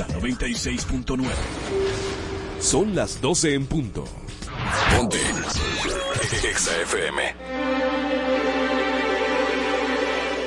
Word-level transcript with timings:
hora 0.00 0.18
en 0.18 0.28
Exa 0.30 0.66
96.9. 1.06 1.24
Son 2.60 2.94
las 2.94 3.20
12 3.20 3.54
en 3.54 3.66
punto. 3.66 4.04
Ponte. 4.96 5.18
Exa 6.48 6.72
FM. 6.82 7.34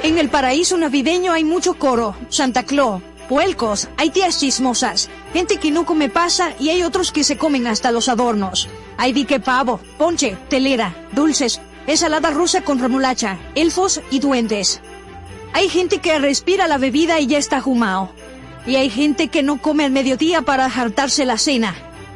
En 0.03 0.17
el 0.17 0.29
paraíso 0.29 0.77
navideño 0.77 1.33
hay 1.33 1.43
mucho 1.43 1.73
coro, 1.73 2.15
Santa 2.29 2.63
Claus, 2.63 3.01
puelcos, 3.27 3.89
hay 3.97 4.09
tías 4.09 4.39
chismosas, 4.39 5.09
gente 5.33 5.57
que 5.57 5.71
no 5.71 5.85
come 5.85 6.07
pasa 6.09 6.53
y 6.59 6.69
hay 6.69 6.83
otros 6.83 7.11
que 7.11 7.23
se 7.23 7.37
comen 7.37 7.67
hasta 7.67 7.91
los 7.91 8.07
adornos. 8.07 8.69
Hay 8.97 9.11
dique 9.11 9.39
pavo, 9.39 9.79
ponche, 9.97 10.37
telera, 10.49 10.95
dulces, 11.11 11.59
ensalada 11.87 12.29
rusa 12.29 12.61
con 12.61 12.79
remolacha, 12.79 13.37
elfos 13.55 14.01
y 14.11 14.19
duendes. 14.19 14.81
Hay 15.53 15.69
gente 15.69 15.99
que 15.99 16.19
respira 16.19 16.67
la 16.67 16.77
bebida 16.77 17.19
y 17.19 17.27
ya 17.27 17.37
está 17.37 17.59
jumao. 17.59 18.11
Y 18.67 18.75
hay 18.75 18.89
gente 18.89 19.29
que 19.29 19.41
no 19.41 19.61
come 19.61 19.85
al 19.85 19.91
mediodía 19.91 20.43
para 20.43 20.69
jartarse 20.69 21.25
la 21.25 21.37
cena. 21.37 21.75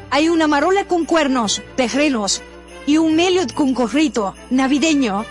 Hay 0.09 0.27
una 0.29 0.47
marola 0.47 0.83
con 0.85 1.05
cuernos, 1.05 1.61
tejeros 1.77 2.41
y 2.85 2.97
un 2.97 3.15
meliot 3.15 3.53
con 3.53 3.73
corrito, 3.73 4.35
navideño. 4.49 5.25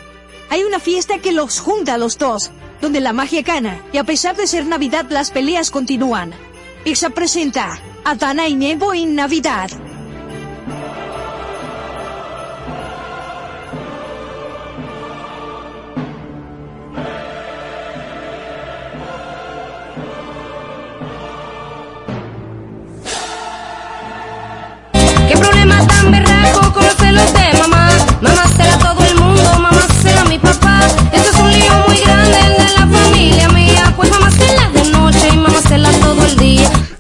Hay 0.49 0.65
una 0.65 0.81
fiesta 0.81 1.19
que 1.19 1.33
los 1.33 1.61
junta 1.61 1.95
a 1.95 1.99
los 1.99 2.17
dos, 2.17 2.51
donde 2.81 3.01
la 3.01 3.13
magia 3.13 3.43
gana, 3.43 3.81
y 3.93 3.99
a 3.99 4.05
pesar 4.05 4.35
de 4.37 4.47
ser 4.47 4.65
Navidad 4.65 5.07
las 5.11 5.31
peleas 5.31 5.71
continúan. 5.71 6.33
Pizza 6.83 7.11
presenta 7.11 7.79
Adana 8.05 8.49
y 8.49 8.55
Nebo 8.55 8.95
en 8.95 9.15
Navidad. 9.15 9.71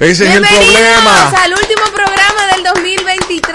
Ese 0.00 0.24
es 0.28 0.36
el 0.36 0.42
problema. 0.42 1.28
al 1.28 1.52
último 1.52 1.82
programa 1.94 2.46
del 2.54 2.64
2023. 2.74 3.54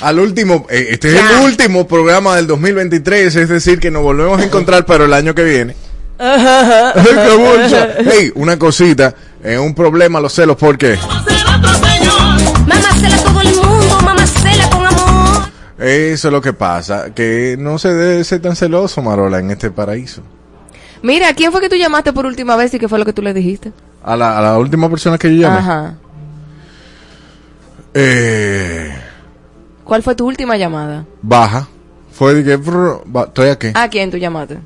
Al 0.00 0.18
último, 0.18 0.66
eh, 0.68 0.88
este 0.90 1.08
es 1.08 1.14
Ya. 1.14 1.30
el 1.38 1.44
último 1.44 1.86
programa 1.86 2.34
del 2.36 2.46
2023, 2.48 3.36
es 3.36 3.48
decir, 3.48 3.78
que 3.78 3.90
nos 3.90 4.02
volvemos 4.02 4.40
a 4.40 4.44
encontrar 4.44 4.84
para 4.84 5.04
el 5.04 5.12
año 5.14 5.34
que 5.34 5.44
viene. 5.44 5.76
Hey, 6.18 8.32
una 8.34 8.58
cosita, 8.58 9.14
es 9.42 9.58
un 9.58 9.74
problema 9.74 10.20
los 10.20 10.32
celos, 10.32 10.56
¿por 10.56 10.76
qué? 10.76 10.98
Mamá 12.66 12.90
será 12.98 13.16
todo 13.22 13.40
el 13.40 13.54
mundo, 13.54 14.00
mamá 14.02 14.26
será 14.26 14.68
con 14.70 14.86
amor. 14.86 15.48
Eso 15.78 16.28
es 16.28 16.32
lo 16.32 16.40
que 16.40 16.52
pasa, 16.52 17.14
que 17.14 17.56
no 17.58 17.78
se 17.78 17.94
debe 17.94 18.24
ser 18.24 18.42
tan 18.42 18.56
celoso, 18.56 19.02
Marola, 19.02 19.38
en 19.38 19.50
este 19.52 19.70
paraíso. 19.70 20.22
Mira, 21.02 21.32
¿quién 21.34 21.52
fue 21.52 21.60
que 21.60 21.68
tú 21.68 21.76
llamaste 21.76 22.12
por 22.12 22.26
última 22.26 22.56
vez 22.56 22.72
y 22.74 22.78
qué 22.78 22.88
fue 22.88 22.98
lo 22.98 23.04
que 23.04 23.12
tú 23.12 23.22
le 23.22 23.34
dijiste? 23.34 23.72
A 24.04 24.16
la, 24.16 24.38
a 24.38 24.42
la 24.42 24.58
última 24.58 24.88
persona 24.90 25.16
que 25.18 25.34
yo 25.34 25.42
llamé. 25.42 25.58
Ajá. 25.58 25.94
Eh, 27.94 28.92
¿Cuál 29.84 30.02
fue 30.02 30.14
tu 30.14 30.26
última 30.26 30.56
llamada? 30.56 31.04
baja. 31.22 31.68
Fue 32.12 32.34
de 32.34 32.44
que 32.44 32.56
brr, 32.56 33.02
estoy 33.26 33.48
aquí. 33.48 33.68
¿A 33.74 33.88
quién 33.88 34.10
tú 34.10 34.16
llamaste? 34.18 34.58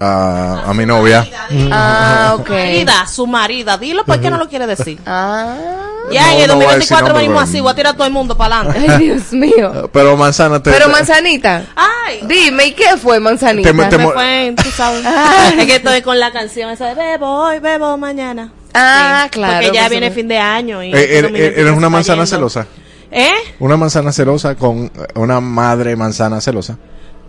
A, 0.00 0.64
a 0.66 0.74
mi 0.74 0.84
novia. 0.84 1.26
Ah, 1.72 2.36
ok. 2.38 2.50
Marida, 2.50 3.06
su 3.06 3.26
marida, 3.26 3.78
dilo 3.78 4.04
por 4.04 4.20
qué 4.20 4.28
no 4.30 4.36
lo 4.36 4.48
quiere 4.48 4.66
decir. 4.66 4.98
Ah. 5.06 5.56
Ya 6.10 6.26
No, 6.26 6.32
en 6.32 6.40
el 6.42 6.48
no 6.48 6.54
voy 6.56 6.64
a 6.66 6.74
decir 6.74 6.90
2024 6.90 7.06
nombre, 7.08 7.22
venimos 7.22 7.42
así, 7.42 7.60
voy 7.60 7.70
a 7.72 7.74
tirar 7.74 7.94
a 7.94 7.96
todo 7.96 8.06
el 8.06 8.12
mundo 8.12 8.36
para 8.36 8.60
adelante. 8.60 8.86
Ay, 8.92 8.98
Dios 8.98 9.32
mío. 9.32 9.88
Pero 9.90 10.16
manzana 10.18 10.62
te. 10.62 10.70
Pero 10.72 10.90
manzanita, 10.90 11.64
Ay, 11.74 12.20
dime, 12.26 12.66
¿y 12.66 12.72
qué 12.72 12.98
fue 12.98 13.18
manzanita? 13.18 13.72
Te- 13.72 13.84
te- 13.86 13.98
me 13.98 14.08
fue, 14.12 14.54
tú 14.62 14.70
sabes. 14.70 15.02
es 15.58 15.66
que 15.66 15.76
estoy 15.76 16.02
con 16.02 16.20
la 16.20 16.32
canción 16.32 16.68
esa 16.68 16.88
de 16.88 16.94
bebo 16.94 17.26
hoy, 17.44 17.60
bebo 17.60 17.96
mañana. 17.96 18.52
Ah, 18.74 19.22
Sí, 19.24 19.30
claro. 19.30 19.66
Porque 19.66 19.76
ya 19.78 19.88
viene 19.88 20.10
fin 20.10 20.28
de 20.28 20.38
año 20.38 20.82
y 20.82 20.88
Eh, 20.92 21.18
eres, 21.18 21.22
2023 21.22 21.58
eres 21.58 21.72
una 21.76 21.88
manzana 21.88 22.24
yendo. 22.24 22.36
celosa. 22.36 22.66
¿Eh? 23.12 23.30
Una 23.60 23.76
manzana 23.76 24.12
celosa 24.12 24.56
con 24.56 24.86
eh, 24.86 24.90
una 25.14 25.40
madre 25.40 25.94
manzana 25.96 26.40
celosa. 26.40 26.76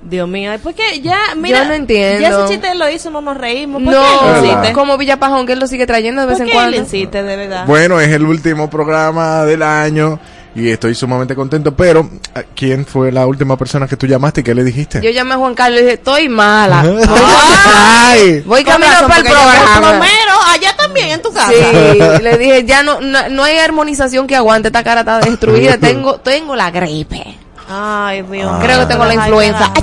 Dios 0.01 0.27
mío, 0.27 0.51
porque 0.61 1.01
ya, 1.01 1.17
mira, 1.35 1.59
Yo 1.63 1.65
no 1.69 1.73
entiendo. 1.73 2.21
Ya 2.21 2.29
ese 2.29 2.53
chiste 2.53 2.75
lo 2.75 2.87
hizo, 2.89 3.09
no 3.09 3.21
nos 3.21 3.37
reímos. 3.37 3.81
¿Por 3.81 3.91
qué 3.93 3.99
No, 3.99 4.45
insiste? 4.45 4.73
como 4.73 4.97
Villapajón, 4.97 5.47
que 5.47 5.53
él 5.53 5.59
lo 5.59 5.65
sigue 5.67 5.87
trayendo 5.87 6.21
de 6.21 6.27
vez 6.27 6.37
¿Por 6.37 6.45
en 6.45 6.51
qué 6.51 6.57
él 6.57 6.63
cuando. 6.63 6.77
insiste, 6.77 7.23
de 7.23 7.35
verdad? 7.35 7.65
Bueno, 7.65 7.99
es 7.99 8.09
el 8.09 8.23
último 8.23 8.69
programa 8.69 9.45
del 9.45 9.63
año 9.63 10.19
y 10.55 10.69
estoy 10.69 10.93
sumamente 10.93 11.33
contento. 11.33 11.75
Pero, 11.75 12.07
¿a 12.35 12.43
¿quién 12.55 12.85
fue 12.85 13.11
la 13.11 13.25
última 13.25 13.57
persona 13.57 13.87
que 13.87 13.97
tú 13.97 14.05
llamaste 14.05 14.41
y 14.41 14.43
qué 14.43 14.53
le 14.53 14.63
dijiste? 14.63 15.01
Yo 15.01 15.09
llamé 15.09 15.33
a 15.33 15.37
Juan 15.37 15.55
Carlos 15.55 15.79
y 15.79 15.83
le 15.83 15.89
dije, 15.89 15.93
estoy 15.95 16.29
mala. 16.29 16.83
¡Ay! 17.65 18.41
Voy 18.45 18.63
camino 18.63 18.91
para 19.07 19.17
el 19.17 19.23
programa. 19.25 19.79
plomero, 19.79 20.33
allá 20.51 20.64
también, 20.95 21.15
en 21.15 21.21
tu 21.21 21.31
casa. 21.33 21.51
Sí, 21.51 21.99
le 22.23 22.37
dije, 22.37 22.63
ya 22.65 22.83
no, 22.83 23.01
no, 23.01 23.29
no 23.29 23.43
hay 23.43 23.57
armonización 23.57 24.27
que 24.27 24.35
aguante, 24.35 24.69
esta 24.69 24.83
cara 24.83 25.01
está 25.01 25.19
destruida, 25.19 25.77
tengo, 25.77 26.15
tengo 26.19 26.55
la 26.55 26.71
gripe. 26.71 27.37
Ay, 27.67 28.21
Dios. 28.23 28.47
Ah. 28.51 28.59
Creo 28.61 28.79
que 28.81 28.85
tengo 28.85 29.05
la 29.05 29.13
influenza. 29.15 29.73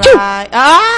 ay, 0.52 0.96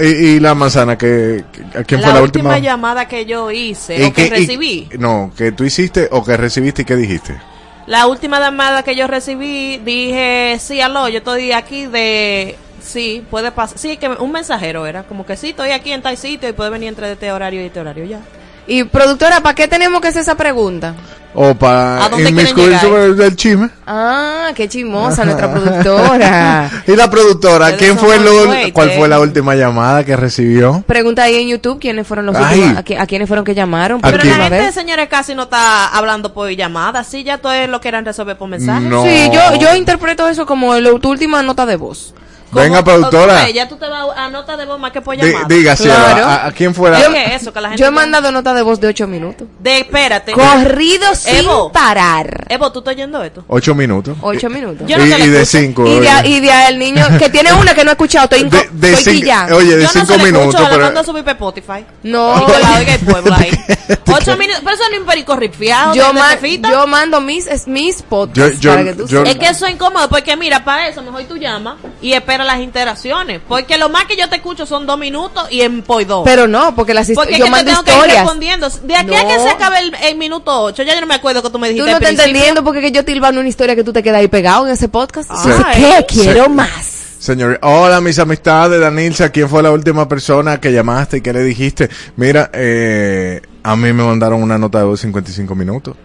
y, 0.00 0.06
y 0.06 0.40
la 0.40 0.54
manzana, 0.54 0.96
que, 0.98 1.44
que- 1.52 1.78
¿a 1.78 1.84
quién 1.84 2.00
la 2.00 2.08
fue 2.08 2.14
la 2.16 2.22
última 2.22 2.50
última? 2.50 2.58
llamada 2.58 3.06
que 3.06 3.26
yo 3.26 3.50
hice 3.50 3.96
¿Y 3.98 4.04
o 4.04 4.12
que 4.12 4.26
y- 4.26 4.30
recibí. 4.30 4.88
no, 4.98 5.30
que 5.36 5.52
tú 5.52 5.64
hiciste 5.64 6.08
o 6.10 6.24
que 6.24 6.36
recibiste 6.36 6.82
y 6.82 6.84
qué 6.84 6.96
dijiste. 6.96 7.40
La 7.86 8.06
última 8.06 8.38
llamada 8.40 8.82
que 8.82 8.94
yo 8.94 9.06
recibí, 9.06 9.78
dije, 9.78 10.56
sí, 10.60 10.80
aló, 10.80 11.08
yo 11.08 11.18
estoy 11.18 11.52
aquí 11.52 11.86
de... 11.86 12.56
Sí, 12.80 13.24
puede 13.30 13.50
pasar. 13.52 13.78
Sí, 13.78 13.96
que 13.98 14.08
un 14.08 14.32
mensajero 14.32 14.86
era. 14.86 15.02
Como 15.02 15.26
que 15.26 15.36
sí, 15.36 15.50
estoy 15.50 15.70
aquí 15.70 15.92
en 15.92 16.00
tal 16.02 16.16
sitio 16.16 16.48
y 16.48 16.52
puede 16.52 16.70
venir 16.70 16.88
entre 16.88 17.12
este 17.12 17.30
horario 17.30 17.60
y 17.62 17.66
este 17.66 17.78
horario 17.80 18.04
ya. 18.04 18.20
Y 18.66 18.84
productora, 18.84 19.40
¿para 19.40 19.54
qué 19.54 19.66
tenemos 19.68 20.00
que 20.00 20.08
hacer 20.08 20.22
esa 20.22 20.36
pregunta? 20.36 20.94
O 21.32 21.54
para 21.54 22.04
¿A 22.04 22.08
dónde 22.08 22.24
quieren 22.24 22.38
inmiscuir 22.40 22.66
llegar? 22.66 22.80
sobre 22.80 23.26
el 23.26 23.36
chisme. 23.36 23.70
Ah, 23.86 24.50
qué 24.54 24.68
chismosa 24.68 25.24
nuestra 25.24 25.52
productora. 25.52 26.70
Y 26.86 26.96
la 26.96 27.08
productora, 27.08 27.76
¿quién 27.76 27.96
fue 27.96 28.18
fuertes. 28.18 28.72
cuál 28.72 28.90
fue 28.92 29.08
la 29.08 29.20
última 29.20 29.54
llamada 29.54 30.04
que 30.04 30.16
recibió? 30.16 30.82
Pregunta 30.86 31.22
ahí 31.22 31.36
en 31.36 31.48
YouTube 31.48 31.78
quiénes 31.80 32.06
fueron 32.06 32.26
los 32.26 32.36
últimos, 32.36 32.76
a, 32.76 33.02
a 33.02 33.06
quiénes 33.06 33.28
fueron 33.28 33.44
que 33.44 33.54
llamaron 33.54 34.00
por 34.00 34.08
¿A 34.08 34.12
Pero 34.12 34.22
quién? 34.22 34.38
la 34.38 34.48
gente, 34.48 34.72
señores, 34.72 35.08
casi 35.08 35.34
no 35.36 35.44
está 35.44 35.86
hablando 35.88 36.34
por 36.34 36.50
llamada. 36.50 37.04
Sí, 37.04 37.22
ya 37.22 37.38
todo 37.38 37.52
es 37.52 37.68
lo 37.68 37.80
que 37.80 37.88
eran 37.88 38.04
resolver 38.04 38.36
por 38.36 38.48
mensaje. 38.48 38.80
No. 38.88 39.04
Sí, 39.04 39.30
yo, 39.32 39.54
yo 39.60 39.74
interpreto 39.76 40.28
eso 40.28 40.46
como 40.46 40.74
lo- 40.80 40.98
tu 40.98 41.10
última 41.10 41.42
nota 41.44 41.64
de 41.64 41.76
voz. 41.76 42.12
Como- 42.50 42.62
Venga, 42.64 42.82
productora. 42.82 43.44
ok, 43.44 43.52
ya 43.52 43.68
tú 43.68 43.76
te 43.76 43.86
vas 43.88 44.06
a 44.16 44.28
nota 44.28 44.56
de 44.56 44.66
voz 44.66 44.78
más 44.80 44.90
que 44.92 45.00
por 45.00 45.16
llamada. 45.16 45.46
diga, 45.48 45.76
Sierra, 45.76 46.04
Claro. 46.14 46.24
¿a, 46.26 46.46
a 46.46 46.52
quién 46.52 46.74
fue 46.74 46.90
la...? 46.90 47.00
Yo- 47.00 47.12
¿Qué 47.12 47.24
es 47.34 47.42
eso? 47.42 47.52
Que 47.52 47.60
la 47.60 47.68
gente 47.68 47.80
Yo 47.80 47.86
he 47.88 47.90
mandado 47.92 48.32
nota 48.32 48.52
de 48.54 48.62
voz 48.62 48.80
de 48.80 48.88
8 48.88 49.06
minutos. 49.06 49.46
De, 49.60 49.78
espérate. 49.78 50.32
Corrido 50.32 51.14
sin 51.14 51.36
Evo. 51.36 51.70
parar. 51.72 52.46
Evo, 52.48 52.72
¿tú 52.72 52.80
estás 52.80 52.94
oyendo 52.94 53.22
esto? 53.22 53.44
Ocho 53.46 53.74
minutos. 53.74 54.16
8 54.20 54.50
minutos. 54.50 54.86
Yo 54.88 54.98
no 54.98 55.04
y, 55.06 55.12
y 55.12 55.28
de 55.28 55.42
escucho. 55.42 55.58
cinco. 55.64 55.86
Y 55.86 56.00
de, 56.00 56.28
y 56.28 56.40
de 56.40 56.66
el 56.68 56.78
niño 56.78 57.06
que 57.18 57.30
tiene 57.30 57.52
una 57.52 57.74
que 57.74 57.84
no 57.84 57.90
he 57.90 57.92
escuchado, 57.92 58.24
estoy, 58.24 58.48
De- 58.48 58.68
de 58.72 58.92
estoy 58.94 59.14
cinco- 59.14 59.20
quillando. 59.24 59.56
oye, 59.56 59.76
de 59.76 59.82
yo 59.84 59.88
cinco 59.88 60.06
no 60.06 60.12
se 60.12 60.18
la 60.18 60.24
minutos, 60.24 60.46
escucho, 60.54 60.64
pero- 60.64 60.76
le 60.78 60.84
mando 60.84 61.00
a 61.00 61.04
subir 61.04 61.22
por 61.24 61.32
Spotify. 61.32 61.84
No. 62.02 62.36
Y 62.42 62.46
que 62.52 62.58
la 62.58 62.78
oiga 62.78 62.94
el 62.94 63.00
pueblo 63.00 63.34
ahí. 63.34 63.50
Ocho 64.12 64.36
minutos. 64.36 64.60
Pero 64.64 64.74
eso 64.76 64.84
no 64.90 64.94
es 64.94 65.00
un 65.00 65.06
perico 65.06 65.36
yo, 65.40 65.40
de- 65.40 66.00
de 66.08 66.12
ma- 66.12 66.28
Fefita. 66.30 66.70
yo 66.70 66.86
mando 66.86 67.20
mis, 67.20 67.46
es- 67.46 67.66
mis 67.68 68.02
podcasts 68.02 68.58
Yo- 68.60 68.60
yo- 68.60 68.70
para 68.70 68.84
que 68.84 68.92
tú 68.94 69.06
yo- 69.06 69.22
Es 69.24 69.36
que 69.36 69.46
eso 69.46 69.66
es 69.66 69.72
incómodo 69.72 70.08
porque 70.08 70.36
mira, 70.36 70.64
para 70.64 70.88
eso 70.88 71.02
mejor 71.02 71.22
tú 71.24 71.36
llamas 71.36 71.76
y 72.02 72.12
esperas 72.12 72.39
las 72.44 72.60
interacciones. 72.60 73.40
Porque 73.46 73.78
lo 73.78 73.88
más 73.88 74.04
que 74.04 74.16
yo 74.16 74.28
te 74.28 74.36
escucho 74.36 74.66
son 74.66 74.86
dos 74.86 74.98
minutos 74.98 75.46
y 75.50 75.60
en 75.62 75.82
dos. 76.04 76.22
Pero 76.24 76.46
no, 76.48 76.74
porque 76.74 76.94
las 76.94 77.08
porque 77.14 77.32
historias, 77.32 77.38
yo 77.38 77.44
que 77.46 77.64
te 77.64 77.64
que 77.84 77.90
ir 78.08 78.14
respondiendo. 78.14 78.68
De 78.70 78.96
aquí 78.96 79.14
a 79.14 79.26
que 79.26 79.36
No. 79.36 79.42
se 79.42 79.50
acabe 79.50 79.78
el, 79.80 79.94
el 80.02 80.16
minuto 80.16 80.62
ocho, 80.62 80.82
ya 80.82 80.94
yo 80.94 81.00
no 81.00 81.06
me 81.06 81.14
acuerdo 81.14 81.42
que 81.42 81.50
tú 81.50 81.58
me 81.58 81.68
Tú 81.68 81.74
dijiste 81.74 81.90
no 81.90 81.96
al 81.96 82.02
estás 82.02 82.08
principio. 82.14 82.30
entendiendo 82.30 82.64
porque 82.64 82.80
que 82.80 82.92
yo 82.92 83.04
te 83.04 83.12
ilvano 83.12 83.40
una 83.40 83.48
historia 83.48 83.74
que 83.76 83.84
tú 83.84 83.92
te 83.92 84.02
quedas 84.02 84.20
ahí 84.20 84.28
pegado 84.28 84.66
en 84.66 84.72
ese 84.72 84.88
podcast. 84.88 85.30
Ay. 85.30 85.36
Entonces, 85.52 85.66
¿qué? 85.76 86.06
Quiero 86.06 86.44
Sí. 86.44 86.50
más. 86.50 86.96
Señor, 87.20 87.58
hola 87.62 88.00
mis 88.00 88.18
amistades, 88.18 88.80
Danilza, 88.80 89.28
¿quién 89.28 89.46
fue 89.48 89.62
la 89.62 89.70
última 89.70 90.08
persona 90.08 90.58
que 90.58 90.72
llamaste 90.72 91.18
y 91.18 91.20
qué 91.20 91.34
le 91.34 91.42
dijiste? 91.42 91.90
Mira, 92.16 92.50
eh, 92.54 93.42
a 93.62 93.76
mí 93.76 93.92
me 93.92 94.02
mandaron 94.02 94.42
una 94.42 94.56
nota 94.56 94.78
de 94.78 94.84
voz 94.84 95.00
de 95.00 95.08
55 95.08 95.54
minutos. 95.54 95.96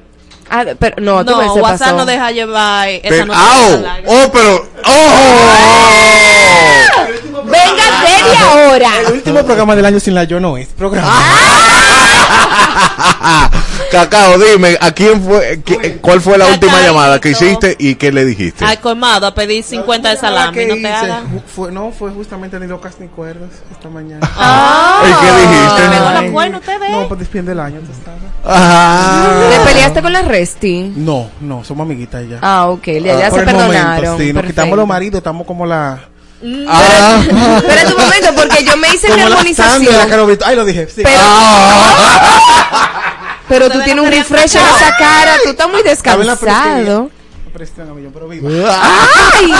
Ah, 0.57 0.63
pero 0.79 0.95
no, 1.01 1.25
tú 1.25 1.31
No, 1.31 1.53
WhatsApp 1.55 1.79
pasó. 1.87 1.97
no 1.97 2.05
deja 2.05 2.31
llevar 2.31 2.87
esa 2.89 3.09
Pero, 3.09 3.25
nota 3.25 3.39
¡au! 3.39 3.85
¡Oh, 4.05 4.31
pero! 4.31 4.69
¡Oh! 4.85 5.49
Venga, 7.43 7.83
seria 8.05 8.51
ahora. 8.51 8.89
El 9.07 9.13
último 9.13 9.43
programa 9.43 9.75
del 9.75 9.85
año 9.85 9.99
sin 9.99 10.13
la 10.15 10.23
yo 10.23 10.39
no 10.39 10.57
es 10.57 10.67
programa. 10.69 11.13
Cacao, 13.91 14.37
dime, 14.37 14.77
¿a 14.81 14.91
quién 14.91 15.21
fue, 15.23 15.61
qué- 15.63 15.97
cuál 16.01 16.19
fue 16.21 16.37
la 16.37 16.47
última 16.47 16.81
llamada 16.81 17.19
que 17.21 17.29
hiciste 17.29 17.75
y 17.79 17.95
qué 17.95 18.11
le 18.11 18.25
dijiste? 18.25 18.65
Al 18.65 18.79
colmado 18.79 19.27
a 19.27 19.33
pedir 19.35 19.63
50 19.63 20.09
de 20.09 20.17
salami, 20.17 20.57
¿Qué 20.57 20.65
no 20.67 20.73
te 20.73 20.79
hice? 20.81 20.87
hagas. 20.91 21.21
Fue, 21.55 21.71
no, 21.71 21.91
fue 21.91 22.11
justamente 22.11 22.59
ni 22.59 22.67
locas 22.67 22.95
ni 22.99 23.07
cuerdas 23.07 23.49
esta 23.71 23.87
mañana. 23.89 24.19
¿Y 24.25 25.25
qué 25.25 25.31
dijiste? 25.31 25.81
Ay, 26.17 26.31
cuernos 26.31 26.59
ustedes. 26.61 26.91
No, 26.91 27.07
pues 27.07 27.19
despide 27.19 27.51
el 27.51 27.59
año. 27.59 27.79
Ajá. 28.43 29.49
¿Te 29.49 29.59
peleaste 29.71 30.01
con 30.01 30.13
la 30.13 30.21
Resti? 30.23 30.93
No, 30.95 31.29
no, 31.41 31.63
somos 31.63 31.85
amiguitas 31.85 32.27
ya. 32.27 32.39
Ah, 32.41 32.67
ok, 32.67 32.85
ya, 32.85 33.19
ya 33.19 33.29
Por 33.29 33.39
se 33.39 33.45
el 33.49 33.55
momento, 33.55 33.71
perdonaron. 33.73 34.17
sí, 34.17 34.33
nos 34.33 34.43
quitamos 34.45 34.77
los 34.77 34.87
maridos, 34.87 35.17
estamos 35.19 35.47
como 35.47 35.65
la. 35.65 35.99
Ah. 36.67 37.23
Pero 37.25 37.79
en 37.81 37.89
tu 37.89 37.97
momento, 37.97 38.29
porque 38.35 38.63
yo 38.63 38.77
me 38.77 38.89
hice 38.93 39.11
mi 39.15 39.21
armonización. 39.21 39.87
Ay, 40.45 40.55
lo 40.55 40.65
dije. 40.65 40.87
Sí. 40.87 41.01
Pero, 41.03 41.17
pero 43.47 43.69
tú 43.69 43.79
tienes 43.83 44.03
un 44.03 44.11
refresh 44.11 44.55
en 44.55 44.61
esa 44.61 44.95
cara, 44.97 45.33
tú 45.43 45.49
estás 45.51 45.67
muy 45.69 45.83
la 45.83 45.89
descansado. 45.91 47.09
Ay, 48.67 49.53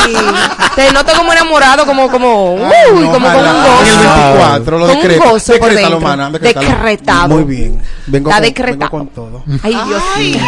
te 0.75 0.91
noto 0.91 1.13
como 1.15 1.31
enamorado, 1.31 1.85
como, 1.85 2.09
como, 2.09 2.55
uy, 2.55 2.61
Ay, 2.63 2.91
no, 2.93 3.11
como 3.13 3.27
con 3.27 3.35
ojalá. 3.37 3.51
un 3.53 3.85
En 3.85 3.87
el 3.87 3.95
gozo. 3.95 4.01
24, 4.01 4.79
lo 4.79 4.85
Con 4.87 4.95
un 4.95 5.01
decreto. 5.01 5.23
gozo 5.29 5.53
por 5.53 5.69
Decrétalo, 5.69 5.89
dentro. 5.95 5.99
mana, 6.09 6.29
decrétalo. 6.31 6.67
Decretado. 6.69 7.27
Muy 7.29 7.43
bien. 7.45 7.81
Vengo, 8.07 8.29
Está 8.29 8.41
con, 8.41 8.45
decretado. 8.47 8.77
vengo 8.79 8.89
con 8.89 9.07
todo. 9.07 9.43
Ay, 9.63 9.79
Dios 9.87 10.03
mío. 10.17 10.39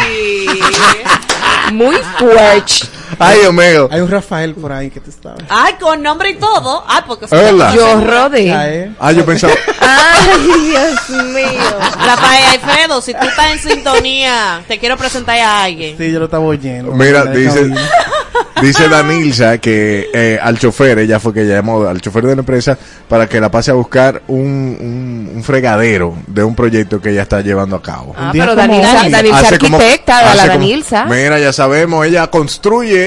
Muy 1.72 1.96
fuerte. 2.18 2.74
Ay, 3.18 3.38
Dios 3.40 3.52
mío. 3.52 3.88
Hay 3.90 4.00
un 4.00 4.10
Rafael 4.10 4.54
por 4.54 4.72
ahí 4.72 4.90
que 4.90 5.00
te 5.00 5.10
sabes. 5.10 5.44
Ay, 5.48 5.74
con 5.80 6.02
nombre 6.02 6.30
y 6.30 6.34
todo. 6.36 6.84
Ay, 6.86 7.02
porque 7.06 7.24
Es 7.26 7.30
verdad. 7.30 7.72
Yo 7.74 8.00
rodé. 8.04 8.50
¿eh? 8.50 8.90
Ah, 9.00 9.12
yo 9.12 9.24
pensaba. 9.24 9.52
Ay, 9.80 10.28
Dios 10.70 11.10
mío. 11.32 11.78
Rafael 12.04 12.44
Alfredo, 12.60 13.00
si 13.00 13.12
tú 13.14 13.26
estás 13.26 13.52
en 13.52 13.58
sintonía, 13.58 14.62
te 14.68 14.78
quiero 14.78 14.96
presentar 14.96 15.38
a 15.38 15.64
alguien. 15.64 15.96
Sí, 15.98 16.10
yo 16.12 16.18
lo 16.18 16.26
estaba 16.26 16.44
oyendo. 16.44 16.92
Mira, 16.92 17.24
dice, 17.26 17.70
dice 18.62 18.88
Danilza 18.88 19.58
que 19.58 20.08
eh, 20.12 20.38
al 20.42 20.58
chofer, 20.58 20.98
ella 20.98 21.20
fue 21.20 21.32
que 21.32 21.44
llamó 21.46 21.86
al 21.86 22.00
chofer 22.00 22.24
de 22.24 22.34
la 22.36 22.40
empresa 22.40 22.76
para 23.08 23.28
que 23.28 23.40
la 23.40 23.50
pase 23.50 23.70
a 23.70 23.74
buscar 23.74 24.22
un, 24.28 24.38
un, 24.80 25.30
un 25.36 25.44
fregadero 25.44 26.14
de 26.26 26.42
un 26.44 26.54
proyecto 26.54 27.00
que 27.00 27.10
ella 27.10 27.22
está 27.22 27.40
llevando 27.40 27.76
a 27.76 27.82
cabo. 27.82 28.14
Ah, 28.16 28.30
pero 28.32 28.54
como 28.54 28.56
Danilza. 28.56 29.08
Danilza 29.08 29.58
como- 29.58 29.76
arquitecta, 29.78 30.18
hace 30.18 30.36
la 30.36 30.42
como- 30.42 30.52
Danilza. 30.54 31.04
Mira, 31.04 31.38
ya 31.38 31.52
sabemos, 31.52 32.06
ella 32.06 32.26
construye 32.28 32.97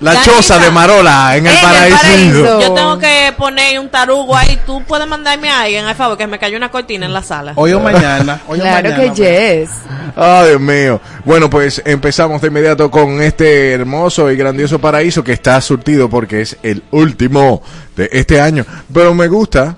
la 0.00 0.12
Danilza. 0.12 0.30
choza 0.36 0.58
de 0.58 0.70
Marola 0.70 1.36
en 1.36 1.46
el 1.46 1.52
En 1.52 1.56
el 1.58 1.62
paraíso. 1.64 1.98
paraíso. 2.02 2.60
Yo 2.60 2.72
tengo 2.74 2.98
que 2.98 3.32
poner 3.38 3.78
un 3.80 3.88
tarugo 3.88 4.36
ahí. 4.36 4.58
Tú 4.66 4.82
puedes 4.86 5.06
mandarme 5.06 5.48
a 5.48 5.62
alguien, 5.62 5.86
al 5.86 5.94
favor, 5.94 6.18
que 6.18 6.26
me 6.26 6.38
cayó 6.38 6.56
una 6.58 6.70
cortina 6.70 7.06
en 7.06 7.12
la 7.14 7.22
sala. 7.22 7.52
Hoy 7.56 7.72
o 7.72 7.80
mañana. 7.80 8.40
Hoy 8.46 8.58
o 8.58 8.62
Claro 8.62 8.90
mañana. 8.90 9.14
que 9.14 9.62
yes. 9.64 9.70
Ay, 10.14 10.48
Dios 10.50 10.60
mío. 10.60 11.00
Bueno, 11.24 11.48
pues 11.48 11.80
empezamos 11.84 12.40
de 12.42 12.48
inmediato 12.48 12.90
con 12.90 13.22
este 13.22 13.72
hermoso 13.72 14.30
y 14.30 14.36
grandioso 14.36 14.78
paraíso 14.78 15.24
que 15.24 15.32
está 15.32 15.58
surtido 15.62 16.10
porque 16.10 16.42
es 16.42 16.56
el 16.62 16.82
último 16.90 17.62
de 17.96 18.08
este 18.12 18.38
año. 18.40 18.64
Pero 18.92 19.14
me 19.14 19.28
gusta 19.28 19.76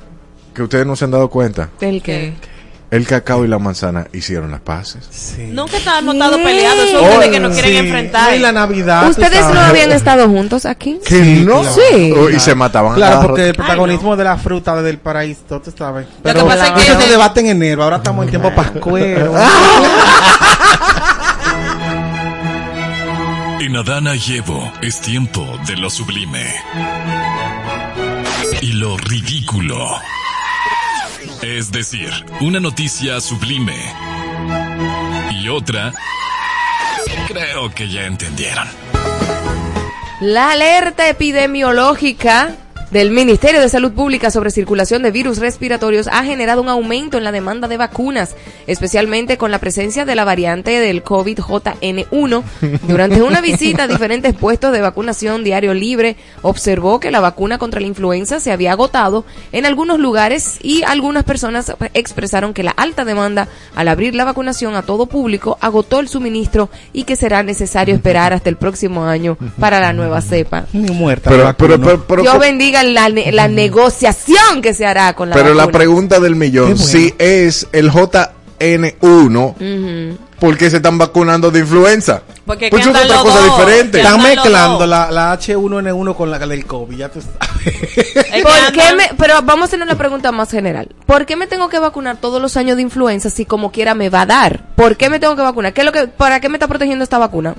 que 0.53 0.63
ustedes 0.63 0.85
no 0.85 0.97
se 0.97 1.05
han 1.05 1.13
dado 1.13 1.29
cuenta. 1.31 1.69
¿El 1.81 2.03
qué? 2.03 2.35
El 2.91 3.07
cacao 3.07 3.45
y 3.45 3.49
la 3.49 3.59
manzana 3.59 4.07
hicieron 4.15 4.51
las 4.51 4.61
paces. 4.63 5.07
Sí. 5.11 5.49
Nunca 5.53 5.77
hemos 5.99 6.15
estado 6.15 6.37
peleados. 6.43 6.89
Son 6.91 7.05
Oh, 7.05 7.09
ustedes 7.13 7.29
que 7.33 7.41
no 7.41 7.51
quieren 7.51 7.71
Sí. 7.73 7.77
enfrentar. 7.77 8.35
Y 8.35 8.39
la 8.39 8.51
Navidad. 8.53 9.09
¿Ustedes 9.11 9.45
no 9.53 9.61
habían 9.61 9.93
estado 9.93 10.27
juntos 10.27 10.65
aquí? 10.65 10.99
¿Que 11.07 11.21
no? 11.45 11.61
claro. 11.61 11.77
Sí. 11.77 12.15
Oh, 12.17 12.31
y 12.31 12.41
se 12.41 12.55
mataban. 12.55 12.93
a 12.93 12.97
Claro, 12.97 13.21
porque 13.27 13.49
el 13.49 13.55
protagonismo 13.55 14.17
de 14.17 14.25
la 14.25 14.39
fruta 14.39 14.81
del 14.81 14.97
paraíso, 14.99 15.61
tú 15.63 15.71
sabes. 15.77 16.07
que 16.07 16.13
Pero 16.23 16.47
pasa 16.47 16.69
es 16.69 16.73
que 16.73 16.91
eso 16.93 17.01
se 17.03 17.09
debate 17.11 17.41
en 17.41 17.47
enero. 17.49 17.83
Ahora 17.85 17.97
estamos 17.99 18.25
en 18.25 18.31
tiempo 18.31 18.55
pascuero. 18.55 19.35
En 23.61 23.77
Adana 23.77 24.15
y 24.15 24.37
Evo 24.37 24.73
es 24.81 25.01
tiempo 25.01 25.45
de 25.67 25.77
lo 25.77 25.91
sublime. 25.91 26.47
Y 28.63 28.73
lo 28.73 28.97
ridículo. 28.97 29.91
Es 31.43 31.71
decir, 31.71 32.11
una 32.41 32.59
noticia 32.59 33.21
sublime. 33.21 33.77
Y 35.31 35.49
otra... 35.49 35.93
Creo 37.29 37.71
que 37.75 37.89
ya 37.89 38.07
entendieron. 38.07 38.67
La 40.21 40.51
alerta 40.51 41.09
epidemiológica 41.09 42.55
del 42.91 43.11
Ministerio 43.11 43.61
de 43.61 43.69
Salud 43.69 43.93
Pública 43.93 44.31
sobre 44.31 44.51
circulación 44.51 45.03
de 45.03 45.11
virus 45.11 45.39
respiratorios 45.39 46.09
ha 46.09 46.25
generado 46.25 46.63
un 46.63 46.69
aumento 46.69 47.19
en 47.19 47.25
la 47.25 47.33
demanda 47.33 47.69
de 47.69 47.77
vacunas, 47.77 48.35
especialmente 48.67 49.37
con 49.37 49.51
la 49.51 49.59
presencia 49.59 50.07
de 50.07 50.15
la 50.15 50.25
variante 50.25 50.81
del 50.81 51.05
COVID-JN1. 51.05 52.43
Durante 52.83 53.23
una 53.23 53.41
visita 53.41 53.83
a 53.83 53.89
diferentes 53.89 54.35
puestos 54.35 54.73
de 54.73 54.81
vacunación 54.81 55.45
Diario 55.45 55.75
Libre, 55.75 56.17
observó 56.43 56.99
que 56.99 57.11
la 57.11 57.21
vacuna 57.21 57.59
contra 57.59 57.81
la 57.81 57.87
influenza 57.87 58.41
se 58.41 58.53
había 58.53 58.73
agotado 58.73 59.25
en 59.53 59.67
algunos 59.67 59.99
lugares 59.99 60.59
y 60.63 60.83
algunas 60.85 61.25
personas 61.25 61.75
expresaron 61.93 62.55
que 62.55 62.63
la 62.63 62.71
alta 62.71 63.05
demanda 63.05 63.49
al 63.75 63.89
abrir 63.89 64.15
la 64.15 64.25
vacunación 64.25 64.77
a 64.77 64.83
todo 64.83 65.07
público 65.07 65.59
agotó 65.61 66.01
el 66.01 66.09
suministro 66.09 66.71
y 66.93 67.05
que 67.05 67.17
será 67.17 67.43
necesario 67.43 67.95
esperar 67.95 68.33
hasta 68.33 68.49
el 68.49 68.57
próximo 68.57 69.05
año 69.05 69.37
para 69.61 69.81
la 69.81 69.93
nueva 69.93 70.23
cepa. 70.23 70.65
Ni 70.73 70.91
muerta. 70.91 71.31
Pero, 71.31 71.45
la 71.45 71.53
pero, 71.53 71.71
vacuna. 71.75 71.87
pero, 71.87 72.05
pero, 72.07 72.23
Dios 72.23 72.39
bendiga 72.39 72.78
la, 72.83 73.09
ne- 73.09 73.33
la 73.33 73.49
negociación 73.49 74.61
que 74.63 74.75
se 74.75 74.87
hará 74.87 75.15
con 75.15 75.31
la 75.31 75.35
pero 75.37 75.55
la 75.55 75.69
pregunta 75.69 76.21
del 76.21 76.37
millón, 76.37 76.71
bueno. 76.71 76.85
si 76.85 77.15
es 77.19 77.67
el 77.73 77.91
JN1, 77.91 80.17
¿por 80.39 80.57
qué 80.57 80.71
se 80.71 80.77
están 80.77 80.99
vacunando 80.99 81.51
de 81.51 81.59
influenza? 81.61 82.23
Porque 82.47 82.71
Pues 82.71 82.85
que 82.85 82.91
es 82.91 82.97
andan 82.97 83.11
otra 83.11 83.23
cosa 83.23 83.41
dos. 83.41 83.59
diferente. 83.59 83.99
Están 84.01 84.23
mezclando 84.23 84.87
la, 84.87 85.11
la 85.11 85.39
H1N1 85.39 86.17
con 86.17 86.31
la 86.31 86.39
del 86.39 86.65
COVID, 86.65 86.97
ya 86.97 87.11
tú 87.11 87.21
sabes. 87.21 87.39
¿Por 88.43 88.73
qué 88.73 88.95
me, 88.97 89.11
pero 89.19 89.35
vamos 89.43 89.63
a 89.63 89.65
hacer 89.67 89.83
una 89.83 89.99
pregunta 89.99 90.33
más 90.33 90.51
general. 90.51 90.89
¿Por 91.05 91.27
qué 91.27 91.37
me 91.37 91.47
tengo 91.47 91.69
que 91.69 91.79
vacunar 91.79 92.17
todos 92.17 92.41
los 92.41 92.57
años 92.57 92.77
de 92.77 92.83
influenza 92.83 93.29
si 93.29 93.45
como 93.45 93.71
quiera 93.71 93.95
me 93.95 94.09
va 94.09 94.23
a 94.23 94.27
dar? 94.27 94.65
¿Por 94.77 94.97
qué 94.97 95.11
me 95.11 95.21
tengo 95.21 95.37
que 95.37 95.43
vacunar? 95.43 95.75
¿Qué 95.75 95.83
es 95.83 95.85
lo 95.85 95.93
que, 95.93 96.07
¿Para 96.09 96.41
qué 96.41 96.49
me 96.49 96.57
está 96.57 96.67
protegiendo 96.69 97.03
esta 97.05 97.19
vacuna? 97.19 97.55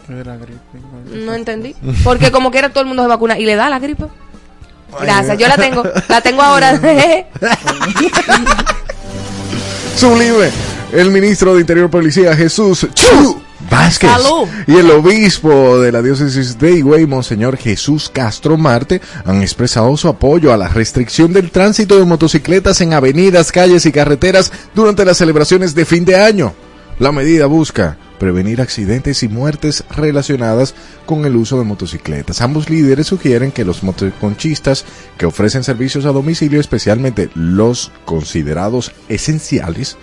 No 1.14 1.34
entendí. 1.36 1.76
Porque 2.04 2.32
como 2.32 2.50
quiera 2.50 2.70
todo 2.70 2.82
el 2.82 2.88
mundo 2.88 3.04
se 3.04 3.10
vacuna 3.10 3.38
y 3.38 3.46
le 3.46 3.56
da 3.56 3.70
la 3.70 3.78
gripe. 3.80 4.06
Gracias, 5.02 5.38
yo 5.38 5.48
la 5.48 5.58
tengo. 5.58 5.84
La 6.08 6.22
tengo 6.22 6.42
ahora. 6.42 6.80
Sublime. 9.96 10.50
El 10.92 11.12
ministro 11.12 11.54
de 11.54 11.62
Interior 11.62 11.90
Policía, 11.90 12.36
Jesús 12.36 12.88
Chu 12.96 13.42
Vázquez. 13.70 14.10
Salud. 14.10 14.48
Y 14.66 14.78
el 14.78 14.90
obispo 14.90 15.80
de 15.80 15.92
la 15.92 16.02
diócesis 16.02 16.58
de 16.58 16.72
Higüey, 16.72 17.06
Monseñor 17.06 17.58
Jesús 17.58 18.10
Castro 18.12 18.58
Marte, 18.58 19.02
han 19.26 19.42
expresado 19.42 19.96
su 19.98 20.08
apoyo 20.08 20.52
a 20.52 20.58
la 20.58 20.68
restricción 20.68 21.32
del 21.32 21.52
tránsito 21.52 22.00
de 22.00 22.06
motocicletas 22.06 22.82
en 22.82 22.94
avenidas, 22.94 23.52
calles 23.52 23.86
y 23.86 23.92
carreteras 23.92 24.52
durante 24.74 25.06
las 25.06 25.18
celebraciones 25.18 25.76
de 25.76 25.86
fin 25.86 26.06
de 26.06 26.16
año. 26.16 26.54
La 26.98 27.12
medida 27.12 27.46
busca 27.46 27.98
prevenir 28.20 28.62
accidentes 28.62 29.24
y 29.24 29.28
muertes 29.28 29.84
relacionadas 29.90 30.76
con 31.06 31.26
el 31.26 31.36
uso 31.36 31.58
de 31.58 31.66
motocicletas. 31.66 32.42
Ambos 32.42 32.70
líderes 32.70 33.08
sugieren 33.08 33.52
que 33.52 33.66
los 33.66 33.82
motoconchistas 33.82 34.86
que 35.18 35.26
ofrecen 35.26 35.64
servicios 35.64 36.06
a 36.06 36.12
domicilio, 36.12 36.60
especialmente 36.60 37.30
los 37.34 37.92
considerados 38.06 38.92
esenciales, 39.08 39.98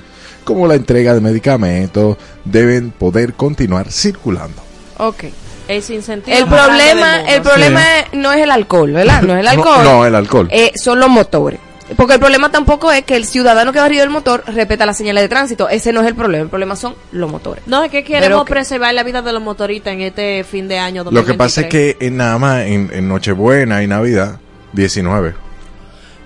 como 0.44 0.66
la 0.66 0.74
entrega 0.74 1.14
de 1.14 1.20
medicamentos, 1.20 2.16
deben 2.44 2.90
poder 2.90 3.34
continuar 3.34 3.92
circulando. 3.92 4.62
ok. 4.98 5.24
Es 5.68 5.90
incentivo 5.90 6.36
El 6.36 6.46
problema, 6.46 7.22
el 7.22 7.42
problema 7.42 7.82
no 8.12 8.32
es 8.32 8.40
el 8.40 8.52
alcohol, 8.52 8.92
¿verdad? 8.92 9.22
No 9.22 9.34
es 9.34 9.40
el 9.40 9.48
alcohol. 9.48 9.82
No, 9.82 9.92
no, 9.94 10.06
el 10.06 10.14
alcohol. 10.14 10.48
Eh, 10.52 10.70
son 10.76 11.00
los 11.00 11.08
motores. 11.08 11.58
Porque 11.96 12.14
el 12.14 12.20
problema 12.20 12.50
tampoco 12.50 12.90
es 12.90 13.04
que 13.04 13.14
el 13.16 13.24
ciudadano 13.26 13.72
que 13.72 13.78
va 13.78 13.84
arriba 13.84 14.00
del 14.00 14.10
motor 14.10 14.42
respeta 14.46 14.84
las 14.86 14.96
señales 14.96 15.22
de 15.22 15.28
tránsito. 15.28 15.68
Ese 15.68 15.92
no 15.92 16.00
es 16.00 16.06
el 16.08 16.14
problema. 16.16 16.42
El 16.44 16.48
problema 16.50 16.74
son 16.74 16.94
los 17.12 17.30
motores. 17.30 17.62
No, 17.66 17.84
es 17.84 17.90
que 17.90 18.02
Pero 18.02 18.20
queremos 18.20 18.44
que- 18.44 18.50
preservar 18.54 18.92
la 18.94 19.04
vida 19.04 19.22
de 19.22 19.32
los 19.32 19.42
motoristas 19.42 19.92
en 19.92 20.00
este 20.00 20.42
fin 20.44 20.66
de 20.66 20.78
año. 20.78 21.04
Lo 21.04 21.24
que 21.24 21.34
pasa 21.34 21.60
es 21.60 21.66
2023. 21.66 21.96
que 21.98 22.06
en 22.06 22.16
nada 22.16 22.38
más 22.38 22.62
en, 22.66 22.90
en 22.92 23.08
Nochebuena 23.08 23.82
y 23.82 23.86
Navidad, 23.86 24.40
19 24.72 25.34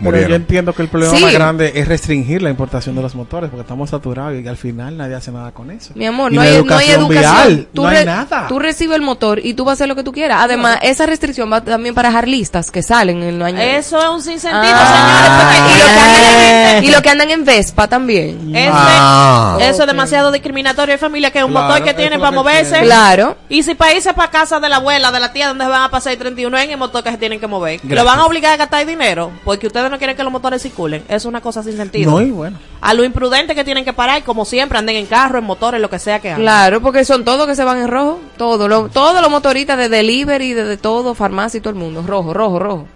Pero 0.03 0.29
yo 0.29 0.35
entiendo 0.35 0.73
que 0.73 0.83
el 0.83 0.89
problema 0.89 1.17
Sí. 1.17 1.23
más 1.23 1.33
grande 1.33 1.73
es 1.75 1.87
restringir 1.89 2.43
la 2.43 2.51
importación 2.51 2.95
de 2.97 3.03
los 3.03 3.15
motores, 3.15 3.51
porque 3.51 3.63
estamos 3.63 3.91
saturados 3.91 4.35
y 4.43 4.47
al 4.49 4.57
final 4.57 4.97
nadie 4.97 5.15
hace 5.15 5.31
nada 5.33 5.53
con 5.53 5.71
eso. 5.71 5.93
Mi 5.95 6.07
amor, 6.07 6.33
Y 6.33 6.37
no 6.37 6.43
hay, 6.43 6.63
no 6.63 6.77
hay 6.77 6.91
educación. 6.91 7.09
vial, 7.09 7.69
tú, 7.75 7.83
no 7.83 7.89
hay 7.89 7.97
re- 7.99 8.05
nada. 8.05 8.47
tú 8.49 8.59
recibes 8.59 8.97
el 8.97 9.03
motor 9.03 9.41
y 9.45 9.55
tú 9.55 9.65
vas 9.65 9.73
a 9.73 9.75
hacer 9.75 9.89
lo 9.89 9.97
que 9.97 10.03
tú 10.05 10.13
quieras. 10.13 10.39
Además, 10.43 10.79
esa 10.83 11.07
restricción 11.07 11.53
va 11.53 11.61
también 11.63 11.95
para 11.95 12.11
jarlistas 12.13 12.71
que 12.71 12.83
salen 12.83 13.23
en 13.23 13.35
el 13.35 13.43
año. 13.43 13.59
Eso 13.61 13.99
es 14.01 14.09
un 14.09 14.23
sinsentido, 14.23 14.63
Ah. 14.75 15.53
señores. 15.53 15.71
y, 15.71 15.79
lo 15.81 15.83
que 15.93 16.01
andan 16.01 16.15
Ah. 16.15 16.77
en, 16.79 16.85
y 16.85 16.91
lo 16.91 17.03
que 17.03 17.11
andan 17.11 17.31
en 17.31 17.45
Vespa 17.45 17.89
también. 17.89 18.53
Ah. 18.73 19.59
Eso 19.61 19.83
es 19.83 19.87
demasiado 19.87 20.33
discriminatorio 20.33 20.93
de 20.95 20.99
familia, 20.99 21.31
que 21.31 21.39
es 21.39 21.45
un 21.45 21.51
Claro, 21.51 21.67
motor 21.69 21.83
que 21.85 21.91
eso 21.91 21.97
tiene 21.99 22.15
es 22.17 22.19
lo 22.19 22.25
para 22.25 22.31
que 22.31 22.37
moverse. 22.37 22.81
Claro. 22.81 23.37
Y 23.49 23.63
si 23.63 23.75
para 23.75 23.95
irse 23.95 24.13
para 24.15 24.31
casa 24.31 24.61
de 24.61 24.69
la 24.69 24.77
abuela, 24.77 25.11
de 25.13 25.21
la 25.21 25.33
tía, 25.33 25.49
donde 25.49 25.65
se 25.65 25.71
van 25.71 25.83
a 25.83 25.91
pasar 25.91 26.13
el 26.13 26.19
31 26.19 26.57
en 26.59 26.71
el 26.71 26.79
motor 26.79 27.03
que 27.03 27.11
se 27.11 27.19
tienen 27.19 27.41
que 27.41 27.47
mover. 27.47 27.81
Gracias. 27.83 27.99
Lo 27.99 28.05
van 28.05 28.19
a 28.19 28.27
obligar 28.27 28.53
a 28.53 28.57
gastar 28.57 28.87
dinero, 28.87 29.31
porque 29.45 29.67
ustedes 29.67 29.90
ustedes 29.91 29.93
no 29.93 29.99
quieren 29.99 30.17
que 30.17 30.23
los 30.23 30.33
motores 30.33 30.63
circulen. 30.63 31.05
Es 31.09 31.25
una 31.25 31.41
cosa 31.41 31.63
sin 31.63 31.77
sentido. 31.77 32.11
No, 32.11 32.21
y 32.21 32.31
bueno. 32.31 32.59
A 32.81 32.95
lo 32.95 33.05
imprudente 33.05 33.55
que 33.55 33.65
tienen 33.65 33.85
que 33.85 33.93
parar, 33.93 34.23
como 34.23 34.45
siempre, 34.45 34.79
anden 34.79 34.97
en 34.97 35.07
carro, 35.07 35.39
en 35.39 35.45
motores, 35.45 35.81
lo 35.81 35.91
que 35.91 35.99
sea 35.99 36.21
que 36.21 36.31
hagan. 36.31 36.41
Claro, 36.41 36.81
porque 36.81 37.05
son 37.05 37.25
todos 37.25 37.47
que 37.47 37.55
se 37.55 37.65
van 37.65 37.79
en 37.79 37.89
rojo. 37.89 38.21
Todos 38.37 38.69
los 38.69 39.31
motoristas 39.31 39.77
de 39.79 39.89
delivery, 39.89 40.55
de, 40.55 40.65
de 40.65 40.77
todo, 40.77 41.15
farmacia 41.15 41.59
y 41.59 41.61
todo 41.61 41.73
el 41.73 41.79
mundo. 41.79 42.03
Rojo, 42.07 42.33
rojo, 42.33 42.59
rojo. 42.59 42.87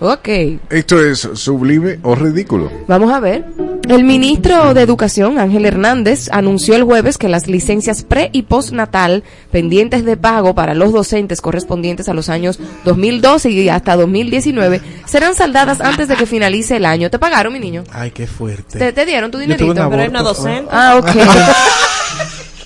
Ok. 0.00 0.28
Esto 0.70 1.04
es 1.04 1.28
sublime 1.34 1.98
o 2.02 2.14
ridículo. 2.14 2.70
Vamos 2.86 3.12
a 3.12 3.18
ver. 3.18 3.44
El 3.88 4.04
ministro 4.04 4.74
de 4.74 4.82
Educación, 4.82 5.38
Ángel 5.38 5.64
Hernández, 5.64 6.28
anunció 6.30 6.76
el 6.76 6.84
jueves 6.84 7.18
que 7.18 7.28
las 7.28 7.48
licencias 7.48 8.04
pre 8.04 8.30
y 8.32 8.42
postnatal 8.42 9.24
pendientes 9.50 10.04
de 10.04 10.16
pago 10.16 10.54
para 10.54 10.74
los 10.74 10.92
docentes 10.92 11.40
correspondientes 11.40 12.08
a 12.08 12.14
los 12.14 12.28
años 12.28 12.60
2012 12.84 13.50
y 13.50 13.68
hasta 13.68 13.96
2019 13.96 14.80
serán 15.06 15.34
saldadas 15.34 15.80
antes 15.80 16.06
de 16.06 16.16
que 16.16 16.26
finalice 16.26 16.76
el 16.76 16.84
año. 16.84 17.10
¿Te 17.10 17.18
pagaron, 17.18 17.52
mi 17.52 17.58
niño? 17.58 17.84
Ay, 17.90 18.10
qué 18.10 18.26
fuerte. 18.26 18.78
¿Te, 18.78 18.92
te 18.92 19.06
dieron 19.06 19.30
tu 19.30 19.38
Yo 19.40 19.56
tuve 19.56 19.56
dinerito? 19.56 19.90
Pero 19.90 20.10
una 20.10 20.22
docente. 20.22 20.68
Ah, 20.70 20.96
ok. 20.98 21.10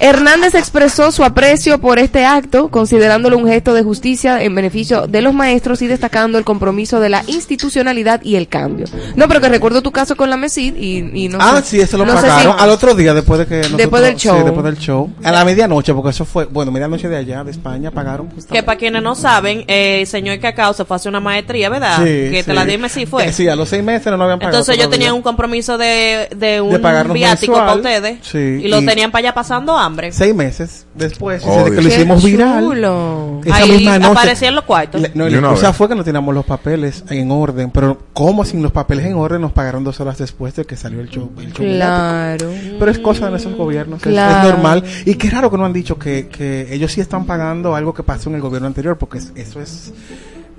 Hernández 0.05 0.55
expresó 0.57 1.13
su 1.13 1.23
aprecio 1.23 1.79
por 1.79 1.99
este 2.01 2.25
acto, 2.25 2.69
considerándolo 2.69 3.39
un 3.39 3.47
gesto 3.47 3.73
de 3.73 3.85
justicia 3.85 4.43
en 4.43 4.53
beneficio 4.55 5.07
de 5.07 5.23
los 5.23 5.33
maestros 5.33 5.81
y 5.81 5.87
destacando 5.87 6.39
el 6.39 6.45
compromiso 6.45 6.99
de 6.99 7.09
la 7.09 7.23
institucionalidad 7.29 8.21
y 8.25 8.35
el 8.35 8.49
cambio. 8.49 8.87
No, 9.15 9.29
pero 9.29 9.41
que 9.41 9.49
recuerdo 9.49 9.81
tu 9.81 9.93
caso 9.93 10.17
con 10.17 10.29
la 10.29 10.37
MESID 10.37 10.75
y, 10.77 11.25
y 11.25 11.29
no 11.29 11.39
Ah, 11.41 11.61
sé. 11.63 11.69
sí, 11.77 11.81
eso 11.81 11.97
lo 11.99 12.05
no 12.05 12.15
pagaron 12.15 12.57
si- 12.59 12.63
al 12.65 12.71
otro 12.71 12.95
día 12.97 13.15
después 13.15 13.39
de 13.39 13.47
que 13.47 13.57
nosotros- 13.59 13.79
Después 13.79 14.03
del 14.03 14.19
sí, 14.19 14.27
show. 14.29 14.45
después 14.45 14.65
del 14.65 14.77
show. 14.79 15.11
A 15.23 15.31
la 15.31 15.45
medianoche, 15.45 15.95
porque 15.95 16.11
eso 16.11 16.25
fue, 16.25 16.47
bueno, 16.47 16.73
medianoche 16.73 17.09
de 17.09 17.17
allá, 17.19 17.45
de 17.45 17.53
España, 17.53 17.93
pagaron. 17.93 18.29
Que 18.51 18.65
para 18.65 18.77
quienes 18.79 19.03
no 19.05 19.15
saben, 19.15 19.65
eh, 19.69 20.01
el 20.01 20.07
señor 20.09 20.41
Cacao 20.41 20.75
se 20.75 20.85
fue 20.85 20.95
a 20.95 20.97
hacer 20.97 21.11
una 21.11 21.21
maestría, 21.21 21.69
¿verdad? 21.69 21.99
Sí, 21.99 22.05
que 22.05 22.39
sí. 22.41 22.47
te 22.47 22.55
la 22.55 22.65
dime 22.65 22.89
si 22.89 23.07
fue. 23.07 23.27
Eh, 23.29 23.33
Sí, 23.33 23.47
a 23.49 23.55
los 23.55 23.69
seis 23.69 23.85
meses 23.85 24.07
no 24.07 24.17
lo 24.17 24.25
habían 24.25 24.41
pagado. 24.41 24.57
Entonces 24.57 24.75
ellos 24.75 24.87
todavía. 24.87 24.99
tenían 24.99 25.15
un 25.15 25.23
compromiso 25.23 25.79
de, 25.79 26.29
de 26.35 26.61
un 26.61 26.71
De 26.73 26.79
viático 26.79 27.53
mensual. 27.53 27.59
para 27.67 27.75
ustedes. 27.77 28.19
Sí, 28.23 28.39
y 28.65 28.69
lo 28.69 28.83
tenían 28.85 29.13
para 29.13 29.21
allá 29.29 29.35
pasando 29.35 29.77
hambre. 29.77 29.92
Seis 30.13 30.35
meses 30.35 30.87
después, 30.95 31.43
Oh, 31.47 31.65
desde 31.65 31.77
que 31.77 31.83
lo 31.83 31.89
hicimos 31.89 32.25
viral. 32.25 32.65
chulo. 32.65 33.41
Esa 33.45 33.57
Ahí 33.57 33.71
misma 33.73 33.99
noche. 33.99 34.13
aparecían 34.13 34.55
los 34.55 34.65
cuartos. 34.65 35.01
Le- 35.01 35.11
no, 35.15 35.29
la 35.29 35.49
cosa 35.49 35.73
fue 35.73 35.89
que 35.89 35.95
no 35.95 36.05
teníamos 36.05 36.35
los 36.35 36.45
papeles 36.45 37.05
en 37.11 37.31
orden, 37.31 37.71
pero 37.71 37.99
¿cómo 38.13 38.45
sin 38.45 38.63
los 38.63 38.73
papeles 38.73 39.07
en 39.07 39.15
orden 39.15 39.41
nos 39.41 39.53
pagaron 39.53 39.85
dos 39.85 40.01
horas 40.01 40.19
después 40.19 40.55
de 40.57 40.65
que 40.65 40.77
salió 40.77 41.01
el 41.01 41.09
show? 41.09 41.31
El 41.39 41.53
show 41.53 41.65
mediático? 41.67 41.77
Claro. 41.77 42.51
Pero 42.79 42.91
es 42.91 42.99
cosa 42.99 43.31
de 43.31 43.37
esos 43.37 43.55
gobiernos, 43.57 44.01
es- 44.01 44.07
es, 44.07 44.13
Claro. 44.13 44.49
normal. 44.51 44.85
Y 45.05 45.15
qué 45.15 45.31
raro 45.31 45.51
que 45.51 45.59
no 45.59 45.65
han 45.65 45.73
dicho 45.73 45.99
que, 45.99 46.29
que 46.29 46.73
ellos 46.75 46.93
sí 46.93 47.01
están 47.01 47.25
pagando 47.27 47.75
algo 47.75 47.95
que 47.95 48.03
pasó 48.03 48.29
en 48.31 48.37
el 48.37 48.41
gobierno 48.43 48.67
anterior, 48.69 48.97
porque 48.99 49.19
es- 49.19 49.33
eso 49.37 49.61
es 49.61 49.93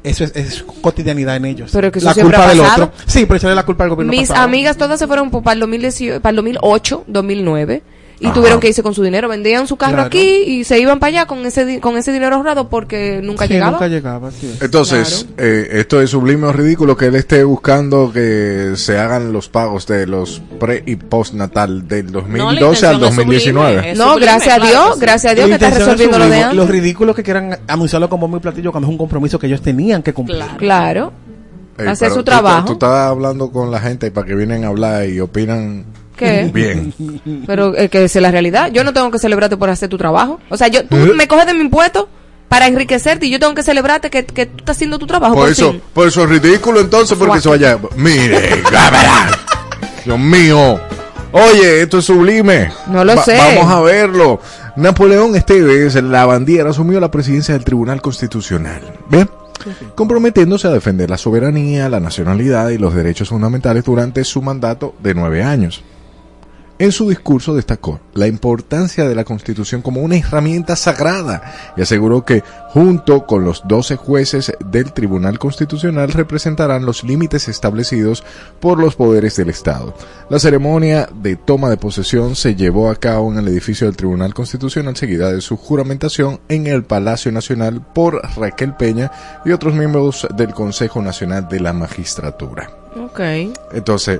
eso 0.03 0.25
es, 0.25 0.35
es 0.35 0.65
cotidianidad 0.81 1.37
en 1.37 1.45
ellos. 1.45 1.69
Pero 1.71 1.89
que 1.89 1.99
eso 1.99 2.09
la 2.09 2.13
culpa 2.13 2.43
ha 2.45 2.49
del 2.49 2.59
otro. 2.59 2.91
Sí, 3.05 3.21
pero 3.25 3.37
echarle 3.37 3.55
la 3.55 3.63
culpa 3.65 3.85
al 3.85 3.91
gobierno 3.91 4.11
Mis 4.11 4.27
pasado. 4.27 4.43
amigas 4.45 4.75
todas 4.75 4.99
se 4.99 5.07
fueron 5.07 5.31
para 5.31 5.53
el, 5.53 5.61
2018, 5.61 6.21
para 6.21 6.31
el 6.31 6.35
2008, 6.35 7.05
2009 7.07 7.83
y 8.19 8.25
Ajá. 8.27 8.33
tuvieron 8.35 8.59
que 8.59 8.67
irse 8.69 8.83
con 8.83 8.93
su 8.93 9.03
dinero. 9.03 9.27
Vendían 9.27 9.67
su 9.67 9.75
carro 9.75 9.93
Claro. 9.93 10.07
aquí 10.07 10.43
y 10.45 10.63
se 10.63 10.79
iban 10.79 10.99
para 10.99 11.09
allá 11.09 11.25
con 11.25 11.45
ese, 11.45 11.65
di- 11.65 11.79
con 11.79 11.97
ese 11.97 12.11
dinero 12.11 12.35
ahorrado 12.35 12.69
porque 12.69 13.19
nunca 13.23 13.47
Sí, 13.47 13.53
llegaba. 13.53 13.71
nunca 13.71 13.87
llegaba, 13.87 14.31
sí. 14.31 14.55
Entonces, 14.61 15.27
eh, 15.37 15.67
esto 15.73 16.01
es 16.01 16.09
sublime 16.11 16.47
o 16.47 16.53
ridículo 16.53 16.95
que 16.95 17.07
él 17.07 17.15
esté 17.15 17.43
buscando 17.43 18.11
que 18.13 18.73
se 18.75 18.97
hagan 18.97 19.33
los 19.33 19.49
pagos 19.49 19.87
de 19.87 20.07
los 20.07 20.41
pre 20.59 20.83
y 20.85 20.95
postnatal 20.95 21.87
del 21.87 22.11
No, 22.11 22.21
la 22.21 22.27
2012 22.61 22.87
al 22.87 22.93
intención 22.93 22.93
es 22.93 23.15
2019. 23.17 23.75
sublime, 23.75 23.95
no, 23.95 24.03
sublime, 24.13 24.25
gracias 24.25 24.53
a 24.53 24.57
claro 24.57 24.71
Dios, 24.71 24.87
que 24.87 24.93
sí. 24.93 24.99
gracias 25.01 25.31
a 25.31 25.35
Dios 25.35 25.47
que 25.47 25.53
está 25.53 25.69
resolviendo 25.71 26.17
lo 26.19 26.25
de 26.25 26.31
sublime. 26.31 26.53
Los 26.55 26.65
antes. 26.65 26.81
ridículos 26.81 27.15
que 27.15 27.23
quieran 27.23 27.59
anunciarlo 27.67 28.09
como 28.09 28.27
muy 28.27 28.39
platillo 28.39 28.71
cuando 28.71 28.87
es 28.87 28.91
un 28.91 28.97
compromiso 28.97 29.37
que 29.39 29.47
ellos 29.47 29.61
tenían 29.61 30.01
que 30.03 30.13
cumplir. 30.13 30.37
Claro. 30.37 30.57
Claro. 30.57 31.13
Ey, 31.77 31.87
hacer 31.87 32.07
pero 32.09 32.13
su 32.13 32.19
tú- 32.19 32.25
trabajo. 32.25 32.65
Tú, 32.67 32.73
estás 32.73 33.09
hablando 33.09 33.51
con 33.51 33.71
la 33.71 33.79
gente 33.79 34.11
para 34.11 34.27
que 34.27 34.35
vienen 34.35 34.63
a 34.63 34.67
hablar 34.67 35.09
y 35.09 35.19
opinan 35.19 35.85
¿Qué? 36.15 36.49
bien. 36.53 36.93
Pero 37.47 37.75
eh, 37.77 37.89
que 37.89 38.03
es 38.03 38.15
la 38.15 38.31
realidad. 38.31 38.71
Yo 38.71 38.83
no 38.83 38.93
tengo 38.93 39.11
que 39.11 39.19
celebrarte 39.19 39.57
por 39.57 39.69
hacer 39.69 39.89
tu 39.89 39.97
trabajo. 39.97 40.39
O 40.49 40.57
sea, 40.57 40.67
yo, 40.67 40.85
tú 40.85 40.95
¿Eh? 40.95 41.13
me 41.15 41.27
coges 41.27 41.45
de 41.45 41.53
mi 41.53 41.61
impuesto 41.61 42.07
para 42.47 42.67
enriquecerte 42.67 43.25
y 43.25 43.31
yo 43.31 43.39
tengo 43.39 43.55
que 43.55 43.63
celebrarte 43.63 44.09
que, 44.09 44.25
que 44.25 44.45
tú 44.45 44.57
estás 44.57 44.77
haciendo 44.77 44.99
tu 44.99 45.07
trabajo. 45.07 45.33
Por 45.33 45.45
por 45.45 45.51
eso, 45.51 45.71
fin. 45.71 45.81
por 45.93 46.07
eso 46.07 46.23
es 46.23 46.29
ridículo 46.29 46.79
entonces 46.79 47.17
porque 47.17 47.41
se 47.41 47.49
vaya. 47.49 47.79
Mire. 47.95 48.61
Dios 50.05 50.19
mío. 50.19 50.79
Oye, 51.31 51.81
esto 51.81 51.97
es 51.97 52.05
sublime. 52.05 52.71
No 52.87 53.03
lo 53.03 53.19
sé. 53.23 53.35
Vamos 53.37 53.71
a 53.71 53.81
verlo. 53.81 54.39
Napoleón 54.75 55.35
Esteves, 55.35 55.95
la 55.95 56.25
bandiera, 56.25 56.69
asumió 56.69 56.99
la 56.99 57.09
presidencia 57.09 57.55
del 57.55 57.63
Tribunal 57.63 58.01
Constitucional. 58.01 58.81
¿Bien? 59.09 59.27
Comprometiéndose 59.95 60.67
a 60.67 60.71
defender 60.71 61.09
la 61.09 61.17
soberanía, 61.17 61.89
la 61.89 61.99
nacionalidad 61.99 62.69
y 62.69 62.77
los 62.77 62.93
derechos 62.93 63.29
fundamentales 63.29 63.83
durante 63.83 64.23
su 64.23 64.41
mandato 64.41 64.93
de 65.01 65.13
nueve 65.13 65.43
años. 65.43 65.83
En 66.79 66.91
su 66.91 67.07
discurso 67.07 67.53
destacó 67.55 67.99
la 68.15 68.27
importancia 68.27 69.07
de 69.07 69.13
la 69.13 69.23
Constitución 69.23 69.81
como 69.83 70.01
una 70.01 70.17
herramienta 70.17 70.75
sagrada 70.75 71.73
y 71.77 71.81
aseguró 71.81 72.25
que, 72.25 72.43
junto 72.69 73.27
con 73.27 73.43
los 73.43 73.61
12 73.67 73.95
jueces 73.95 74.51
del 74.65 74.91
Tribunal 74.91 75.37
Constitucional, 75.37 76.11
representarán 76.11 76.85
los 76.85 77.03
límites 77.03 77.47
establecidos 77.47 78.23
por 78.59 78.79
los 78.79 78.95
poderes 78.95 79.35
del 79.35 79.49
Estado. 79.49 79.93
La 80.29 80.39
ceremonia 80.39 81.07
de 81.13 81.35
toma 81.35 81.69
de 81.69 81.77
posesión 81.77 82.35
se 82.35 82.55
llevó 82.55 82.89
a 82.89 82.95
cabo 82.95 83.31
en 83.31 83.37
el 83.37 83.47
edificio 83.49 83.85
del 83.85 83.95
Tribunal 83.95 84.33
Constitucional, 84.33 84.97
seguida 84.97 85.31
de 85.31 85.41
su 85.41 85.57
juramentación 85.57 86.39
en 86.49 86.65
el 86.65 86.83
Palacio 86.83 87.31
Nacional 87.31 87.85
por 87.93 88.19
Raquel 88.35 88.73
Peña 88.73 89.11
y 89.45 89.51
otros 89.51 89.75
miembros 89.75 90.27
del 90.35 90.53
Consejo 90.53 91.01
Nacional 91.03 91.47
de 91.47 91.59
la 91.59 91.73
Magistratura. 91.73 92.69
Ok, 92.95 93.19
Entonces, 93.71 94.19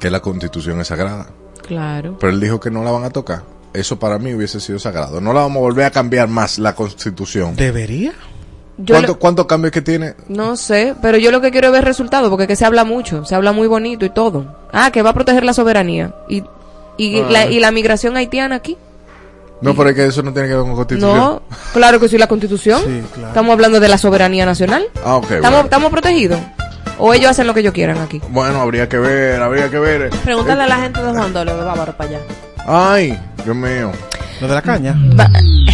que 0.00 0.10
la 0.10 0.20
Constitución 0.20 0.80
es 0.80 0.88
sagrada. 0.88 1.26
claro. 1.66 2.16
Pero 2.18 2.32
él 2.32 2.40
dijo 2.40 2.58
que 2.58 2.70
no 2.70 2.82
la 2.82 2.90
van 2.90 3.04
a 3.04 3.10
tocar. 3.10 3.42
Eso 3.72 3.98
para 4.00 4.18
mí 4.18 4.34
hubiese 4.34 4.58
sido 4.58 4.78
sagrado. 4.80 5.20
No 5.20 5.32
la 5.32 5.42
vamos 5.42 5.58
a 5.58 5.60
volver 5.60 5.84
a 5.84 5.90
cambiar 5.92 6.26
más 6.26 6.58
la 6.58 6.74
constitución. 6.74 7.54
¿Debería? 7.54 8.12
Yo 8.78 8.94
¿Cuánto- 8.94 9.12
lo- 9.12 9.18
¿Cuántos 9.18 9.46
cambios 9.46 9.70
que 9.72 9.82
tiene? 9.82 10.14
no 10.28 10.56
sé, 10.56 10.94
pero 11.02 11.18
yo 11.18 11.30
lo 11.30 11.40
que 11.40 11.50
quiero 11.52 11.68
es 11.68 11.72
ver 11.74 11.84
resultados, 11.84 12.30
porque 12.30 12.46
que 12.48 12.56
se 12.56 12.64
habla 12.64 12.82
mucho, 12.84 13.24
se 13.26 13.34
habla 13.36 13.52
muy 13.52 13.68
bonito 13.68 14.04
y 14.06 14.10
todo. 14.10 14.56
Ah, 14.72 14.90
que 14.90 15.02
va 15.02 15.10
a 15.10 15.14
proteger 15.14 15.44
la 15.44 15.52
soberanía. 15.52 16.14
Y, 16.28 16.42
y, 16.96 17.20
Ah. 17.20 17.26
la, 17.30 17.46
y 17.46 17.60
la 17.60 17.70
migración 17.70 18.16
haitiana 18.16 18.56
aquí. 18.56 18.76
No, 19.60 19.74
pero 19.76 19.90
es 19.90 19.94
que 19.96 20.06
eso 20.06 20.22
no 20.22 20.32
tiene 20.32 20.48
que 20.48 20.54
ver 20.54 20.64
con 20.64 20.74
constitución. 20.74 21.14
No, 21.16 21.42
claro 21.74 22.00
que 22.00 22.08
sí, 22.08 22.16
la 22.16 22.26
constitución. 22.26 22.80
Sí, 22.82 23.02
claro. 23.12 23.28
Estamos 23.28 23.52
hablando 23.52 23.78
de 23.78 23.88
la 23.88 23.98
soberanía 23.98 24.46
nacional. 24.46 24.86
Ah, 25.04 25.16
ok. 25.16 25.24
¿Estamos, 25.24 25.42
bueno. 25.50 25.60
¿Estamos 25.64 25.90
protegidos? 25.90 26.40
¿O 27.00 27.14
ellos 27.14 27.30
hacen 27.30 27.46
lo 27.46 27.54
que 27.54 27.60
ellos 27.60 27.72
quieran 27.72 27.98
aquí? 27.98 28.20
Bueno, 28.28 28.60
habría 28.60 28.88
que 28.88 28.98
ver, 28.98 29.40
habría 29.40 29.70
que 29.70 29.78
ver. 29.78 30.10
Pregúntale 30.22 30.64
a 30.64 30.66
la 30.66 30.76
gente 30.76 31.02
de 31.02 31.10
Juan 31.10 31.32
Dolio 31.32 31.56
de 31.56 31.64
Bávaro 31.64 31.96
para 31.96 32.10
allá. 32.10 32.20
Ay, 32.66 33.18
Dios 33.42 33.56
mío. 33.56 33.90
Lo 34.40 34.48
de 34.48 34.54
la 34.54 34.62
caña. 34.62 34.94
Va- 35.18 35.30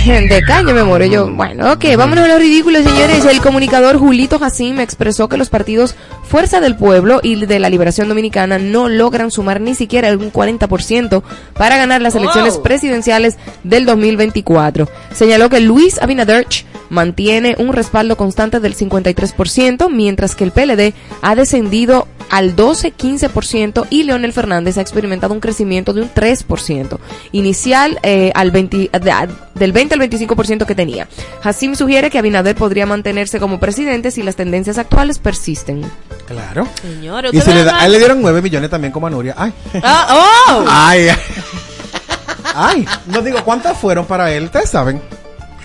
De 0.07 0.43
caña 0.47 0.73
me 0.73 0.85
muero 0.85 1.05
yo. 1.05 1.31
Bueno, 1.31 1.73
ok, 1.73 1.85
vámonos 1.97 2.25
a 2.25 2.29
lo 2.29 2.39
ridículo, 2.39 2.79
señores. 2.83 3.25
El 3.25 3.41
comunicador 3.41 3.99
Julito 3.99 4.39
Jacim 4.39 4.79
expresó 4.81 5.29
que 5.29 5.37
los 5.37 5.49
partidos 5.51 5.95
Fuerza 6.25 6.61
del 6.61 6.77
Pueblo 6.77 7.21
y 7.23 7.45
de 7.47 7.59
la 7.59 7.71
Liberación 7.71 8.09
Dominicana 8.09 8.59
no 8.59 8.89
logran 8.89 9.31
sumar 9.31 9.61
ni 9.61 9.75
siquiera 9.75 10.13
un 10.13 10.33
40% 10.33 11.23
para 11.55 11.77
ganar 11.77 12.03
las 12.03 12.15
elecciones 12.17 12.55
Wow. 12.55 12.63
presidenciales 12.63 13.37
del 13.65 13.85
2024. 13.87 14.89
Señaló 15.15 15.49
que 15.49 15.61
Luis 15.61 16.01
Abinader 16.03 16.47
mantiene 16.89 17.57
un 17.59 17.73
respaldo 17.73 18.17
constante 18.17 18.61
del 18.61 18.75
53%, 18.77 19.89
mientras 19.91 20.35
que 20.35 20.45
el 20.45 20.53
PLD 20.53 20.95
ha 21.23 21.35
descendido 21.35 22.07
al 22.31 22.57
12-15% 22.57 23.87
y 23.91 24.03
Leonel 24.05 24.33
Fernández 24.33 24.79
ha 24.79 24.81
experimentado 24.81 25.33
un 25.35 25.41
crecimiento 25.41 25.93
de 25.93 26.03
un 26.03 26.11
3%, 26.13 26.99
inicial 27.33 27.99
eh, 28.03 28.33
al 28.35 28.51
20, 28.51 28.91
de- 29.01 29.11
a- 29.11 29.29
del 29.55 29.73
20 29.73 29.95
al 29.95 30.01
25% 30.01 30.67
que 30.67 30.75
tenía. 30.75 31.09
Hassim 31.43 31.75
sugiere 31.75 32.11
que 32.11 32.19
Abinader 32.19 32.55
podría 32.57 32.87
mantenerse 32.87 33.39
como 33.41 33.59
presidente 33.61 34.11
si 34.11 34.23
las 34.23 34.37
tendencias 34.37 34.79
actuales 34.79 35.19
persisten. 35.19 35.83
Claro. 36.27 36.67
Señores, 36.83 37.33
Y 37.33 37.41
se 37.41 37.55
le 37.55 37.65
da, 37.65 37.73
van- 37.73 37.81
a 37.83 37.87
él 37.87 37.93
le 37.93 37.99
dieron 37.99 38.21
9 38.23 38.43
millones 38.43 38.71
también 38.71 38.93
como 38.93 39.07
a 39.07 39.11
Nuria. 39.11 39.35
Ay. 39.39 39.53
Ah, 39.83 40.07
oh. 40.49 40.65
Ay. 40.69 41.09
ay. 41.09 41.17
Ay. 42.59 42.87
No 43.07 43.21
digo, 43.23 43.39
¿cuántas 43.45 43.77
fueron 43.79 44.07
para 44.07 44.33
él? 44.33 44.45
Ustedes 44.45 44.71
saben. 44.71 45.01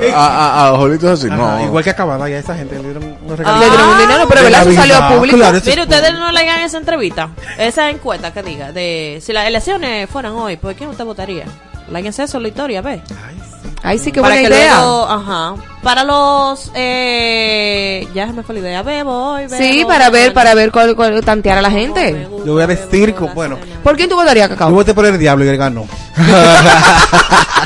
A, 0.15 0.65
a, 0.65 0.67
a 0.69 0.77
Jolito 0.77 1.11
es 1.11 1.19
así. 1.19 1.27
Ajá, 1.31 1.37
no. 1.59 1.65
Igual 1.65 1.83
que 1.83 1.89
acabada 1.91 2.27
ya 2.29 2.39
esa 2.39 2.55
gente 2.55 2.75
le 2.77 2.83
dieron 2.83 3.03
unos 3.03 3.17
Ah. 3.21 3.27
Le 3.29 3.35
regalitos. 3.37 3.69
dieron 3.71 3.89
un 3.89 3.97
dinero, 3.99 4.27
pero. 4.27 4.47
Eso 4.47 4.73
salió 4.73 4.95
a 4.97 5.09
público. 5.09 5.37
Claro, 5.37 5.57
eso 5.57 5.69
Mire, 5.69 5.81
es 5.83 5.87
ustedes 5.87 6.13
no 6.13 6.31
le 6.31 6.39
hagan 6.41 6.59
esa 6.61 6.77
entrevista, 6.77 7.29
esa 7.57 7.89
encuesta 7.89 8.33
que 8.33 8.41
diga, 8.43 8.71
de 8.71 9.19
si 9.21 9.31
las 9.33 9.45
elecciones 9.47 10.09
fueran 10.09 10.33
hoy, 10.33 10.57
¿por 10.57 10.73
quién 10.75 10.89
usted 10.89 11.05
votaría? 11.05 11.45
Láguense 11.89 12.23
eso, 12.23 12.39
la 12.39 12.47
historia, 12.47 12.81
ve. 12.81 13.01
Ay, 13.27 13.35
sí. 13.61 13.69
Ahí 13.83 13.97
sí 13.99 14.11
que 14.11 14.21
para 14.21 14.35
buena 14.35 14.47
que 14.49 14.55
idea. 14.55 14.75
luego, 14.77 15.07
ajá, 15.09 15.55
para 15.81 16.03
los, 16.03 16.71
eh, 16.75 18.07
ya 18.13 18.27
se 18.27 18.33
me 18.33 18.43
fue 18.43 18.53
la 18.55 18.61
idea, 18.61 18.83
bebo 18.83 19.33
bebo, 19.35 19.55
Sí, 19.57 19.83
para 19.87 20.09
ver, 20.11 20.33
para 20.33 20.53
ver 20.53 20.71
cuál, 20.71 20.95
cuál- 20.95 21.21
tantear 21.25 21.57
a 21.57 21.61
la 21.61 21.71
gente. 21.71 22.27
gusta, 22.29 22.45
Yo 22.45 22.53
voy 22.53 22.63
a 22.63 22.67
vestir 22.67 23.13
con- 23.15 23.33
bueno. 23.33 23.57
¿Por 23.83 23.97
quién 23.97 24.07
tú 24.07 24.15
votarías, 24.15 24.47
Yo 24.49 24.55
Cacao? 24.55 24.71
voté 24.71 24.93
por 24.93 25.05
el 25.05 25.17
diablo 25.17 25.43
y 25.45 25.47
él 25.49 25.57
ganó. 25.57 25.85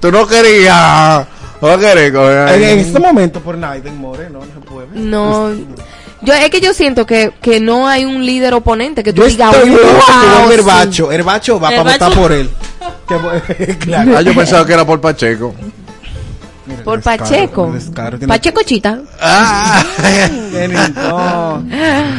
Tú 0.00 0.12
no 0.12 0.26
querías. 0.26 1.26
¿O 1.60 1.78
querés 1.78 2.12
coger 2.12 2.48
En, 2.62 2.78
este 2.80 2.98
momento, 3.00 3.40
por 3.40 3.56
Naiden 3.56 3.96
More, 3.98 4.28
no, 4.28 4.40
no 4.40 4.44
se 4.44 4.60
puede. 4.60 4.88
No. 4.92 5.50
Yo, 6.22 6.32
es 6.34 6.50
que 6.50 6.60
yo 6.60 6.74
siento 6.74 7.06
que, 7.06 7.32
que 7.40 7.60
no 7.60 7.88
hay 7.88 8.04
un 8.04 8.24
líder 8.24 8.54
oponente 8.54 9.02
que 9.02 9.12
tú 9.12 9.22
Yo 9.22 9.28
digas, 9.28 9.54
estoy 9.54 9.70
wow, 9.70 9.78
con 9.80 10.48
sí". 10.48 10.54
Herbacho. 10.54 11.12
Herbacho 11.12 11.60
va 11.60 11.68
para 11.68 11.80
Herbacho. 11.80 12.04
votar 12.04 12.18
por 12.22 12.32
él. 12.32 12.50
Que- 13.06 13.78
claro. 13.78 14.16
Ah, 14.16 14.22
yo 14.22 14.34
pensaba 14.34 14.66
que 14.66 14.72
era 14.72 14.84
por 14.84 15.00
Pacheco. 15.00 15.54
Mira, 16.66 16.82
Por 16.82 16.96
descaro, 16.96 17.22
Pacheco. 17.24 17.72
descaro, 17.72 18.18
Pacheco 18.18 18.62
Chita. 18.64 19.00
Ah. 19.20 19.84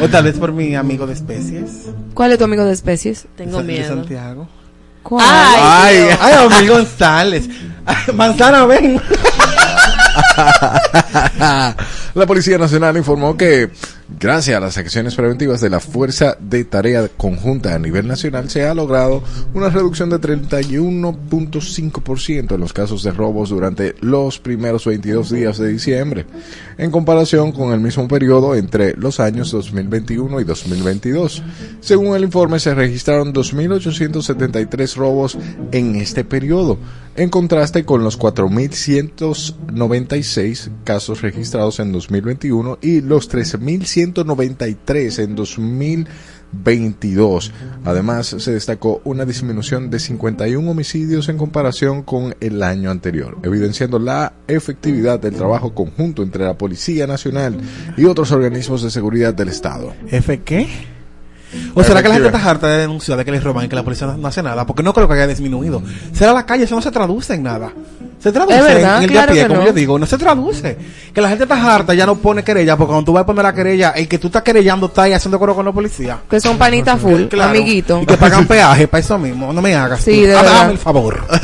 O 0.00 0.08
tal 0.08 0.24
vez 0.24 0.38
por 0.38 0.52
mi 0.52 0.74
amigo 0.74 1.06
de 1.06 1.12
especies. 1.12 1.86
¿Cuál 2.14 2.32
es 2.32 2.38
tu 2.38 2.44
amigo 2.44 2.64
de 2.64 2.72
especies? 2.72 3.26
Tengo 3.36 3.58
de 3.58 3.64
miedo. 3.64 3.88
Santiago. 3.96 4.48
¿Cuál? 5.02 5.24
Ay, 5.26 5.96
Ay, 5.96 6.16
Ay, 6.20 6.46
Omar 6.46 6.66
González. 6.66 7.48
Manzana, 8.14 8.66
ven. 8.66 9.00
La 12.14 12.26
Policía 12.26 12.58
Nacional 12.58 12.96
informó 12.96 13.36
que, 13.36 13.70
gracias 14.08 14.56
a 14.56 14.60
las 14.60 14.78
acciones 14.78 15.14
preventivas 15.14 15.60
de 15.60 15.68
la 15.70 15.78
Fuerza 15.80 16.36
de 16.40 16.64
Tarea 16.64 17.08
Conjunta 17.08 17.74
a 17.74 17.78
nivel 17.78 18.06
nacional, 18.06 18.48
se 18.48 18.66
ha 18.66 18.72
logrado 18.74 19.22
una 19.54 19.68
reducción 19.68 20.08
de 20.10 20.20
31.5% 20.20 22.54
en 22.54 22.60
los 22.60 22.72
casos 22.72 23.02
de 23.02 23.10
robos 23.10 23.50
durante 23.50 23.96
los 24.00 24.38
primeros 24.38 24.86
22 24.86 25.30
días 25.30 25.58
de 25.58 25.68
diciembre, 25.68 26.24
en 26.78 26.90
comparación 26.90 27.52
con 27.52 27.72
el 27.72 27.80
mismo 27.80 28.08
periodo 28.08 28.54
entre 28.54 28.96
los 28.96 29.20
años 29.20 29.50
2021 29.50 30.40
y 30.40 30.44
2022. 30.44 31.42
Según 31.80 32.16
el 32.16 32.24
informe, 32.24 32.58
se 32.60 32.74
registraron 32.74 33.34
2.873 33.34 34.94
robos 34.94 35.36
en 35.72 35.96
este 35.96 36.24
periodo, 36.24 36.78
en 37.16 37.28
contraste 37.30 37.84
con 37.84 38.04
los 38.04 38.16
4.196 38.18 40.70
casos 40.84 41.22
registrados 41.22 41.80
en 41.80 41.90
2021 41.92 42.78
y 42.80 43.00
los 43.00 43.28
13.193 44.06 45.22
en 45.22 45.34
2022. 45.34 47.52
Además, 47.84 48.36
se 48.38 48.52
destacó 48.52 49.00
una 49.04 49.24
disminución 49.24 49.90
de 49.90 49.98
51 49.98 50.70
homicidios 50.70 51.28
en 51.28 51.38
comparación 51.38 52.02
con 52.02 52.36
el 52.40 52.62
año 52.62 52.90
anterior, 52.90 53.38
evidenciando 53.42 53.98
la 53.98 54.32
efectividad 54.46 55.20
del 55.20 55.34
trabajo 55.34 55.74
conjunto 55.74 56.22
entre 56.22 56.44
la 56.44 56.56
Policía 56.56 57.06
Nacional 57.06 57.58
y 57.96 58.04
otros 58.04 58.32
organismos 58.32 58.82
de 58.82 58.90
seguridad 58.90 59.34
del 59.34 59.48
Estado. 59.48 59.92
¿F 60.10 60.40
qué? 60.42 60.68
¿O 61.74 61.82
será 61.82 62.02
que 62.02 62.08
la 62.08 62.14
gente 62.14 62.28
está 62.28 62.50
harta 62.50 62.68
de 62.68 62.78
denunciar 62.78 63.16
de 63.16 63.24
que 63.24 63.32
les 63.32 63.42
roban 63.42 63.64
y 63.64 63.68
que 63.68 63.76
la 63.76 63.82
policía 63.82 64.06
no 64.06 64.28
hace 64.28 64.42
nada? 64.42 64.66
Porque 64.66 64.82
no 64.82 64.92
creo 64.92 65.08
que 65.08 65.14
haya 65.14 65.26
disminuido. 65.26 65.82
Será 66.12 66.32
la 66.32 66.44
calle, 66.44 66.64
eso 66.64 66.74
no 66.74 66.82
se 66.82 66.90
traduce 66.90 67.34
en 67.34 67.42
nada. 67.42 67.72
Se 68.18 68.32
traduce 68.32 68.60
verdad, 68.60 68.98
en 68.98 69.04
el 69.04 69.10
claro 69.10 69.32
día 69.32 69.44
a 69.44 69.46
pie, 69.46 69.54
como 69.54 69.60
no. 69.60 69.66
yo 69.66 69.72
digo. 69.72 69.98
No 69.98 70.06
se 70.06 70.18
traduce. 70.18 70.76
Que 71.14 71.20
la 71.20 71.28
gente 71.28 71.44
está 71.44 71.74
harta, 71.74 71.94
ya 71.94 72.04
no 72.04 72.16
pone 72.16 72.42
querella, 72.42 72.76
porque 72.76 72.88
cuando 72.88 73.04
tú 73.04 73.12
vas 73.12 73.22
a 73.22 73.26
poner 73.26 73.44
la 73.44 73.54
querella, 73.54 73.90
el 73.90 74.08
que 74.08 74.18
tú 74.18 74.26
estás 74.26 74.42
querellando 74.42 74.86
está 74.86 75.02
ahí 75.02 75.12
haciendo 75.12 75.38
coro 75.38 75.54
con 75.54 75.64
la 75.64 75.72
policía. 75.72 76.18
Que 76.28 76.40
son 76.40 76.58
panitas 76.58 77.00
full, 77.00 77.24
Claro. 77.26 77.50
amiguito. 77.50 78.00
Y 78.02 78.06
que 78.06 78.16
pagan 78.16 78.46
peaje 78.46 78.88
para 78.88 79.00
eso 79.00 79.18
mismo. 79.18 79.52
No 79.52 79.62
me 79.62 79.74
hagas. 79.74 80.00
Sí, 80.00 80.22
tú. 80.22 80.26
de 80.28 80.70
el 80.72 80.78
favor. 80.78 81.24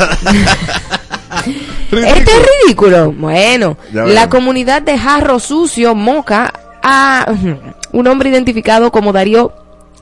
Este 1.92 2.30
es 2.32 2.46
ridículo. 2.64 3.12
Bueno, 3.12 3.76
la 3.92 4.28
comunidad 4.28 4.82
de 4.82 4.98
Jarro 4.98 5.38
Sucio, 5.38 5.94
Moca, 5.94 6.52
a 6.82 7.26
un 7.92 8.06
hombre 8.08 8.30
identificado 8.30 8.90
como 8.90 9.12
Darío 9.12 9.52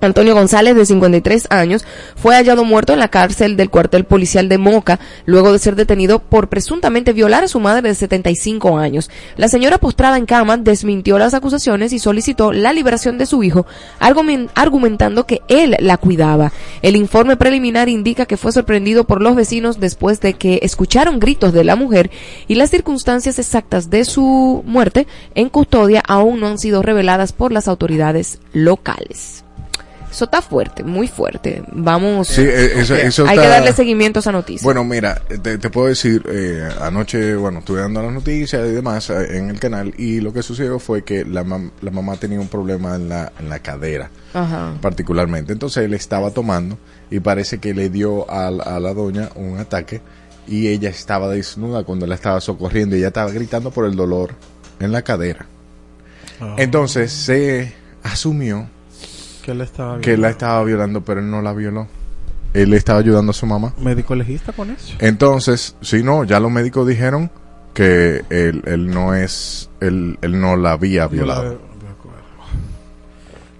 Antonio 0.02 0.34
González, 0.34 0.76
de 0.76 0.84
53 0.84 1.46
años, 1.50 1.84
fue 2.16 2.34
hallado 2.34 2.64
muerto 2.64 2.92
en 2.92 2.98
la 2.98 3.08
cárcel 3.08 3.56
del 3.56 3.70
cuartel 3.70 4.04
policial 4.04 4.48
de 4.48 4.58
Moca, 4.58 5.00
luego 5.24 5.52
de 5.52 5.58
ser 5.58 5.76
detenido 5.76 6.18
por 6.18 6.48
presuntamente 6.48 7.12
violar 7.12 7.44
a 7.44 7.48
su 7.48 7.60
madre 7.60 7.88
de 7.88 7.94
75 7.94 8.78
años. 8.78 9.10
La 9.36 9.48
señora 9.48 9.78
postrada 9.78 10.16
en 10.18 10.26
cama 10.26 10.56
desmintió 10.56 11.18
las 11.18 11.34
acusaciones 11.34 11.92
y 11.92 11.98
solicitó 11.98 12.52
la 12.52 12.72
liberación 12.72 13.16
de 13.18 13.26
su 13.26 13.42
hijo, 13.42 13.66
argumen- 14.00 14.50
argumentando 14.54 15.26
que 15.26 15.40
él 15.48 15.76
la 15.80 15.96
cuidaba. 15.96 16.52
El 16.82 16.96
informe 16.96 17.36
preliminar 17.36 17.88
indica 17.88 18.26
que 18.26 18.36
fue 18.36 18.52
sorprendido 18.52 19.04
por 19.04 19.22
los 19.22 19.36
vecinos 19.36 19.80
después 19.80 20.20
de 20.20 20.34
que 20.34 20.60
escucharon 20.62 21.20
gritos 21.20 21.52
de 21.52 21.64
la 21.64 21.76
mujer 21.76 22.10
y 22.48 22.56
las 22.56 22.70
circunstancias 22.70 23.38
exactas 23.38 23.90
de 23.90 24.04
su 24.04 24.62
muerte 24.66 25.06
en 25.34 25.48
custodia 25.48 26.02
aún 26.06 26.40
no 26.40 26.48
han 26.48 26.58
sido 26.58 26.82
reveladas 26.82 27.32
por 27.32 27.52
las 27.52 27.68
autoridades 27.68 28.40
locales. 28.52 29.41
Eso 30.12 30.26
está 30.26 30.42
fuerte, 30.42 30.84
muy 30.84 31.08
fuerte. 31.08 31.62
Vamos. 31.72 32.28
Sí, 32.28 32.42
eh, 32.42 32.72
eso, 32.80 32.94
eso 32.94 33.24
Hay 33.26 33.30
está- 33.30 33.42
que 33.42 33.48
darle 33.48 33.72
seguimiento 33.72 34.18
a 34.18 34.20
esa 34.20 34.30
noticia. 34.30 34.62
Bueno, 34.62 34.84
mira, 34.84 35.14
te, 35.42 35.56
te 35.56 35.70
puedo 35.70 35.88
decir, 35.88 36.22
eh, 36.28 36.68
anoche, 36.82 37.34
bueno, 37.34 37.60
estuve 37.60 37.80
dando 37.80 38.02
las 38.02 38.12
noticias 38.12 38.68
y 38.68 38.72
demás 38.72 39.08
eh, 39.08 39.38
en 39.38 39.48
el 39.48 39.58
canal 39.58 39.94
y 39.96 40.20
lo 40.20 40.32
que 40.32 40.42
sucedió 40.42 40.78
fue 40.78 41.02
que 41.02 41.24
la, 41.24 41.42
mam- 41.44 41.70
la 41.80 41.90
mamá 41.90 42.16
tenía 42.16 42.38
un 42.38 42.48
problema 42.48 42.94
en 42.96 43.08
la, 43.08 43.32
en 43.40 43.48
la 43.48 43.60
cadera, 43.60 44.10
Ajá. 44.34 44.74
particularmente. 44.82 45.54
Entonces 45.54 45.84
él 45.84 45.94
estaba 45.94 46.30
tomando 46.30 46.76
y 47.10 47.20
parece 47.20 47.58
que 47.58 47.72
le 47.72 47.88
dio 47.88 48.30
a, 48.30 48.50
la- 48.50 48.64
a 48.64 48.78
la 48.80 48.92
doña 48.92 49.30
un 49.34 49.58
ataque 49.58 50.02
y 50.46 50.68
ella 50.68 50.90
estaba 50.90 51.28
desnuda 51.28 51.84
cuando 51.84 52.06
la 52.06 52.16
estaba 52.16 52.38
socorriendo 52.42 52.96
y 52.96 52.98
ella 52.98 53.08
estaba 53.08 53.30
gritando 53.30 53.70
por 53.70 53.86
el 53.86 53.96
dolor 53.96 54.34
en 54.78 54.92
la 54.92 55.00
cadera. 55.00 55.46
Entonces 56.58 57.12
se 57.12 57.72
asumió 58.02 58.68
¿Qué 59.42 59.54
le 59.54 59.64
estaba 59.64 60.00
que 60.00 60.16
la 60.16 60.30
estaba 60.30 60.62
violando, 60.64 61.00
pero 61.02 61.20
él 61.20 61.30
no 61.30 61.42
la 61.42 61.52
violó. 61.52 61.88
Él 62.54 62.74
estaba 62.74 62.98
ayudando 63.00 63.30
a 63.30 63.34
su 63.34 63.46
mamá. 63.46 63.72
¿Médico 63.78 64.14
legista 64.14 64.52
con 64.52 64.70
eso? 64.70 64.94
Entonces, 64.98 65.74
si 65.80 66.02
no, 66.02 66.24
ya 66.24 66.38
los 66.38 66.50
médicos 66.50 66.86
dijeron 66.86 67.30
que 67.74 68.22
él, 68.30 68.62
él 68.66 68.90
no 68.90 69.14
es, 69.14 69.70
él, 69.80 70.18
él 70.20 70.40
no 70.40 70.56
la 70.56 70.72
había 70.72 71.06
violado. 71.08 71.58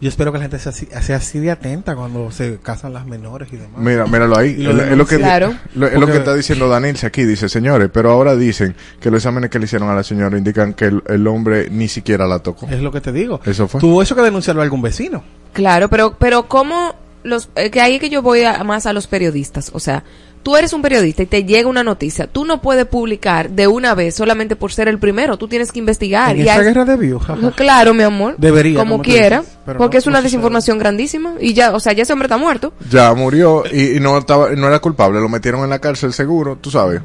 Yo 0.01 0.09
espero 0.09 0.33
que 0.33 0.38
la 0.38 0.42
gente 0.42 0.59
sea 0.59 0.71
así, 0.71 0.88
sea 1.01 1.16
así 1.18 1.38
de 1.38 1.53
atenta 1.53 1.95
cuando 1.95 2.33
se 2.33 2.59
casan 2.61 2.92
las 2.92 3.07
menores 3.07 3.53
y 3.53 3.57
demás. 3.57 3.77
Mira, 3.81 4.05
míralo 4.05 4.37
ahí. 4.37 4.57
Lo 4.57 4.73
Es 4.73 4.90
es 4.90 4.97
lo 4.99 5.07
que, 5.07 5.16
Claro. 5.18 5.55
lo- 5.77 5.87
es 5.87 5.95
lo 5.99 6.09
que 6.09 6.16
está 6.16 6.35
diciendo 6.35 6.68
Danilce 6.68 7.07
aquí. 7.07 7.23
Dice, 7.25 7.49
señores, 7.49 7.88
pero 7.92 8.11
ahora 8.11 8.35
dicen 8.35 8.75
que 9.01 9.12
los 9.12 9.18
exámenes 9.21 9.49
que 9.49 9.61
le 9.61 9.66
hicieron 9.66 9.88
a 9.90 9.95
la 9.95 10.03
señora 10.03 10.37
indican 10.37 10.75
que 10.75 10.87
el, 10.87 11.05
el 11.07 11.25
hombre 11.29 11.68
ni 11.71 11.87
siquiera 11.87 12.27
la 12.27 12.40
tocó. 12.40 12.66
Es 12.68 12.81
lo 12.83 12.90
que 12.90 13.01
te 13.01 13.12
digo. 13.12 13.40
Eso 13.45 13.68
fue. 13.68 13.81
Tuvo 13.81 14.03
eso 14.03 14.16
que 14.16 14.23
denunciarlo 14.23 14.61
a 14.62 14.64
algún 14.64 14.83
vecino. 14.83 15.23
Claro, 15.52 15.88
pero, 15.88 16.14
pero 16.18 16.44
¿cómo 16.48 16.94
los, 17.22 17.48
eh, 17.56 17.70
que 17.70 17.80
ahí 17.80 17.94
es 17.96 18.00
que 18.00 18.10
yo 18.10 18.22
voy 18.22 18.42
a- 18.42 18.62
más 18.64 18.86
a 18.86 18.92
los 18.92 19.06
periodistas? 19.06 19.70
O 19.74 19.80
sea, 19.80 20.02
tú 20.42 20.56
eres 20.56 20.72
un 20.72 20.82
periodista 20.82 21.22
y 21.22 21.26
te 21.26 21.44
llega 21.44 21.68
una 21.68 21.84
noticia. 21.84 22.26
Tú 22.26 22.44
no 22.44 22.60
puedes 22.62 22.86
publicar 22.86 23.50
de 23.50 23.66
una 23.68 23.94
vez 23.94 24.14
solamente 24.16 24.56
por 24.56 24.72
ser 24.72 24.88
el 24.88 24.98
primero. 24.98 25.36
Tú 25.36 25.46
tienes 25.48 25.70
que 25.70 25.78
investigar. 25.78 26.30
en 26.34 26.38
y 26.38 26.42
esa 26.42 26.54
hay- 26.54 26.64
guerra 26.64 26.84
de 26.84 26.96
views. 26.96 27.22
jaja. 27.22 27.50
Claro, 27.52 27.94
mi 27.94 28.02
amor. 28.02 28.34
Debería, 28.38 28.78
Como 28.78 28.92
como 28.94 29.02
quiera. 29.04 29.40
dices, 29.40 29.56
porque 29.64 29.96
no, 29.96 29.98
es 29.98 30.06
una 30.06 30.18
no 30.18 30.22
desinformación 30.24 30.78
grandísima. 30.78 31.34
Y 31.40 31.52
ya, 31.54 31.74
o 31.74 31.80
sea, 31.80 31.92
ya 31.92 32.02
ese 32.02 32.12
hombre 32.12 32.26
está 32.26 32.38
muerto. 32.38 32.72
Ya 32.90 33.12
murió 33.14 33.62
y, 33.70 33.96
y 33.98 34.00
no 34.00 34.18
estaba, 34.18 34.50
no 34.50 34.66
era 34.66 34.78
culpable. 34.80 35.20
Lo 35.20 35.28
metieron 35.28 35.62
en 35.64 35.70
la 35.70 35.78
cárcel 35.78 36.12
seguro, 36.12 36.56
tú 36.60 36.70
sabes. 36.70 37.02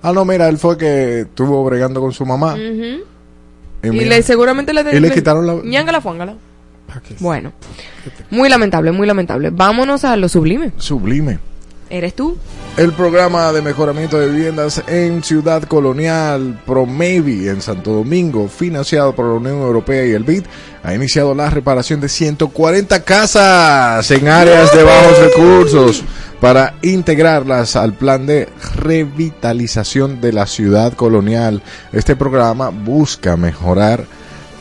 Ah, 0.00 0.12
no, 0.12 0.24
mira, 0.24 0.48
él 0.48 0.56
fue 0.58 0.78
que 0.78 1.20
estuvo 1.22 1.62
bregando 1.64 2.00
con 2.00 2.12
su 2.12 2.24
mamá. 2.24 2.56
Y, 3.82 3.90
le, 3.90 4.22
seguramente 4.22 4.72
le, 4.72 4.96
y 4.96 5.00
le 5.00 5.10
quitaron 5.12 5.46
la- 5.46 5.54
ñángala, 5.64 6.00
fuángala. 6.00 6.34
Bueno. 7.20 7.52
Muy 8.30 8.48
lamentable, 8.48 8.92
muy 8.92 9.06
lamentable. 9.06 9.50
Vámonos 9.50 10.04
a 10.04 10.16
lo 10.16 10.28
sublime. 10.28 10.72
Sublime. 10.76 11.38
¿Eres 11.90 12.14
tú? 12.14 12.36
El 12.76 12.92
programa 12.92 13.50
de 13.50 13.62
mejoramiento 13.62 14.18
de 14.18 14.28
viviendas 14.28 14.82
en 14.86 15.22
Ciudad 15.22 15.62
Colonial, 15.62 16.60
Promevi, 16.66 17.48
en 17.48 17.62
Santo 17.62 17.92
Domingo, 17.92 18.46
financiado 18.48 19.14
por 19.14 19.26
la 19.26 19.32
Unión 19.32 19.62
Europea 19.62 20.04
y 20.04 20.12
el 20.12 20.22
BID, 20.22 20.44
ha 20.82 20.94
iniciado 20.94 21.34
la 21.34 21.48
reparación 21.48 22.00
de 22.00 22.10
140 22.10 23.02
casas 23.04 24.10
en 24.10 24.28
áreas 24.28 24.70
de 24.76 24.82
bajos 24.82 25.18
recursos 25.18 26.04
para 26.42 26.74
integrarlas 26.82 27.74
al 27.74 27.94
plan 27.94 28.26
de 28.26 28.48
revitalización 28.76 30.20
de 30.20 30.34
la 30.34 30.46
ciudad 30.46 30.92
colonial. 30.92 31.62
Este 31.92 32.16
programa 32.16 32.68
busca 32.68 33.36
mejorar 33.38 34.04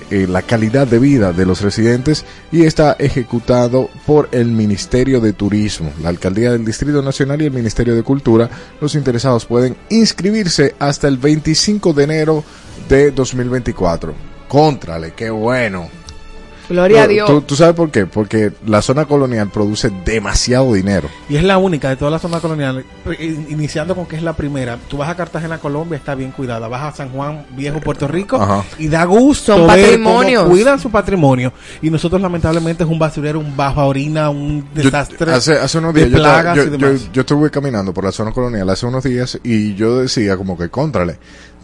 eh, 0.09 0.25
la 0.27 0.41
calidad 0.41 0.87
de 0.87 0.99
vida 0.99 1.33
de 1.33 1.45
los 1.45 1.61
residentes 1.61 2.25
y 2.51 2.63
está 2.63 2.95
ejecutado 2.97 3.89
por 4.05 4.29
el 4.31 4.47
Ministerio 4.47 5.19
de 5.19 5.33
Turismo, 5.33 5.91
la 6.01 6.09
Alcaldía 6.09 6.51
del 6.51 6.63
Distrito 6.63 7.01
Nacional 7.01 7.41
y 7.41 7.45
el 7.45 7.51
Ministerio 7.51 7.95
de 7.95 8.03
Cultura. 8.03 8.49
Los 8.79 8.95
interesados 8.95 9.45
pueden 9.45 9.75
inscribirse 9.89 10.75
hasta 10.79 11.07
el 11.07 11.17
25 11.17 11.93
de 11.93 12.03
enero 12.03 12.43
de 12.87 13.11
2024. 13.11 14.13
Contrale, 14.47 15.13
qué 15.13 15.29
bueno. 15.29 15.89
Gloria 16.69 17.03
a 17.03 17.07
Dios. 17.07 17.27
¿Tú, 17.29 17.41
tú 17.41 17.55
sabes 17.55 17.75
por 17.75 17.89
qué? 17.91 18.05
Porque 18.05 18.51
la 18.65 18.81
zona 18.81 19.05
colonial 19.05 19.49
produce 19.49 19.89
demasiado 20.05 20.73
dinero. 20.73 21.09
Y 21.29 21.37
es 21.37 21.43
la 21.43 21.57
única 21.57 21.89
de 21.89 21.95
toda 21.95 22.11
la 22.11 22.19
zona 22.19 22.39
colonial, 22.39 22.83
eh, 23.05 23.45
iniciando 23.49 23.95
con 23.95 24.05
que 24.05 24.15
es 24.17 24.23
la 24.23 24.33
primera. 24.33 24.77
Tú 24.89 24.97
vas 24.97 25.09
a 25.09 25.15
Cartagena, 25.15 25.59
Colombia, 25.59 25.97
está 25.97 26.15
bien 26.15 26.31
cuidada. 26.31 26.67
Vas 26.67 26.93
a 26.93 26.97
San 26.97 27.09
Juan, 27.09 27.45
Viejo, 27.55 27.79
Puerto 27.79 28.07
Rico, 28.07 28.35
Ajá. 28.35 28.63
y 28.77 28.87
da 28.87 29.05
gusto 29.05 29.55
Son 29.55 29.67
ver 29.67 29.81
patrimonios. 29.81 30.43
cómo 30.43 30.53
cuidan 30.55 30.79
su 30.79 30.91
patrimonio. 30.91 31.53
Y 31.81 31.89
nosotros, 31.89 32.21
lamentablemente, 32.21 32.83
es 32.83 32.89
un 32.89 32.99
basurero, 32.99 33.39
un 33.39 33.55
bajo 33.55 33.85
orina, 33.85 34.29
un 34.29 34.67
Yo- 34.75 34.83
desastre. 34.83 35.31
hace, 35.33 35.53
hace 35.53 35.77
unos 35.77 35.93
de 35.93 36.01
días 36.01 36.11
yo, 36.11 36.17
plagas 36.17 36.55
yo, 36.57 36.63
y 36.63 36.65
yo- 36.65 36.71
demás. 36.71 37.09
yo 37.13 37.21
estuve 37.21 37.49
caminando 37.49 37.93
por 37.93 38.03
la 38.03 38.11
zona 38.11 38.31
colonial 38.31 38.69
hace 38.69 38.85
unos 38.85 39.03
días 39.03 39.39
y 39.43 39.73
yo 39.75 39.99
decía 39.99 40.35
como 40.37 40.57
que 40.57 40.69
contrale. 40.69 41.17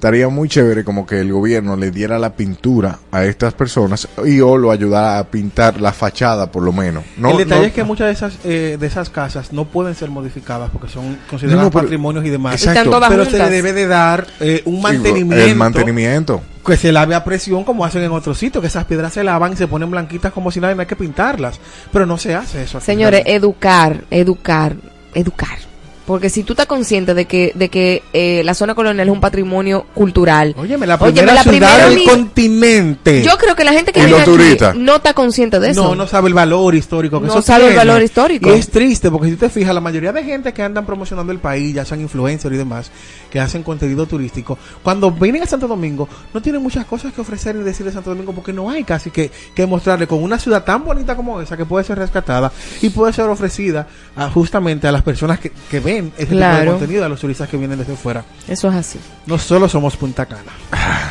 Estaría 0.04 0.28
muy 0.28 0.50
chévere 0.50 0.84
como 0.84 1.06
que 1.06 1.22
el 1.22 1.32
gobierno 1.32 1.78
le 1.78 1.90
diera 1.90 2.20
la 2.20 2.34
pintura 2.36 3.00
a 3.10 3.24
estas 3.24 3.54
personas 3.54 4.06
y 4.26 4.42
o 4.42 4.58
lo 4.58 4.70
ayudara 4.72 5.18
a 5.18 5.24
pintar 5.24 5.80
la 5.80 5.94
fachada 5.94 6.52
por 6.52 6.62
lo 6.62 6.74
menos. 6.74 7.06
No, 7.16 7.32
el 7.32 7.38
detalle 7.38 7.62
no- 7.62 7.68
es 7.68 7.74
que 7.74 7.84
muchas 7.86 8.08
de 8.08 8.12
esas 8.14 8.34
eh, 8.44 8.76
de 8.78 8.86
esas 8.86 9.10
casas 9.10 9.54
no 9.54 9.64
pueden 9.64 9.96
ser 9.96 10.10
modificadas 10.10 10.70
porque 10.72 10.90
son 10.90 11.18
consideradas 11.30 11.64
No, 11.68 11.72
pero- 11.72 11.84
patrimonios 11.86 12.26
y 12.26 12.30
demás. 12.30 12.56
Exacto. 12.56 12.80
Están 12.82 12.92
todas 12.92 13.10
Pero 13.10 13.24
se 13.24 13.38
le 13.38 13.50
debe 13.50 13.72
de 13.72 13.88
dar 13.88 14.28
eh, 14.42 14.62
un 14.66 14.82
mantenimiento, 14.82 15.46
El 15.46 15.56
mantenimiento. 15.56 16.42
que 16.66 16.76
se 16.76 16.92
lave 16.92 17.16
a 17.16 17.24
presión 17.24 17.64
como 17.64 17.86
hacen 17.86 18.04
en 18.04 18.12
otros 18.12 18.38
sitios, 18.38 18.62
que 18.62 18.68
esas 18.68 18.84
piedras 18.84 19.14
se 19.14 19.24
lavan 19.24 19.54
y 19.54 19.56
se 19.56 19.68
ponen 19.70 19.90
blanquitas 19.90 20.34
como 20.34 20.52
si 20.52 20.60
nada, 20.60 20.76
no 20.76 20.82
hay 20.82 20.88
que 20.88 20.98
pintarlas. 20.98 21.62
Pero 21.94 22.06
no 22.06 22.18
se 22.18 22.36
hace 22.36 22.64
eso. 22.64 22.80
aquí. 22.80 22.86
Señores, 22.88 23.24
educar, 23.26 24.04
educar, 24.12 24.76
educar. 25.14 25.60
Porque 26.06 26.30
si 26.30 26.44
tú 26.44 26.52
estás 26.54 26.66
consciente 26.66 27.14
de 27.14 27.26
que, 27.26 27.54
de 27.56 27.70
que 27.70 28.04
eh, 28.12 28.42
la 28.44 28.54
zona 28.54 28.76
colonial 28.76 29.08
es 29.08 29.14
un 29.14 29.22
patrimonio 29.22 29.86
cultural. 29.94 30.54
Óyeme, 30.58 30.86
la 30.86 30.96
Óyeme, 30.96 31.14
primera 31.14 31.34
la 31.34 31.44
ciudad 31.44 31.52
primera 31.78 31.90
del 31.90 31.96
mi- 32.00 32.06
continente. 32.06 33.24
Yo 33.24 33.38
creo 33.38 33.56
que 33.56 33.64
la 33.64 33.72
gente 33.72 33.94
que 33.94 34.02
viene 34.06 34.22
aquí 34.22 34.80
no 34.80 34.96
está 34.98 35.14
consciente 35.14 35.60
de 35.62 35.70
eso. 35.70 35.84
No, 35.84 35.96
no 35.96 36.06
sabe 36.08 36.28
el 36.28 36.34
valor 36.34 36.76
histórico 36.76 37.22
que 37.22 37.28
No 37.28 37.34
eso 37.34 37.42
sabe 37.42 37.70
el 37.70 37.76
valor 37.78 38.02
histórico. 38.04 38.50
Y 38.50 38.54
es 38.60 38.70
triste 38.70 39.10
porque 39.12 39.30
si 39.30 39.38
te 39.38 39.50
fijas, 39.50 39.74
la 39.74 39.80
mayoría 39.80 40.12
de 40.12 40.24
gente 40.24 40.52
que 40.54 40.62
andan 40.62 40.86
promocionando 40.86 41.32
el 41.32 41.40
país, 41.40 41.74
ya 41.74 41.86
sean 41.86 42.02
influencers 42.02 42.54
y 42.54 42.58
demás, 42.58 42.92
que 43.30 43.40
hacen 43.40 43.64
contenido 43.64 44.06
turístico, 44.06 44.58
cuando 44.84 45.10
vienen 45.12 45.44
a 45.44 45.46
Santo 45.46 45.68
Domingo, 45.70 46.10
no 46.34 46.42
tienen 46.42 46.62
muchas 46.62 46.86
cosas 46.86 47.14
que 47.14 47.22
ofrecer 47.22 47.56
y 47.56 47.60
decir 47.60 47.86
de 47.86 47.92
Santo 47.94 48.10
Domingo 48.10 48.34
porque 48.34 48.52
no 48.52 48.70
hay 48.70 48.84
casi 48.84 49.10
que, 49.10 49.32
que 49.56 49.66
mostrarle 49.66 50.06
con 50.08 50.22
una 50.22 50.38
ciudad 50.38 50.66
tan 50.66 50.84
bonita 50.84 51.16
como 51.16 51.40
esa 51.40 51.56
que 51.56 51.66
puede 51.66 51.86
ser 51.86 51.98
rescatada 51.98 52.52
y 52.82 52.90
puede 52.90 53.14
ser 53.14 53.26
ofrecida 53.30 53.88
a- 54.18 54.30
justamente 54.30 54.88
a 54.88 54.92
las 54.92 55.02
personas 55.04 55.40
que, 55.40 55.52
que 55.72 55.80
ven 55.80 55.93
ese 55.98 56.26
tipo 56.26 56.32
Claro. 56.32 56.60
de 56.74 56.78
contenido, 56.78 57.06
a 57.06 57.10
los 57.10 57.20
turistas 57.20 57.50
que 57.50 57.58
vienen 57.58 57.80
desde 57.80 57.96
fuera. 57.96 58.24
Eso 58.48 58.70
es 58.70 58.76
así. 58.76 59.00
No 59.26 59.38
solo 59.38 59.68
somos 59.70 59.96
Punta 59.98 60.26
Cana. 60.26 60.52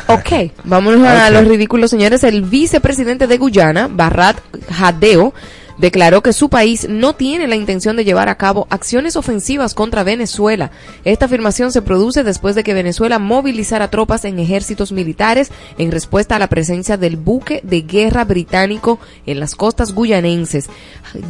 Ok, 0.07 0.51
vámonos 0.63 1.07
a 1.07 1.29
los 1.29 1.47
ridículos, 1.47 1.89
señores. 1.89 2.23
El 2.23 2.41
vicepresidente 2.43 3.27
de 3.27 3.37
Guyana, 3.37 3.87
Barrat 3.91 4.37
Jadeo, 4.71 5.33
declaró 5.77 6.21
que 6.21 6.33
su 6.33 6.49
país 6.49 6.85
no 6.87 7.15
tiene 7.15 7.47
la 7.47 7.55
intención 7.55 7.95
de 7.95 8.05
llevar 8.05 8.29
a 8.29 8.35
cabo 8.37 8.67
acciones 8.69 9.15
ofensivas 9.15 9.73
contra 9.73 10.03
Venezuela. 10.03 10.69
Esta 11.03 11.25
afirmación 11.25 11.71
se 11.71 11.81
produce 11.81 12.23
después 12.23 12.53
de 12.53 12.63
que 12.63 12.75
Venezuela 12.75 13.17
movilizara 13.17 13.89
tropas 13.89 14.23
en 14.25 14.37
ejércitos 14.37 14.91
militares 14.91 15.51
en 15.79 15.91
respuesta 15.91 16.35
a 16.35 16.39
la 16.39 16.47
presencia 16.47 16.95
del 16.95 17.15
buque 17.17 17.59
de 17.63 17.81
guerra 17.81 18.23
británico 18.23 18.99
en 19.25 19.39
las 19.39 19.55
costas 19.55 19.95
guyanenses. 19.95 20.67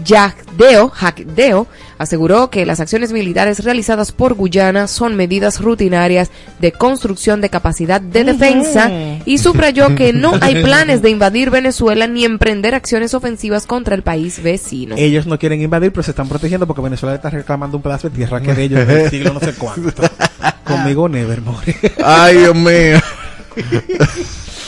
Jagdeo, 0.05 0.89
Jagdeo 0.89 1.67
aseguró 1.97 2.49
que 2.49 2.65
las 2.65 2.79
acciones 2.79 3.11
militares 3.11 3.63
realizadas 3.63 4.11
por 4.11 4.33
Guyana 4.33 4.87
son 4.87 5.15
medidas 5.15 5.61
rutinarias 5.61 6.31
de 6.59 6.71
construcción 6.71 7.41
de 7.41 7.49
capacidad 7.49 8.01
de 8.01 8.23
defensa 8.23 8.91
y 9.25 9.37
subrayó 9.37 9.95
que 9.95 10.13
no 10.13 10.33
hay 10.41 10.55
planes 10.63 11.01
de 11.01 11.09
invadir 11.09 11.49
Venezuela 11.49 12.07
ni 12.07 12.25
emprender 12.25 12.75
acciones 12.75 13.13
ofensivas 13.13 13.65
contra 13.65 13.95
el 13.95 14.03
país 14.03 14.41
vecino. 14.41 14.95
Ellos 14.97 15.27
no 15.27 15.37
quieren 15.39 15.61
invadir, 15.61 15.91
pero 15.91 16.03
se 16.03 16.11
están 16.11 16.27
protegiendo 16.27 16.67
porque 16.67 16.81
Venezuela 16.81 17.15
está 17.15 17.29
reclamando 17.29 17.77
un 17.77 17.83
pedazo 17.83 18.09
de 18.09 18.15
tierra 18.15 18.41
que 18.41 18.53
de 18.53 18.63
ellos 18.63 18.87
del 18.87 19.09
siglo 19.09 19.33
no 19.33 19.39
sé 19.39 19.53
cuánto. 19.53 20.03
Conmigo 20.63 21.09
Nevermore. 21.09 21.75
Ay, 22.03 22.37
Dios 22.37 22.55
mío. 22.55 22.99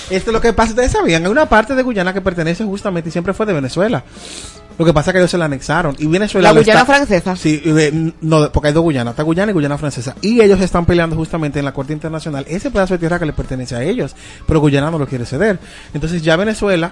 Esto 0.09 0.29
es 0.29 0.33
lo 0.33 0.41
que 0.41 0.53
pasa, 0.53 0.69
ustedes 0.69 0.91
sabían, 0.91 1.25
hay 1.25 1.31
una 1.31 1.49
parte 1.49 1.73
de 1.73 1.81
Guyana 1.81 2.13
que 2.13 2.21
pertenece 2.21 2.63
justamente 2.63 3.09
y 3.09 3.11
siempre 3.11 3.33
fue 3.33 3.45
de 3.47 3.53
Venezuela. 3.53 4.03
Lo 4.77 4.85
que 4.85 4.93
pasa 4.93 5.09
es 5.09 5.13
que 5.13 5.19
ellos 5.19 5.31
se 5.31 5.37
la 5.37 5.45
anexaron 5.45 5.95
y 5.99 6.05
Venezuela 6.07 6.51
La 6.51 6.59
Guyana 6.59 6.81
está- 6.81 6.93
francesa. 6.93 7.35
Sí, 7.35 7.61
no, 8.21 8.51
porque 8.51 8.67
hay 8.69 8.73
dos 8.73 8.83
Guyanas, 8.83 9.13
está 9.13 9.23
Guyana 9.23 9.51
y 9.51 9.53
Guyana 9.53 9.77
francesa. 9.77 10.15
Y 10.21 10.41
ellos 10.41 10.59
están 10.59 10.85
peleando 10.85 11.15
justamente 11.15 11.59
en 11.59 11.65
la 11.65 11.73
Corte 11.73 11.93
Internacional 11.93 12.45
ese 12.49 12.71
pedazo 12.71 12.95
de 12.95 12.97
tierra 12.99 13.17
que 13.19 13.25
le 13.25 13.33
pertenece 13.33 13.75
a 13.75 13.83
ellos, 13.83 14.15
pero 14.45 14.59
Guyana 14.59 14.91
no 14.91 14.97
lo 14.99 15.07
quiere 15.07 15.25
ceder. 15.25 15.59
Entonces 15.93 16.21
ya 16.21 16.35
Venezuela 16.35 16.91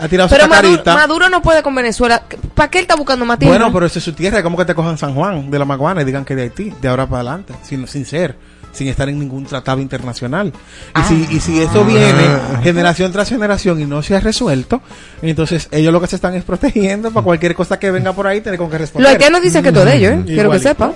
ha 0.00 0.08
tirado 0.08 0.30
Pero 0.30 0.44
su 0.44 0.48
Maduro, 0.50 0.68
carita. 0.72 0.94
Maduro 0.94 1.28
no 1.28 1.42
puede 1.42 1.62
con 1.62 1.74
Venezuela. 1.74 2.22
¿Para 2.54 2.70
qué 2.70 2.78
él 2.78 2.82
está 2.84 2.96
buscando 2.96 3.26
más 3.26 3.38
tierra? 3.38 3.56
Bueno, 3.56 3.70
pero 3.72 3.84
esa 3.84 3.98
es 3.98 4.04
su 4.06 4.14
tierra, 4.14 4.38
es 4.38 4.42
como 4.42 4.56
que 4.56 4.64
te 4.64 4.74
cojan 4.74 4.96
San 4.96 5.14
Juan 5.14 5.50
de 5.50 5.58
la 5.58 5.66
Maguana 5.66 6.00
y 6.00 6.04
digan 6.06 6.24
que 6.24 6.34
de 6.34 6.42
Haití, 6.44 6.72
de 6.80 6.88
ahora 6.88 7.06
para 7.06 7.20
adelante, 7.20 7.52
sin, 7.62 7.86
sin 7.86 8.06
ser, 8.06 8.36
sin 8.72 8.88
estar 8.88 9.08
en 9.08 9.18
ningún 9.18 9.44
tratado 9.44 9.80
internacional. 9.80 10.52
Y, 10.98 11.02
si, 11.08 11.36
y 11.36 11.40
si 11.40 11.60
eso 11.60 11.84
viene 11.84 12.24
generación 12.62 13.12
tras 13.12 13.28
generación 13.28 13.80
y 13.80 13.84
no 13.84 14.02
se 14.02 14.16
ha 14.16 14.20
resuelto, 14.20 14.80
entonces 15.20 15.68
ellos 15.70 15.92
lo 15.92 16.00
que 16.00 16.06
se 16.06 16.16
están 16.16 16.34
es 16.34 16.44
protegiendo 16.44 17.10
para 17.10 17.24
cualquier 17.24 17.54
cosa 17.54 17.78
que 17.78 17.90
venga 17.90 18.12
por 18.12 18.26
ahí, 18.26 18.40
tener 18.40 18.58
con 18.58 18.68
que 18.68 18.74
Los 18.74 18.80
responder. 18.80 19.10
haitianos 19.12 19.42
dicen 19.42 19.62
que 19.62 19.72
todo 19.72 19.84
de 19.84 19.96
ellos, 19.96 20.12
¿eh? 20.12 20.22
Quiero 20.26 20.50
que 20.50 20.58
sepa. 20.58 20.92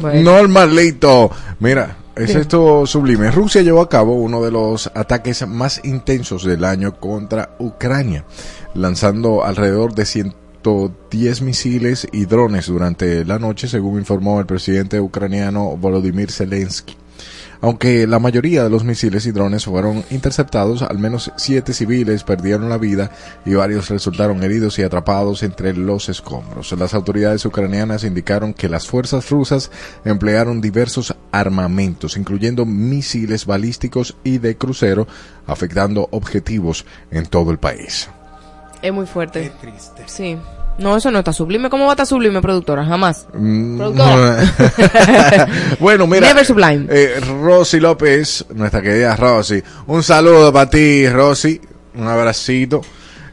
Bueno. 0.00 0.32
Normalito. 0.32 1.30
Mira, 1.60 1.96
es 2.16 2.34
esto 2.34 2.86
sublime. 2.86 3.30
Rusia 3.30 3.62
llevó 3.62 3.80
a 3.80 3.88
cabo 3.88 4.14
uno 4.14 4.42
de 4.42 4.50
los 4.50 4.90
ataques 4.94 5.46
más 5.48 5.80
intensos 5.84 6.44
del 6.44 6.64
año 6.64 6.98
contra 7.00 7.56
Ucrania, 7.58 8.24
lanzando 8.74 9.44
alrededor 9.44 9.94
de 9.94 10.04
110 10.06 11.42
misiles 11.42 12.06
y 12.12 12.26
drones 12.26 12.66
durante 12.66 13.24
la 13.24 13.38
noche, 13.38 13.66
según 13.68 13.98
informó 13.98 14.38
el 14.40 14.46
presidente 14.46 15.00
ucraniano 15.00 15.76
Volodymyr 15.76 16.30
Zelensky. 16.30 16.96
Aunque 17.60 18.06
la 18.06 18.18
mayoría 18.18 18.64
de 18.64 18.70
los 18.70 18.84
misiles 18.84 19.26
y 19.26 19.32
drones 19.32 19.64
fueron 19.64 20.04
interceptados, 20.10 20.82
al 20.82 20.98
menos 20.98 21.32
siete 21.36 21.72
civiles 21.72 22.24
perdieron 22.24 22.68
la 22.68 22.78
vida 22.78 23.10
y 23.44 23.54
varios 23.54 23.88
resultaron 23.88 24.42
heridos 24.42 24.78
y 24.78 24.82
atrapados 24.82 25.42
entre 25.42 25.74
los 25.74 26.08
escombros. 26.08 26.72
Las 26.72 26.94
autoridades 26.94 27.44
ucranianas 27.44 28.04
indicaron 28.04 28.54
que 28.54 28.68
las 28.68 28.86
fuerzas 28.86 29.30
rusas 29.30 29.70
emplearon 30.04 30.60
diversos 30.60 31.14
armamentos, 31.32 32.16
incluyendo 32.16 32.64
misiles 32.66 33.46
balísticos 33.46 34.16
y 34.24 34.38
de 34.38 34.56
crucero, 34.56 35.06
afectando 35.46 36.08
objetivos 36.10 36.84
en 37.10 37.26
todo 37.26 37.50
el 37.50 37.58
país. 37.58 38.08
Es 38.82 38.92
muy 38.92 39.06
fuerte. 39.06 39.42
Qué 39.42 39.68
triste. 39.68 40.02
Sí. 40.06 40.36
No, 40.78 40.96
eso 40.96 41.10
no 41.10 41.20
está 41.20 41.32
sublime. 41.32 41.70
¿Cómo 41.70 41.84
va 41.84 41.90
a 41.90 41.94
estar 41.94 42.06
sublime, 42.06 42.40
productora? 42.42 42.84
Jamás. 42.84 43.26
Mm, 43.32 43.78
Productora. 43.78 45.48
bueno, 45.80 46.06
mira. 46.06 46.26
Never 46.28 46.44
sublime. 46.44 46.86
eh, 46.90 47.20
Rosy 47.40 47.80
López, 47.80 48.44
nuestra 48.54 48.82
querida 48.82 49.14
Rosy. 49.16 49.62
Un 49.86 50.02
saludo 50.02 50.52
para 50.52 50.68
ti, 50.70 51.08
Rosy. 51.08 51.60
Un 51.94 52.08
abracito. 52.08 52.80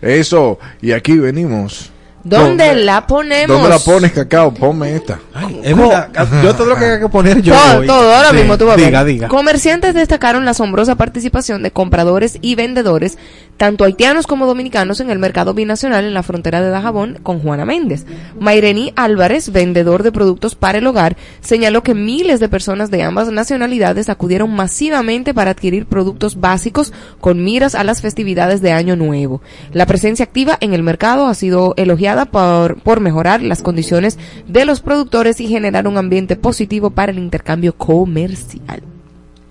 Eso. 0.02 0.60
Y 0.82 0.92
aquí 0.92 1.18
venimos. 1.18 1.90
¿Dónde 2.24 2.68
¿Dónde- 2.68 2.84
la 2.86 3.08
ponemos? 3.08 3.48
¿Dónde 3.58 3.70
la 3.70 3.80
pones, 3.80 4.12
cacao? 4.12 4.54
Ponme 4.54 4.96
esta. 4.96 5.20
Ay, 5.34 5.60
es 5.64 5.76
verdad, 5.76 6.08
yo 6.44 6.54
todo 6.54 6.68
lo 6.68 6.76
que 6.78 6.86
hay 6.86 7.00
que 7.00 7.10
poner 7.10 7.42
yo. 7.42 7.56
todo, 7.56 7.78
voy. 7.78 7.88
todo, 7.88 8.14
ahora 8.16 8.30
Sí, 8.30 8.36
mismo 8.36 8.60
tú 8.60 8.66
vas 8.68 8.74
a 8.74 8.78
ver. 8.78 8.86
Diga, 8.86 9.04
diga. 9.04 9.28
Comerciantes 9.28 9.96
destacaron 9.96 10.46
la 10.46 10.52
asombrosa 10.52 10.94
participación 10.94 11.64
de 11.64 11.72
compradores 11.72 12.38
y 12.40 12.54
vendedores, 12.54 13.18
tanto 13.62 13.84
haitianos 13.84 14.26
como 14.26 14.48
dominicanos, 14.48 15.02
en 15.02 15.12
el 15.12 15.20
mercado 15.20 15.54
binacional 15.54 16.04
en 16.04 16.16
la 16.16 16.24
frontera 16.24 16.64
de 16.64 16.72
Dajabón 16.72 17.20
con 17.22 17.38
Juana 17.42 17.64
Méndez. 17.64 18.08
Mairení 18.40 18.92
Álvarez, 18.96 19.52
vendedor 19.52 20.02
de 20.02 20.12
productos 20.12 20.56
para 20.56 20.80
el 20.80 20.88
hogar, 20.88 21.16
señaló 21.42 21.84
que 21.84 21.94
miles 21.94 22.40
de 22.40 22.50
personas 22.50 22.90
de 22.90 23.04
ambas 23.04 23.32
nacionalidades 23.32 24.10
acudieron 24.10 24.52
masivamente 24.56 25.36
para 25.36 25.52
adquirir 25.52 25.86
productos 25.86 26.40
básicos 26.40 26.92
con 27.20 27.44
miras 27.44 27.76
a 27.76 27.84
las 27.84 28.02
festividades 28.02 28.64
de 28.64 28.72
Año 28.72 28.96
Nuevo. 28.96 29.44
La 29.74 29.86
presencia 29.86 30.26
activa 30.26 30.58
en 30.60 30.74
el 30.74 30.82
mercado 30.82 31.28
ha 31.28 31.36
sido 31.36 31.76
elogiada 31.78 32.26
por, 32.26 32.82
por 32.82 33.00
mejorar 33.00 33.44
las 33.44 33.62
condiciones 33.62 34.18
de 34.48 34.66
los 34.66 34.82
productores 34.82 35.40
y 35.40 35.48
generar 35.48 35.88
un 35.88 36.00
ambiente 36.00 36.36
positivo 36.36 36.90
para 36.90 37.12
el 37.12 37.20
intercambio 37.20 37.74
comercial. 37.74 38.82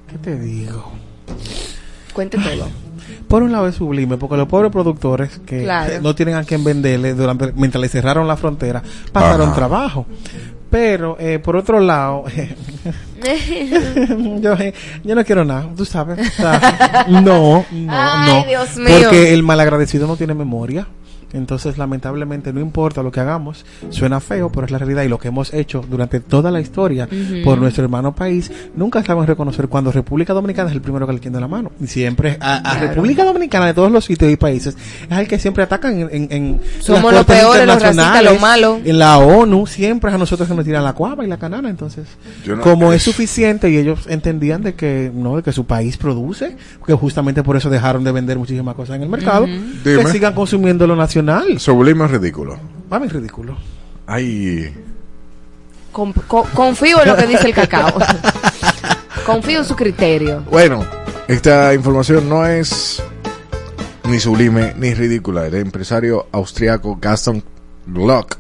¿Qué 0.09 0.19
te 0.19 0.37
digo? 0.37 0.91
Cuente 2.13 2.39
todo. 2.39 2.90
Por 3.31 3.45
un 3.45 3.53
lado 3.53 3.69
es 3.69 3.77
sublime, 3.77 4.17
porque 4.17 4.37
los 4.37 4.49
pobres 4.49 4.73
productores 4.73 5.39
que 5.47 5.63
Claro. 5.63 6.01
no 6.03 6.15
tienen 6.17 6.35
a 6.35 6.43
quien 6.43 6.65
venderle 6.65 7.15
durante 7.15 7.53
mientras 7.53 7.81
le 7.81 7.89
cerraron 7.89 8.27
la 8.27 8.37
frontera, 8.37 8.83
pasaron 9.13 9.47
Ajá. 9.51 9.55
trabajo. 9.57 10.05
Pero, 10.69 11.17
eh, 11.19 11.39
por 11.39 11.55
otro 11.57 11.79
lado, 11.81 12.25
yo, 14.41 14.53
eh, 14.55 14.75
yo 15.05 15.15
no 15.15 15.25
quiero 15.25 15.45
nada, 15.45 15.69
tú 15.77 15.85
sabes. 15.85 16.19
O 16.29 16.33
sea, 16.43 17.05
no, 17.09 17.21
no, 17.21 17.65
Ay, 17.89 18.43
no. 18.43 18.45
Dios 18.49 18.77
mío. 18.77 18.89
Porque 19.01 19.33
el 19.33 19.43
malagradecido 19.43 20.07
no 20.07 20.17
tiene 20.17 20.35
memoria. 20.35 20.87
Entonces, 21.33 21.79
lamentablemente, 21.79 22.53
no 22.53 22.61
importa 22.61 23.03
lo 23.03 23.11
que 23.13 23.21
hagamos, 23.21 23.65
suena 23.91 24.21
feo, 24.21 24.51
pero 24.51 24.67
es 24.67 24.73
la 24.73 24.79
realidad. 24.79 25.03
Y 25.03 25.09
lo 25.09 25.19
que 25.19 25.29
hemos 25.29 25.53
hecho 25.55 25.85
durante 25.89 26.21
toda 26.21 26.51
la 26.51 26.61
historia 26.61 27.09
por 27.45 27.59
nuestro 27.59 27.85
hermano 27.85 28.15
país, 28.15 28.51
nunca 28.75 29.03
sabemos 29.05 29.27
reconocer 29.27 29.69
cuando 29.69 29.93
República 29.93 30.33
Dominicana 30.33 30.69
es 30.71 30.75
el 30.75 30.83
primero 30.83 31.07
que 31.07 31.13
le 31.13 31.19
tiende 31.21 31.41
la 31.41 31.49
mano. 31.49 31.71
Y 31.81 31.87
siempre 31.87 32.37
a, 32.41 32.57
a 32.57 32.61
Claro. 32.81 32.89
República 32.89 33.25
Dominicana 33.25 33.67
de 33.67 33.75
todos 33.75 33.91
los 33.93 34.05
sitios 34.05 34.31
y 34.33 34.37
países 34.37 34.77
es 35.11 35.19
el 35.19 35.29
que 35.29 35.39
siempre 35.39 35.63
atacan 35.65 36.09
en, 36.11 36.29
en, 36.31 36.61
Somos 36.81 37.13
los 37.13 37.25
peores, 37.25 37.67
los 37.67 37.81
racistas, 37.83 37.95
internacionales, 37.95 38.33
los 38.33 38.41
malos. 38.41 38.79
En 38.85 38.99
la 38.99 39.19
ONU 39.19 39.67
siempre 39.67 40.11
es 40.11 40.15
a 40.15 40.19
nosotros 40.19 40.49
que 40.49 40.55
nos 40.55 40.65
tiran 40.65 40.83
la 40.85 40.93
cuava 40.95 41.25
y 41.25 41.29
la 41.29 41.37
canana. 41.39 41.69
Entonces, 41.71 42.07
no- 42.47 42.61
como 42.61 42.93
es 42.93 43.03
suficiente 43.03 43.71
y 43.71 43.77
ellos 43.77 44.07
entendían 44.09 44.63
de 44.63 44.75
que 44.75 45.11
no 45.15 45.37
de 45.37 45.43
que 45.43 45.53
su 45.53 45.65
país 45.67 45.97
produce, 45.97 46.57
que 46.87 46.95
justamente 46.95 47.43
por 47.43 47.57
eso 47.57 47.71
dejaron 47.71 48.05
de 48.05 48.13
vender 48.13 48.39
muchísimas 48.39 48.75
cosas 48.75 48.97
en 48.97 49.03
el 49.03 49.09
mercado, 49.09 49.47
que 49.85 49.97
Dime. 49.97 50.11
sigan 50.11 50.35
consumiendo 50.35 50.87
lo 50.87 50.97
nacional. 50.97 51.20
Sublime 51.59 52.05
es 52.07 52.11
ridículo. 52.13 52.59
Mami, 52.91 53.09
ridículo. 53.09 53.57
Ay. 54.07 54.75
Con- 55.93 56.13
con- 56.13 56.47
confío 56.49 57.03
en 57.03 57.09
lo 57.09 57.17
que 57.17 57.27
dice 57.27 57.47
el 57.49 57.55
cacao. 57.55 57.93
Confío 59.27 59.59
en 59.59 59.65
su 59.65 59.77
criterio. 59.77 60.43
Bueno, 60.51 60.85
esta 61.29 61.75
información 61.75 62.29
no 62.29 62.45
es 62.47 63.03
ni 64.05 64.19
sublime 64.19 64.73
ni 64.77 64.95
ridícula. 64.95 65.47
El 65.47 65.55
empresario 65.57 66.27
austriaco 66.33 66.99
Gaston 67.01 67.43
Glock, 67.87 68.37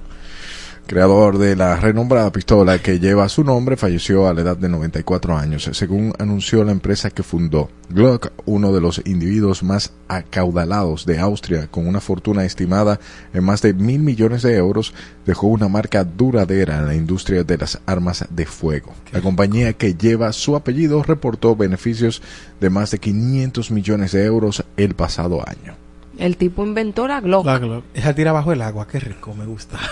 creador 0.90 1.38
de 1.38 1.54
la 1.54 1.76
renombrada 1.76 2.32
pistola 2.32 2.80
que 2.80 2.98
lleva 2.98 3.28
su 3.28 3.44
nombre, 3.44 3.76
falleció 3.76 4.26
a 4.26 4.34
la 4.34 4.40
edad 4.40 4.56
de 4.56 4.68
94 4.68 5.36
años, 5.36 5.70
según 5.72 6.12
anunció 6.18 6.64
la 6.64 6.72
empresa 6.72 7.10
que 7.10 7.22
fundó. 7.22 7.70
Glock, 7.90 8.32
uno 8.44 8.72
de 8.72 8.80
los 8.80 9.00
individuos 9.04 9.62
más 9.62 9.92
acaudalados 10.08 11.06
de 11.06 11.20
Austria, 11.20 11.68
con 11.68 11.86
una 11.86 12.00
fortuna 12.00 12.44
estimada 12.44 12.98
en 13.32 13.44
más 13.44 13.62
de 13.62 13.72
mil 13.72 14.00
millones 14.00 14.42
de 14.42 14.56
euros, 14.56 14.92
dejó 15.24 15.46
una 15.46 15.68
marca 15.68 16.02
duradera 16.02 16.78
en 16.78 16.86
la 16.88 16.96
industria 16.96 17.44
de 17.44 17.56
las 17.56 17.78
armas 17.86 18.26
de 18.28 18.46
fuego. 18.46 18.92
La 19.12 19.20
compañía 19.20 19.74
que 19.74 19.94
lleva 19.94 20.32
su 20.32 20.56
apellido 20.56 21.04
reportó 21.04 21.54
beneficios 21.54 22.20
de 22.60 22.68
más 22.68 22.90
de 22.90 22.98
500 22.98 23.70
millones 23.70 24.10
de 24.10 24.24
euros 24.24 24.64
el 24.76 24.96
pasado 24.96 25.40
año. 25.48 25.89
El 26.20 26.36
tipo 26.36 26.62
inventó 26.64 27.08
la 27.08 27.20
Glock. 27.20 27.46
La 27.46 27.58
Glock. 27.58 27.82
Esa 27.94 28.14
tira 28.14 28.30
bajo 28.30 28.52
el 28.52 28.60
agua, 28.60 28.86
qué 28.86 29.00
rico, 29.00 29.34
me 29.34 29.46
gusta. 29.46 29.78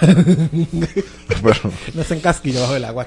Bueno, 1.41 1.61
no 1.95 2.03
se 2.03 2.15
encasquilla 2.17 2.61
bajo 2.63 2.75
el 2.75 2.85
agua. 2.85 3.07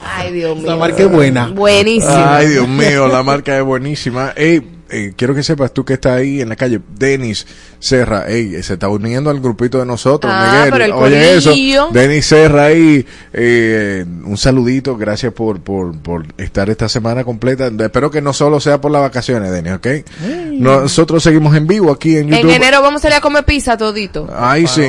Ay, 0.00 0.32
Dios 0.32 0.56
mío. 0.56 0.66
La 0.66 0.76
marca 0.76 1.02
es 1.02 1.10
buena. 1.10 1.46
Buenísimo. 1.46 2.12
Ay, 2.12 2.48
Dios 2.48 2.68
mío, 2.68 3.06
la 3.06 3.22
marca 3.22 3.56
es 3.56 3.64
buenísima. 3.64 4.32
Ey, 4.36 4.77
eh, 4.90 5.12
quiero 5.16 5.34
que 5.34 5.42
sepas 5.42 5.72
tú 5.72 5.84
que 5.84 5.94
estás 5.94 6.12
ahí 6.18 6.40
en 6.40 6.48
la 6.48 6.56
calle, 6.56 6.80
Denis 6.98 7.46
Serra, 7.78 8.28
ey, 8.28 8.62
se 8.62 8.74
está 8.74 8.88
uniendo 8.88 9.30
al 9.30 9.40
grupito 9.40 9.78
de 9.78 9.86
nosotros, 9.86 10.32
Ah, 10.34 10.50
Miguel. 10.52 10.70
pero 10.72 10.84
el 10.84 10.92
Oye 10.92 11.36
eso. 11.36 11.54
Denis 11.92 12.26
Serra 12.26 12.64
ahí, 12.64 13.06
eh, 13.32 14.04
un 14.24 14.36
saludito, 14.36 14.96
gracias 14.96 15.32
por, 15.32 15.60
por, 15.60 15.96
por 16.00 16.26
estar 16.38 16.68
esta 16.70 16.88
semana 16.88 17.24
completa. 17.24 17.70
Espero 17.78 18.10
que 18.10 18.20
no 18.22 18.32
solo 18.32 18.60
sea 18.60 18.80
por 18.80 18.90
las 18.90 19.02
vacaciones, 19.02 19.50
Denis, 19.52 19.72
¿ok? 19.74 19.86
Nosotros 20.52 21.22
seguimos 21.22 21.54
en 21.56 21.66
vivo 21.66 21.92
aquí 21.92 22.16
en 22.16 22.28
YouTube. 22.28 22.50
En 22.50 22.56
enero 22.56 22.82
vamos 22.82 23.00
a 23.00 23.02
salir 23.02 23.16
a 23.16 23.20
comer 23.20 23.44
pizza 23.44 23.76
todito. 23.76 24.28
Ay, 24.36 24.66
sí. 24.66 24.88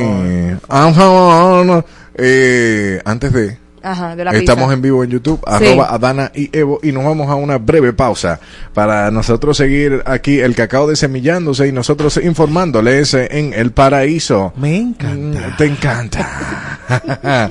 Ajá, 0.68 1.84
eh, 2.16 3.02
antes 3.06 3.32
de... 3.34 3.58
Ajá, 3.84 4.16
de 4.16 4.24
la 4.26 4.32
Estamos 4.32 4.66
pizza. 4.66 4.74
en 4.74 4.82
vivo 4.82 5.04
en 5.04 5.10
YouTube, 5.12 5.40
Sí. 5.40 5.54
arroba 5.66 5.94
Adana 5.94 6.32
y 6.36 6.50
Evo, 6.58 6.80
y 6.84 6.92
nos 6.92 7.04
vamos 7.04 7.30
a 7.30 7.36
una 7.36 7.58
breve 7.58 7.94
pausa 7.94 8.40
para 8.74 9.10
nosotros 9.12 9.58
seguir 9.58 10.02
aquí 10.06 10.40
el 10.40 10.56
cacao 10.56 10.88
desemillándose 10.88 11.68
y 11.68 11.72
nosotros 11.72 12.18
informándoles 12.24 13.14
en 13.14 13.54
el 13.54 13.72
paraíso. 13.72 14.54
Me 14.58 14.78
encanta. 14.78 15.48
Mm, 15.50 15.58
Te 15.58 15.66
encanta. 15.66 16.80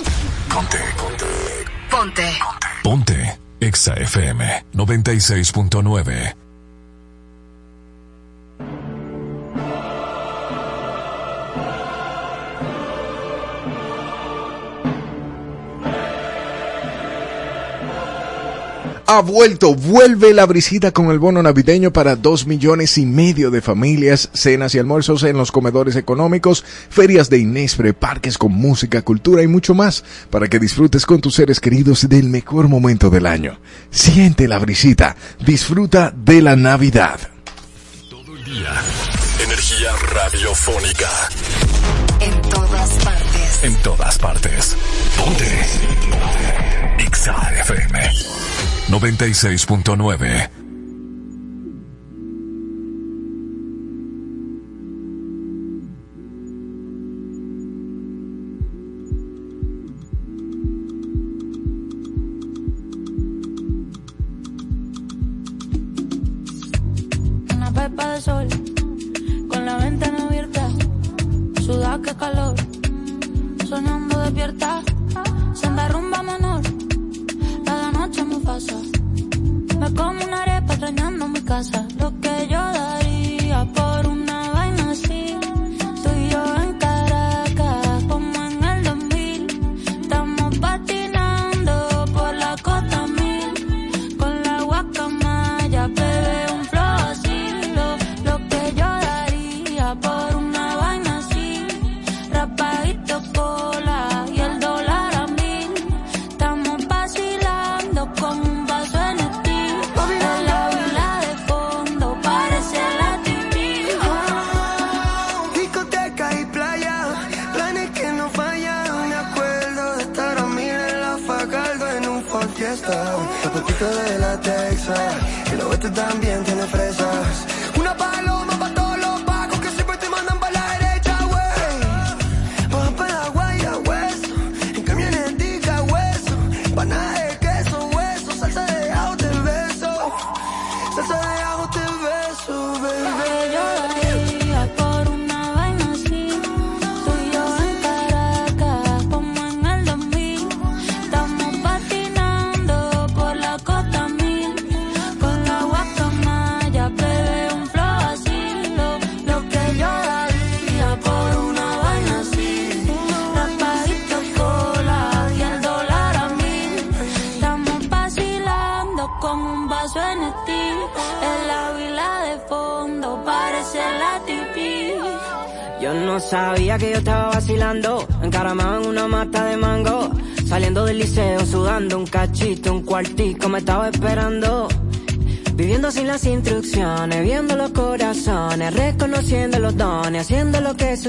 Ponte, 0.52 0.78
ponte, 0.96 1.24
Ponte. 1.90 2.22
ponte. 2.82 3.38
Exa 3.60 3.94
FM 3.94 4.64
96.9. 4.72 6.34
ha 19.10 19.22
vuelto, 19.22 19.74
vuelve 19.74 20.34
la 20.34 20.44
brisita 20.44 20.92
con 20.92 21.10
el 21.10 21.18
bono 21.18 21.42
navideño 21.42 21.94
para 21.94 22.14
dos 22.14 22.46
millones 22.46 22.98
y 22.98 23.06
medio 23.06 23.50
de 23.50 23.62
familias, 23.62 24.28
cenas 24.34 24.74
y 24.74 24.78
almuerzos 24.78 25.22
en 25.22 25.38
los 25.38 25.50
comedores 25.50 25.96
económicos, 25.96 26.62
ferias 26.90 27.30
de 27.30 27.38
Inespre, 27.38 27.94
parques 27.94 28.36
con 28.36 28.52
música, 28.52 29.00
cultura 29.00 29.42
y 29.42 29.46
mucho 29.46 29.72
más, 29.74 30.04
para 30.28 30.46
que 30.48 30.58
disfrutes 30.58 31.06
con 31.06 31.22
tus 31.22 31.36
seres 31.36 31.58
queridos 31.58 32.06
del 32.06 32.28
mejor 32.28 32.68
momento 32.68 33.08
del 33.08 33.24
año. 33.24 33.58
Siente 33.90 34.46
la 34.46 34.58
brisita, 34.58 35.16
disfruta 35.42 36.12
de 36.14 36.42
la 36.42 36.54
Navidad. 36.54 37.18
Todo 38.10 38.36
el 38.36 38.44
día. 38.44 38.74
Energía 39.42 39.90
radiofónica. 40.12 41.08
En 42.20 42.42
todas 42.50 42.90
partes. 43.02 43.27
En 43.62 43.74
todas 43.82 44.18
partes. 44.18 44.76
Ponte. 45.16 45.44
Ponte. 46.98 47.50
FM 47.60 47.98
96.9. 48.88 50.67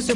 lo 0.10 0.16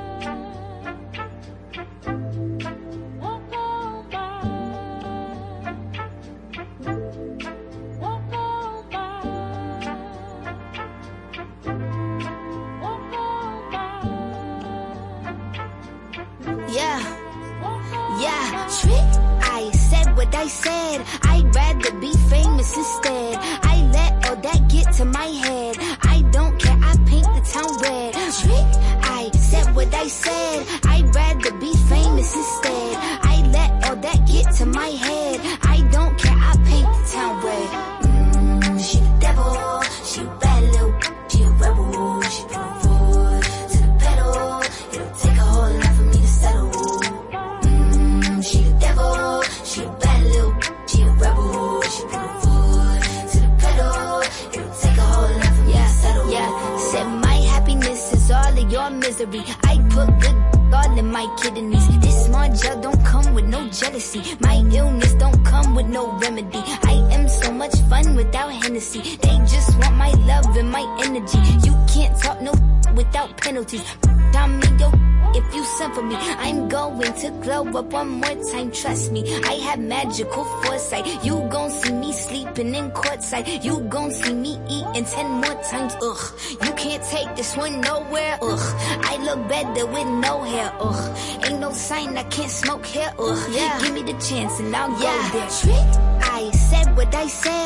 yeah, 92.93 93.13
oh, 93.17 93.49
yeah. 93.51 93.79
Give 93.79 93.93
me 93.93 94.03
the 94.03 94.17
chance 94.19 94.59
and 94.59 94.75
I'll 94.75 94.91
yeah. 95.01 95.29
go 95.31 95.39
there. 95.39 95.49
Trick, 95.49 95.89
I 96.23 96.51
said 96.51 96.95
what 96.95 97.13
I 97.15 97.27
said. 97.27 97.60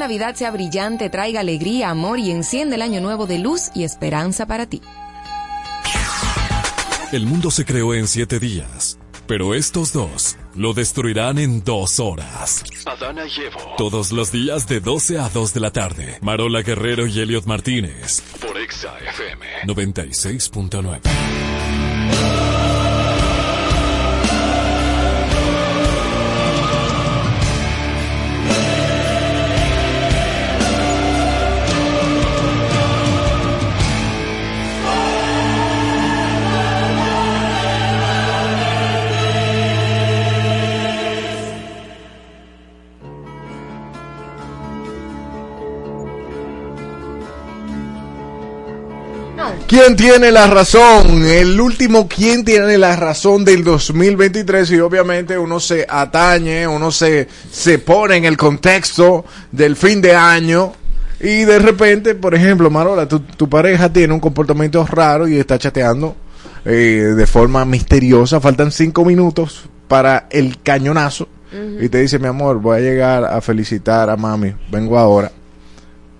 Navidad 0.00 0.34
sea 0.34 0.50
brillante, 0.50 1.10
traiga 1.10 1.40
alegría, 1.40 1.90
amor 1.90 2.18
y 2.18 2.30
enciende 2.30 2.76
el 2.76 2.82
año 2.82 3.00
nuevo 3.00 3.26
de 3.26 3.38
luz 3.38 3.70
y 3.74 3.84
esperanza 3.84 4.46
para 4.46 4.66
ti. 4.66 4.80
El 7.12 7.26
mundo 7.26 7.50
se 7.50 7.64
creó 7.64 7.92
en 7.92 8.08
siete 8.08 8.38
días, 8.38 8.98
pero 9.26 9.54
estos 9.54 9.92
dos 9.92 10.36
lo 10.54 10.72
destruirán 10.72 11.38
en 11.38 11.62
dos 11.62 12.00
horas. 12.00 12.64
Adana 12.86 13.26
y 13.26 13.30
Todos 13.76 14.10
los 14.10 14.32
días 14.32 14.66
de 14.66 14.80
12 14.80 15.18
a 15.18 15.28
2 15.28 15.54
de 15.54 15.60
la 15.60 15.70
tarde. 15.70 16.18
Marola 16.22 16.62
Guerrero 16.62 17.06
y 17.06 17.20
Elliot 17.20 17.46
Martínez. 17.46 18.22
Por 18.40 18.58
Exa 18.58 18.96
FM 18.98 19.46
96.9. 19.66 22.39
¿Quién 49.70 49.94
tiene 49.94 50.32
la 50.32 50.48
razón? 50.48 51.24
El 51.24 51.60
último, 51.60 52.08
¿quién 52.08 52.44
tiene 52.44 52.76
la 52.76 52.96
razón 52.96 53.44
del 53.44 53.62
2023? 53.62 54.68
Y 54.72 54.80
obviamente 54.80 55.38
uno 55.38 55.60
se 55.60 55.86
atañe, 55.88 56.66
uno 56.66 56.90
se, 56.90 57.28
se 57.52 57.78
pone 57.78 58.16
en 58.16 58.24
el 58.24 58.36
contexto 58.36 59.24
del 59.52 59.76
fin 59.76 60.02
de 60.02 60.16
año. 60.16 60.72
Y 61.20 61.44
de 61.44 61.60
repente, 61.60 62.16
por 62.16 62.34
ejemplo, 62.34 62.68
Marola, 62.68 63.06
tu, 63.06 63.20
tu 63.20 63.48
pareja 63.48 63.92
tiene 63.92 64.12
un 64.12 64.18
comportamiento 64.18 64.84
raro 64.86 65.28
y 65.28 65.38
está 65.38 65.56
chateando 65.56 66.16
eh, 66.64 67.14
de 67.16 67.26
forma 67.28 67.64
misteriosa. 67.64 68.40
Faltan 68.40 68.72
cinco 68.72 69.04
minutos 69.04 69.68
para 69.86 70.26
el 70.30 70.60
cañonazo. 70.60 71.28
Y 71.80 71.88
te 71.88 71.98
dice, 71.98 72.18
mi 72.18 72.26
amor, 72.26 72.60
voy 72.60 72.78
a 72.78 72.80
llegar 72.80 73.24
a 73.24 73.40
felicitar 73.40 74.10
a 74.10 74.16
mami. 74.16 74.52
Vengo 74.68 74.98
ahora. 74.98 75.30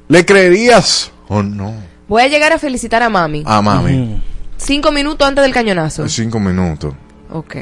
¿Le 0.07 0.25
creerías 0.25 1.11
o 1.27 1.43
no? 1.43 1.90
Voy 2.11 2.23
a 2.23 2.27
llegar 2.27 2.53
a 2.53 2.59
felicitar 2.59 3.05
a 3.05 3.09
mami. 3.09 3.45
A 3.47 3.63
mami. 3.63 4.21
Cinco 4.57 4.91
minutos 4.91 5.27
antes 5.29 5.43
del 5.45 5.55
cañonazo. 5.55 6.09
Cinco 6.09 6.41
minutos. 6.41 6.93
Ok. 7.33 7.55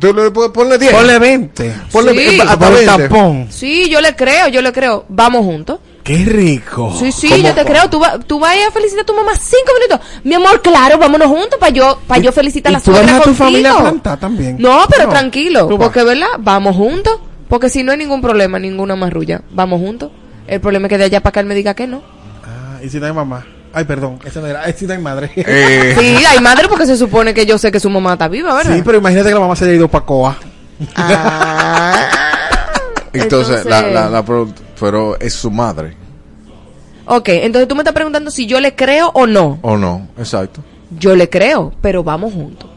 Tú 0.00 0.14
le 0.14 0.30
ponle 0.30 0.78
10. 0.78 0.90
Ponle 0.92 1.18
20. 1.18 1.74
Ponle 1.92 2.14
Sí. 2.30 2.40
hasta 2.40 2.58
Para 2.58 2.78
el 2.80 2.86
20. 2.86 3.08
tapón. 3.08 3.46
Sí, 3.50 3.90
yo 3.90 4.00
le 4.00 4.16
creo, 4.16 4.48
yo 4.48 4.62
le 4.62 4.72
creo. 4.72 5.04
Vamos 5.10 5.44
juntos. 5.44 5.80
Qué 6.02 6.24
rico. 6.24 6.96
Sí, 6.98 7.12
sí, 7.12 7.28
¿Cómo? 7.28 7.42
yo 7.42 7.54
te 7.54 7.62
creo. 7.66 7.90
Tú, 7.90 8.00
va- 8.00 8.18
tú 8.18 8.38
vas 8.40 8.56
a 8.66 8.70
felicitar 8.72 9.02
a 9.02 9.06
tu 9.06 9.12
mamá 9.14 9.32
cinco 9.34 9.70
minutos. 9.78 10.00
Mi 10.24 10.32
amor, 10.34 10.62
claro, 10.62 10.96
vámonos 10.96 11.28
juntos 11.28 11.58
para 11.60 11.70
yo, 11.70 12.00
para 12.06 12.22
yo 12.22 12.32
felicitar 12.32 12.70
a 12.70 12.72
¿Y 12.72 12.74
la 12.76 12.80
tú 12.80 12.92
suegra 12.92 13.02
dejas 13.06 13.20
a 13.20 13.24
tu 13.24 13.34
familia 13.34 13.76
plantada 13.76 14.16
también? 14.16 14.56
No, 14.58 14.80
pero 14.88 15.04
No, 15.04 15.10
tranquilo, 15.10 15.66
tú 15.68 15.76
vas. 15.76 15.88
porque 15.88 16.04
verdad, 16.04 16.26
vamos 16.38 16.74
juntos. 16.74 17.18
Porque 17.48 17.68
si 17.68 17.82
no 17.82 17.92
hay 17.92 17.98
ningún 17.98 18.22
problema, 18.22 18.58
ninguna 18.58 18.96
marrulla, 18.96 19.42
vamos 19.50 19.78
juntos. 19.80 20.10
El 20.46 20.60
problema 20.60 20.86
es 20.86 20.88
que 20.90 20.98
de 20.98 21.04
allá 21.04 21.20
para 21.20 21.28
acá 21.30 21.40
él 21.40 21.46
me 21.46 21.54
diga 21.54 21.74
que 21.74 21.86
no. 21.86 22.00
Ah, 22.46 22.78
y 22.82 22.88
si 22.88 22.98
no 22.98 23.04
hay 23.06 23.12
mamá. 23.12 23.44
Ay, 23.72 23.84
perdón, 23.84 24.18
esa 24.24 24.40
no 24.40 24.46
era. 24.46 24.62
No 24.66 24.92
hay 24.92 24.98
madre. 24.98 25.30
Eh, 25.36 25.94
Sí, 26.00 26.24
hay 26.24 26.40
madre 26.40 26.66
porque 26.68 26.86
se 26.86 26.96
supone 26.96 27.32
que 27.34 27.46
yo 27.46 27.56
sé 27.58 27.70
que 27.70 27.78
su 27.80 27.88
mamá 27.90 28.14
está 28.14 28.26
viva, 28.28 28.54
¿verdad? 28.54 28.74
Sí, 28.74 28.82
pero 28.84 28.98
imagínate 28.98 29.28
que 29.28 29.34
la 29.34 29.40
mamá 29.40 29.54
se 29.56 29.64
haya 29.64 29.74
ido 29.74 29.88
para 29.88 30.04
Coa. 30.04 30.36
Ah. 30.96 32.08
entonces, 33.12 33.64
la, 33.64 33.78
Entonces- 33.78 33.94
la, 33.94 34.10
la 34.10 34.24
pro- 34.24 34.48
pero 34.78 35.18
es 35.20 35.34
su 35.34 35.50
madre, 35.50 35.96
Ok, 37.06 37.28
entonces 37.30 37.66
tú 37.66 37.74
me 37.74 37.80
estás 37.80 37.92
preguntando 37.94 38.30
si 38.30 38.46
yo 38.46 38.60
le 38.60 38.76
creo 38.76 39.10
o 39.14 39.26
no. 39.26 39.58
¿o 39.62 39.76
no? 39.76 40.06
Exacto. 40.16 40.62
Yo 40.96 41.16
le 41.16 41.28
creo, 41.28 41.72
pero 41.80 42.04
vamos 42.04 42.32
juntos. 42.32 42.70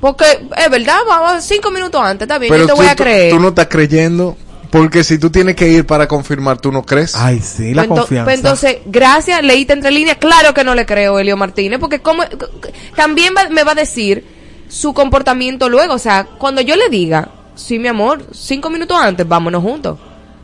Porque 0.00 0.24
es 0.56 0.70
verdad, 0.70 0.96
vamos 1.06 1.44
cinco 1.44 1.70
minutos 1.70 2.00
antes, 2.02 2.22
está 2.22 2.38
bien, 2.38 2.50
Pero 2.50 2.62
yo 2.62 2.66
te 2.66 2.72
tú, 2.72 2.76
voy 2.78 2.86
a 2.86 2.96
tú- 2.96 3.02
creer. 3.02 3.30
tú 3.34 3.40
no 3.40 3.48
estás 3.48 3.66
creyendo, 3.66 4.36
porque 4.78 5.04
si 5.04 5.18
tú 5.18 5.30
tienes 5.30 5.54
que 5.54 5.68
ir 5.68 5.86
para 5.86 6.08
confirmar, 6.08 6.58
tú 6.58 6.72
no 6.72 6.82
crees. 6.82 7.14
Ay, 7.14 7.38
sí, 7.40 7.72
la 7.74 7.84
Pues 7.84 8.00
confianza. 8.00 8.24
pues 8.24 8.36
entonces, 8.38 8.76
gracias, 8.86 9.40
leíste 9.44 9.72
entre 9.72 9.92
líneas. 9.92 10.16
Claro 10.18 10.52
que 10.52 10.64
no 10.64 10.74
le 10.74 10.84
creo, 10.84 11.18
Elio 11.20 11.36
Martínez, 11.36 11.78
porque 11.78 12.00
como, 12.00 12.24
también 12.96 13.34
va- 13.36 13.48
me 13.50 13.62
va 13.62 13.72
a 13.72 13.76
decir 13.76 14.24
su 14.68 14.92
comportamiento 14.92 15.68
luego. 15.68 15.94
O 15.94 15.98
sea, 15.98 16.24
cuando 16.24 16.60
yo 16.60 16.74
le 16.74 16.88
diga, 16.88 17.28
sí, 17.54 17.78
mi 17.78 17.86
amor, 17.86 18.26
cinco 18.32 18.68
minutos 18.68 18.98
antes, 19.00 19.26
vámonos 19.28 19.62
juntos. 19.62 19.96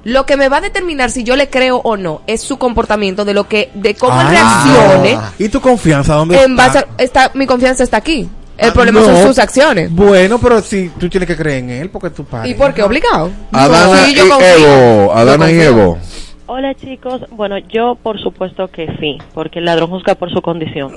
Lo 0.04 0.24
que 0.24 0.36
me 0.36 0.48
va 0.48 0.58
a 0.58 0.60
determinar 0.60 1.10
si 1.10 1.24
yo 1.24 1.34
le 1.36 1.50
creo 1.50 1.78
o 1.78 1.96
no 1.96 2.22
es 2.28 2.40
su 2.40 2.56
comportamiento, 2.56 3.24
de 3.24 3.34
lo 3.34 3.48
que, 3.48 3.70
de 3.74 3.94
cómo 3.96 4.18
él 4.20 4.28
Ah. 4.30 4.64
reaccione. 4.64 5.18
¿Y 5.38 5.48
tu 5.48 5.60
confianza 5.60 6.14
dónde 6.14 6.36
En 6.42 6.52
está? 6.52 6.66
base 6.66 6.78
a- 6.78 6.86
está, 7.02 7.30
mi 7.34 7.46
confianza 7.46 7.82
está 7.82 7.96
aquí. 7.96 8.28
El 8.61 8.68
Ah, 8.70 8.72
problema 8.74 9.00
no. 9.00 9.06
son 9.06 9.26
sus 9.28 9.38
acciones. 9.38 9.90
Bueno, 9.90 10.38
pero 10.38 10.61
si 10.61 10.90
tú 10.90 11.08
tienes 11.08 11.26
que 11.26 11.36
creer 11.36 11.58
en 11.64 11.70
él 11.70 11.90
porque 11.90 12.11
tu 12.11 12.24
padre. 12.24 12.50
¿Y 12.50 12.54
por 12.54 12.74
qué? 12.74 12.82
¿Obligado? 12.82 13.30
Adana 13.52 14.04
Sí, 14.04 14.12
y 14.14 14.28
confío. 14.28 14.46
Evo, 14.56 15.12
Adana 15.14 15.50
y. 15.50 15.61
Evo. 15.61 15.98
Hola 16.46 16.74
chicos, 16.74 17.22
bueno 17.30 17.56
yo 17.72 17.94
por 18.02 18.20
supuesto 18.20 18.68
que 18.68 18.86
sí, 19.00 19.18
porque 19.34 19.61
el 19.61 19.64
ladrón 19.66 19.88
juzga 19.90 20.14
por 20.16 20.30
su 20.32 20.42
condición. 20.42 20.92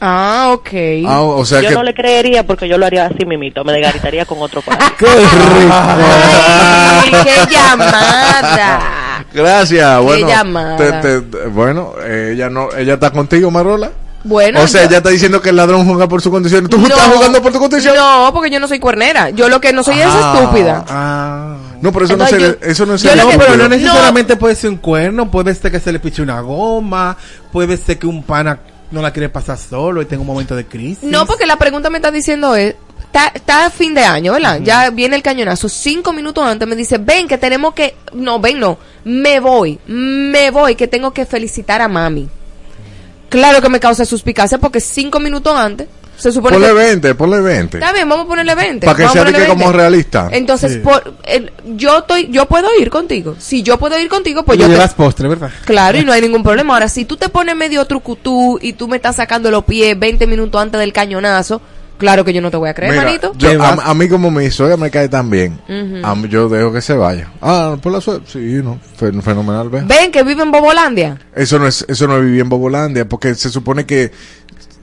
Ah, 0.00 0.50
ok. 0.54 0.68
Ah, 1.06 1.22
o 1.22 1.44
sea 1.44 1.60
yo 1.60 1.68
que 1.70 1.74
no 1.74 1.82
le 1.82 1.94
creería 1.94 2.44
porque 2.46 2.68
yo 2.68 2.76
lo 2.78 2.84
haría 2.86 3.06
así 3.06 3.24
mimito, 3.24 3.64
me 3.64 3.72
desgaritaría 3.72 4.24
con 4.26 4.38
otro 4.42 4.60
ahí. 4.66 4.76
¡Qué 4.98 5.06
rico! 5.06 5.72
Ay, 5.72 7.10
qué 7.24 7.54
llamada. 7.54 9.24
gracias. 9.32 10.02
Bueno, 10.02 10.28
llamada. 10.28 11.00
te- 11.00 11.20
te- 11.22 11.46
bueno, 11.46 11.92
ella 12.06 12.50
no, 12.50 12.68
ella 12.76 12.94
está 12.94 13.10
contigo, 13.10 13.50
Marola. 13.50 13.90
Bueno, 14.28 14.60
o 14.62 14.68
sea, 14.68 14.82
yo- 14.82 14.88
ella 14.88 14.96
está 14.98 15.08
diciendo 15.10 15.40
que 15.40 15.48
el 15.50 15.56
ladrón 15.56 15.86
juega 15.86 16.06
por 16.06 16.20
su 16.20 16.30
condición. 16.30 16.68
¿Tú 16.68 16.76
estás 16.82 17.00
jugando 17.14 17.40
por 17.42 17.50
tu 17.52 17.58
condición? 17.58 17.96
No, 17.96 18.30
porque 18.32 18.50
yo 18.50 18.60
no 18.60 18.68
soy 18.68 18.78
cuernera. 18.78 19.30
Yo 19.30 19.48
lo 19.48 19.60
que 19.60 19.72
no 19.72 19.82
soy 19.82 19.98
es 20.00 20.06
Ah. 20.08 20.34
estúpida. 20.40 20.84
Ah. 20.88 21.56
No, 21.80 21.92
pero 21.92 22.04
eso 22.04 22.16
no, 22.16 22.24
Entonces 22.26 22.56
se, 22.60 22.66
yo- 22.66 22.70
eso 22.72 22.86
no 22.86 22.94
es 22.94 23.04
No, 23.04 23.28
que- 23.30 23.38
pero 23.38 23.56
no 23.56 23.68
necesariamente 23.68 24.36
puede 24.36 24.54
ser 24.54 24.70
un 24.70 24.76
cuerno, 24.76 25.30
puede 25.30 25.54
ser 25.54 25.70
que 25.72 25.80
se 25.80 25.92
le 25.92 25.98
piche 26.00 26.20
una 26.22 26.40
goma, 26.40 27.16
puede 27.52 27.76
ser 27.76 27.98
que 27.98 28.06
un 28.06 28.22
pana 28.22 28.58
no 28.90 29.00
la 29.00 29.12
quiere 29.12 29.28
pasar 29.28 29.56
solo 29.58 30.02
y 30.02 30.06
tenga 30.06 30.20
un 30.20 30.26
momento 30.26 30.54
de 30.56 30.66
crisis. 30.66 31.02
No, 31.04 31.24
porque 31.26 31.46
la 31.46 31.56
pregunta 31.56 31.88
me 31.88 31.98
está 31.98 32.10
diciendo 32.10 32.54
es, 32.56 32.74
está, 33.04 33.28
está 33.34 33.66
a 33.66 33.70
fin 33.70 33.94
de 33.94 34.02
año, 34.04 34.32
¿verdad? 34.32 34.60
Ya 34.62 34.90
viene 34.90 35.14
el 35.16 35.22
cañonazo. 35.22 35.68
Cinco 35.68 36.12
minutos 36.12 36.44
antes 36.44 36.66
me 36.68 36.74
dice, 36.76 36.98
ven, 36.98 37.28
que 37.28 37.38
tenemos 37.38 37.72
que... 37.74 37.94
No, 38.12 38.40
ven, 38.40 38.58
no. 38.60 38.78
Me 39.04 39.40
voy, 39.40 39.78
me 39.86 40.50
voy, 40.50 40.74
que 40.74 40.88
tengo 40.88 41.12
que 41.12 41.24
felicitar 41.26 41.80
a 41.80 41.88
mami. 41.88 42.28
Claro 43.28 43.60
que 43.60 43.68
me 43.68 43.80
causa 43.80 44.04
suspicacia 44.04 44.58
porque 44.58 44.80
cinco 44.80 45.20
minutos 45.20 45.54
antes 45.56 45.86
se 46.16 46.32
supone 46.32 46.54
Ponle 46.56 46.68
que... 46.68 46.74
20, 46.74 47.14
ponle 47.14 47.40
20. 47.40 47.76
Está 47.78 47.92
bien, 47.92 48.08
vamos 48.08 48.24
a 48.24 48.28
ponerle 48.28 48.54
20. 48.56 48.86
Para 48.86 48.96
que 48.96 49.08
sea 49.08 49.22
de 49.22 49.32
que 49.32 49.46
como 49.46 49.66
20. 49.66 49.76
realista. 49.76 50.28
Entonces, 50.32 50.72
Sí. 50.72 50.78
por, 50.80 51.14
el- 51.24 51.52
yo 51.76 51.98
estoy, 51.98 52.28
yo 52.30 52.46
puedo 52.46 52.68
ir 52.80 52.90
contigo. 52.90 53.36
Si 53.38 53.62
yo 53.62 53.78
puedo 53.78 53.96
ir 54.00 54.08
contigo, 54.08 54.42
pues 54.42 54.56
Pues 54.56 54.58
yo 54.58 54.66
te- 54.66 54.72
llevas 54.72 54.94
postre, 54.94 55.28
¿verdad? 55.28 55.50
Claro, 55.64 55.96
y 55.98 56.04
no 56.04 56.12
hay 56.12 56.20
ningún 56.22 56.42
problema. 56.42 56.74
Ahora, 56.74 56.88
si 56.88 57.04
tú 57.04 57.16
te 57.16 57.28
pones 57.28 57.54
medio 57.54 57.84
trucutú 57.84 58.58
y 58.60 58.72
tú 58.72 58.88
me 58.88 58.96
estás 58.96 59.14
sacando 59.16 59.48
los 59.52 59.62
pies 59.64 59.96
20 59.96 60.26
minutos 60.26 60.60
antes 60.60 60.80
del 60.80 60.92
cañonazo, 60.92 61.60
claro 61.98 62.24
que 62.24 62.32
yo 62.32 62.40
no 62.40 62.50
te 62.50 62.56
voy 62.56 62.68
a 62.70 62.74
creer, 62.74 62.92
Mira, 62.92 63.04
manito. 63.04 63.32
yo- 63.36 63.50
¿Qué 63.50 63.56
a, 63.56 63.72
a 63.72 63.94
mí 63.94 64.08
como 64.08 64.30
mi 64.30 64.50
suegra 64.50 64.76
me 64.76 64.90
cae 64.90 65.08
tan 65.08 65.28
bien, 65.28 65.58
Ujú. 65.68 66.06
a 66.06 66.14
mí 66.14 66.28
yo 66.28 66.48
dejo 66.48 66.72
que 66.72 66.80
se 66.80 66.94
vaya. 66.94 67.30
Ah, 67.42 67.76
por 67.82 67.92
la 67.92 68.00
suerte, 68.00 68.30
sí, 68.32 68.60
no, 68.62 68.78
fen- 68.98 69.20
fenomenal, 69.22 69.68
ve. 69.68 69.82
Ven 69.86 70.10
que 70.10 70.22
vive 70.22 70.42
en 70.42 70.50
Bobolandia. 70.50 71.18
Eso 71.34 71.58
no 71.58 71.66
es, 71.66 71.84
eso 71.88 72.06
no 72.06 72.16
es 72.16 72.24
vivir 72.24 72.40
en 72.40 72.48
Bobolandia, 72.48 73.06
porque 73.08 73.34
se 73.34 73.50
supone 73.50 73.84
que 73.84 74.10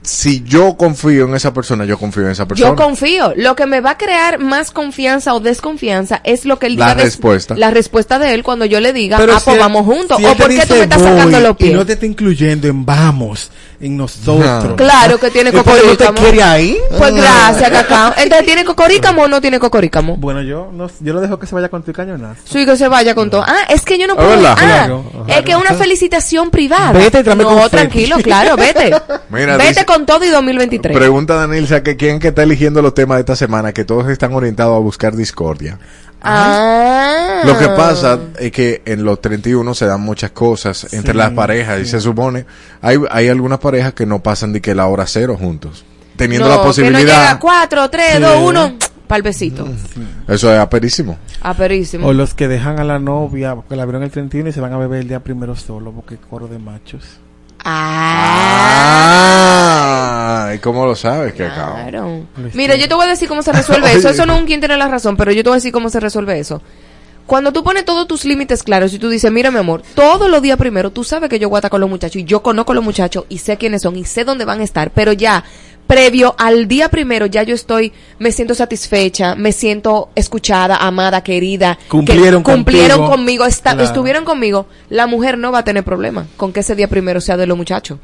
si 0.06 0.42
yo 0.44 0.76
confío 0.76 1.24
en 1.26 1.34
esa 1.34 1.52
persona, 1.52 1.84
yo 1.84 1.98
confío 1.98 2.22
en 2.24 2.30
esa 2.30 2.46
persona. 2.46 2.70
Yo 2.70 2.76
confío. 2.76 3.32
Lo 3.36 3.56
que 3.56 3.66
me 3.66 3.80
va 3.80 3.90
a 3.90 3.98
crear 3.98 4.38
más 4.38 4.70
confianza 4.70 5.34
o 5.34 5.40
desconfianza 5.40 6.20
es 6.22 6.44
lo 6.44 6.58
que 6.60 6.66
él 6.68 6.76
La 6.76 6.86
diga 6.86 6.94
des- 6.94 7.04
respuesta. 7.04 7.54
La 7.56 7.70
respuesta 7.72 8.18
de 8.20 8.32
él 8.32 8.42
cuando 8.44 8.64
yo 8.66 8.78
le 8.80 8.92
diga, 8.92 9.16
Pero 9.18 9.34
ah, 9.34 9.38
si 9.40 9.44
pues 9.46 9.56
él- 9.56 9.60
vamos 9.62 9.84
juntos. 9.84 10.16
si 10.18 10.24
o 10.24 10.34
por 10.36 10.48
qué 10.48 10.64
tú 10.64 10.74
me 10.74 10.82
estás 10.82 11.02
sacando 11.02 11.40
los 11.40 11.56
pies. 11.56 11.72
Y 11.72 11.74
no 11.74 11.84
te 11.84 11.94
está 11.94 12.06
incluyendo 12.06 12.68
en 12.68 12.84
vamos, 12.86 13.50
en 13.80 13.96
nosotros. 13.96 14.74
Claro 14.76 15.18
que 15.18 15.30
tiene 15.30 15.50
¿Y 15.50 15.52
por 15.52 15.64
qué 15.64 15.70
no 15.70 15.76
te 15.76 16.04
cocorícamo. 16.06 16.18
quiere 16.18 16.42
ahí? 16.42 16.78
Pues 16.96 17.14
gracias, 17.14 17.70
cacao. 17.70 18.14
Entonces, 18.16 18.46
¿tiene 18.46 18.64
cocorícamo 18.64 19.22
o 19.22 19.28
no 19.28 19.40
tiene 19.40 19.58
cocorícamo? 19.58 20.16
Bueno, 20.16 20.40
yo 20.42 20.70
no, 20.72 20.88
yo 21.00 21.12
lo 21.14 21.20
dejo 21.20 21.38
que 21.38 21.46
se 21.46 21.54
vaya 21.56 21.68
con 21.68 21.82
tu 21.82 21.92
cañonazo. 21.92 22.40
Sí, 22.44 22.64
que 22.64 22.76
se 22.76 22.86
vaya 22.88 23.14
con 23.16 23.28
todo. 23.28 23.42
Ah, 23.46 23.66
es 23.68 23.82
que 23.82 23.98
yo 23.98 24.06
no 24.06 24.14
Es 24.14 24.18
puedo. 24.24 24.46
Ah, 24.46 24.54
Claro, 24.56 25.04
es 25.26 25.42
que 25.42 25.50
es 25.52 25.56
una 25.58 25.74
felicitación 25.74 26.50
privada. 26.50 26.92
Vete 26.92 27.24
tráeme 27.24 27.42
No, 27.42 27.50
confeti. 27.50 27.70
tranquilo, 27.76 28.16
claro, 28.22 28.56
vete. 28.56 28.94
Mira, 29.30 29.56
vete 29.56 29.68
dice- 29.70 29.84
con 29.84 29.95
todo 30.04 30.24
y 30.24 30.28
2023. 30.28 30.94
Pregunta 30.96 31.34
Danilza 31.36 31.82
que 31.82 31.96
quién 31.96 32.18
que 32.18 32.28
está 32.28 32.42
eligiendo 32.42 32.82
los 32.82 32.92
temas 32.92 33.16
de 33.16 33.20
esta 33.20 33.36
semana, 33.36 33.72
que 33.72 33.84
todos 33.84 34.08
están 34.08 34.34
orientados 34.34 34.76
a 34.76 34.80
buscar 34.80 35.16
discordia. 35.16 35.78
ah. 36.20 37.42
Lo 37.44 37.56
que 37.58 37.68
pasa 37.68 38.18
es 38.38 38.50
que 38.52 38.82
en 38.84 39.04
los 39.04 39.20
31 39.20 39.74
se 39.74 39.86
dan 39.86 40.00
muchas 40.00 40.30
cosas 40.32 40.92
entre 40.92 41.12
Sí, 41.12 41.18
las 41.18 41.30
parejas 41.32 41.80
y 41.80 41.86
se 41.86 42.00
supone, 42.00 42.44
hay, 42.82 42.98
hay 43.10 43.28
algunas 43.28 43.58
parejas 43.58 43.94
que 43.94 44.06
no 44.06 44.22
pasan 44.22 44.52
de 44.52 44.60
que 44.60 44.74
la 44.74 44.86
hora 44.86 45.06
cero 45.06 45.36
juntos, 45.38 45.84
teniendo 46.16 46.48
No, 46.48 46.50
la 46.50 46.56
Que 46.56 46.62
no 46.62 46.66
posibilidad. 46.68 47.00
llega 47.28 47.38
4, 47.38 47.90
3, 47.90 48.06
Sí. 48.16 48.20
2, 48.22 48.36
1, 48.42 48.74
pa'l 49.06 49.22
besito. 49.22 49.68
Eso 50.26 50.52
es 50.52 50.58
aperísimo. 50.58 51.16
Aperísimo. 51.42 52.08
O 52.08 52.12
los 52.12 52.34
que 52.34 52.48
dejan 52.48 52.80
a 52.80 52.84
la 52.84 52.98
novia, 52.98 53.54
porque 53.54 53.76
la 53.76 53.84
vieron 53.84 54.02
el 54.02 54.10
31 54.10 54.48
y 54.48 54.52
se 54.52 54.60
van 54.60 54.72
a 54.72 54.78
beber 54.78 55.00
el 55.02 55.08
día 55.08 55.20
primero 55.20 55.54
solo, 55.54 55.92
porque 55.92 56.16
coro 56.16 56.48
de 56.48 56.58
machos. 56.58 57.20
Ah. 57.68 59.26
Ah, 60.48 60.54
¿y 60.54 60.58
cómo 60.58 60.86
lo 60.86 60.94
sabes, 60.94 61.32
que 61.32 61.46
Claro. 61.46 62.26
Mira, 62.54 62.76
yo 62.76 62.86
te 62.88 62.94
voy 62.94 63.06
a 63.06 63.08
decir 63.10 63.28
cómo 63.28 63.42
se 63.42 63.52
resuelve 63.52 63.92
eso. 63.92 64.08
Eso 64.08 64.24
no 64.26 64.34
es 64.34 64.40
un 64.40 64.46
quien 64.46 64.60
tiene 64.60 64.76
la 64.76 64.88
razón, 64.88 65.16
pero 65.16 65.32
yo 65.32 65.42
te 65.42 65.48
voy 65.48 65.54
a 65.56 65.58
decir 65.58 65.72
cómo 65.72 65.90
se 65.90 65.98
resuelve 65.98 66.38
eso. 66.38 66.62
Cuando 67.26 67.52
tú 67.52 67.64
pones 67.64 67.84
todos 67.84 68.06
tus 68.06 68.24
límites 68.24 68.62
claros 68.62 68.94
y 68.94 69.00
tú 69.00 69.08
dices, 69.08 69.32
mira 69.32 69.50
mi 69.50 69.58
amor, 69.58 69.82
todos 69.96 70.30
los 70.30 70.40
días 70.42 70.56
primero, 70.56 70.90
tú 70.90 71.02
sabes 71.02 71.28
que 71.28 71.40
yo 71.40 71.48
voy 71.48 71.56
a 71.56 71.58
estar 71.58 71.72
con 71.72 71.80
los 71.80 71.90
muchachos 71.90 72.22
y 72.22 72.24
yo 72.24 72.40
conozco 72.40 72.70
a 72.70 72.76
los 72.76 72.84
muchachos 72.84 73.24
y 73.28 73.38
sé 73.38 73.56
quiénes 73.56 73.82
son 73.82 73.96
y 73.96 74.04
sé 74.04 74.22
dónde 74.22 74.44
van 74.44 74.60
a 74.60 74.64
estar, 74.64 74.92
pero 74.92 75.12
ya, 75.12 75.42
previo 75.86 76.34
al 76.38 76.66
día 76.68 76.88
primero, 76.88 77.26
ya 77.26 77.42
yo 77.42 77.54
estoy, 77.54 77.92
me 78.18 78.32
siento 78.32 78.54
satisfecha, 78.54 79.34
me 79.34 79.52
siento 79.52 80.08
escuchada, 80.14 80.76
amada, 80.76 81.22
querida. 81.22 81.76
que 81.76 81.88
Cumplieron 81.88 82.42
cumplieron 82.42 82.98
contigo. 82.98 83.10
conmigo, 83.16 83.44
esta- 83.46 83.72
Claro. 83.72 83.84
estuvieron 83.84 84.24
conmigo. 84.24 84.66
La 84.90 85.06
mujer 85.06 85.38
no 85.38 85.52
va 85.52 85.58
a 85.60 85.64
tener 85.64 85.84
problema 85.84 86.26
con 86.36 86.52
que 86.52 86.60
ese 86.60 86.74
día 86.74 86.88
primero 86.88 87.20
sea 87.20 87.36
de 87.36 87.46
los 87.46 87.56
muchachos. 87.56 87.98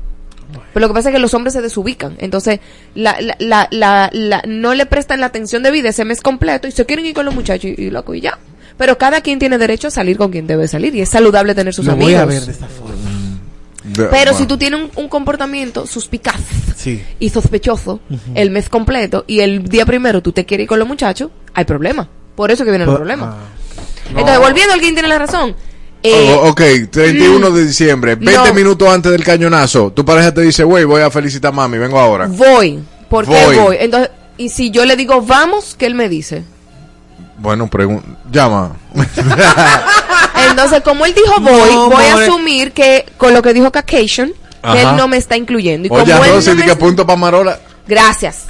Pero 0.74 0.80
lo 0.86 0.88
que 0.88 0.94
pasa 0.94 1.08
es 1.08 1.14
que 1.14 1.18
los 1.18 1.32
hombres 1.32 1.54
se 1.54 1.62
desubican. 1.62 2.14
Entonces, 2.18 2.60
la, 2.94 3.16
la, 3.20 3.36
la, 3.38 3.68
la, 3.70 4.10
la- 4.12 4.42
no 4.46 4.74
le 4.74 4.84
prestan 4.84 5.20
la 5.20 5.26
atención 5.26 5.62
debida 5.62 5.88
ese 5.88 6.04
mes 6.04 6.20
completo 6.20 6.68
y 6.68 6.72
se 6.72 6.84
quieren 6.84 7.06
ir 7.06 7.14
con 7.14 7.24
los 7.24 7.34
muchachos 7.34 7.70
y, 7.76 7.84
y 7.84 7.90
loco 7.90 8.14
y 8.14 8.20
ya. 8.20 8.38
Pero 8.76 8.98
cada 8.98 9.20
quien 9.22 9.38
tiene 9.38 9.56
derecho 9.58 9.88
a 9.88 9.90
salir 9.90 10.18
con 10.18 10.30
quien 10.30 10.46
debe 10.46 10.68
salir 10.68 10.94
y 10.94 11.00
es 11.00 11.08
saludable 11.08 11.54
tener 11.54 11.72
sus 11.72 11.86
Lo 11.86 11.92
amigos. 11.92 12.12
voy 12.12 12.20
a 12.20 12.24
ver 12.26 12.42
de 12.42 12.52
esta 12.52 12.66
forma. 12.66 13.11
Pero 13.94 14.08
bueno. 14.10 14.34
si 14.38 14.46
tú 14.46 14.56
tienes 14.58 14.80
un, 14.80 14.90
un 14.94 15.08
comportamiento 15.08 15.86
suspicaz, 15.86 16.40
Sí. 16.76 17.02
y 17.18 17.28
sospechoso 17.30 18.00
el 18.34 18.50
mes 18.50 18.68
completo 18.68 19.24
y 19.26 19.40
el 19.40 19.64
día 19.64 19.84
primero 19.86 20.20
tú 20.22 20.32
te 20.32 20.44
quieres 20.46 20.64
ir 20.64 20.68
con 20.68 20.78
los 20.78 20.88
muchachos, 20.88 21.30
hay 21.54 21.64
problema. 21.64 22.08
Por 22.36 22.50
eso 22.50 22.64
que 22.64 22.70
viene 22.70 22.84
el 22.84 22.88
Por- 22.90 22.96
problema. 22.98 23.36
ah, 23.38 24.08
Entonces, 24.10 24.38
volviendo, 24.38 24.72
alguien 24.74 24.94
tiene 24.94 25.08
la 25.08 25.18
razón. 25.18 25.54
Eh, 26.02 26.34
Oh, 26.36 26.48
ok, 26.48 26.60
31 26.90 27.50
de 27.52 27.64
diciembre, 27.66 28.14
20 28.16 28.48
No. 28.48 28.54
minutos 28.54 28.88
antes 28.88 29.12
del 29.12 29.22
cañonazo. 29.22 29.92
Tu 29.92 30.04
pareja 30.04 30.34
te 30.34 30.40
dice, 30.40 30.64
güey, 30.64 30.84
voy 30.84 31.02
a 31.02 31.10
felicitar 31.10 31.50
a 31.50 31.52
mami, 31.52 31.78
vengo 31.78 31.98
ahora. 32.00 32.26
Voy. 32.26 32.80
¿Por 33.08 33.24
qué 33.26 33.44
Voy. 33.46 33.56
voy? 33.56 33.76
Entonces, 33.78 34.10
y 34.38 34.48
si 34.48 34.70
yo 34.72 34.84
le 34.84 34.96
digo 34.96 35.22
vamos, 35.22 35.76
¿qué 35.78 35.86
él 35.86 35.94
me 35.94 36.08
dice? 36.08 36.42
Bueno, 37.38 37.68
llama. 38.32 38.72
Entonces, 40.52 40.80
como 40.82 41.04
él 41.06 41.14
dijo 41.14 41.40
voy, 41.40 41.70
No, 41.74 41.90
voy 41.90 42.04
a 42.04 42.14
asumir 42.14 42.72
que 42.72 43.04
con 43.18 43.34
lo 43.34 43.42
que 43.42 43.52
dijo 43.52 43.70
que 43.72 43.78
Ajá. 44.62 44.90
él 44.90 44.96
no 44.96 45.08
me 45.08 45.16
está 45.16 45.36
incluyendo. 45.36 45.86
Y 45.86 45.88
como 45.88 46.02
Oye, 46.02 46.12
él 46.12 46.18
Rosy, 46.36 46.50
no 46.50 46.54
di 46.56 46.60
me- 46.62 46.66
que 46.68 46.76
punto 46.76 47.04
para 47.06 47.18
Marola. 47.18 47.58
Gracias. 47.88 48.44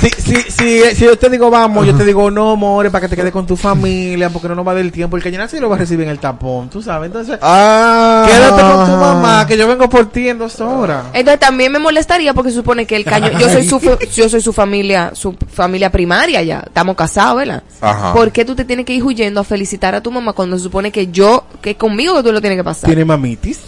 Si, 0.00 0.10
si, 0.10 0.36
si, 0.50 0.80
si 0.94 1.04
yo 1.04 1.18
te 1.18 1.28
digo 1.28 1.50
vamos, 1.50 1.84
yo 1.86 1.94
te 1.96 2.04
digo 2.04 2.30
no, 2.30 2.54
more, 2.54 2.90
para 2.90 3.02
que 3.02 3.08
te 3.08 3.16
quedes 3.16 3.32
con 3.32 3.46
tu 3.46 3.56
familia, 3.56 4.30
porque 4.30 4.46
no 4.48 4.54
nos 4.54 4.64
va 4.66 4.70
a 4.70 4.74
dar 4.74 4.84
el 4.84 4.92
tiempo. 4.92 5.16
El 5.16 5.22
cañonazo 5.22 5.56
y 5.56 5.60
lo 5.60 5.68
va 5.68 5.74
a 5.74 5.78
recibir 5.78 6.04
en 6.04 6.10
el 6.10 6.18
tapón, 6.20 6.70
tú 6.70 6.80
sabes. 6.80 7.06
Entonces, 7.08 7.38
Ah. 7.42 8.24
quédate 8.28 8.62
con 8.62 8.86
tu 8.86 8.92
mamá, 8.92 9.46
que 9.46 9.56
yo 9.56 9.66
vengo 9.66 9.88
por 9.88 10.06
ti 10.10 10.28
en 10.28 10.38
dos 10.38 10.60
horas. 10.60 11.06
Entonces 11.12 11.40
también 11.40 11.72
me 11.72 11.78
molestaría 11.80 12.32
porque 12.32 12.50
se 12.50 12.56
supone 12.56 12.86
que 12.86 12.94
el 12.96 13.04
caño, 13.04 13.30
yo 13.38 13.48
soy 13.48 13.66
su, 13.68 13.80
yo 14.14 14.28
soy 14.28 14.40
su 14.40 14.52
familia, 14.52 15.10
su 15.14 15.34
familia 15.52 15.90
primaria 15.90 16.42
ya, 16.42 16.60
estamos 16.66 16.94
casados, 16.94 17.38
¿verdad? 17.38 17.62
Ajá. 17.80 18.12
¿Por 18.12 18.30
qué 18.30 18.44
tú 18.44 18.54
te 18.54 18.64
tienes 18.64 18.86
que 18.86 18.94
ir 18.94 19.02
huyendo 19.02 19.40
a 19.40 19.44
felicitar 19.44 19.94
a 19.96 20.00
tu 20.00 20.12
mamá 20.12 20.32
cuando 20.32 20.56
se 20.56 20.62
supone 20.62 20.92
que 20.92 21.08
yo, 21.08 21.44
que 21.60 21.74
conmigo 21.76 22.14
que 22.16 22.22
tú 22.22 22.32
lo 22.32 22.40
tienes 22.40 22.56
que 22.56 22.64
pasar? 22.64 22.86
¿Tiene 22.88 23.04
mamitis? 23.04 23.58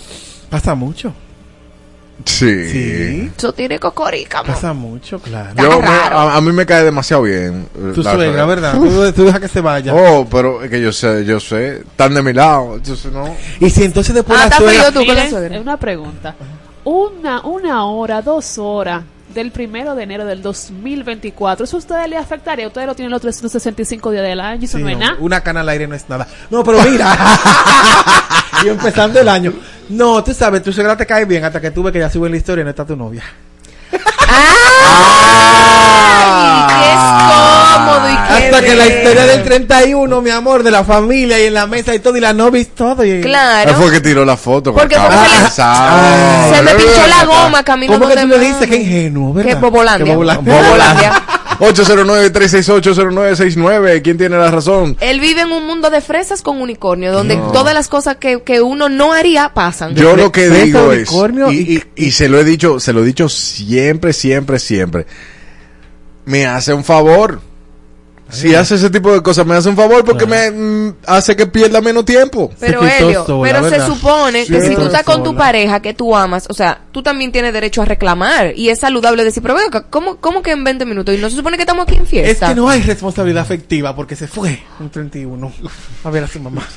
Pasa 0.48 0.74
mucho. 0.76 1.12
Sí. 2.24 2.70
Sí. 2.70 3.30
Eso 3.36 3.52
tiene 3.52 3.78
cocorica. 3.78 4.42
Pasa 4.42 4.72
mucho, 4.72 5.18
claro. 5.18 5.50
Yo 5.56 5.80
me- 5.80 5.86
raro. 5.86 6.18
a, 6.18 6.36
a 6.36 6.40
mí 6.40 6.52
me 6.52 6.64
cae 6.66 6.84
demasiado 6.84 7.22
bien. 7.22 7.66
eh, 7.76 7.92
Tu 7.94 8.02
la 8.02 8.14
suegra, 8.14 8.46
¿verdad? 8.46 8.74
Tú, 8.74 9.12
tú 9.14 9.24
dejas 9.24 9.40
que 9.40 9.48
se 9.48 9.60
vaya. 9.60 9.94
Oh, 9.94 10.26
pero 10.30 10.62
es 10.62 10.70
que 10.70 10.80
yo 10.80 10.92
sé, 10.92 11.24
yo 11.24 11.38
sé, 11.40 11.78
están 11.78 12.14
de 12.14 12.22
mi 12.22 12.32
lado, 12.32 12.76
entonces 12.76 13.10
no. 13.12 13.34
Y 13.60 13.70
si 13.70 13.84
entonces 13.84 14.14
después 14.14 14.38
Ah, 14.40 14.48
la 14.50 14.56
suegra... 14.56 14.92
tú 14.92 15.04
con 15.06 15.14
la 15.14 15.28
suegra. 15.30 15.60
una 15.60 15.76
pregunta. 15.76 16.34
Una, 16.84 17.42
una 17.42 17.84
hora, 17.86 18.22
dos 18.22 18.56
horas 18.58 19.02
del 19.34 19.50
primero 19.50 19.94
de 19.94 20.02
enero 20.02 20.24
del 20.24 20.42
2024, 20.42 21.64
¿eso 21.64 21.76
a 21.76 21.78
ustedes 21.78 22.08
les 22.08 22.18
afectaría? 22.18 22.66
Ustedes 22.66 22.86
lo 22.86 22.94
tienen 22.94 23.10
los 23.10 23.20
365 23.20 24.10
días 24.10 24.24
del 24.24 24.40
año, 24.40 24.64
eso 24.64 24.78
Sí, 24.78 24.82
no 24.82 24.90
es 24.90 24.98
nada. 24.98 25.16
Una 25.20 25.42
cana 25.42 25.60
al 25.60 25.68
aire 25.68 25.86
no 25.86 25.94
es 25.94 26.08
nada. 26.08 26.26
No, 26.50 26.64
pero 26.64 26.82
mira. 26.82 27.16
y 28.64 28.68
empezando 28.68 29.20
el 29.20 29.28
año. 29.28 29.52
No, 29.88 30.22
tú 30.22 30.32
sabes, 30.32 30.62
tu 30.62 30.72
suegra 30.72 30.96
te 30.96 31.06
cae 31.06 31.24
bien 31.24 31.44
hasta 31.44 31.60
que 31.60 31.70
tú 31.70 31.82
ves 31.82 31.92
que 31.92 31.98
ya 31.98 32.10
sube 32.10 32.28
la 32.28 32.36
historia 32.36 32.62
y 32.62 32.64
no 32.64 32.70
está 32.70 32.84
tu 32.84 32.96
novia. 32.96 33.24
¡Ay! 34.30 35.90
¡Qué 36.68 36.94
cómodo 37.74 38.08
y 38.08 38.12
qué 38.12 38.46
Hasta 38.46 38.62
que 38.62 38.74
la 38.74 38.86
historia 38.86 39.26
del 39.26 39.42
31, 39.42 40.20
mi 40.20 40.30
amor, 40.30 40.62
de 40.62 40.70
la 40.70 40.84
familia 40.84 41.40
y 41.40 41.46
en 41.46 41.54
la 41.54 41.66
mesa 41.66 41.94
y 41.94 41.98
todo, 41.98 42.16
y 42.16 42.20
la 42.20 42.32
novia 42.32 42.60
y 42.60 42.64
todo. 42.66 43.04
Y... 43.04 43.20
Claro. 43.20 43.74
fue 43.74 43.90
que 43.90 44.00
tiró 44.00 44.24
la 44.24 44.36
foto. 44.36 44.72
Porque 44.72 44.96
fue 44.96 45.08
que 45.08 45.50
se 45.50 45.62
le-. 45.62 46.56
Se 46.56 46.62
me 46.62 46.74
pinchó 46.74 47.06
la 47.06 47.24
goma 47.24 47.62
camino 47.64 47.94
¿Cómo 47.94 48.08
que 48.08 48.16
tú 48.16 48.26
le 48.26 48.38
dices 48.38 48.68
que 48.68 48.76
ingenuo, 48.76 49.32
verdad? 49.32 49.50
Que 49.50 49.56
Bobolandia. 49.56 50.04
Que 50.06 50.12
Bobolandia. 50.12 50.54
Bobolandia. 50.54 51.22
809-368-0969. 51.60 54.02
¿Quién 54.02 54.18
tiene 54.18 54.36
la 54.36 54.50
razón? 54.50 54.96
Él 55.00 55.20
vive 55.20 55.42
en 55.42 55.52
un 55.52 55.66
mundo 55.66 55.90
de 55.90 56.00
fresas 56.00 56.42
con 56.42 56.60
unicornio, 56.60 57.12
donde 57.12 57.36
todas 57.52 57.74
las 57.74 57.88
cosas 57.88 58.16
que, 58.16 58.42
que 58.42 58.60
uno 58.60 58.88
no 58.88 59.12
haría 59.12 59.52
pasan. 59.54 59.94
Yo 59.94 60.16
lo 60.16 60.32
que 60.32 60.48
digo 60.48 60.92
es, 60.92 61.08
y- 61.52 61.82
y 61.96 62.10
se 62.12 62.28
lo 62.28 62.38
he 62.40 62.44
dicho, 62.44 62.80
se 62.80 62.92
lo 62.92 63.02
he 63.02 63.06
dicho 63.06 63.28
siempre, 63.28 64.12
siempre, 64.12 64.58
siempre. 64.58 65.06
Me 66.24 66.46
hace 66.46 66.72
un 66.74 66.84
favor. 66.84 67.40
Si 68.30 68.54
hace 68.54 68.76
ese 68.76 68.90
tipo 68.90 69.12
de 69.12 69.22
cosas, 69.22 69.44
me 69.46 69.54
hace 69.54 69.68
un 69.68 69.76
favor 69.76 70.04
porque 70.04 70.26
me 70.26 70.50
mm, 70.50 70.94
hace 71.06 71.36
que 71.36 71.46
pierda 71.46 71.80
menos 71.80 72.04
tiempo. 72.04 72.50
Pero 72.58 72.82
Se 72.82 72.88
quitó 72.88 73.06
Helio, 73.08 73.26
sola, 73.26 73.52
pero 73.52 73.68
se 73.70 73.86
supone 73.86 74.46
que 74.46 74.60
si 74.60 74.74
tú 74.74 74.86
estás 74.86 75.02
con 75.02 75.22
tu 75.22 75.34
pareja 75.36 75.80
que 75.80 75.94
tú 75.94 76.16
amas, 76.16 76.46
o 76.48 76.54
sea, 76.54 76.80
tú 76.92 77.02
también 77.02 77.32
tienes 77.32 77.52
derecho 77.52 77.82
a 77.82 77.84
reclamar 77.84 78.52
y 78.56 78.68
es 78.68 78.78
saludable 78.80 79.24
decir, 79.24 79.42
pero 79.42 79.54
venga, 79.54 79.82
¿cómo, 79.90 80.16
¿cómo 80.16 80.42
que 80.42 80.52
en 80.52 80.64
20 80.64 80.84
minutos? 80.86 81.14
Y 81.14 81.18
no 81.18 81.28
se 81.30 81.36
supone 81.36 81.56
que 81.56 81.62
estamos 81.62 81.84
aquí 81.84 81.96
en 81.96 82.02
Es 82.02 82.08
fiesta. 82.08 82.48
que 82.48 82.54
no 82.54 82.68
hay 82.68 82.82
responsabilidad 82.82 83.42
afectiva 83.42 83.94
porque 83.96 84.16
se 84.16 84.26
fue 84.26 84.60
un 84.78 84.90
31 84.90 85.52
a 86.04 86.10
ver 86.10 86.24
a 86.24 86.28
su 86.28 86.40
mamá. 86.40 86.66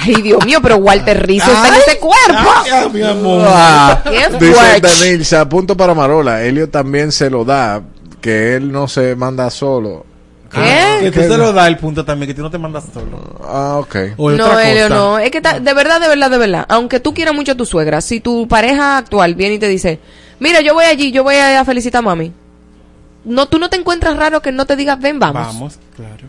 Ay, 0.00 0.22
Dios 0.22 0.44
mío, 0.46 0.60
pero 0.62 0.76
Walter 0.76 1.26
Rizzo 1.26 1.50
está 1.50 1.68
en 1.68 1.74
ese 1.74 1.98
cuerpo. 1.98 2.50
Ay, 2.72 2.88
mi 2.92 3.02
amor. 3.02 3.44
Ah, 3.46 4.00
Qué 4.04 4.28
dice. 4.38 4.80
Danilza, 4.80 5.48
punto 5.48 5.76
para 5.76 5.92
Marola. 5.94 6.42
Helio 6.42 6.68
también 6.68 7.10
se 7.10 7.28
lo 7.30 7.44
da, 7.44 7.82
que 8.28 8.56
él 8.56 8.70
no 8.70 8.86
se 8.88 9.16
manda 9.16 9.48
solo. 9.48 10.04
¿Qué? 10.52 10.98
Que 11.02 11.10
tú 11.10 11.20
se 11.20 11.36
lo 11.38 11.52
da 11.52 11.66
el 11.66 11.76
punto 11.78 12.04
también, 12.04 12.26
que 12.28 12.34
tú 12.34 12.42
no 12.42 12.50
te 12.50 12.58
mandas 12.58 12.84
solo. 12.92 13.18
Ah, 13.46 13.76
ok. 13.78 13.96
O 14.18 14.30
No, 14.30 14.44
otra 14.46 14.62
cosa. 14.62 14.88
no. 14.90 15.18
Es 15.18 15.30
que 15.30 15.40
ta- 15.40 15.60
de 15.60 15.72
verdad, 15.74 16.00
de 16.00 16.08
verdad, 16.08 16.30
de 16.30 16.38
verdad. 16.38 16.66
Aunque 16.68 17.00
tú 17.00 17.12
quieras 17.14 17.34
mucho 17.34 17.52
a 17.52 17.54
tu 17.54 17.64
suegra, 17.66 18.00
si 18.02 18.20
tu 18.20 18.46
pareja 18.48 18.98
actual 18.98 19.34
viene 19.34 19.54
y 19.54 19.58
te 19.58 19.68
dice, 19.68 19.98
mira, 20.40 20.60
yo 20.60 20.74
voy 20.74 20.84
allí, 20.84 21.10
yo 21.10 21.22
voy 21.22 21.36
a 21.36 21.64
felicitar 21.64 22.00
a 22.00 22.02
mami. 22.02 22.32
No, 23.24 23.46
tú 23.46 23.58
no 23.58 23.68
te 23.70 23.76
encuentras 23.76 24.16
raro 24.16 24.40
que 24.40 24.52
no 24.52 24.64
te 24.66 24.76
digas, 24.76 24.98
ven, 25.00 25.18
vamos. 25.18 25.46
Vamos, 25.46 25.78
claro. 25.96 26.26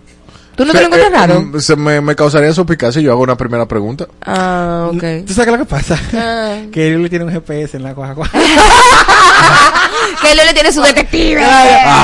¿Tú 0.60 0.66
no 0.66 0.74
te 0.74 0.80
lo 0.82 0.86
encuentras 0.88 1.14
eh, 1.14 1.16
raro? 1.16 1.42
mm, 1.42 1.60
se 1.62 1.76
me, 1.78 2.02
me 2.02 2.16
causaría 2.18 2.52
suspicacia 2.52 3.00
si 3.00 3.06
yo 3.06 3.14
hago 3.14 3.22
una 3.22 3.38
primera 3.38 3.66
pregunta. 3.66 4.08
Ah, 4.26 4.88
ok. 4.90 5.00
¿Tú 5.26 5.34
sabes 5.34 5.36
qué 5.36 5.42
es 5.42 5.48
lo 5.52 5.58
que 5.60 5.66
pasa? 5.66 5.98
Ah. 6.14 6.58
que 6.70 6.90
él 6.90 7.02
le 7.02 7.08
tiene 7.08 7.24
un 7.24 7.32
GPS 7.32 7.78
en 7.78 7.84
la 7.84 7.96
coja. 7.96 8.14
que 10.22 10.32
él 10.34 10.38
le 10.46 10.54
tiene 10.54 10.74
su 10.74 10.82
detective. 10.82 11.42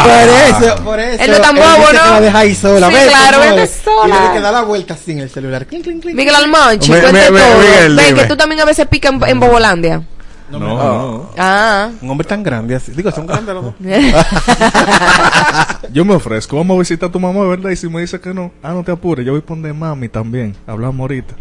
por 0.03 0.64
eso, 0.64 0.76
por 0.86 0.99
eso. 1.01 1.22
Él 1.22 1.32
no 1.32 1.41
tan 1.41 1.53
bobo, 1.58 1.68
¿no? 1.68 1.88
que 1.89 1.93
la 1.95 2.22
deja 2.22 2.38
ahí 2.39 2.56
sola. 2.56 2.88
Sí, 2.88 2.93
Vete, 2.93 3.08
claro, 3.10 3.39
vete 3.41 3.68
sola. 3.68 4.16
Y 4.16 4.34
que 4.36 4.39
dar 4.41 4.53
la 4.53 4.62
vuelta 4.62 4.95
sin 4.95 5.20
el 5.20 5.30
celular. 5.30 5.66
Clink, 5.66 5.84
clink, 5.84 6.01
clink. 6.01 6.16
Miguel 6.16 6.36
Almanchi, 6.36 6.91
cuente 6.91 7.26
todo. 7.28 7.32
Miguel, 7.34 7.95
Ven, 7.97 8.06
dime. 8.08 8.22
que 8.22 8.28
tú 8.28 8.38
también 8.38 8.62
a 8.62 8.66
veces 8.66 8.88
picas 8.88 9.12
en, 9.12 9.22
en 9.28 9.38
Bobolandia. 9.38 10.01
No, 10.60 10.68
No, 10.68 10.78
no. 10.78 11.08
no. 11.18 11.30
Ah. 11.38 11.89
Un 12.01 12.10
hombre 12.10 12.28
tan 12.28 12.43
grande 12.43 12.76
así. 12.76 12.91
Digo, 12.91 13.12
son 13.12 13.26
grandes 13.28 13.53
los 13.56 13.64
dos. 13.66 13.74
Yo 15.93 16.06
me 16.06 16.16
ofrezco, 16.16 16.58
vamos 16.58 16.76
a 16.76 16.80
visitar 16.80 17.10
a 17.10 17.12
tu 17.12 17.20
mamá, 17.20 17.43
¿verdad? 17.45 17.70
Y 17.72 17.76
si 17.76 17.88
me 17.89 18.01
dice 18.01 18.20
que 18.20 18.34
no, 18.34 18.51
ah, 18.64 18.74
no 18.74 18.84
te 18.84 18.91
apures, 18.91 19.26
yo 19.26 19.34
voy 19.34 19.41
a 19.41 19.45
poner 19.45 19.74
mami 19.74 20.10
también. 20.10 20.56
Hablamos 20.68 20.99
ahorita. 20.99 21.34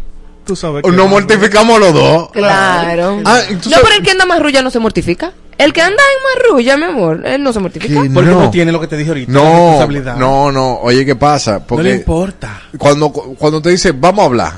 Tú 0.45 0.55
sabes 0.55 0.83
que. 0.83 0.91
Nos 0.91 1.09
mortificamos 1.09 1.79
los 1.79 1.93
dos. 1.93 2.29
Claro. 2.31 3.19
Ah, 3.25 3.39
no, 3.49 3.59
pero 3.83 3.95
el 3.97 4.03
que 4.03 4.11
anda 4.11 4.25
más 4.25 4.41
rulla 4.41 4.61
no 4.61 4.69
se 4.69 4.79
mortifica. 4.79 5.31
El 5.57 5.71
que 5.73 5.81
anda 5.81 5.95
en 5.95 6.43
marrulla, 6.43 6.77
mi 6.77 6.83
amor, 6.83 7.25
él 7.25 7.41
no 7.41 7.53
se 7.53 7.59
mortifica. 7.59 8.01
¿Qué? 8.01 8.09
Porque 8.09 8.29
no. 8.29 8.41
No. 8.41 8.49
tiene 8.51 8.71
lo 8.73 8.79
que 8.79 8.87
te 8.87 8.97
dije 8.97 9.09
ahorita. 9.09 9.31
No, 9.31 9.41
responsabilidad. 9.41 10.17
no, 10.17 10.51
no. 10.51 10.75
Oye, 10.81 11.05
¿qué 11.05 11.15
pasa? 11.15 11.59
No 11.59 11.65
Porque 11.65 11.83
le 11.83 11.95
importa. 11.95 12.61
cuando, 12.77 13.09
cuando 13.11 13.61
te 13.61 13.69
dice, 13.69 13.93
vamos 13.93 14.23
a 14.23 14.25
hablar, 14.25 14.51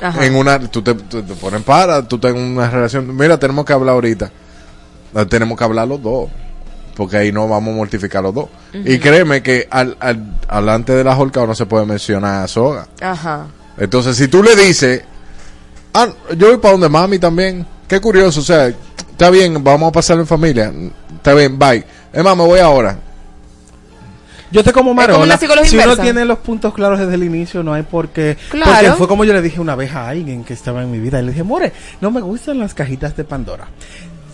Ajá. 0.00 0.24
en 0.24 0.34
una, 0.34 0.58
tú 0.58 0.82
te, 0.82 0.94
tú 0.94 1.22
te 1.22 1.34
pones 1.34 1.62
para, 1.62 2.06
tú 2.06 2.16
estás 2.16 2.32
en 2.34 2.38
una 2.38 2.70
relación, 2.70 3.14
mira, 3.16 3.38
tenemos 3.38 3.64
que 3.64 3.72
hablar 3.72 3.94
ahorita. 3.94 4.30
Ah, 5.14 5.24
Tenemos 5.24 5.58
que 5.58 5.64
hablar 5.64 5.88
los 5.88 6.02
dos. 6.02 6.28
Porque 6.96 7.16
ahí 7.16 7.32
no 7.32 7.48
vamos 7.48 7.72
a 7.72 7.76
mortificar 7.76 8.22
los 8.22 8.34
dos. 8.34 8.48
Y 8.72 8.98
créeme 8.98 9.42
que 9.42 9.66
al, 9.70 9.96
al, 10.00 10.38
alante 10.48 10.92
de 10.92 11.02
la 11.02 11.16
holca 11.16 11.44
no 11.46 11.54
se 11.54 11.66
puede 11.66 11.86
mencionar 11.86 12.44
a 12.44 12.48
soga. 12.48 12.86
Ajá. 13.00 13.46
Entonces, 13.78 14.16
si 14.16 14.28
tú 14.28 14.42
le 14.42 14.54
dices, 14.54 15.02
ah, 15.94 16.08
yo 16.36 16.48
voy 16.48 16.58
para 16.58 16.72
donde 16.72 16.88
mami 16.88 17.18
también. 17.18 17.66
Qué 17.88 18.00
curioso, 18.00 18.40
o 18.40 18.42
sea, 18.42 18.66
está 18.68 19.30
bien, 19.30 19.64
vamos 19.64 19.88
a 19.88 19.92
pasarlo 19.92 20.22
en 20.22 20.26
familia. 20.26 20.72
Está 21.16 21.34
bien, 21.34 21.58
bye. 21.58 21.84
Es 22.12 22.22
más, 22.22 22.36
me 22.36 22.44
voy 22.44 22.60
ahora. 22.60 22.98
Yo 24.50 24.64
te 24.64 24.72
como 24.72 24.94
Marola. 24.94 25.36
si 25.38 25.46
uno 25.46 25.64
inversa. 25.64 26.02
tiene 26.02 26.24
los 26.24 26.38
puntos 26.38 26.74
claros 26.74 26.98
desde 26.98 27.14
el 27.14 27.22
inicio, 27.22 27.62
no 27.62 27.72
hay 27.72 27.82
por 27.82 28.08
qué. 28.08 28.36
Claro. 28.50 28.72
Porque 28.72 28.92
fue 28.92 29.08
como 29.08 29.24
yo 29.24 29.32
le 29.32 29.42
dije 29.42 29.60
una 29.60 29.76
vez 29.76 29.94
a 29.94 30.08
alguien 30.08 30.44
que 30.44 30.54
estaba 30.54 30.82
en 30.82 30.90
mi 30.90 30.98
vida. 30.98 31.20
Y 31.20 31.24
le 31.24 31.30
dije, 31.30 31.42
More, 31.42 31.72
no 32.00 32.10
me 32.10 32.20
gustan 32.20 32.58
las 32.58 32.74
cajitas 32.74 33.16
de 33.16 33.24
Pandora. 33.24 33.68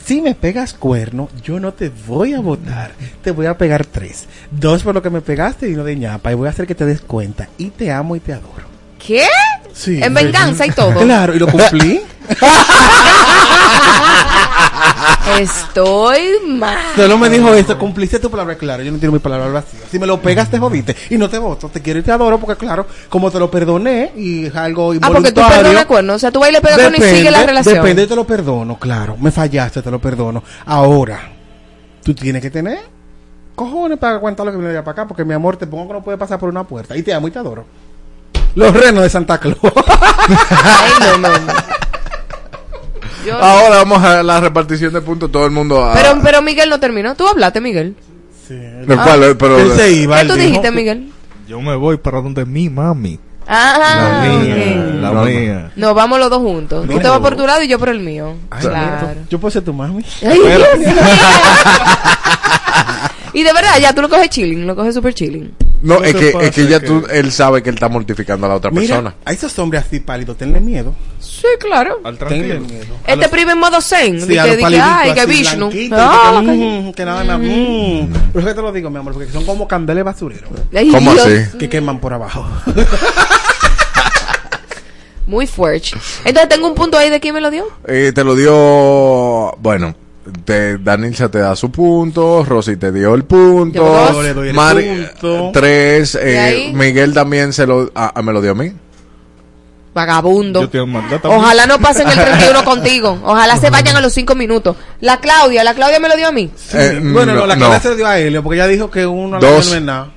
Si 0.04 0.22
me 0.22 0.34
pegas 0.34 0.72
cuerno, 0.72 1.28
yo 1.42 1.58
no 1.58 1.72
te 1.72 1.90
voy 2.06 2.32
a 2.32 2.40
votar. 2.40 2.92
Te 3.22 3.32
voy 3.32 3.46
a 3.46 3.58
pegar 3.58 3.84
tres. 3.84 4.26
Dos 4.52 4.84
por 4.84 4.94
lo 4.94 5.02
que 5.02 5.10
me 5.10 5.20
pegaste 5.20 5.68
y 5.68 5.74
uno 5.74 5.84
de 5.84 5.96
ñapa. 5.96 6.30
Y 6.30 6.34
voy 6.34 6.46
a 6.46 6.50
hacer 6.50 6.66
que 6.66 6.76
te 6.76 6.86
des 6.86 7.00
cuenta. 7.00 7.48
Y 7.58 7.70
te 7.70 7.90
amo 7.90 8.14
y 8.14 8.20
te 8.20 8.32
adoro. 8.32 8.66
¿Qué? 9.04 9.24
Sí. 9.72 10.00
En 10.02 10.14
venganza 10.14 10.64
y 10.64 10.70
todo. 10.70 11.00
Claro, 11.00 11.34
y 11.34 11.38
lo 11.38 11.48
cumplí. 11.48 12.00
Estoy 15.40 16.20
mal. 16.46 16.78
Solo 16.96 17.18
me 17.18 17.28
dijo 17.28 17.52
esto, 17.54 17.78
cumpliste 17.78 18.18
tu 18.18 18.30
palabra, 18.30 18.56
claro, 18.56 18.82
yo 18.82 18.90
no 18.90 18.96
entiendo 18.96 19.12
mi 19.12 19.18
palabra 19.18 19.48
vacía. 19.48 19.80
Si 19.90 19.98
me 19.98 20.06
lo 20.06 20.20
pegas, 20.20 20.50
te 20.50 20.58
jodiste. 20.58 20.96
Y 21.10 21.18
no 21.18 21.28
te 21.28 21.38
voto, 21.38 21.68
te 21.68 21.82
quiero 21.82 22.00
y 22.00 22.02
te 22.02 22.12
adoro, 22.12 22.38
porque 22.38 22.56
claro, 22.56 22.86
como 23.08 23.30
te 23.30 23.38
lo 23.38 23.50
perdoné 23.50 24.12
y 24.16 24.46
es 24.46 24.54
algo 24.54 24.92
Ah, 25.02 25.10
porque 25.12 25.32
tú 25.32 25.42
perdonas 25.46 25.86
cuerno. 25.86 26.14
O 26.14 26.18
sea, 26.18 26.30
tú 26.30 26.40
vas 26.40 26.50
y 26.50 26.52
le 26.52 26.60
pegas 26.60 26.78
cuerno 26.78 26.96
y 26.98 27.02
sigue 27.02 27.30
la 27.30 27.44
relación. 27.44 27.74
Depende, 27.74 28.02
yo 28.02 28.08
te 28.08 28.16
lo 28.16 28.26
perdono, 28.26 28.78
claro. 28.78 29.16
Me 29.18 29.30
fallaste, 29.30 29.82
te 29.82 29.90
lo 29.90 30.00
perdono. 30.00 30.42
Ahora, 30.64 31.32
tú 32.02 32.14
tienes 32.14 32.40
que 32.40 32.50
tener 32.50 32.78
cojones 33.54 33.98
para 33.98 34.16
aguantar 34.16 34.46
lo 34.46 34.52
que 34.52 34.58
viene 34.58 34.72
de 34.72 34.82
para 34.82 34.92
acá, 34.92 35.08
porque 35.08 35.24
mi 35.24 35.34
amor, 35.34 35.56
te 35.56 35.66
pongo 35.66 35.88
que 35.88 35.94
no 35.94 36.02
puede 36.02 36.18
pasar 36.18 36.38
por 36.38 36.48
una 36.48 36.64
puerta. 36.64 36.96
Y 36.96 37.02
te 37.02 37.12
amo 37.12 37.28
y 37.28 37.30
te 37.30 37.38
adoro. 37.38 37.64
Los 38.54 38.72
renos 38.72 39.02
de 39.02 39.10
Santa 39.10 39.38
Claus. 39.38 39.58
Ay, 39.64 40.92
no, 41.00 41.18
no, 41.18 41.38
no. 41.38 41.52
Yo- 43.26 43.36
Ahora 43.42 43.76
vamos 43.78 44.02
a 44.04 44.22
la 44.22 44.40
repartición 44.40 44.92
de 44.92 45.00
puntos. 45.00 45.30
Todo 45.32 45.44
el 45.44 45.50
mundo. 45.50 45.84
a- 45.84 45.94
Pero, 45.94 46.18
pero 46.22 46.42
Miguel 46.42 46.70
no 46.70 46.78
terminó. 46.80 47.14
Tú 47.14 47.26
hablaste, 47.26 47.60
Miguel. 47.60 47.96
¿De 48.48 48.96
cuál? 48.96 49.36
Pero- 49.36 49.58
Él 49.58 49.72
se 49.72 49.92
iba, 49.92 50.20
¿Qué 50.22 50.28
tú 50.28 50.34
dijo. 50.34 50.46
dijiste, 50.46 50.70
Miguel? 50.70 51.10
Yo 51.48 51.60
me 51.60 51.74
voy 51.76 51.96
para 51.96 52.20
donde 52.20 52.44
mi 52.46 52.68
mami. 52.70 53.18
Ah, 53.48 54.20
la 54.22 54.28
mía. 54.28 54.76
La 55.00 55.10
No, 55.12 55.24
mía. 55.24 55.70
No, 55.76 55.94
vamos 55.94 56.18
los 56.18 56.28
dos 56.30 56.40
juntos. 56.40 56.84
Mira. 56.84 56.96
Usted 56.96 57.10
va 57.10 57.20
por 57.20 57.36
tu 57.36 57.46
lado 57.46 57.62
y 57.62 57.68
yo 57.68 57.78
por 57.78 57.88
el 57.88 58.00
mío. 58.00 58.34
Ay, 58.50 58.60
claro. 58.60 59.08
mira, 59.08 59.14
Yo 59.30 59.38
puedo 59.38 59.52
ser 59.52 59.62
tu 59.62 59.72
mami. 59.72 60.04
Ay, 60.24 60.40
y 63.32 63.42
de 63.42 63.52
verdad, 63.52 63.78
ya 63.80 63.92
tú 63.94 64.02
lo 64.02 64.08
coges 64.08 64.30
chilling, 64.30 64.66
lo 64.66 64.74
coges 64.74 64.94
super 64.94 65.12
chilling. 65.14 65.52
No, 65.86 66.00
No 66.00 66.04
es 66.04 66.14
que, 66.14 66.34
es 66.40 66.50
que 66.50 66.66
ya 66.66 66.80
que- 66.80 66.86
tú, 66.86 67.04
él 67.10 67.30
sabe 67.30 67.62
que 67.62 67.68
él 67.70 67.76
está 67.76 67.88
mortificando 67.88 68.46
a 68.46 68.48
la 68.48 68.54
otra 68.56 68.70
Mira, 68.70 68.86
persona. 68.96 69.14
a 69.24 69.32
esos 69.32 69.56
hombres 69.58 69.84
así 69.86 70.00
pálidos, 70.00 70.36
tenle 70.36 70.58
miedo. 70.60 70.94
Sí, 71.20 71.46
claro. 71.60 72.00
Al 72.02 72.18
Tenle 72.18 72.58
miedo. 72.60 72.94
Este 73.06 73.16
los- 73.16 73.28
primo 73.28 73.52
en 73.52 73.58
modo 73.58 73.80
zen. 73.80 74.20
Sí, 74.20 74.26
que, 74.26 74.34
que, 74.34 74.58
paliditos 74.58 74.90
ay, 74.90 75.14
que 75.14 75.26
Vishnu. 75.26 75.70
Ah, 75.92 76.40
que, 76.44 76.50
ok. 76.50 76.56
mm, 76.56 76.90
que 76.92 77.04
nada 77.04 77.24
más. 77.24 77.38
mm. 77.38 78.12
Pero 78.32 78.40
es 78.40 78.46
que 78.46 78.54
te 78.54 78.62
lo 78.62 78.72
digo, 78.72 78.90
mi 78.90 78.98
amor, 78.98 79.12
porque 79.12 79.30
son 79.30 79.44
como 79.44 79.68
candeles 79.68 80.02
basureros 80.04 80.48
Ay, 80.74 80.90
¿Cómo 80.90 81.12
Dios. 81.12 81.26
así? 81.26 81.58
que 81.58 81.68
queman 81.68 82.00
por 82.00 82.12
abajo. 82.12 82.44
Muy 85.26 85.46
fuerte. 85.46 85.90
Entonces 86.24 86.48
tengo 86.48 86.68
un 86.68 86.74
punto 86.74 86.96
ahí 86.96 87.10
de 87.10 87.18
quién 87.18 87.34
me 87.34 87.40
lo 87.40 87.50
dio. 87.50 87.66
Eh, 87.88 88.12
te 88.14 88.22
lo 88.22 88.36
dio. 88.36 89.56
Bueno, 89.60 89.94
te, 90.44 90.78
Danilza 90.78 91.28
te 91.30 91.38
da 91.38 91.54
su 91.56 91.70
punto. 91.70 92.44
Rosy 92.44 92.76
te 92.76 92.92
dio 92.92 93.14
el 93.14 93.24
punto. 93.24 93.76
Yo 93.78 93.84
dos. 93.84 94.12
Yo 94.12 94.22
le 94.22 94.34
doy 94.34 94.48
el 94.50 94.54
Mari- 94.54 95.06
punto. 95.20 95.50
tres. 95.52 96.16
eh? 96.20 96.70
Miguel 96.74 97.12
también 97.14 97.52
se 97.52 97.66
lo, 97.66 97.90
ah, 97.94 98.12
ah, 98.14 98.22
me 98.22 98.32
lo 98.32 98.40
dio 98.40 98.52
a 98.52 98.54
mí. 98.54 98.72
Vagabundo. 99.94 100.60
Yo 100.60 100.68
tengo. 100.68 101.02
Ojalá 101.24 101.64
no 101.66 101.78
pasen 101.78 102.06
el 102.06 102.14
31 102.14 102.64
contigo. 102.66 103.18
Ojalá 103.24 103.56
se 103.56 103.70
vayan 103.70 103.96
a 103.96 104.00
los 104.02 104.12
5 104.12 104.34
minutos. 104.34 104.76
La 105.00 105.20
Claudia, 105.20 105.64
la 105.64 105.72
Claudia 105.74 105.98
me 106.00 106.08
lo 106.10 106.16
dio 106.16 106.28
a 106.28 106.32
mí. 106.32 106.50
Eh, 106.74 107.00
bueno, 107.02 107.34
no, 107.34 107.46
la 107.46 107.56
no. 107.56 107.68
clase 107.68 107.88
se 107.90 107.96
dio 107.96 108.06
a 108.06 108.18
Helio, 108.18 108.42
porque 108.42 108.56
ella 108.58 108.66
dijo 108.66 108.90
que 108.90 109.06
uno 109.06 109.40
no 109.40 109.46
es 109.58 109.80
nada. 109.80 110.10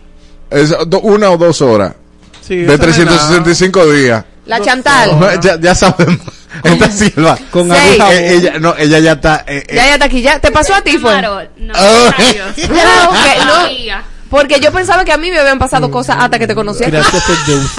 Es 0.49 0.75
do- 0.87 0.99
una 0.99 1.29
o 1.31 1.37
dos 1.37 1.61
horas. 1.61 1.93
Sí, 2.41 2.55
de 2.57 2.63
eso 2.63 2.67
no 2.67 2.73
es 2.73 2.79
365 2.81 3.85
días. 3.91 4.25
La 4.47 4.59
Chantal. 4.59 5.39
ya, 5.41 5.57
ya 5.61 5.73
sabemos. 5.75 6.19
Esta 6.63 6.91
Silva. 6.91 7.37
Con 7.51 7.69
Seis. 7.69 8.01
Eh, 8.11 8.33
ella, 8.35 8.59
no, 8.59 8.75
ella 8.77 8.99
ya 8.99 9.11
está. 9.13 9.43
eh, 9.47 9.63
eh, 9.67 9.75
Ya, 9.75 9.85
ya 9.85 9.93
está 9.93 10.05
aquí, 10.05 10.21
ya. 10.21 10.39
¿Te 10.39 10.51
pasó 10.51 10.73
a 10.75 10.81
ti, 10.81 10.97
fue? 10.97 11.13
Marol, 11.13 11.49
no, 11.57 11.73
adiós. 11.75 12.55
Ah, 12.71 13.09
ok, 13.09 13.45
no. 13.45 14.19
Porque 14.29 14.59
yo 14.59 14.71
pensaba 14.71 15.03
que 15.05 15.11
a 15.11 15.17
mí 15.17 15.31
me 15.31 15.39
habían 15.39 15.57
pasado 15.57 15.89
cosas 15.89 16.17
hasta 16.19 16.37
que 16.37 16.45
te 16.47 16.53
conocía. 16.53 16.87
Gracias 16.89 17.29
a 17.29 17.45
Dios. 17.45 17.71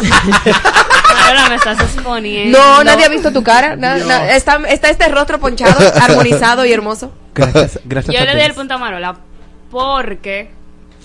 Ahora 1.27 1.49
me 1.49 1.55
estás 1.55 1.79
exponiendo. 1.81 2.59
No, 2.59 2.83
nadie 2.83 3.05
ha 3.05 3.09
visto 3.09 3.33
tu 3.33 3.43
cara. 3.45 3.77
Na- 3.77 3.99
na- 3.99 4.33
está, 4.33 4.57
está 4.68 4.89
este 4.89 5.09
rostro 5.09 5.39
ponchado, 5.39 5.79
armonizado 6.03 6.64
y 6.64 6.73
hermoso. 6.73 7.12
Gracias, 7.35 7.79
gracias 7.85 8.12
Yo 8.14 8.21
a 8.21 8.25
le 8.25 8.35
di 8.35 8.41
el 8.43 8.55
punto 8.55 8.75
a 8.75 8.79
Marola 8.79 9.16
porque 9.71 10.51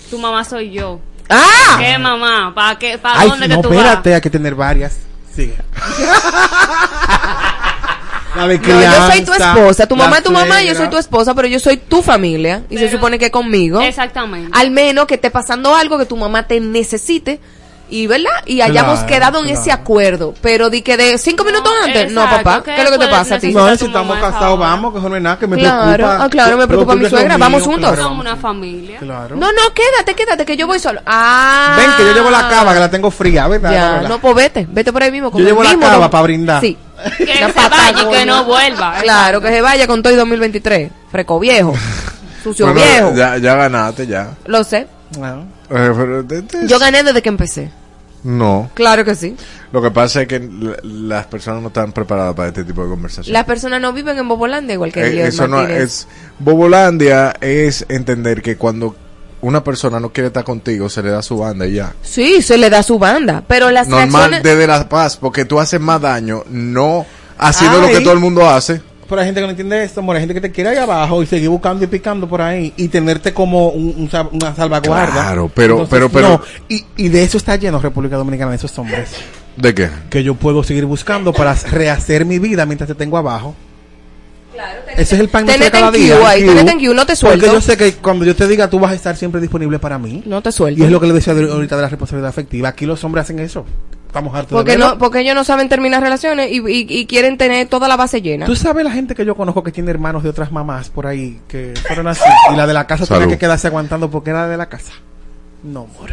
tu 0.09 0.17
mamá 0.17 0.43
soy 0.43 0.71
yo. 0.71 0.99
¡Ah! 1.29 1.77
¿Qué 1.79 1.97
mamá? 1.99 2.51
¿Para 2.55 2.77
qué? 2.79 2.97
¿Para 2.97 3.19
Ay, 3.19 3.29
dónde 3.29 3.47
no, 3.47 3.57
que 3.61 3.67
tú 3.67 3.73
espérate, 3.73 4.15
hay 4.15 4.21
que 4.21 4.29
tener 4.31 4.55
varias. 4.55 4.97
Sigue. 5.35 5.57
la 8.35 8.47
de 8.47 8.57
No, 8.59 8.81
yo 8.81 9.07
soy 9.11 9.23
tu 9.23 9.33
esposa. 9.33 9.87
Tu 9.87 9.95
mamá 9.95 10.17
es 10.17 10.23
tu 10.23 10.31
mamá, 10.31 10.61
yo 10.63 10.75
soy 10.75 10.89
tu 10.89 10.97
esposa, 10.97 11.33
pero 11.33 11.47
yo 11.47 11.59
soy 11.59 11.77
tu 11.77 12.01
familia. 12.01 12.63
Y 12.69 12.77
se 12.77 12.89
supone 12.89 13.19
que 13.19 13.31
conmigo. 13.31 13.81
Exactamente. 13.81 14.51
Al 14.53 14.71
menos 14.71 15.07
que 15.07 15.15
esté 15.15 15.31
pasando 15.31 15.75
algo 15.75 15.97
que 15.97 16.05
tu 16.05 16.15
mamá 16.17 16.47
te 16.47 16.59
necesite. 16.59 17.39
Y, 17.89 18.07
¿verdad? 18.07 18.31
Y 18.45 18.61
hayamos 18.61 18.93
Claro, 18.99 19.07
quedado 19.07 19.39
en 19.39 19.45
claro. 19.45 19.59
ese 19.61 19.71
acuerdo. 19.71 20.33
Pero 20.41 20.69
di 20.69 20.81
que 20.81 20.97
de 20.97 21.17
cinco 21.19 21.43
minutos 21.43 21.71
antes. 21.83 22.11
No, 22.11 22.23
papá. 22.23 22.63
que 22.63 22.73
¿Qué 22.73 22.81
es 22.81 22.83
lo 22.89 22.91
que 22.97 23.05
te 23.05 23.11
pasa 23.11 23.35
a 23.35 23.39
ti? 23.39 23.53
No, 23.53 23.75
si 23.75 23.85
estamos 23.85 24.17
casados, 24.17 24.57
vamos, 24.57 24.91
que 24.93 24.99
eso 24.99 25.09
no 25.09 25.15
es 25.15 25.21
nada, 25.21 25.37
que 25.37 25.47
me 25.47 25.57
Claro, 25.57 25.93
preocupa. 25.93 26.23
ah, 26.25 26.29
claro, 26.29 26.57
me 26.57 26.67
preocupa 26.67 26.95
mi 26.95 27.09
suegra, 27.09 27.35
mío, 27.37 27.45
vamos 27.45 27.63
juntos. 27.63 27.89
claro, 27.91 28.03
Somos 28.03 28.19
una 28.21 28.35
familia. 28.35 28.99
Claro. 28.99 29.35
No, 29.35 29.51
no, 29.51 29.61
quédate, 29.73 30.15
quédate, 30.15 30.45
que 30.45 30.57
yo 30.57 30.65
voy 30.67 30.79
solo. 30.79 30.99
Ah. 31.05 31.75
Ven, 31.77 31.91
que 31.97 32.03
yo 32.05 32.13
llevo 32.13 32.29
la 32.31 32.49
cava, 32.49 32.73
que 32.73 32.79
la 32.79 32.89
tengo 32.89 33.11
fría, 33.11 33.47
¿verdad? 33.47 33.71
Ya, 33.71 34.07
no, 34.07 34.19
pues 34.19 34.35
vete, 34.35 34.65
vete 34.69 34.91
por 34.91 35.03
ahí 35.03 35.11
mismo. 35.11 35.31
Yo 35.31 35.45
llevo 35.45 35.63
la 35.63 35.77
cava 35.77 36.09
para 36.09 36.23
brindar. 36.23 36.61
Sí. 36.61 36.77
Que 37.17 37.25
La 37.39 37.51
se 37.51 37.69
vaya 37.69 38.03
y 38.03 38.09
que 38.09 38.25
no 38.25 38.45
vuelva. 38.45 38.95
Claro, 39.03 39.41
que 39.41 39.49
se 39.49 39.61
vaya 39.61 39.85
con 39.85 40.01
todo 40.01 40.11
y 40.13 40.15
2023. 40.15 40.91
Freco 41.11 41.39
viejo. 41.39 41.73
Sucio 42.43 42.65
bueno, 42.67 42.81
viejo. 42.81 43.13
ya, 43.15 43.37
ya 43.37 43.55
ganaste, 43.55 44.07
ya. 44.07 44.29
Lo 44.45 44.63
sé. 44.63 44.87
Ah. 45.21 45.35
Eh, 45.69 46.43
Yo 46.67 46.79
gané 46.79 47.03
desde 47.03 47.21
que 47.21 47.29
empecé. 47.29 47.71
No. 48.23 48.71
Claro 48.73 49.05
que 49.05 49.13
sí. 49.13 49.35
Lo 49.71 49.81
que 49.83 49.91
pasa 49.91 50.23
es 50.23 50.27
que 50.27 50.39
las 50.83 51.27
personas 51.27 51.61
no 51.61 51.67
están 51.67 51.91
preparadas 51.91 52.33
para 52.33 52.47
este 52.49 52.63
tipo 52.63 52.83
de 52.83 52.89
conversación. 52.89 53.31
Las 53.33 53.45
personas 53.45 53.79
no 53.79 53.93
viven 53.93 54.17
en 54.17 54.27
Bobolandia 54.27 54.73
igual 54.73 54.91
que 54.91 55.01
Eh, 55.05 55.27
eso 55.27 55.47
no 55.47 55.57
Martínez. 55.57 55.81
es. 55.83 56.07
Bobolandia 56.39 57.35
es 57.39 57.85
entender 57.87 58.41
que 58.41 58.57
cuando 58.57 58.95
una 59.41 59.63
persona 59.63 59.99
no 59.99 60.11
quiere 60.11 60.27
estar 60.27 60.43
contigo, 60.43 60.89
se 60.89 61.03
le 61.03 61.11
da 61.11 61.21
su 61.21 61.37
banda 61.37 61.67
y 61.67 61.73
ya. 61.73 61.93
Sí, 62.01 62.41
se 62.41 62.57
le 62.57 62.71
da 62.71 62.81
su 62.81 62.97
banda. 62.97 63.43
Pero 63.47 63.69
las 63.69 63.87
Normal 63.87 64.09
reacciones... 64.31 64.43
desde 64.43 64.65
la 64.65 64.89
paz, 64.89 65.17
porque 65.17 65.45
tú 65.45 65.59
haces 65.59 65.79
más 65.79 66.01
daño 66.01 66.43
no 66.49 67.05
haciendo 67.37 67.79
lo 67.79 67.87
Ay. 67.87 67.93
que 67.95 68.01
todo 68.01 68.13
el 68.13 68.19
mundo 68.19 68.49
hace. 68.49 68.81
Pero 69.07 69.21
hay 69.21 69.27
gente 69.27 69.39
que 69.39 69.45
no 69.45 69.51
entiende 69.51 69.83
esto, 69.83 69.99
amor. 69.99 70.15
Hay 70.15 70.21
gente 70.23 70.33
que 70.33 70.41
te 70.41 70.51
quiere 70.51 70.71
ahí 70.71 70.77
abajo 70.77 71.21
y 71.21 71.27
seguir 71.27 71.49
buscando 71.49 71.83
y 71.83 71.87
picando 71.87 72.27
por 72.27 72.41
ahí 72.41 72.73
y 72.75 72.87
tenerte 72.87 73.33
como 73.33 73.69
un- 73.69 74.09
una 74.31 74.55
salvaguarda. 74.55 75.11
Claro, 75.13 75.51
pero- 75.53 75.85
pero- 75.87 76.09
pero- 76.09 76.29
no. 76.29 76.41
y, 76.69 76.83
y 76.97 77.09
de 77.09 77.23
eso 77.23 77.37
está 77.37 77.55
lleno 77.55 77.79
República 77.79 78.15
Dominicana, 78.17 78.49
de 78.51 78.57
esos 78.57 78.77
hombres. 78.79 79.11
¿De 79.57 79.73
qué? 79.75 79.89
Que 80.09 80.23
yo 80.23 80.33
puedo 80.35 80.63
seguir 80.63 80.85
buscando 80.85 81.31
para 81.33 81.53
rehacer 81.53 82.25
mi 82.25 82.39
vida 82.39 82.65
mientras 82.65 82.87
te 82.87 82.95
tengo 82.95 83.17
abajo. 83.17 83.55
Ese 84.95 85.15
es 85.15 85.21
el 85.21 85.27
pan 85.29 85.45
de 85.45 85.69
cada 85.69 85.91
día. 85.91 86.15
ahí, 86.27 86.41
en 86.47 86.95
no 86.95 87.05
te 87.05 87.15
suelto. 87.15 87.45
Porque 87.45 87.55
yo 87.55 87.61
sé 87.61 87.77
que 87.77 87.93
cuando 87.95 88.23
yo 88.25 88.35
te 88.35 88.47
diga, 88.47 88.69
tú 88.69 88.79
vas 88.79 88.91
a 88.91 88.95
estar 88.95 89.15
siempre 89.17 89.41
disponible 89.41 89.79
para 89.79 89.97
mí. 89.99 90.23
No 90.25 90.41
te 90.41 90.51
suelto. 90.51 90.81
Y 90.81 90.85
es 90.85 90.91
lo 90.91 90.99
que 91.01 91.07
le 91.07 91.13
decía 91.13 91.33
de- 91.33 91.51
ahorita 91.51 91.75
de 91.75 91.81
la 91.81 91.89
responsabilidad 91.89 92.29
afectiva. 92.29 92.69
Aquí 92.69 92.85
los 92.85 93.03
hombres 93.03 93.23
hacen 93.25 93.39
eso. 93.39 93.65
Estamos 94.15 94.33
hartos 94.33 94.53
Porque, 94.53 94.71
de 94.71 94.77
verlo. 94.77 94.93
no, 94.93 94.97
porque 94.97 95.19
ellos 95.19 95.35
no 95.35 95.43
saben 95.43 95.67
terminar 95.67 96.01
relaciones 96.01 96.49
y, 96.49 96.59
y- 96.59 96.85
y 96.87 97.05
quieren 97.05 97.37
tener 97.37 97.67
toda 97.67 97.89
la 97.89 97.97
base 97.97 98.21
llena. 98.21 98.45
Tú 98.45 98.55
sabes 98.55 98.85
la 98.85 98.91
gente 98.91 99.13
que 99.13 99.25
yo 99.25 99.35
conozco 99.35 99.61
que 99.61 99.73
tiene 99.73 99.91
hermanos 99.91 100.23
de 100.23 100.29
otras 100.29 100.53
mamás 100.53 100.89
por 100.89 101.05
ahí 101.05 101.41
que 101.49 101.73
fueron 101.85 102.07
así 102.07 102.21
y 102.53 102.55
la 102.55 102.65
de 102.65 102.73
la 102.73 102.87
casa 102.87 103.05
Salud. 103.05 103.23
tenía 103.23 103.35
que 103.35 103.39
quedarse 103.41 103.67
aguantando 103.67 104.09
porque 104.09 104.29
era 104.29 104.47
de 104.47 104.55
la 104.55 104.67
casa. 104.69 104.93
No, 105.63 105.81
amor. 105.97 106.11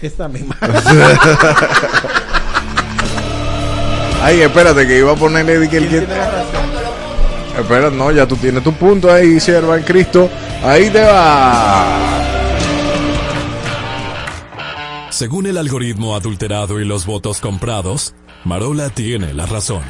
Esta 0.00 0.28
misma. 0.28 0.56
Ay, 4.22 4.40
espérate, 4.42 4.86
que 4.86 4.98
iba 4.98 5.10
a 5.12 5.16
ponerle 5.16 5.58
de 5.58 5.68
que 5.68 5.76
el 5.78 5.88
que... 5.88 6.06
Espera, 7.58 7.90
no, 7.90 8.12
ya 8.12 8.24
tú 8.24 8.36
tienes 8.36 8.62
tu 8.62 8.72
punto 8.72 9.12
ahí, 9.12 9.40
sierva 9.40 9.76
en 9.76 9.82
Cristo. 9.82 10.30
Ahí 10.64 10.88
te 10.90 11.02
va. 11.02 12.21
Según 15.12 15.46
el 15.46 15.58
algoritmo 15.58 16.16
adulterado 16.16 16.80
y 16.80 16.86
los 16.86 17.04
votos 17.04 17.42
comprados, 17.42 18.14
Marola 18.44 18.88
tiene 18.88 19.34
la 19.34 19.44
razón. 19.44 19.82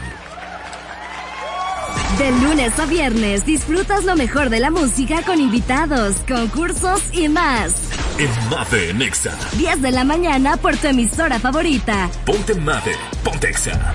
De 2.18 2.32
lunes 2.32 2.76
a 2.76 2.86
viernes 2.86 3.46
disfrutas 3.46 4.04
lo 4.04 4.16
mejor 4.16 4.50
de 4.50 4.58
la 4.58 4.72
música 4.72 5.22
con 5.22 5.40
invitados, 5.40 6.16
concursos 6.28 7.00
y 7.12 7.28
más. 7.28 7.88
En 8.18 8.50
Mave 8.50 8.94
Nexa. 8.94 9.38
10 9.56 9.80
de 9.80 9.92
la 9.92 10.02
mañana 10.02 10.56
por 10.56 10.76
tu 10.76 10.88
emisora 10.88 11.38
favorita. 11.38 12.10
Ponte 12.26 12.56
Mave. 12.56 12.96
Pontexa. 13.22 13.94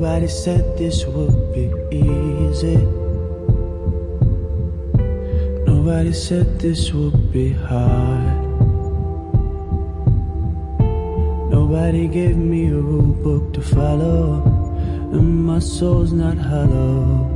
Nobody 0.00 0.28
said 0.28 0.78
this 0.78 1.04
would 1.04 1.52
be 1.52 1.68
easy. 1.92 2.76
Nobody 5.68 6.14
said 6.14 6.58
this 6.58 6.90
would 6.94 7.30
be 7.30 7.52
hard. 7.52 8.40
Nobody 11.50 12.08
gave 12.08 12.38
me 12.38 12.68
a 12.68 12.80
rule 12.80 13.12
book 13.12 13.52
to 13.52 13.60
follow, 13.60 14.40
and 15.12 15.44
my 15.44 15.58
soul's 15.58 16.14
not 16.14 16.38
hollow. 16.38 17.28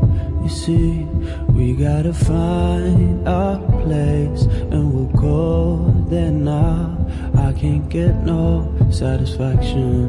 You 0.42 0.48
see, 0.48 1.04
we 1.52 1.74
gotta 1.74 2.14
find 2.14 3.28
our 3.28 3.58
place, 3.82 4.44
and 4.72 4.90
we'll 4.90 5.12
go 5.20 5.92
there 6.08 6.32
now. 6.32 6.96
I 7.36 7.52
can't 7.52 7.90
get 7.90 8.24
no 8.24 8.74
satisfaction, 8.90 10.08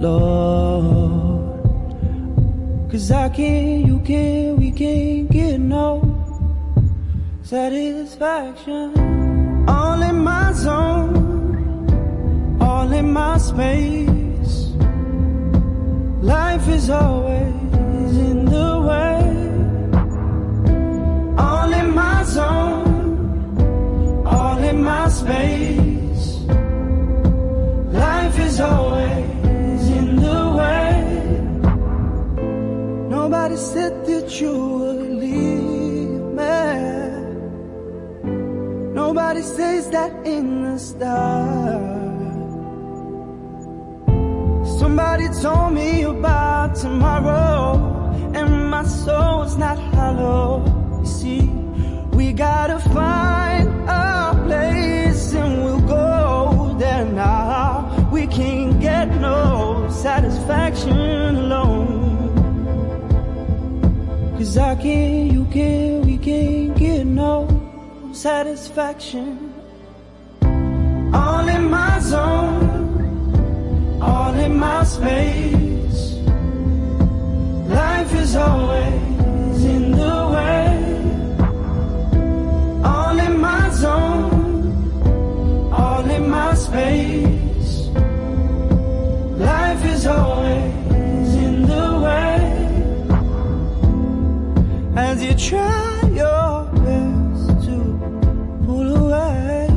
Lord. 0.00 1.41
Cause 2.92 3.10
I 3.10 3.28
can't, 3.30 3.86
you 3.86 3.98
can't, 4.00 4.58
we 4.58 4.70
can't 4.70 5.30
get 5.30 5.58
no 5.58 6.02
satisfaction. 7.42 8.92
All 9.66 10.02
in 10.02 10.18
my 10.18 10.52
zone, 10.52 12.58
all 12.60 12.92
in 12.92 13.10
my 13.10 13.38
space. 13.38 14.74
Life 16.20 16.68
is 16.68 16.90
always 16.90 18.18
in 18.28 18.44
the 18.44 18.82
way. 18.86 19.22
All 21.38 21.72
in 21.72 21.94
my 21.94 22.22
zone, 22.24 24.26
all 24.26 24.58
in 24.58 24.84
my 24.84 25.08
space. 25.08 26.40
Life 27.90 28.38
is 28.38 28.60
always. 28.60 29.21
Nobody 33.32 33.56
said 33.56 34.04
that 34.04 34.40
you 34.42 34.52
would 34.52 35.10
leave 35.24 36.20
me. 36.38 36.64
Nobody 38.92 39.40
says 39.40 39.88
that 39.88 40.12
in 40.26 40.64
the 40.64 40.78
stars. 40.78 42.52
Somebody 44.78 45.28
told 45.40 45.72
me 45.72 46.02
about 46.02 46.74
tomorrow, 46.74 47.80
and 48.34 48.68
my 48.68 48.84
soul's 48.84 49.56
not 49.56 49.78
hollow. 49.78 50.62
You 51.00 51.06
see, 51.06 51.40
we 52.12 52.34
gotta 52.34 52.80
find 52.90 53.66
a 53.88 54.38
place, 54.44 55.32
and 55.32 55.64
we'll 55.64 55.80
go 55.88 56.76
there 56.78 57.06
now. 57.06 58.10
We 58.12 58.26
can't 58.26 58.78
get 58.78 59.08
no 59.22 59.88
satisfaction 59.88 60.98
alone. 61.44 61.91
Cause 64.42 64.58
I 64.58 64.74
can't, 64.74 65.30
you 65.30 65.44
can't, 65.52 66.04
we 66.04 66.18
can't 66.18 66.76
get 66.76 67.06
no 67.06 67.46
satisfaction. 68.12 69.54
All 71.14 71.48
in 71.48 71.70
my 71.70 72.00
zone 72.00 74.00
all 74.02 74.34
in 74.34 74.56
my 74.56 74.82
space. 74.82 76.14
Life 77.68 78.12
is 78.16 78.34
always 78.34 79.64
in 79.64 79.92
the 79.92 80.30
way. 80.34 80.88
All 82.84 83.16
in 83.20 83.40
my 83.40 83.70
zone, 83.70 85.72
all 85.72 86.10
in 86.10 86.28
my 86.28 86.54
space. 86.54 87.86
Life 89.38 89.84
is 89.84 90.04
always 90.04 90.81
As 95.12 95.22
you 95.22 95.34
try 95.34 96.00
your 96.14 96.64
best 96.72 97.66
to 97.66 97.76
pull 98.64 98.96
away, 98.96 99.68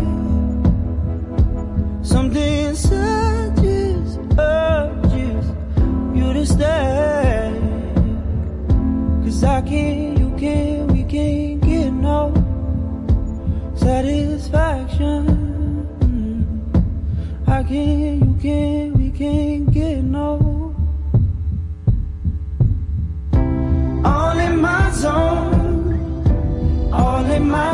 something 2.02 2.68
inside 2.68 3.54
just 3.58 4.20
urges 4.40 5.46
you 6.16 6.32
to 6.32 6.46
stay. 6.46 7.52
Cause 9.26 9.44
I 9.44 9.62
can't, 9.62 10.18
you 10.20 10.34
can't, 10.40 10.90
we 10.94 11.04
can't 11.04 11.62
get 11.62 11.92
no 11.92 12.32
satisfaction. 13.76 15.20
I 17.46 17.62
can't, 17.64 18.24
you 18.24 18.36
can't, 18.42 18.96
we 18.96 19.12
can't 19.12 19.70
get 19.70 20.02
no. 20.02 20.45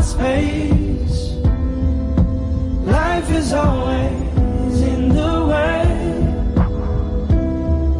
Space. 0.02 1.34
Life 2.86 3.30
is 3.32 3.54
always 3.54 4.82
in 4.82 5.10
the 5.10 5.45
way. 5.52 5.86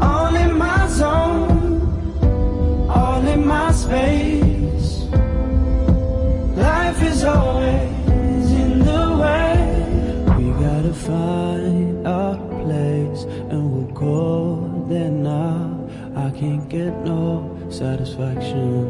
All 0.02 0.36
in 0.36 0.58
my 0.58 0.88
zone, 0.88 2.90
all 2.90 3.26
in 3.28 3.46
my 3.46 3.72
space. 3.72 5.04
Life 6.58 7.02
is 7.04 7.24
always 7.24 8.52
in 8.64 8.80
the 8.80 9.06
way. 9.22 9.56
We 10.38 10.46
gotta 10.66 10.94
find 10.94 12.08
our 12.08 12.36
place 12.64 13.24
and 13.52 13.62
we'll 13.72 13.94
go 13.94 14.86
there 14.90 15.12
now. 15.12 15.88
I 16.16 16.32
can't 16.32 16.68
get 16.68 16.94
no 17.06 17.56
satisfaction, 17.70 18.90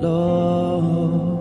Lord. 0.00 1.39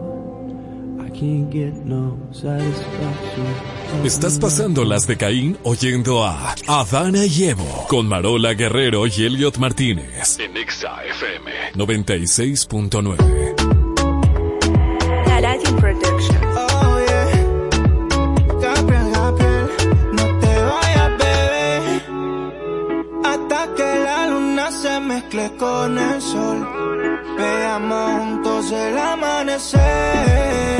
Estás 4.05 4.39
pasando 4.39 4.85
las 4.85 5.05
de 5.05 5.17
Caín 5.17 5.57
oyendo 5.63 6.23
a 6.23 6.55
Adana 6.65 7.25
y 7.25 7.43
Evo 7.43 7.87
con 7.89 8.07
Marola 8.07 8.53
Guerrero 8.53 9.05
y 9.05 9.25
Elliot 9.25 9.57
Martínez 9.57 10.39
en 10.39 10.55
Exa 10.55 11.03
FM 11.03 11.51
96.9. 11.73 13.17
Aladdin 15.29 15.75
Productions. 15.75 16.39
Oh 16.55 16.99
yeah, 17.05 17.25
Gabriel, 18.61 19.11
Gabriel, 19.11 19.69
no 20.13 20.23
te 20.39 20.55
vayas, 20.55 21.11
bebé, 21.19 22.01
hasta 23.25 23.75
que 23.75 24.03
la 24.05 24.27
luna 24.27 24.71
se 24.71 24.99
mezcle 25.01 25.51
con 25.57 25.97
el 25.97 26.21
sol. 26.21 26.65
Veamos 27.37 28.11
juntos 28.21 28.71
el 28.71 28.97
amanecer. 28.97 30.78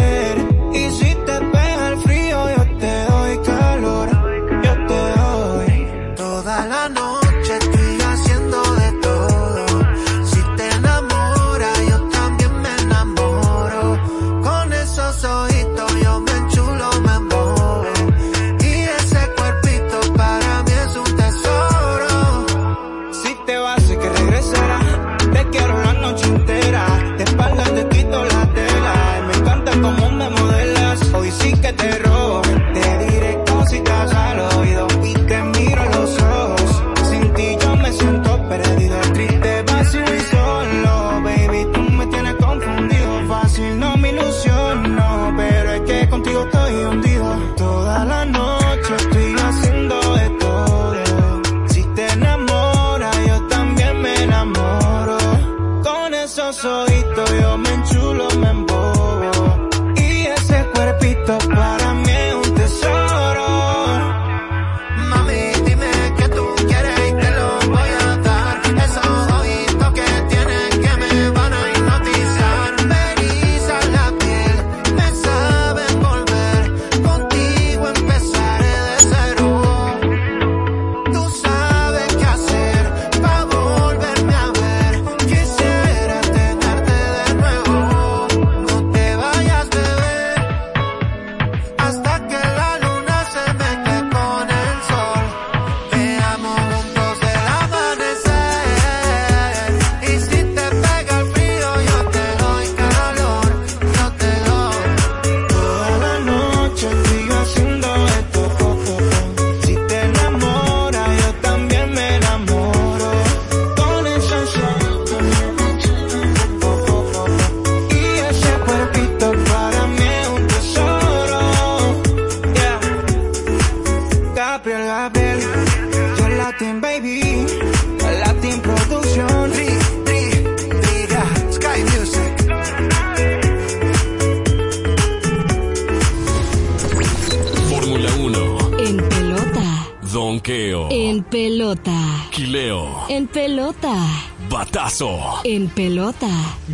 En 145.52 145.68
pelota. 145.70 146.28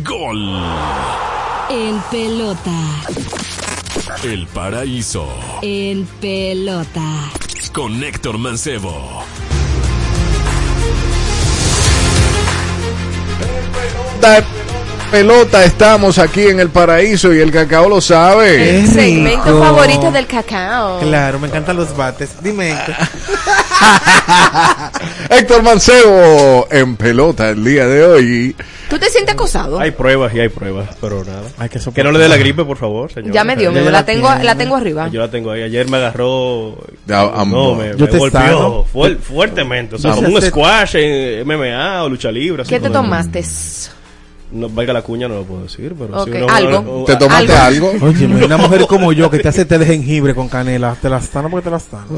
Gol. 0.04 0.38
En 1.70 1.98
pelota. 2.10 2.78
El 4.22 4.46
paraíso. 4.48 5.26
En 5.62 6.04
pelota. 6.20 7.30
Con 7.72 8.04
Héctor 8.04 8.36
Mancebo. 8.36 9.22
Da- 14.20 14.44
pelota, 15.10 15.64
estamos 15.64 16.18
aquí 16.18 16.42
en 16.48 16.58
el 16.60 16.68
paraíso 16.68 17.32
y 17.32 17.38
el 17.38 17.50
cacao 17.52 17.88
lo 17.88 18.00
sabe. 18.02 18.80
Es 18.80 18.90
Segmento 18.90 19.44
rico. 19.46 19.60
favorito 19.64 20.10
del 20.10 20.26
cacao. 20.26 20.98
Claro, 21.00 21.38
me 21.38 21.46
encantan 21.48 21.76
los 21.76 21.96
bates. 21.96 22.30
Dime, 22.42 22.72
Héctor. 22.72 22.94
Héctor 25.30 25.62
Mancebo 25.62 26.66
en 26.70 26.96
pelota 26.96 27.50
el 27.50 27.64
día 27.64 27.86
de 27.86 28.04
hoy. 28.04 28.56
Hay 29.78 29.90
pruebas 29.92 30.34
y 30.34 30.40
hay 30.40 30.48
pruebas, 30.48 30.88
pero 31.00 31.24
nada. 31.24 31.42
Hay 31.58 31.68
que 31.68 31.78
Que 31.94 32.02
no 32.02 32.12
le 32.12 32.18
dé 32.18 32.28
la 32.28 32.36
gripe, 32.36 32.64
por 32.64 32.76
favor, 32.76 33.12
señor. 33.12 33.32
Ya 33.32 33.44
me 33.44 33.56
dio, 33.56 33.72
me- 33.72 33.82
la 33.90 34.04
tengo, 34.04 34.28
la 34.42 34.54
tengo 34.56 34.76
arriba. 34.76 35.08
Yo 35.08 35.20
la 35.20 35.30
tengo 35.30 35.50
ahí. 35.50 35.62
Ayer 35.62 35.88
me 35.88 35.96
agarró. 35.98 36.76
No, 37.06 37.74
me, 37.74 37.90
Yo 37.90 38.06
me 38.06 38.06
te 38.08 38.18
golpeó 38.18 38.40
sano. 38.40 38.84
fuertemente. 39.20 39.96
O 39.96 39.98
sea, 39.98 40.14
un 40.14 40.40
squash 40.42 40.96
en 40.96 41.46
MMA 41.46 42.02
o 42.04 42.08
lucha 42.08 42.30
libre. 42.30 42.62
así 42.62 42.70
¿Qué 42.70 42.80
te 42.80 42.90
tomaste? 42.90 43.44
No, 44.52 44.68
valga 44.68 44.92
la 44.92 45.02
cuña, 45.02 45.26
no 45.26 45.34
lo 45.36 45.42
puedo 45.42 45.64
decir, 45.64 45.92
pero 45.98 46.22
Ok, 46.22 46.28
sí 46.28 46.36
uno- 46.36 46.48
algo. 46.48 47.04
¿Te 47.04 47.16
tomaste 47.16 47.52
algo? 47.52 47.92
Oye, 48.00 48.26
una 48.26 48.56
mujer 48.56 48.86
como 48.86 49.12
yo 49.12 49.28
que 49.28 49.40
te 49.40 49.48
hace 49.48 49.64
té 49.64 49.76
de 49.76 49.86
jengibre 49.86 50.34
con 50.36 50.48
canela, 50.48 50.96
te 51.02 51.08
la 51.08 51.18
están 51.18 51.50
porque 51.50 51.64
te 51.64 51.70
la 51.70 51.78
están. 51.78 52.04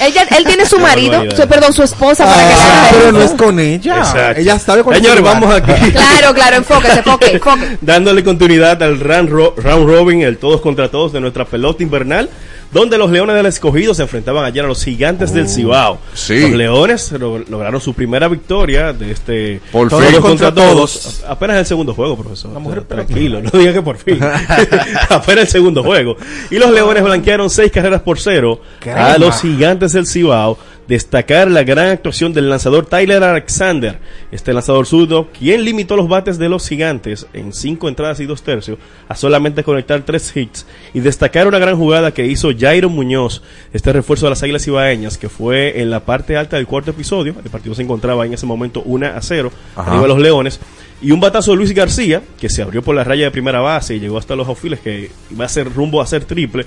Ella, 0.00 0.26
él 0.36 0.44
tiene 0.44 0.66
su 0.66 0.78
marido, 0.78 1.24
su- 1.34 1.48
perdón, 1.48 1.72
su 1.72 1.82
esposa 1.82 2.24
para 2.24 2.36
que 2.42 2.48
le 2.48 2.54
Ah, 2.60 2.88
pero 2.92 3.12
no 3.12 3.22
es 3.22 3.30
con 3.32 3.58
ella. 3.58 3.98
Exacto. 3.98 4.40
Ella 4.40 4.58
sabe 4.58 4.82
cuando 4.82 5.00
Señores, 5.02 5.18
se 5.18 5.22
va. 5.22 5.40
vamos 5.40 5.54
aquí. 5.54 5.90
Claro, 5.92 6.34
claro, 6.34 6.56
enfóquese, 6.56 6.98
enfoque, 6.98 7.26
enfoque. 7.32 7.78
Dándole 7.80 8.22
continuidad 8.22 8.82
al 8.82 9.00
round, 9.00 9.30
ro- 9.30 9.54
round 9.56 9.88
robin, 9.88 10.22
el 10.22 10.36
todos 10.38 10.60
contra 10.60 10.90
todos 10.90 11.12
de 11.12 11.20
nuestra 11.20 11.44
pelota 11.44 11.82
invernal, 11.82 12.28
donde 12.72 12.98
los 12.98 13.10
Leones 13.10 13.36
del 13.36 13.46
Escogido 13.46 13.94
se 13.94 14.02
enfrentaban 14.02 14.44
ayer 14.44 14.64
a 14.64 14.68
los 14.68 14.82
Gigantes 14.84 15.32
del 15.32 15.48
Cibao. 15.48 15.98
sí. 16.14 16.40
Los 16.42 16.50
Leones 16.52 17.12
lo- 17.12 17.38
lograron 17.38 17.80
su 17.80 17.94
primera 17.94 18.28
victoria 18.28 18.92
de 18.92 19.10
este 19.12 19.60
Por 19.72 19.88
todos 19.88 20.04
fin. 20.04 20.20
contra, 20.20 20.48
Contra 20.50 20.54
todos. 20.54 21.00
todos. 21.02 21.24
Apenas 21.28 21.56
el 21.58 21.66
segundo 21.66 21.94
juego, 21.94 22.16
profesor. 22.16 22.50
Tranquilo, 22.86 23.40
no 23.42 23.50
diga 23.50 23.72
que 23.72 23.82
por 23.82 23.96
fin. 23.96 24.18
Apenas 25.10 25.44
el 25.44 25.48
segundo 25.48 25.82
juego. 25.82 26.16
Y 26.50 26.56
los 26.58 26.70
Leones 26.70 27.02
blanquearon 27.02 27.48
seis 27.50 27.70
carreras 27.72 28.02
por 28.02 28.18
cero 28.18 28.60
a 28.94 29.16
los 29.18 29.40
Gigantes 29.40 29.92
del 29.92 30.06
Cibao. 30.06 30.58
Destacar 30.88 31.50
la 31.50 31.64
gran 31.64 31.88
actuación 31.88 32.32
del 32.32 32.48
lanzador 32.48 32.86
Tyler 32.86 33.24
Alexander, 33.24 33.98
este 34.30 34.52
lanzador 34.52 34.86
zurdo, 34.86 35.28
quien 35.36 35.64
limitó 35.64 35.96
los 35.96 36.08
bates 36.08 36.38
de 36.38 36.48
los 36.48 36.68
gigantes 36.68 37.26
en 37.32 37.52
cinco 37.52 37.88
entradas 37.88 38.20
y 38.20 38.26
dos 38.26 38.42
tercios 38.42 38.78
a 39.08 39.16
solamente 39.16 39.64
conectar 39.64 40.02
tres 40.02 40.36
hits. 40.36 40.64
Y 40.94 41.00
destacar 41.00 41.48
una 41.48 41.58
gran 41.58 41.76
jugada 41.76 42.12
que 42.14 42.26
hizo 42.26 42.50
Jairo 42.56 42.88
Muñoz, 42.88 43.42
este 43.72 43.92
refuerzo 43.92 44.26
de 44.26 44.30
las 44.30 44.42
Águilas 44.44 44.66
Ibaeñas, 44.68 45.18
que 45.18 45.28
fue 45.28 45.80
en 45.80 45.90
la 45.90 46.04
parte 46.04 46.36
alta 46.36 46.56
del 46.56 46.68
cuarto 46.68 46.92
episodio. 46.92 47.34
El 47.44 47.50
partido 47.50 47.74
se 47.74 47.82
encontraba 47.82 48.24
en 48.24 48.34
ese 48.34 48.46
momento 48.46 48.82
1 48.84 49.06
a 49.06 49.20
0, 49.20 49.50
Ajá. 49.74 49.90
arriba 49.90 50.02
de 50.02 50.08
los 50.08 50.18
Leones. 50.20 50.60
Y 51.02 51.10
un 51.10 51.20
batazo 51.20 51.50
de 51.50 51.56
Luis 51.58 51.74
García, 51.74 52.22
que 52.40 52.48
se 52.48 52.62
abrió 52.62 52.80
por 52.80 52.94
la 52.94 53.02
raya 53.04 53.24
de 53.24 53.30
primera 53.32 53.60
base 53.60 53.96
y 53.96 54.00
llegó 54.00 54.18
hasta 54.18 54.36
los 54.36 54.46
outfielders, 54.48 54.82
que 54.82 55.10
iba 55.30 55.44
a 55.44 55.48
ser 55.48 55.70
rumbo 55.72 56.00
a 56.00 56.06
ser 56.06 56.24
triple, 56.24 56.64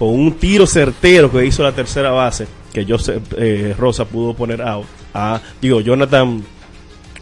con 0.00 0.08
un 0.08 0.32
tiro 0.32 0.66
certero 0.66 1.30
que 1.30 1.44
hizo 1.44 1.62
la 1.62 1.72
tercera 1.72 2.10
base, 2.10 2.46
que 2.72 2.86
Joseph 2.86 3.22
eh, 3.36 3.74
Rosa 3.78 4.06
pudo 4.06 4.32
poner 4.32 4.62
out. 4.62 4.86
A, 5.12 5.40
digo, 5.60 5.82
Jonathan, 5.82 6.42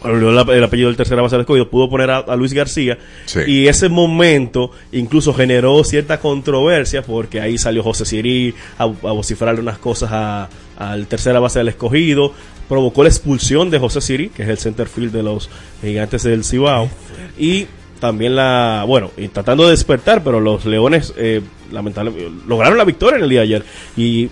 el 0.05 0.63
apellido 0.63 0.87
del 0.87 0.95
tercera 0.95 1.21
base 1.21 1.35
del 1.35 1.41
escogido, 1.41 1.69
pudo 1.69 1.89
poner 1.89 2.09
a, 2.09 2.19
a 2.19 2.35
Luis 2.37 2.53
García. 2.53 2.97
Sí. 3.25 3.41
Y 3.47 3.67
ese 3.67 3.89
momento 3.89 4.71
incluso 4.93 5.33
generó 5.33 5.83
cierta 5.83 6.21
controversia, 6.21 7.01
porque 7.01 7.41
ahí 7.41 7.57
salió 7.57 7.83
José 7.83 8.05
Siri 8.05 8.53
a, 8.77 8.83
a 8.83 8.87
vociferarle 8.87 9.59
unas 9.59 9.77
cosas 9.77 10.09
a- 10.13 10.49
al 10.77 11.07
tercera 11.07 11.39
base 11.41 11.59
del 11.59 11.67
escogido. 11.67 12.31
Provocó 12.69 13.03
la 13.03 13.09
expulsión 13.09 13.69
de 13.69 13.79
José 13.79 13.99
Siri, 13.99 14.29
que 14.29 14.43
es 14.43 14.49
el 14.49 14.57
center 14.57 14.87
field 14.87 15.11
de 15.11 15.23
los 15.23 15.49
gigantes 15.81 16.23
del 16.23 16.45
Cibao. 16.45 16.89
Y 17.37 17.65
también 17.99 18.35
la, 18.35 18.83
bueno, 18.87 19.11
y 19.17 19.27
tratando 19.27 19.65
de 19.65 19.71
despertar, 19.71 20.23
pero 20.23 20.39
los 20.39 20.65
Leones 20.65 21.13
eh, 21.17 21.41
lamentablemente 21.71 22.31
lograron 22.47 22.77
la 22.77 22.85
victoria 22.85 23.17
en 23.17 23.23
el 23.23 23.29
día 23.29 23.39
de 23.39 23.45
ayer 23.45 23.65
y, 23.97 24.29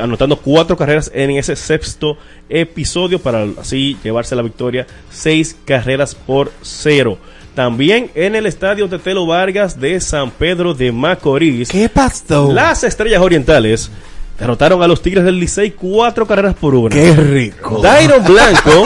anotando 0.00 0.36
cuatro 0.36 0.76
carreras 0.76 1.12
en 1.14 1.30
ese 1.30 1.54
sexto 1.54 2.18
episodio 2.48 3.20
para 3.20 3.46
así 3.60 3.96
llevarse 4.02 4.34
la 4.34 4.42
victoria 4.42 4.86
seis 5.10 5.56
carreras 5.64 6.14
por 6.14 6.50
cero. 6.62 7.18
También 7.54 8.10
en 8.14 8.34
el 8.34 8.46
estadio 8.46 8.88
Tetelo 8.88 9.26
Vargas 9.26 9.78
de 9.78 10.00
San 10.00 10.30
Pedro 10.30 10.74
de 10.74 10.90
Macorís. 10.90 11.68
¿Qué 11.68 11.88
pasó? 11.88 12.52
Las 12.52 12.82
Estrellas 12.84 13.20
Orientales 13.20 13.90
derrotaron 14.38 14.82
a 14.82 14.88
los 14.88 15.02
Tigres 15.02 15.24
del 15.24 15.38
Licey 15.38 15.72
cuatro 15.72 16.26
carreras 16.26 16.54
por 16.54 16.74
una. 16.74 16.94
Qué 16.94 17.12
rico. 17.12 17.80
Dairon 17.80 18.24
Blanco. 18.24 18.84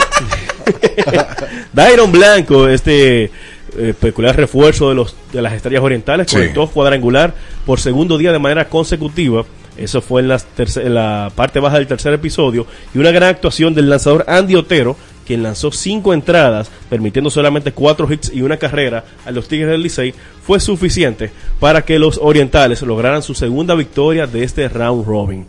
Dairon 1.73 2.11
Blanco, 2.11 2.67
este 2.67 3.31
eh, 3.77 3.93
peculiar 3.99 4.35
refuerzo 4.35 4.89
de 4.89 4.95
los 4.95 5.15
de 5.31 5.41
las 5.41 5.53
estrellas 5.53 5.83
orientales, 5.83 6.27
Sí. 6.29 6.35
conectó 6.37 6.67
cuadrangular 6.67 7.33
por 7.65 7.79
segundo 7.79 8.17
día 8.17 8.31
de 8.31 8.39
manera 8.39 8.69
consecutiva. 8.69 9.45
Eso 9.77 10.01
fue 10.01 10.21
en, 10.21 10.29
terce- 10.29 10.85
en 10.85 10.93
la 10.93 11.29
parte 11.35 11.59
baja 11.59 11.77
del 11.77 11.87
tercer 11.87 12.13
episodio. 12.13 12.65
Y 12.93 12.97
una 12.99 13.11
gran 13.11 13.29
actuación 13.29 13.73
del 13.73 13.89
lanzador 13.89 14.23
Andy 14.27 14.55
Otero, 14.55 14.95
quien 15.25 15.43
lanzó 15.43 15.71
cinco 15.71 16.13
entradas, 16.13 16.69
permitiendo 16.89 17.29
solamente 17.29 17.71
cuatro 17.71 18.11
hits 18.11 18.31
y 18.33 18.41
una 18.41 18.57
carrera 18.57 19.03
a 19.25 19.31
los 19.31 19.47
Tigres 19.47 19.69
del 19.69 19.81
Licey, 19.81 20.13
fue 20.43 20.59
suficiente 20.59 21.31
para 21.59 21.81
que 21.81 21.97
los 21.97 22.19
orientales 22.21 22.81
lograran 22.83 23.23
su 23.23 23.33
segunda 23.33 23.73
victoria 23.73 24.27
de 24.27 24.43
este 24.43 24.69
round 24.69 25.05
robin. 25.05 25.45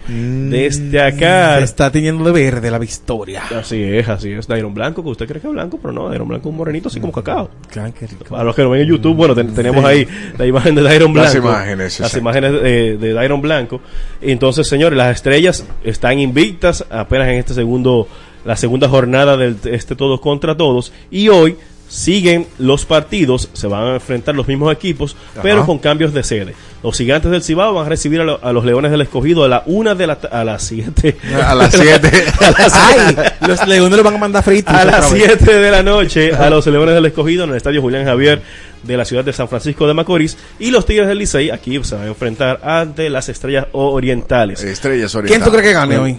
Destacar 0.50 1.58
Se 1.58 1.64
está 1.64 1.90
teniendo 1.90 2.24
de 2.24 2.32
verde 2.32 2.70
la 2.70 2.78
victoria. 2.78 3.42
Así 3.54 3.82
es, 3.82 4.08
así 4.08 4.30
es. 4.32 4.46
Dairon 4.46 4.72
Blanco, 4.72 5.02
que 5.02 5.10
usted 5.10 5.26
cree 5.26 5.40
que 5.40 5.46
es 5.48 5.52
blanco, 5.52 5.78
pero 5.80 5.92
no, 5.92 6.08
Dairon 6.08 6.26
Blanco 6.28 6.48
es 6.48 6.52
un 6.52 6.56
morenito 6.56 6.88
así 6.88 6.98
como 7.00 7.12
cacao. 7.12 7.50
Qué 7.70 7.80
rico. 8.06 8.24
Para 8.30 8.44
los 8.44 8.54
que 8.56 8.62
lo 8.62 8.70
ven 8.70 8.82
en 8.82 8.88
YouTube, 8.88 9.14
bueno, 9.14 9.34
ten- 9.34 9.54
tenemos 9.54 9.84
Sí. 9.84 9.90
ahí 9.90 10.08
la 10.38 10.46
imagen 10.46 10.74
de 10.74 10.82
Dairon 10.82 11.14
Las 11.14 11.32
Blanco. 11.34 11.48
imágenes, 11.48 12.00
Las 12.00 12.08
exacto. 12.14 12.18
imágenes 12.18 12.52
de, 12.62 12.96
de 12.96 13.12
Dairon 13.12 13.40
Blanco. 13.42 13.80
Entonces, 14.22 14.66
señores, 14.66 14.96
las 14.96 15.14
estrellas 15.14 15.64
están 15.84 16.18
invictas 16.18 16.84
apenas 16.90 17.28
en 17.28 17.34
este 17.34 17.52
segundo, 17.54 18.08
la 18.46 18.56
segunda 18.56 18.88
jornada 18.88 19.36
del 19.36 19.56
este 19.64 19.94
todos 19.96 20.20
contra 20.20 20.56
todos. 20.56 20.92
Y 21.10 21.28
hoy 21.28 21.56
siguen 21.88 22.48
los 22.58 22.84
partidos, 22.84 23.48
se 23.52 23.68
van 23.68 23.84
a 23.84 23.94
enfrentar 23.94 24.34
los 24.34 24.48
mismos 24.48 24.72
equipos, 24.72 25.16
Ajá. 25.34 25.42
pero 25.42 25.64
con 25.64 25.78
cambios 25.78 26.12
de 26.12 26.24
sede. 26.24 26.52
Los 26.82 26.98
gigantes 26.98 27.30
del 27.30 27.44
Cibao 27.44 27.74
van 27.74 27.86
a 27.86 27.88
recibir 27.88 28.20
a, 28.20 28.24
lo- 28.24 28.40
a 28.42 28.52
los 28.52 28.64
leones 28.64 28.90
del 28.90 29.02
escogido 29.02 29.44
a 29.44 29.48
la 29.48 29.62
una 29.66 29.94
de 29.94 30.08
la 30.08 30.14
a 30.32 30.42
las 30.42 30.64
siete. 30.64 31.16
A 31.44 31.54
las 31.54 31.72
7. 31.72 32.24
a 32.40 32.50
las 32.50 32.74
Ay, 32.74 33.16
los 33.46 33.68
leones 33.68 33.96
le 33.98 34.02
van 34.02 34.14
a 34.14 34.18
mandar 34.18 34.42
fritos. 34.42 34.74
a 34.74 34.84
las 34.84 35.12
vez. 35.12 35.22
7 35.38 35.54
de 35.58 35.70
la 35.70 35.82
noche 35.84 36.34
a 36.34 36.50
los 36.50 36.66
Leones 36.66 36.94
del 36.96 37.06
Escogido 37.06 37.44
en 37.44 37.50
el 37.50 37.56
Estadio 37.56 37.80
Julián 37.80 38.04
Javier 38.04 38.42
de 38.82 38.96
la 38.96 39.04
ciudad 39.04 39.24
de 39.24 39.32
San 39.32 39.48
Francisco 39.48 39.86
de 39.86 39.94
Macorís 39.94 40.36
y 40.58 40.70
los 40.72 40.86
Tigres 40.86 41.06
del 41.06 41.18
Licey 41.18 41.50
aquí 41.50 41.82
se 41.84 41.94
van 41.94 42.04
a 42.04 42.08
enfrentar 42.08 42.60
ante 42.64 43.08
las 43.10 43.28
Estrellas 43.28 43.66
Orientales. 43.72 44.60
Estrellas 44.64 45.12
¿Quién 45.12 45.20
orientales. 45.24 45.44
tú 45.44 45.50
crees 45.52 45.66
que 45.68 45.72
gane 45.72 45.98
hoy? 45.98 46.18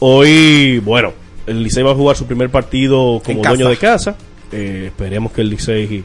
Hoy, 0.00 0.78
bueno, 0.78 1.12
el 1.46 1.62
Licey 1.62 1.82
va 1.82 1.92
a 1.92 1.94
jugar 1.94 2.16
su 2.16 2.26
primer 2.26 2.50
partido 2.50 3.20
como 3.24 3.42
dueño 3.42 3.68
de 3.68 3.76
casa. 3.76 4.16
Eh, 4.52 4.84
esperemos 4.86 5.32
que 5.32 5.40
el 5.42 5.50
Licey 5.50 6.04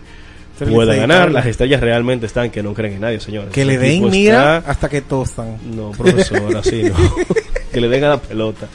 pueda 0.58 0.94
Licey, 0.94 1.00
ganar. 1.08 1.32
Las 1.32 1.46
estrellas 1.46 1.80
realmente 1.82 2.26
están 2.26 2.50
que 2.50 2.62
no 2.64 2.74
creen 2.74 2.96
en 2.96 3.02
nadie, 3.02 3.20
señores. 3.20 3.52
Que 3.52 3.64
le 3.66 3.78
den, 3.78 4.10
mira, 4.10 4.58
está- 4.58 4.72
hasta 4.72 4.90
que 4.90 5.02
tostan. 5.02 5.58
no, 5.76 5.92
profesor, 5.92 6.56
así 6.58 6.84
no. 6.84 6.96
que 7.72 7.80
le 7.82 7.88
den 7.88 8.04
a 8.04 8.10
la 8.10 8.18
pelota. 8.22 8.68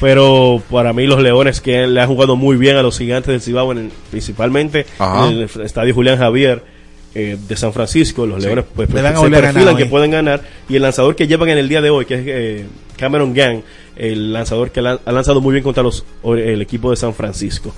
Pero 0.00 0.62
para 0.70 0.92
mí 0.92 1.06
los 1.06 1.20
Leones 1.20 1.60
que 1.60 1.86
le 1.86 2.00
han 2.00 2.08
jugado 2.08 2.36
muy 2.36 2.56
bien 2.56 2.76
a 2.76 2.82
los 2.82 2.98
gigantes 2.98 3.28
del 3.28 3.40
Cibao, 3.40 3.72
en 3.72 3.78
el- 3.78 3.90
principalmente 4.10 4.86
Ajá. 4.98 5.28
en 5.28 5.38
el 5.38 5.48
estadio 5.64 5.94
Julián 5.94 6.18
Javier 6.18 6.62
eh, 7.14 7.38
de 7.48 7.56
San 7.56 7.72
Francisco, 7.72 8.26
los 8.26 8.40
Sí. 8.42 8.46
Leones 8.46 8.64
pues, 8.74 8.90
Le 8.90 8.96
se 9.00 9.30
perfilan 9.30 9.76
que 9.76 9.86
pueden 9.86 10.10
ganar. 10.10 10.42
Y 10.68 10.76
el 10.76 10.82
lanzador 10.82 11.14
que 11.16 11.26
llevan 11.26 11.48
en 11.50 11.58
el 11.58 11.68
día 11.68 11.80
de 11.80 11.90
hoy, 11.90 12.04
que 12.06 12.14
es 12.14 12.22
eh, 12.26 12.66
Cameron 12.96 13.32
Gang, 13.32 13.60
el 13.96 14.32
lanzador 14.32 14.70
que 14.70 14.80
ha 14.80 15.12
lanzado 15.12 15.40
muy 15.40 15.52
bien 15.52 15.64
contra 15.64 15.82
los, 15.82 16.04
el 16.24 16.60
equipo 16.62 16.90
de 16.90 16.96
San 16.96 17.14
Francisco. 17.14 17.72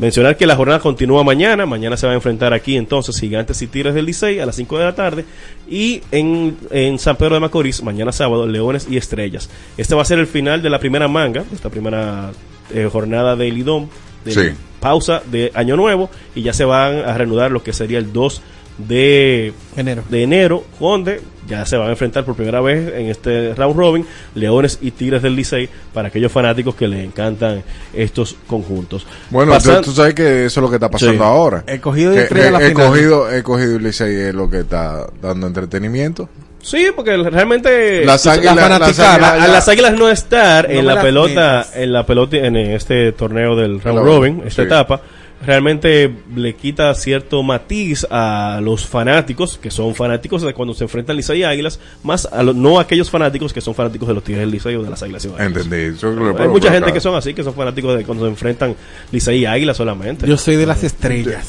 Mencionar 0.00 0.38
que 0.38 0.46
la 0.46 0.56
jornada 0.56 0.80
continúa 0.80 1.22
mañana. 1.22 1.66
Mañana 1.66 1.94
se 1.94 2.06
va 2.06 2.12
a 2.12 2.16
enfrentar 2.16 2.54
aquí 2.54 2.74
entonces 2.76 3.20
Gigantes 3.20 3.60
y 3.60 3.66
Tigres 3.66 3.92
del 3.92 4.06
Licey 4.06 4.38
a 4.40 4.46
las 4.46 4.56
5 4.56 4.78
de 4.78 4.84
la 4.84 4.94
tarde. 4.94 5.26
Y 5.68 6.00
en, 6.10 6.56
en 6.70 6.98
San 6.98 7.16
Pedro 7.16 7.34
de 7.34 7.40
Macorís, 7.40 7.82
mañana 7.82 8.10
sábado, 8.10 8.46
Leones 8.46 8.86
y 8.88 8.96
Estrellas. 8.96 9.50
Este 9.76 9.94
va 9.94 10.00
a 10.00 10.06
ser 10.06 10.18
el 10.18 10.26
final 10.26 10.62
de 10.62 10.70
la 10.70 10.78
primera 10.78 11.06
manga, 11.06 11.44
esta 11.52 11.68
primera 11.68 12.32
eh, 12.72 12.88
jornada 12.90 13.36
del 13.36 13.58
IDOM. 13.58 13.88
de 14.24 14.32
Sí. 14.32 14.56
Pausa 14.80 15.22
de 15.30 15.52
Año 15.54 15.76
Nuevo. 15.76 16.08
Y 16.34 16.40
ya 16.40 16.54
se 16.54 16.64
van 16.64 17.00
a 17.00 17.18
reanudar 17.18 17.50
lo 17.50 17.62
que 17.62 17.74
sería 17.74 17.98
el 17.98 18.10
2 18.10 18.40
de 18.78 19.52
enero. 19.76 20.02
de 20.08 20.22
enero, 20.22 20.64
donde 20.78 21.20
ya 21.48 21.66
se 21.66 21.76
van 21.76 21.88
a 21.88 21.90
enfrentar 21.90 22.24
por 22.24 22.34
primera 22.36 22.60
vez 22.60 22.92
en 22.94 23.06
este 23.06 23.54
round 23.54 23.76
robin 23.76 24.06
Leones 24.34 24.78
y 24.80 24.92
Tigres 24.92 25.20
del 25.22 25.34
Licey 25.34 25.68
para 25.92 26.08
aquellos 26.08 26.30
fanáticos 26.30 26.74
que 26.76 26.86
les 26.88 27.04
encantan 27.04 27.62
estos 27.92 28.36
conjuntos. 28.46 29.06
Bueno, 29.30 29.52
Pasan- 29.52 29.76
tú, 29.78 29.90
tú 29.90 29.92
sabes 29.92 30.14
que 30.14 30.44
eso 30.46 30.60
es 30.60 30.62
lo 30.62 30.68
que 30.70 30.76
está 30.76 30.88
pasando 30.90 31.14
Sí. 31.14 31.20
ahora. 31.22 31.64
Y 31.66 31.78
Que- 31.78 32.20
estrella 32.22 32.46
que 32.46 32.50
la 32.52 32.58
final. 32.58 32.70
escogido, 32.70 33.30
escogido 33.30 33.76
y 33.76 33.78
Licey 33.80 34.14
es 34.14 34.34
lo 34.34 34.48
que 34.48 34.60
está 34.60 35.06
dando 35.20 35.46
entretenimiento. 35.46 36.28
Sí, 36.62 36.88
porque 36.94 37.16
realmente 37.16 38.04
Las 38.04 38.26
la 38.26 38.32
águilas- 38.34 38.54
las 38.54 38.70
águilas 38.70 38.98
a 39.00 39.38
ya- 39.38 39.48
las 39.48 39.68
águilas 39.68 39.92
no 39.94 40.10
estar 40.10 40.68
No 40.68 40.74
en 40.78 40.86
la 40.86 41.00
pelota, 41.00 41.66
en 41.74 41.92
la 41.92 42.04
pelota 42.04 42.36
en 42.36 42.54
este 42.56 43.12
torneo 43.12 43.56
del 43.56 43.80
round 43.80 44.04
robin, 44.04 44.42
esta 44.46 44.62
sí. 44.62 44.66
etapa, 44.66 45.00
realmente 45.42 46.14
le 46.36 46.54
quita 46.54 46.94
cierto 46.94 47.42
matiz 47.42 48.06
a 48.10 48.60
los 48.62 48.86
fanáticos 48.86 49.58
que 49.60 49.70
son 49.70 49.94
fanáticos 49.94 50.42
de 50.42 50.52
cuando 50.52 50.74
se 50.74 50.84
enfrentan 50.84 51.16
Licey 51.16 51.40
y 51.40 51.44
Águilas, 51.44 51.80
más 52.02 52.28
a 52.30 52.42
lo- 52.42 52.52
no 52.52 52.78
a 52.78 52.82
aquellos 52.82 53.10
fanáticos 53.10 53.52
que 53.52 53.60
son 53.60 53.74
fanáticos 53.74 54.06
de 54.08 54.14
los 54.14 54.22
Tigres 54.24 54.42
del 54.42 54.50
Licey 54.50 54.76
o 54.76 54.82
de 54.82 54.90
las 54.90 55.02
Águilas. 55.02 55.22
Ciudadanas. 55.22 55.64
Entendí. 55.64 55.98
Yo 55.98 56.14
creo 56.14 56.36
que- 56.36 56.42
Hay 56.42 56.48
mucha 56.48 56.70
gente 56.70 56.92
que 56.92 57.00
son 57.00 57.14
así, 57.14 57.32
que 57.34 57.42
son 57.42 57.54
fanáticos 57.54 57.96
de 57.96 58.04
cuando 58.04 58.24
se 58.24 58.30
enfrentan 58.30 58.74
Licey 59.12 59.38
y 59.40 59.46
Águilas 59.46 59.76
solamente. 59.76 60.26
Yo 60.26 60.36
soy 60.36 60.56
de 60.56 60.66
las 60.66 60.84
estrellas. 60.84 61.48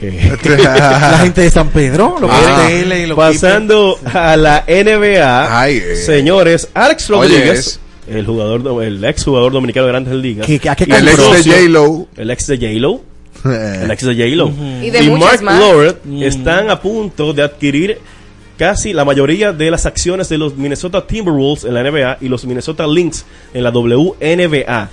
La 0.00 1.18
gente 1.22 1.40
de 1.42 1.50
San 1.50 1.68
Pedro, 1.70 2.16
lo 2.20 2.28
que 2.28 2.32
Ah, 2.34 2.68
y 2.70 3.06
lo 3.06 3.16
Pasando 3.16 3.98
a 4.04 4.36
la 4.36 4.64
NBA, 4.66 5.60
Ay, 5.60 5.76
eh. 5.84 5.96
señores, 5.96 6.68
Alex 6.74 7.08
Rodríguez, 7.08 7.80
el 8.10 8.26
jugador, 8.26 8.62
do- 8.62 8.82
el 8.82 9.02
ex 9.04 9.24
jugador 9.24 9.52
dominicano 9.52 9.86
de 9.86 9.92
Grandes 9.92 10.14
Ligas, 10.14 10.46
Que- 10.46 10.58
que- 10.58 10.68
¿a 10.68 10.76
qué 10.76 10.84
y 10.88 10.92
El 10.92 11.08
ex 11.08 11.16
de 11.44 11.50
J-Lo. 11.52 12.06
el 12.16 12.30
ex 12.30 12.46
de 12.46 12.56
J-Lo, 12.56 13.02
el 13.44 13.90
ex 13.90 14.04
de 14.04 14.14
J-Lo, 14.14 14.48
Y 14.84 14.90
de 14.90 15.02
muchas 15.02 15.42
Mark 15.42 15.42
más. 15.42 15.60
Lord 15.60 15.98
están 16.22 16.70
a 16.70 16.80
punto 16.80 17.32
de 17.32 17.42
adquirir 17.42 17.98
casi 18.56 18.92
la 18.92 19.04
mayoría 19.04 19.52
de 19.52 19.70
las 19.70 19.86
acciones 19.86 20.28
de 20.28 20.36
los 20.38 20.56
Minnesota 20.56 21.06
Timberwolves 21.06 21.64
en 21.64 21.74
la 21.74 21.80
NBA 21.82 22.18
y 22.20 22.28
los 22.28 22.44
Minnesota 22.44 22.86
Lynx 22.86 23.24
en 23.54 23.62
la 23.62 23.70
WNBA. 23.70 24.88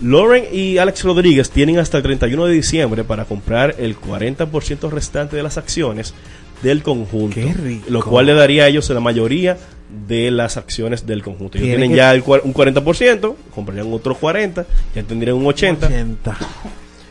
Lauren 0.00 0.44
y 0.52 0.78
Alex 0.78 1.02
Rodríguez 1.02 1.50
tienen 1.50 1.78
hasta 1.80 1.96
el 1.96 2.04
31 2.04 2.46
de 2.46 2.52
diciembre 2.54 3.02
para 3.02 3.24
comprar 3.24 3.74
el 3.78 3.96
40% 3.98 4.88
restante 4.90 5.34
de 5.36 5.42
las 5.42 5.58
acciones 5.58 6.14
del 6.62 6.82
conjunto, 6.84 7.34
Qué 7.34 7.52
rico. 7.52 7.86
lo 7.88 8.02
cual 8.04 8.26
le 8.26 8.34
daría 8.34 8.64
a 8.64 8.68
ellos 8.68 8.88
la 8.90 9.00
mayoría 9.00 9.56
de 10.06 10.30
las 10.30 10.56
acciones 10.56 11.06
del 11.06 11.22
conjunto. 11.22 11.58
Ellos 11.58 11.68
Tienen 11.68 11.94
ya 11.94 12.12
el 12.12 12.20
un 12.20 12.54
40%, 12.54 13.34
comprarían 13.54 13.92
otro 13.92 14.18
40%, 14.18 14.66
ya 14.94 15.02
tendrían 15.02 15.36
un 15.36 15.44
80%. 15.44 15.86
80. 15.86 16.38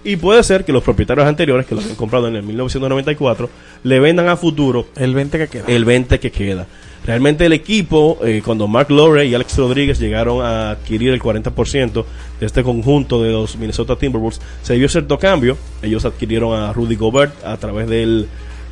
Y 0.04 0.16
puede 0.16 0.42
ser 0.44 0.64
que 0.64 0.72
los 0.72 0.84
propietarios 0.84 1.28
anteriores, 1.28 1.66
que 1.66 1.76
lo 1.76 1.82
habían 1.82 1.96
comprado 1.96 2.28
en 2.28 2.36
el 2.36 2.44
1994, 2.44 3.50
le 3.84 4.00
vendan 4.00 4.30
a 4.30 4.38
futuro 4.38 4.88
El 4.96 5.14
20 5.14 5.38
que 5.38 5.48
queda. 5.48 5.66
el 5.68 5.86
20 5.86 6.20
que 6.20 6.32
queda. 6.32 6.68
Realmente 7.06 7.46
el 7.46 7.54
equipo, 7.54 8.20
eh, 8.24 8.42
cuando 8.44 8.68
Mark 8.68 8.92
Lowry 8.92 9.24
y 9.24 9.36
Alex 9.36 9.58
Rodríguez 9.58 9.98
llegaron 9.98 10.46
a 10.46 10.72
adquirir 10.72 11.14
el 11.14 11.22
40% 11.22 12.06
de 12.40 12.46
este 12.46 12.64
conjunto 12.64 13.24
de 13.24 13.32
los 13.32 13.56
Minnesota 13.56 13.96
Timberwolves, 13.96 14.42
se 14.62 14.74
dio 14.74 14.90
cierto 14.90 15.18
cambio. 15.18 15.58
Ellos 15.82 16.04
adquirieron 16.04 16.54
a 16.54 16.74
Rudy 16.74 16.96
Gobert 16.96 17.46
a 17.46 17.56
través 17.58 17.88
del, 17.88 18.28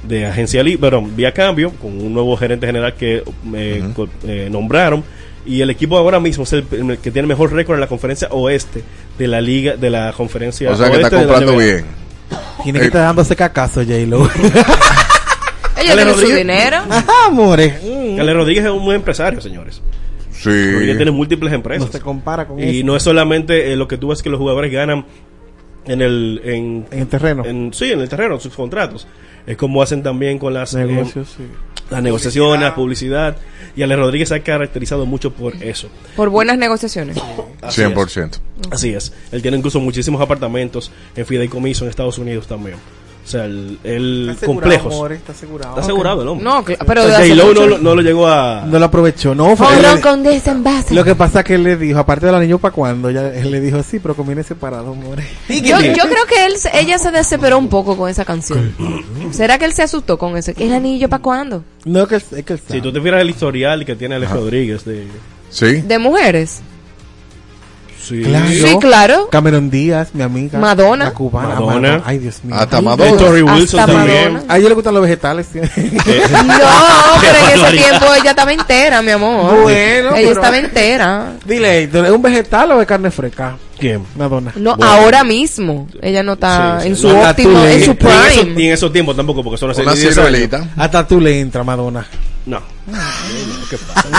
de 0.08 0.26
agencia 0.26 0.62
libre, 0.64 0.80
perdón, 0.82 1.16
vía 1.16 1.32
cambio, 1.34 1.72
con 1.72 1.92
un 2.00 2.14
nuevo 2.14 2.36
gerente 2.38 2.66
general 2.68 2.94
que 2.96 3.24
eh, 3.54 3.84
eh, 4.28 4.50
nombraron. 4.52 5.04
Y 5.46 5.62
el 5.62 5.70
equipo 5.70 5.98
ahora 5.98 6.20
mismo 6.20 6.44
es 6.44 6.54
el, 6.54 6.66
el 6.72 6.98
que 6.98 7.12
tiene 7.12 7.28
mejor 7.28 7.54
récord 7.54 7.76
en 7.76 7.82
la 7.82 7.88
conferencia 7.88 8.28
oeste 8.32 8.84
de 9.18 9.28
la 9.28 9.42
liga, 9.42 9.76
de 9.76 9.90
la 9.92 10.12
conferencia 10.14 10.72
O 10.72 10.76
sea 10.76 10.88
que 10.88 10.98
oeste 10.98 11.04
está 11.06 11.18
de 11.18 11.26
la 11.26 11.34
comprando 11.34 11.58
bien. 11.64 11.86
Tiene 12.64 12.80
que 12.80 12.86
Eh, 12.86 12.88
estar 12.88 13.02
dándose 13.04 13.36
cacazo, 13.36 13.82
J-Lo. 13.84 14.28
Ella 15.78 15.92
Ale 15.94 16.04
tiene 16.06 16.14
su 16.14 16.28
dinero. 16.36 16.78
Ajá, 16.90 17.12
amores. 17.28 17.74
Mm. 17.84 18.20
Ale 18.20 18.34
Rodríguez 18.34 18.66
es 18.66 18.72
un 18.72 18.84
buen 18.86 18.96
empresario, 18.98 19.42
señores. 19.42 19.82
Sí. 20.32 20.50
Rodríguez 20.72 20.96
tiene 20.98 21.12
múltiples 21.12 21.52
No 21.52 21.56
empresas. 21.58 21.90
se 21.92 22.00
compara 22.00 22.48
con 22.48 22.60
Y 22.60 22.78
eso. 22.80 22.86
no 22.88 22.96
es 22.96 23.04
solamente 23.04 23.72
eh, 23.72 23.76
lo 23.76 23.88
que 23.88 23.98
tú 23.98 24.08
ves 24.10 24.22
que 24.24 24.30
los 24.30 24.40
jugadores 24.40 24.72
ganan 24.72 25.06
en 25.86 26.02
el 26.02 26.42
en, 26.44 26.86
En 26.92 27.00
el 27.02 27.08
terreno. 27.08 27.46
en- 27.46 27.74
sí, 27.74 27.92
en 27.92 28.00
el 28.02 28.10
terreno, 28.10 28.40
sus 28.40 28.54
contratos. 28.56 29.06
Es 29.48 29.58
como 29.58 29.82
hacen 29.82 30.04
también 30.04 30.40
con 30.40 30.54
las, 30.54 30.74
eh, 30.74 31.06
sí. 31.14 31.44
las 31.90 32.02
negociaciones, 32.02 32.62
la 32.62 32.76
publicidad. 32.76 33.38
Y 33.76 33.84
Ale 33.84 33.96
Rodríguez 33.96 34.30
se 34.30 34.36
ha 34.36 34.44
caracterizado 34.44 35.06
mucho 35.06 35.32
por 35.32 35.56
eso. 35.62 35.90
Por 36.16 36.30
buenas 36.30 36.58
negociaciones. 36.58 37.18
Así 37.62 37.82
es. 37.82 37.90
100%. 37.90 38.40
Así 38.72 38.94
es. 38.94 39.14
Él 39.32 39.42
tiene 39.42 39.58
incluso 39.58 39.80
muchísimos 39.80 40.22
apartamentos 40.22 40.92
en 41.16 41.26
fideicomiso 41.26 41.84
en 41.84 41.90
Estados 41.90 42.18
Unidos 42.18 42.48
también. 42.48 42.78
O 43.26 43.28
sea, 43.28 43.46
el, 43.46 43.80
el 43.84 44.30
Está 44.30 44.46
asegurado, 44.46 44.46
complejos. 44.62 44.94
amores, 44.94 45.18
está 45.18 45.32
asegurado. 45.32 45.70
Está 45.72 45.82
asegurado 45.82 46.22
el 46.22 46.28
hombre. 46.28 46.44
No, 46.46 46.64
pero 46.86 47.02
O 47.02 47.06
de 47.08 47.10
sea, 47.12 47.20
J-Lo 47.22 47.46
mucho- 47.48 47.62
no, 47.62 47.68
lo- 47.68 47.78
no 47.80 47.96
lo 47.96 48.02
llegó 48.04 48.28
a... 48.28 48.64
No 48.68 48.78
lo 48.78 48.86
aprovechó, 48.86 49.34
no. 49.34 49.56
fue- 49.56 49.68
él- 49.80 50.00
con 50.02 50.22
desenvase. 50.22 50.94
Lo 50.94 51.04
que 51.04 51.16
pasa 51.16 51.40
es 51.40 51.46
que 51.46 51.56
él 51.56 51.64
le 51.64 51.76
dijo, 51.76 51.98
aparte 51.98 52.28
del 52.28 52.36
anillo 52.36 52.60
para 52.60 52.72
cuando, 52.72 53.10
ya 53.10 53.28
él 53.30 53.50
le 53.50 53.60
dijo, 53.62 53.82
sí, 53.82 53.98
pero 53.98 54.14
conviene 54.16 54.44
separado, 54.44 54.92
amores. 54.92 55.26
Yo, 55.50 55.80
yo 55.80 56.04
creo 56.04 56.26
que 56.30 56.46
él, 56.46 56.58
se- 56.58 56.70
ella 56.80 57.00
se 57.00 57.10
desesperó 57.10 57.58
un 57.58 57.68
poco 57.68 57.98
con 57.98 58.12
esa 58.12 58.26
canción. 58.26 58.76
¿Será 59.32 59.58
que 59.58 59.66
él 59.66 59.74
se 59.74 59.82
asustó 59.82 60.20
con 60.20 60.38
eso? 60.38 60.52
¿El 60.58 60.74
anillo 60.74 61.10
para 61.10 61.24
cuándo? 61.24 61.64
No, 61.84 62.08
que, 62.08 62.18
es 62.18 62.26
que 62.26 62.54
él 62.54 62.60
Si 62.70 62.80
tú 62.80 62.94
te 62.94 63.02
fijas 63.02 63.22
el 63.22 63.30
historial 63.32 63.86
que 63.86 63.96
tiene 63.96 64.16
Alex 64.16 64.32
Rodríguez 64.32 64.86
de... 64.86 65.08
Sí. 65.50 65.82
¿De 65.82 65.98
mujeres? 65.98 66.62
Sí. 68.08 68.22
Claro. 68.22 68.48
Sí, 68.48 68.78
claro. 68.80 69.30
Cameron 69.32 69.70
Díaz, 69.70 70.10
mi 70.14 70.22
amiga. 70.22 70.60
Madonna. 70.60 71.06
La 71.06 71.12
cubana. 71.12 71.48
Madonna. 71.56 71.74
Madonna. 71.76 72.04
Ay, 72.06 72.20
Dios 72.20 72.44
mío. 72.44 72.56
Hasta 72.56 72.82
Madonna. 72.82 73.12
De 73.12 73.18
Tori 73.18 73.42
Wilson 73.42 73.80
Hasta 73.80 73.94
también. 73.94 74.34
Madonna. 74.34 74.54
A 74.54 74.58
ellos 74.58 74.70
les 74.70 74.76
gustan 74.76 74.94
los 74.94 75.04
vegetales. 75.04 75.48
No, 75.56 77.22
pero 77.22 77.38
en 77.48 77.60
ese 77.60 77.72
tiempo 77.84 78.06
ella 78.20 78.30
estaba 78.32 78.54
entera, 78.54 79.02
mi 79.02 79.12
amor. 79.12 79.62
Bueno, 79.64 80.10
ella 80.10 80.12
pero- 80.16 80.32
estaba 80.32 80.58
entera. 80.60 81.34
Dile, 81.46 81.84
¿es 81.84 81.94
un 82.12 82.22
vegetal 82.22 82.72
o 82.72 82.80
de 82.80 82.86
carne 82.86 83.12
fresca? 83.12 83.58
¿Quién? 83.80 84.04
Madonna. 84.16 84.52
No, 84.56 84.76
Bueno. 84.76 84.92
ahora 84.94 85.24
mismo. 85.24 85.88
Ella 86.02 86.24
no 86.24 86.34
está 86.34 86.78
Sí, 86.80 86.84
sí. 86.84 86.88
en 86.90 86.96
su 86.96 87.08
No, 87.10 87.22
óptimo, 87.30 87.64
le- 87.64 87.74
en 87.76 87.84
su 87.86 87.96
prime. 87.96 88.54
Y 88.62 88.68
en 88.68 88.74
esos 88.74 88.92
tiempos 88.94 89.16
tampoco, 89.16 89.44
porque 89.44 89.58
son 89.58 89.72
hace 89.72 89.82
Una 89.82 89.94
10 89.94 90.04
años. 90.06 90.16
ciruelita. 90.16 90.70
Hasta 90.78 91.08
tú 91.08 91.20
le 91.20 91.40
entra, 91.40 91.64
Madonna. 91.64 92.06
No. 92.46 92.62
No, 92.88 93.00
¿qué 93.70 93.78
pasa? 93.78 94.10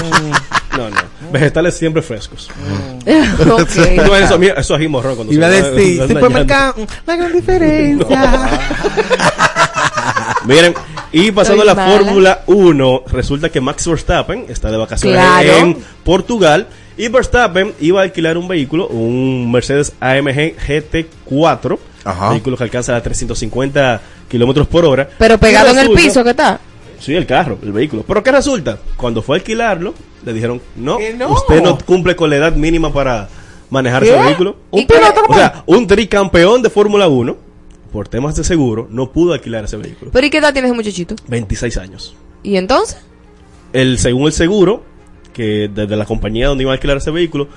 No, 0.76 0.90
no. 0.90 0.96
Vegetales 1.32 1.76
siempre 1.76 2.02
frescos. 2.02 2.48
Ok. 2.50 3.70
No, 4.06 4.16
eso, 4.16 4.38
mira, 4.38 4.54
eso 4.54 4.76
es 4.76 4.90
morrón 4.90 5.14
cuando 5.16 5.32
Iba 5.32 5.46
a 5.46 5.50
decir, 5.50 6.02
supermercado, 6.06 6.74
la 7.06 7.16
gran 7.16 7.32
diferencia. 7.32 8.50
Miren, 10.46 10.74
y 11.12 11.32
pasando 11.32 11.62
a 11.62 11.64
la 11.64 11.74
mala. 11.74 11.98
Fórmula 11.98 12.42
1, 12.46 13.02
resulta 13.08 13.48
que 13.48 13.60
Max 13.60 13.86
Verstappen 13.86 14.46
está 14.48 14.70
de 14.70 14.76
vacaciones 14.76 15.18
Claro. 15.18 15.52
en 15.58 15.76
Portugal 16.04 16.66
y 16.96 17.08
Verstappen 17.08 17.74
iba 17.80 18.00
a 18.00 18.04
alquilar 18.04 18.38
un 18.38 18.46
vehículo, 18.48 18.86
un 18.88 19.50
Mercedes 19.50 19.92
AMG 20.00 20.56
GT4, 20.66 21.78
Ajá. 22.04 22.30
vehículo 22.30 22.56
que 22.56 22.64
alcanza 22.64 22.94
a 22.96 23.02
350 23.02 24.00
kilómetros 24.28 24.66
por 24.68 24.84
hora. 24.84 25.08
Pero 25.18 25.38
pegado 25.38 25.70
en 25.70 25.78
el 25.78 25.90
piso, 25.90 26.22
¿qué 26.22 26.30
está? 26.30 26.60
Sí, 26.98 27.14
el 27.14 27.26
carro, 27.26 27.58
el 27.62 27.72
vehículo. 27.72 28.04
Pero 28.06 28.22
¿qué 28.22 28.32
resulta? 28.32 28.78
Cuando 28.96 29.22
fue 29.22 29.36
a 29.36 29.38
alquilarlo, 29.38 29.94
le 30.24 30.32
dijeron, 30.32 30.60
no, 30.76 30.98
usted 31.28 31.62
no 31.62 31.78
cumple 31.78 32.16
con 32.16 32.30
la 32.30 32.36
edad 32.36 32.54
mínima 32.54 32.92
para 32.92 33.28
manejar 33.70 34.04
ese 34.04 34.14
¿Qué? 34.14 34.22
vehículo. 34.22 34.56
Un 34.70 34.86
piloto 34.86 35.20
O 35.28 35.34
sea, 35.34 35.62
un 35.66 35.86
tricampeón 35.86 36.62
de 36.62 36.70
Fórmula 36.70 37.08
1, 37.08 37.36
por 37.92 38.08
temas 38.08 38.36
de 38.36 38.44
seguro, 38.44 38.88
no 38.90 39.10
pudo 39.12 39.32
alquilar 39.32 39.64
ese 39.64 39.76
vehículo. 39.76 40.10
¿Pero 40.12 40.26
y 40.26 40.30
qué 40.30 40.38
edad 40.38 40.52
tiene 40.52 40.68
ese 40.68 40.76
muchachito? 40.76 41.14
26 41.28 41.76
años. 41.78 42.16
¿Y 42.42 42.56
entonces? 42.56 42.98
El, 43.72 43.98
según 43.98 44.26
el 44.26 44.32
seguro, 44.32 44.82
que 45.32 45.68
desde 45.72 45.96
la 45.96 46.06
compañía 46.06 46.48
donde 46.48 46.62
iba 46.64 46.72
a 46.72 46.74
alquilar 46.74 46.96
ese 46.96 47.10
vehículo, 47.10 47.48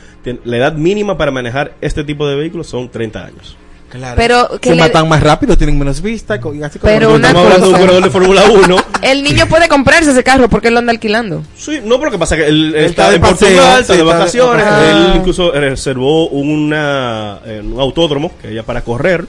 la 0.44 0.58
edad 0.58 0.74
mínima 0.74 1.18
para 1.18 1.32
manejar 1.32 1.76
este 1.82 2.04
tipo 2.04 2.28
de 2.28 2.36
vehículos 2.36 2.68
son 2.68 2.90
30 2.90 3.26
años. 3.26 3.58
Claro. 3.90 4.16
Pero 4.18 4.50
que 4.62 4.70
Se 4.70 4.76
le- 4.76 4.82
matan 4.84 5.10
más 5.10 5.22
rápido, 5.24 5.58
tienen 5.58 5.78
menos 5.80 6.02
vista. 6.02 6.36
y 6.36 6.62
así 6.64 6.78
como- 6.80 6.94
Pero 6.94 7.16
una 7.16 7.28
estamos 7.30 7.46
hablando 7.46 7.66
de 7.66 7.72
un 7.72 7.72
cosa. 7.74 7.80
corredor 7.86 8.04
de 8.04 8.10
Fórmula 8.12 8.44
1. 8.50 8.78
El 9.02 9.24
niño 9.24 9.48
puede 9.48 9.68
comprarse 9.68 10.12
ese 10.12 10.24
carro 10.24 10.48
porque 10.48 10.68
él 10.68 10.74
lo 10.76 10.80
anda 10.80 10.92
alquilando. 10.92 11.42
Sí, 11.56 11.80
no, 11.84 11.96
pero 11.98 12.06
lo 12.06 12.12
que 12.12 12.20
pasa 12.20 12.36
es 12.36 12.42
que 12.44 12.48
él, 12.50 12.76
Él 12.76 12.86
está, 12.86 13.04
está 13.06 13.12
de 13.12 13.20
paseo, 13.20 13.36
Portugal, 13.48 13.58
está 13.58 13.76
de 13.76 13.82
está 13.82 13.96
de 13.96 14.04
vacaciones. 14.04 14.66
Él 14.66 14.72
Ah. 15.12 15.14
incluso 15.16 15.52
reservó 15.52 16.28
una, 16.30 17.40
eh, 17.46 17.62
un 17.64 17.80
autódromo 17.80 18.32
que 18.42 18.52
ella 18.52 18.64
para 18.64 18.82
correr 18.84 19.26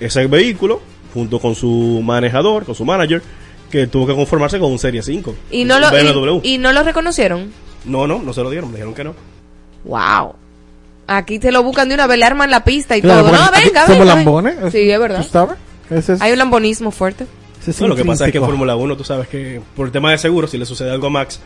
ese 0.00 0.26
vehículo 0.28 0.80
junto 1.12 1.38
con 1.38 1.54
su 1.54 2.00
manejador, 2.02 2.64
con 2.64 2.74
su 2.74 2.84
manager, 2.84 3.22
que 3.70 3.86
tuvo 3.86 4.06
que 4.06 4.14
conformarse 4.14 4.58
con 4.58 4.72
un 4.72 4.78
Serie 4.78 5.02
5. 5.02 5.34
Y 5.50 5.64
no 5.64 5.78
lo, 5.78 5.88
y 6.42 6.58
no 6.58 6.72
lo 6.72 6.82
reconocieron. 6.84 7.52
No, 7.84 8.06
no, 8.06 8.18
no 8.20 8.32
se 8.32 8.42
lo 8.42 8.48
dieron, 8.50 8.70
me 8.70 8.76
dijeron 8.76 8.94
que 8.94 9.04
no. 9.04 9.14
Wow. 9.84 10.34
Aquí 11.06 11.38
te 11.38 11.52
lo 11.52 11.62
buscan 11.62 11.88
de 11.88 11.94
una 11.94 12.06
vez, 12.06 12.18
le 12.18 12.24
arman 12.24 12.50
la 12.50 12.64
pista 12.64 12.96
y 12.96 13.02
Claro, 13.02 13.20
todo. 13.20 13.30
bueno, 13.30 13.44
No, 13.44 13.50
aquí 13.56 13.66
venga, 13.68 13.86
somos 13.86 13.98
venga, 14.00 14.14
lambones. 14.14 14.56
venga. 14.56 14.70
Sí, 14.70 14.90
es 14.90 14.98
verdad. 14.98 15.22
¿Tú 15.22 15.28
sabes? 15.30 15.56
Es, 15.90 16.20
Hay 16.22 16.32
un 16.32 16.38
lambonismo 16.38 16.90
fuerte. 16.90 17.26
es 17.66 17.80
No, 17.80 17.88
lo 17.88 17.96
que 17.96 18.04
pasa 18.04 18.26
es 18.26 18.32
que 18.32 18.38
en. 18.38 18.44
Fórmula 18.44 18.74
1 18.76 18.96
tú 18.96 19.04
sabes 19.04 19.28
que 19.28 19.60
por 19.76 19.86
el 19.86 19.92
tema 19.92 20.10
de 20.10 20.18
seguro, 20.18 20.46
si 20.46 20.56
le 20.58 20.64
sucede 20.66 20.90
algo 20.90 21.08
a 21.08 21.10
Max, 21.10 21.40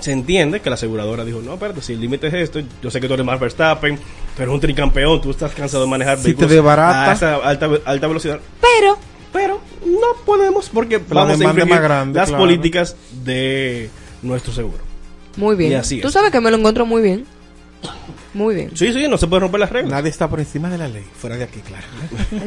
se 0.00 0.12
entiende 0.12 0.60
que 0.60 0.68
la 0.70 0.74
aseguradora 0.74 1.24
dijo, 1.24 1.40
no, 1.42 1.54
espérate, 1.54 1.80
si 1.80 1.92
el 1.92 2.00
límite 2.00 2.26
es 2.28 2.34
esto, 2.34 2.60
yo 2.82 2.90
sé 2.90 3.00
que 3.00 3.06
tú 3.08 3.14
eres 3.14 3.24
más 3.26 3.38
Verstappen, 3.38 3.98
pero 4.36 4.50
es 4.50 4.54
un 4.54 4.60
tricampeón, 4.60 5.20
tú 5.20 5.30
estás 5.30 5.52
cansado 5.52 5.84
de 5.84 5.90
manejar 5.90 6.18
Si 6.18 6.24
vehículos 6.24 6.48
te 6.48 6.54
desbarata. 6.56 7.10
a 7.10 7.12
esa 7.14 7.34
alta, 7.36 7.68
alta 7.84 8.06
velocidad. 8.06 8.40
Pero, 8.60 8.98
Pero 9.32 9.60
no 9.86 10.24
podemos 10.26 10.68
porque 10.68 10.98
La 11.08 11.14
vamos 11.24 11.40
a 11.40 11.44
infringir 11.44 11.66
más 11.66 11.82
grande, 11.82 12.18
las 12.18 12.28
claro. 12.28 12.42
políticas 12.44 12.96
de 13.24 13.90
nuestro 14.22 14.52
seguro. 14.52 14.78
Muy 15.36 15.56
bien. 15.56 15.72
Y 15.72 15.74
así 15.76 16.00
Tú 16.00 16.08
es. 16.08 16.14
sabes 16.14 16.30
que 16.30 16.40
me 16.40 16.50
lo 16.50 16.58
encuentro 16.58 16.84
muy 16.84 17.00
bien. 17.02 17.24
Muy 18.34 18.54
bien. 18.54 18.70
Sí, 18.74 18.92
sí, 18.92 19.06
no 19.08 19.18
se 19.18 19.26
puede 19.26 19.40
romper 19.40 19.60
las 19.60 19.70
reglas. 19.70 19.90
Nadie 19.90 20.10
está 20.10 20.28
por 20.28 20.40
encima 20.40 20.70
de 20.70 20.78
la 20.78 20.88
ley, 20.88 21.04
fuera 21.18 21.36
de 21.36 21.44
aquí, 21.44 21.60
claro. 21.60 21.84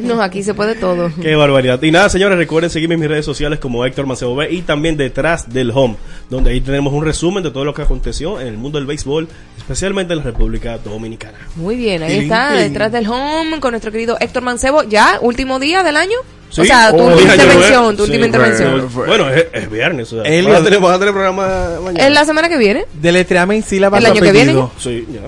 No, 0.00 0.20
aquí 0.20 0.42
se 0.42 0.54
puede 0.54 0.74
todo. 0.74 1.10
Qué 1.22 1.36
barbaridad. 1.36 1.80
Y 1.82 1.90
nada, 1.90 2.08
señores, 2.08 2.38
recuerden 2.38 2.70
seguirme 2.70 2.94
en 2.94 3.00
mis 3.00 3.08
redes 3.08 3.24
sociales 3.24 3.58
como 3.58 3.84
Héctor 3.84 4.06
Mancebo 4.06 4.34
B 4.34 4.50
y 4.50 4.62
también 4.62 4.96
detrás 4.96 5.52
del 5.52 5.70
home, 5.70 5.96
donde 6.28 6.50
ahí 6.50 6.60
tenemos 6.60 6.92
un 6.92 7.04
resumen 7.04 7.42
de 7.42 7.50
todo 7.50 7.64
lo 7.64 7.74
que 7.74 7.82
aconteció 7.82 8.40
en 8.40 8.48
el 8.48 8.58
mundo 8.58 8.78
del 8.78 8.86
béisbol, 8.86 9.28
especialmente 9.58 10.12
en 10.12 10.18
la 10.18 10.24
República 10.24 10.78
Dominicana. 10.78 11.38
Muy 11.56 11.76
bien, 11.76 12.02
ahí 12.02 12.18
está, 12.18 12.52
detrás 12.54 12.90
del 12.90 13.06
home, 13.08 13.60
con 13.60 13.70
nuestro 13.72 13.92
querido 13.92 14.16
Héctor 14.20 14.42
Mancebo. 14.42 14.82
Ya, 14.84 15.18
último 15.20 15.58
día 15.58 15.82
del 15.82 15.96
año. 15.96 16.16
Sí, 16.50 16.60
o 16.60 16.64
sea, 16.64 16.90
tu 16.90 17.02
última 17.02 17.34
intervención, 17.34 17.96
tu 17.96 18.06
sí, 18.06 18.12
última 18.12 18.26
intervención. 18.26 18.88
Bueno, 18.94 19.28
es, 19.28 19.46
es 19.52 19.70
viernes. 19.70 20.12
O 20.12 20.22
sea, 20.22 20.30
Elliot. 20.30 20.52
¿vas, 20.52 20.60
a 20.60 20.64
tener, 20.64 20.80
vas 20.80 20.94
a 20.94 20.98
tener 20.98 21.12
programa 21.12 21.80
mañana? 21.82 22.06
¿Es 22.06 22.14
la 22.14 22.24
semana 22.24 22.48
que 22.48 22.56
viene? 22.56 22.86
Deletreame 22.94 23.56
en 23.56 23.62
sílabas 23.62 24.00
¿El 24.00 24.06
año 24.06 24.22
que 24.22 24.32
viene. 24.32 24.68
Sí, 24.78 25.06
ya, 25.12 25.20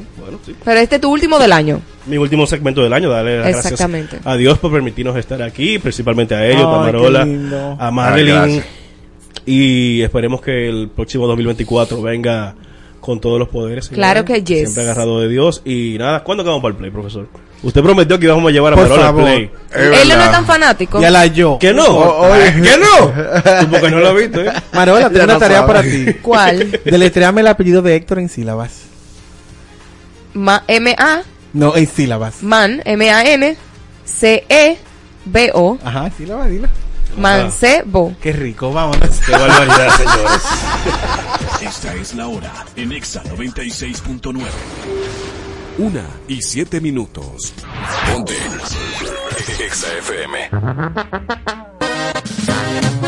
sí. 0.45 0.55
Pero 0.65 0.81
este 0.81 0.97
es 0.97 1.01
tu 1.01 1.11
último 1.11 1.39
del 1.39 1.53
año. 1.53 1.81
Mi 2.07 2.17
último 2.17 2.47
segmento 2.47 2.83
del 2.83 2.93
año, 2.93 3.11
darle 3.11 3.37
las 3.39 3.49
gracias 3.49 3.73
Exactamente. 3.73 4.19
a 4.25 4.37
Dios 4.37 4.59
por 4.59 4.73
permitirnos 4.73 5.17
estar 5.17 5.43
aquí, 5.43 5.79
principalmente 5.79 6.35
a 6.35 6.47
ellos, 6.47 6.63
a 6.65 6.79
Marola, 6.79 7.29
a 7.79 7.91
Marilyn. 7.91 8.63
y 9.47 10.03
esperemos 10.03 10.41
que 10.41 10.69
el 10.69 10.89
próximo 10.89 11.27
2024 11.27 12.01
venga 12.03 12.55
con 13.01 13.21
todos 13.21 13.39
los 13.39 13.49
poderes. 13.49 13.89
Claro 13.89 14.21
señores. 14.23 14.45
que 14.45 14.55
yes. 14.55 14.61
Siempre 14.73 14.83
agarrado 14.85 15.21
de 15.21 15.29
Dios. 15.29 15.63
Y 15.65 15.97
nada, 15.99 16.23
¿cuándo 16.25 16.45
vamos 16.45 16.61
para 16.61 16.73
el 16.73 16.77
play, 16.77 16.91
profesor? 16.91 17.29
Usted 17.63 17.83
prometió 17.83 18.19
que 18.19 18.27
íbamos 18.27 18.47
a 18.49 18.53
llevar 18.53 18.73
a 18.75 18.77
Por 18.77 18.89
Marola 18.89 19.07
favor. 19.07 19.21
al 19.23 19.35
play. 19.35 19.51
Él 19.75 20.09
no 20.09 20.25
es 20.25 20.31
tan 20.31 20.47
fanático. 20.47 21.01
Y 21.01 21.05
a 21.05 21.11
la 21.11 21.27
yo. 21.27 21.59
¿Que 21.59 21.73
no? 21.73 21.85
O- 21.87 22.29
oye. 22.31 22.53
¿Que 22.55 22.77
no? 22.79 23.71
Porque 23.71 23.91
no 23.91 23.99
lo 24.01 24.09
has 24.11 24.17
visto, 24.17 24.41
¿eh? 24.43 24.53
Marola, 24.73 25.09
tengo 25.09 25.19
Ya 25.19 25.25
una 25.25 25.33
no 25.35 25.39
tarea 25.39 25.57
sabe. 25.59 25.67
para 25.67 25.83
ti. 25.83 26.07
¿Cuál? 26.23 26.81
Deletreame 26.85 27.41
el 27.41 27.47
apellido 27.49 27.83
de 27.83 27.97
Héctor 27.97 28.19
en 28.21 28.29
sílabas. 28.29 28.83
Ma- 30.35 30.65
M-A, 30.69 31.23
No, 31.53 31.75
en 31.77 31.87
sílabas. 31.87 32.43
man, 32.43 32.83
M-A-N, 32.85 33.57
C-E-B-O, 34.05 35.79
Ajá, 35.85 36.11
sílabas, 36.17 36.49
dila. 36.51 36.69
Mancebo. 37.17 38.15
Qué 38.23 38.33
rico, 38.33 38.73
vámonos. 38.73 39.11
Qué 39.27 39.33
barbaridad, 39.33 39.91
señores. 39.97 40.43
Esta 41.63 41.95
es 41.95 42.15
la 42.15 42.29
hora 42.29 42.53
en 42.77 42.93
Exa 42.93 43.23
96.9. 43.25 44.41
Una 45.79 46.05
y 46.29 46.43
siete 46.43 46.81
minutos. 46.81 47.55
Ponte. 48.13 48.35
Exa 49.65 49.89
FM. 49.99 50.51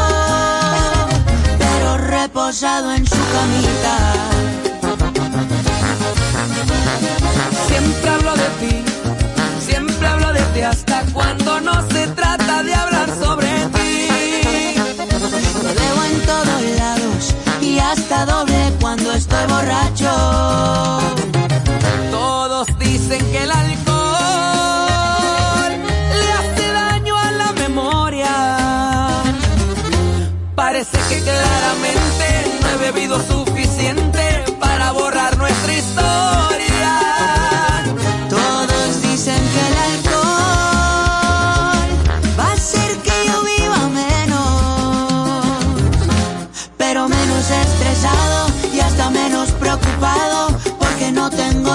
reposado 2.21 2.93
en 2.93 3.03
su 3.07 3.21
camita. 3.35 3.95
Siempre 7.67 8.09
hablo 8.11 8.33
de 8.35 8.49
ti, 8.61 8.75
siempre 9.65 10.07
hablo 10.07 10.31
de 10.31 10.41
ti 10.53 10.61
hasta 10.61 11.03
cuando 11.13 11.59
no 11.61 11.81
se 11.89 12.07
trata 12.09 12.61
de 12.61 12.73
hablar 12.75 13.09
sobre 13.23 13.49
ti. 13.75 14.75
Lo 15.63 15.71
veo 15.81 15.97
en 16.11 16.25
todos 16.31 16.61
lados 16.77 17.35
y 17.59 17.79
hasta 17.79 18.25
doble 18.27 18.71
cuando 18.79 19.11
estoy 19.13 19.45
borracho. 19.47 20.11
Todos 22.11 22.67
dicen 22.77 23.19
que 23.31 23.43
el 23.43 23.51
alcohol 23.51 23.90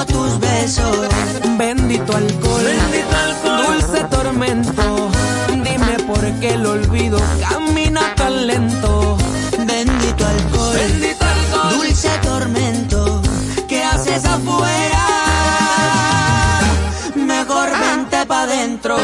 tus 0.05 0.39
besos. 0.39 1.09
Bendito 1.56 2.14
alcohol, 2.14 2.64
bendito 2.64 3.16
alcohol, 3.16 3.66
dulce 3.66 4.05
tormento. 4.10 5.10
Dime 5.48 5.97
por 6.06 6.20
qué 6.40 6.55
el 6.55 6.66
olvido 6.66 7.18
camina 7.40 8.14
tan 8.14 8.47
lento. 8.47 9.16
Bendito 9.66 10.27
alcohol, 10.27 10.74
Bendito 10.74 11.24
alcohol, 11.24 11.78
dulce 11.78 12.10
tormento, 12.23 13.23
¿qué 13.68 13.82
haces 13.85 14.24
afuera? 14.24 15.06
Mejor 17.14 17.70
vente 17.70 18.27
pa' 18.27 18.47
dentro. 18.47 18.97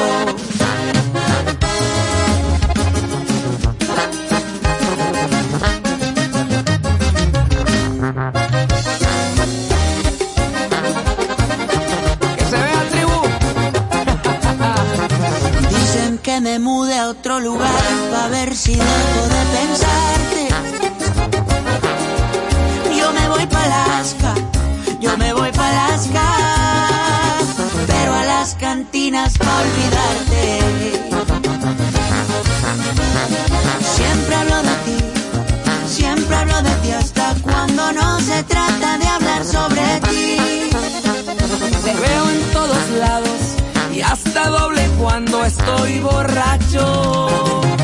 Mude 16.82 16.98
a 16.98 17.09
otro 17.10 17.38
lugar 17.38 17.84
para 18.10 18.28
ver 18.28 18.56
si 18.56 18.74
dejo 18.74 19.22
de 19.34 19.42
pensarte. 19.56 20.48
Yo 22.98 23.12
me 23.12 23.28
voy 23.28 23.46
para 23.46 23.84
Alaska, 23.84 24.34
yo 25.00 25.16
me 25.16 25.32
voy 25.32 25.52
para 25.52 25.86
Alaska, 25.86 26.26
pero 27.86 28.12
a 28.14 28.24
las 28.24 28.56
cantinas 28.56 29.38
para 29.38 29.59
olvidarte. 29.64 30.59
Siempre 33.96 34.34
hablo 34.34 34.62
de 34.62 34.74
ti, 34.86 34.98
siempre 35.86 36.34
hablo 36.34 36.62
de 36.62 36.74
ti 36.82 36.90
hasta 36.90 37.34
cuando 37.42 37.92
no 37.92 38.20
se 38.20 38.42
trata 38.42 38.98
de 38.98 39.06
hablar 39.06 39.44
sobre 39.44 40.00
ti. 40.10 40.36
Te 41.84 41.94
veo 41.94 42.30
en 42.30 42.40
todos 42.52 42.90
lados 42.98 43.40
y 43.94 44.00
hasta 44.00 44.48
doble 44.48 44.81
cuando 45.03 45.45
estoy 45.45 45.99
borracho. 45.99 47.81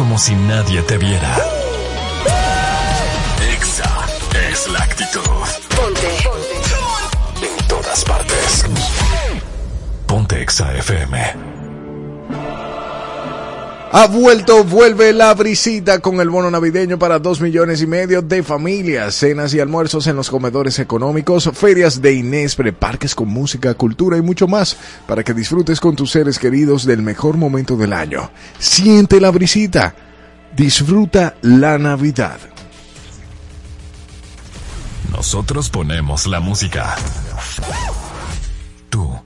Como 0.00 0.16
si 0.16 0.34
nadie 0.34 0.80
te 0.80 0.96
viera. 0.96 1.36
Exa 3.52 4.06
es 4.50 4.66
la 4.68 4.78
actitud. 4.78 5.20
Ponte. 5.76 6.08
En 7.46 7.68
todas 7.68 8.02
partes. 8.06 8.64
Ponte 10.06 10.40
Exa 10.40 10.72
FM. 10.72 11.49
Ha 13.92 14.06
vuelto, 14.06 14.62
vuelve 14.62 15.12
la 15.12 15.34
brisita 15.34 15.98
con 15.98 16.20
el 16.20 16.30
bono 16.30 16.48
navideño 16.48 16.96
para 16.96 17.18
dos 17.18 17.40
millones 17.40 17.82
y 17.82 17.88
medio 17.88 18.22
de 18.22 18.44
familias, 18.44 19.16
cenas 19.16 19.52
y 19.52 19.58
almuerzos 19.58 20.06
en 20.06 20.14
los 20.14 20.30
comedores 20.30 20.78
económicos, 20.78 21.50
ferias 21.54 22.00
de 22.00 22.12
Inespre, 22.12 22.72
parques 22.72 23.16
con 23.16 23.28
música, 23.28 23.74
cultura 23.74 24.16
y 24.16 24.22
mucho 24.22 24.46
más 24.46 24.76
para 25.08 25.24
que 25.24 25.34
disfrutes 25.34 25.80
con 25.80 25.96
tus 25.96 26.12
seres 26.12 26.38
queridos 26.38 26.84
del 26.86 27.02
mejor 27.02 27.36
momento 27.36 27.76
del 27.76 27.92
año. 27.92 28.30
Siente 28.60 29.20
la 29.20 29.32
brisita, 29.32 29.96
disfruta 30.56 31.34
la 31.42 31.76
Navidad. 31.76 32.38
Nosotros 35.10 35.68
ponemos 35.68 36.28
la 36.28 36.38
música. 36.38 36.94
Tú, 38.88 39.18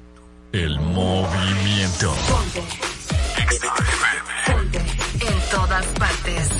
el 0.52 0.80
movimiento. 0.80 2.14
Todas 5.74 5.98
partes. 5.98 6.50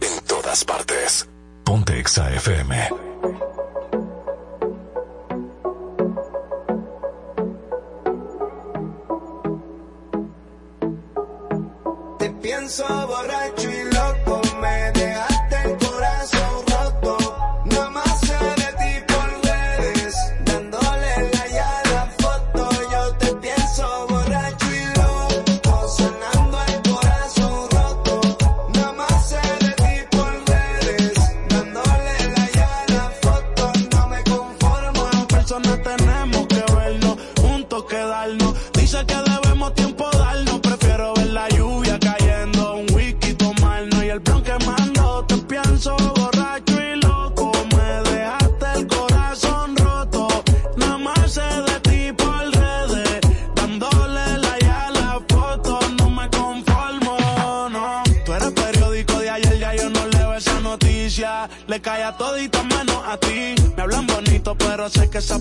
En 0.00 0.26
todas 0.26 0.64
partes. 0.64 1.28
Ponte 1.64 1.98
Exa 1.98 2.30
FM. 2.34 2.88
Te 12.18 12.30
pienso 12.30 12.84
borracho 13.08 13.33
que 65.14 65.18
esas 65.18 65.38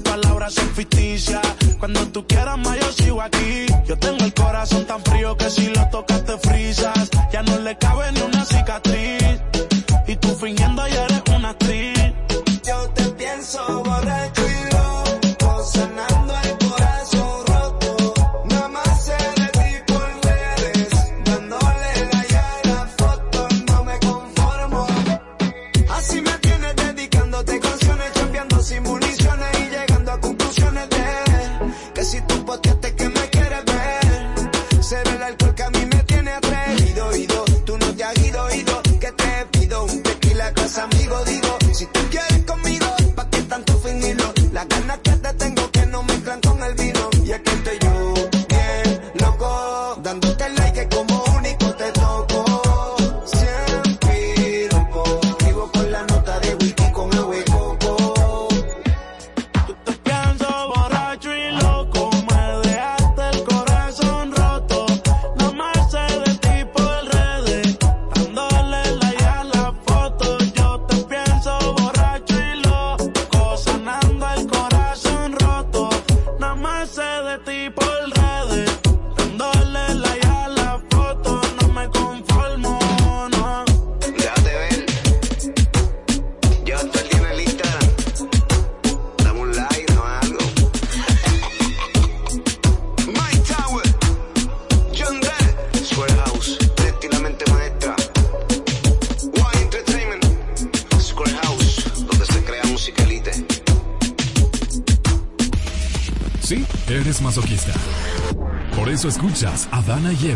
Dana 109.94 110.12
y 110.12 110.36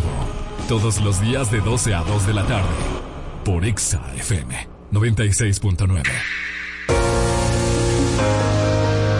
todos 0.67 1.01
los 1.01 1.19
días 1.19 1.49
de 1.49 1.61
12 1.61 1.95
a 1.95 2.03
2 2.03 2.27
de 2.27 2.33
la 2.35 2.45
tarde 2.45 2.69
por 3.43 3.65
Exa 3.65 4.03
FM 4.15 4.67
96.9. 4.91 6.03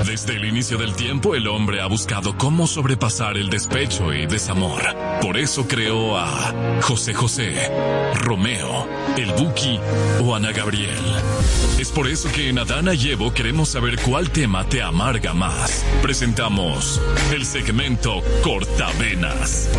Desde 0.06 0.36
el 0.36 0.46
inicio 0.46 0.78
del 0.78 0.94
tiempo 0.94 1.34
el 1.34 1.48
hombre 1.48 1.82
ha 1.82 1.88
buscado 1.88 2.38
cómo 2.38 2.68
sobrepasar 2.68 3.36
el 3.36 3.50
despecho 3.50 4.14
y 4.14 4.28
desamor. 4.28 4.84
Por 5.24 5.38
eso 5.38 5.68
creó 5.68 6.16
a 6.20 6.54
José 6.84 7.16
José, 7.16 7.72
Romeo, 8.14 8.88
el 9.18 9.32
Buki 9.32 9.80
o 10.24 10.36
Ana 10.36 10.52
Gabriel. 10.52 11.02
Es 11.80 11.92
por 11.92 12.08
eso 12.08 12.32
que 12.32 12.50
en 12.50 12.60
Adana 12.60 12.94
y 12.94 13.10
Evo 13.10 13.34
queremos 13.34 13.70
saber 13.70 14.00
cuál 14.02 14.30
tema 14.30 14.70
te 14.70 14.84
amarga 14.84 15.34
más. 15.34 15.84
Presentamos 16.04 17.02
el 17.32 17.44
segmento 17.44 18.22
Cortavenas. 18.44 19.70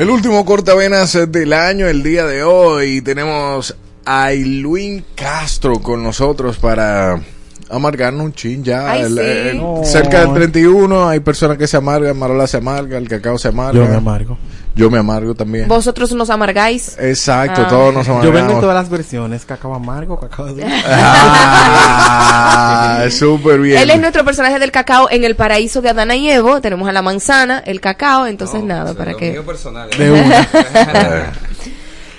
El 0.00 0.08
último 0.08 0.46
cortavenas 0.46 1.18
del 1.28 1.52
año, 1.52 1.86
el 1.86 2.02
día 2.02 2.24
de 2.24 2.42
hoy, 2.42 3.02
tenemos 3.02 3.76
a 4.06 4.32
Iluín 4.32 5.04
Castro 5.14 5.74
con 5.74 6.02
nosotros 6.02 6.56
para 6.56 7.20
amargarnos 7.68 8.24
un 8.24 8.32
chin 8.32 8.64
ya. 8.64 8.90
Ay, 8.90 9.02
El- 9.02 9.14
sí. 9.14 9.20
el- 9.20 9.58
No. 9.58 9.80
cerca 9.84 10.20
del 10.22 10.32
31 10.32 11.06
hay 11.06 11.20
personas 11.20 11.58
que 11.58 11.66
se 11.66 11.76
amargan, 11.76 12.18
Marola 12.18 12.46
se 12.46 12.56
amarga, 12.56 12.96
el 12.96 13.08
cacao 13.08 13.36
se 13.36 13.48
amarga. 13.48 13.78
Yo 13.78 13.86
me 13.86 13.96
amargo. 13.96 14.38
Yo 14.74 14.90
me 14.90 14.98
amargo 14.98 15.34
también. 15.34 15.68
Vosotros 15.68 16.10
nos 16.12 16.30
amargáis. 16.30 16.96
Exacto, 16.98 17.64
Ah. 17.66 17.68
todos 17.68 17.92
nos 17.92 18.08
amargamos. 18.08 18.24
Yo 18.24 18.32
vengo 18.32 18.52
en 18.54 18.60
todas 18.60 18.76
las 18.76 18.88
versiones, 18.88 19.44
cacao 19.44 19.74
amargo, 19.74 20.18
cacao 20.18 20.46
dulce. 20.46 20.64
Ah. 20.86 22.79
Súper 23.10 23.60
bien. 23.60 23.78
Él 23.78 23.90
es 23.90 24.00
nuestro 24.00 24.24
personaje 24.24 24.58
del 24.58 24.70
cacao 24.70 25.08
en 25.10 25.24
el 25.24 25.36
paraíso 25.36 25.80
de 25.82 25.90
Adana 25.90 26.16
y 26.16 26.30
Evo. 26.30 26.60
Tenemos 26.60 26.88
a 26.88 26.92
la 26.92 27.02
manzana, 27.02 27.58
el 27.66 27.80
cacao, 27.80 28.26
entonces 28.26 28.62
nada, 28.62 28.94
para 28.94 29.14
que... 29.14 29.30
mío 29.32 29.44
personal. 29.44 29.90
De 29.90 30.10
una. 30.10 30.48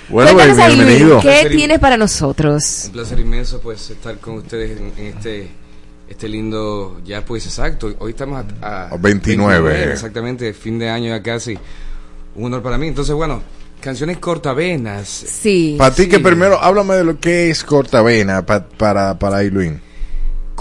bueno, 0.08 0.34
Cuéntanos 0.34 0.66
Luis, 0.68 0.76
bienvenido. 0.86 1.20
¿qué 1.20 1.48
tienes 1.50 1.78
para 1.78 1.96
nosotros? 1.96 2.84
Un 2.86 2.92
placer 2.92 3.18
inmenso 3.20 3.60
pues 3.60 3.90
estar 3.90 4.18
con 4.18 4.34
ustedes 4.34 4.78
en, 4.78 4.92
en 4.98 5.06
este 5.16 5.48
este 6.08 6.28
lindo 6.28 7.00
ya 7.04 7.24
pues 7.24 7.46
exacto. 7.46 7.94
Hoy 7.98 8.10
estamos 8.10 8.44
a, 8.60 8.88
a 8.88 8.96
29. 8.98 9.92
exactamente, 9.92 10.52
fin 10.52 10.78
de 10.78 10.90
año 10.90 11.08
ya 11.08 11.22
casi. 11.22 11.58
Un 12.34 12.46
honor 12.46 12.62
para 12.62 12.76
mí. 12.78 12.88
Entonces, 12.88 13.14
bueno, 13.14 13.42
canciones 13.80 14.18
cortavenas. 14.18 15.08
Sí. 15.08 15.76
Para 15.78 15.94
ti 15.94 16.08
que 16.08 16.18
primero, 16.18 16.58
háblame 16.62 16.94
de 16.96 17.04
lo 17.04 17.18
que 17.20 17.50
es 17.50 17.62
cortavena 17.64 18.44
pa- 18.44 18.64
para, 18.66 19.18
para 19.18 19.38
Ailuin. 19.38 19.80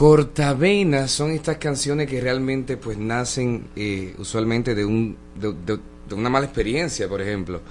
Cortavenas 0.02 1.12
son 1.12 1.30
estas 1.30 1.58
canciones 1.58 2.10
que 2.10 2.20
realmente 2.20 2.76
pues 2.76 2.98
nacen 2.98 3.68
eh, 3.76 4.16
usualmente 4.18 4.74
de 4.74 4.84
un 4.84 5.16
de, 5.40 5.54
de- 5.54 5.80
de 6.10 6.16
una 6.16 6.28
mala 6.28 6.48
experiencia, 6.48 7.08
por 7.08 7.22
ejemplo, 7.22 7.62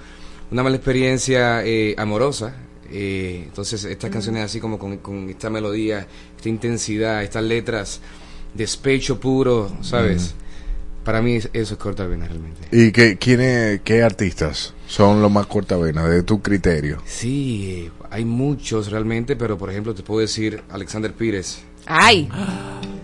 una 0.49 0.63
mala 0.63 0.77
experiencia 0.77 1.61
eh, 1.65 1.93
amorosa. 1.97 2.55
eh, 2.89 3.41
entonces 3.47 3.83
estas 3.83 4.09
canciones 4.11 4.45
así 4.45 4.61
como 4.61 4.79
con, 4.79 4.99
con 4.99 5.29
esta 5.29 5.49
melodía, 5.49 6.07
esta 6.37 6.47
intensidad, 6.47 7.21
estas 7.21 7.43
letras, 7.43 7.99
despecho 8.53 9.19
puro, 9.19 9.69
¿sabes? 9.81 10.33
Para 11.03 11.21
mí 11.21 11.35
eso 11.35 11.51
es 11.51 11.73
cortavenas 11.75 12.29
realmente. 12.29 12.61
¿Y 12.71 12.93
qué, 12.93 13.17
quiénes, 13.17 13.81
qué 13.81 14.03
artistas 14.03 14.73
son 14.87 15.21
los 15.21 15.29
más 15.29 15.47
cortavenas 15.47 16.09
de 16.09 16.23
tu 16.23 16.41
criterio? 16.41 17.01
Sí, 17.05 17.89
hay 18.09 18.23
muchos 18.23 18.89
realmente, 18.89 19.35
pero 19.35 19.57
por 19.57 19.69
ejemplo 19.69 19.93
te 19.93 20.01
puedo 20.01 20.21
decir 20.21 20.63
Alexander 20.69 21.11
Pires. 21.13 21.63
Ay, 21.93 22.29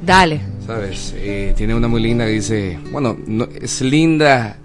dale. 0.02 0.40
¿Sabes? 0.66 1.14
Eh, 1.18 1.54
tiene 1.58 1.76
una 1.76 1.90
muy 1.90 2.02
linda 2.02 2.26
que 2.26 2.32
dice, 2.32 2.80
bueno, 2.90 3.18
no, 3.28 3.46
es 3.60 3.82
linda 3.82 4.58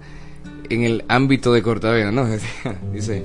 en 0.69 0.83
el 0.83 1.03
ámbito 1.09 1.51
de 1.51 1.61
Cortavena, 1.61 2.09
¿no? 2.11 2.25
dice, 2.93 3.23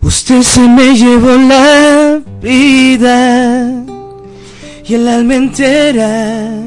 Usted 0.00 0.40
se 0.40 0.60
me 0.66 0.96
llevó 0.96 1.36
la 1.36 2.22
vida 2.40 3.84
y 4.86 4.94
el 4.94 5.08
alma 5.08 5.34
entera. 5.34 6.58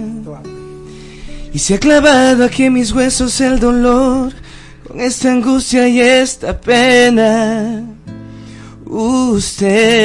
Y 1.52 1.58
se 1.60 1.74
ha 1.76 1.80
clavado 1.80 2.46
aquí 2.46 2.70
mis 2.70 2.92
huesos 2.92 3.42
el 3.42 3.60
dolor 3.60 4.34
con 4.88 5.02
esta 5.02 5.32
angustia 5.32 5.88
y 5.88 6.00
esta 6.00 6.62
pena. 6.62 7.84
Usted 8.86 9.98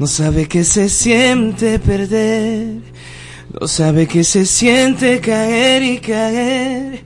no 0.00 0.06
sabe 0.06 0.48
que 0.48 0.64
se 0.64 0.88
siente 0.88 1.78
perder, 1.78 2.78
no 3.60 3.68
sabe 3.68 4.06
que 4.06 4.24
se 4.24 4.46
siente 4.46 5.20
caer 5.20 5.82
y 5.82 5.98
caer 5.98 7.04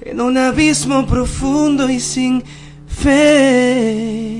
en 0.00 0.20
un 0.20 0.36
abismo 0.36 1.06
profundo 1.06 1.88
y 1.88 2.00
sin 2.00 2.42
fe. 2.88 4.32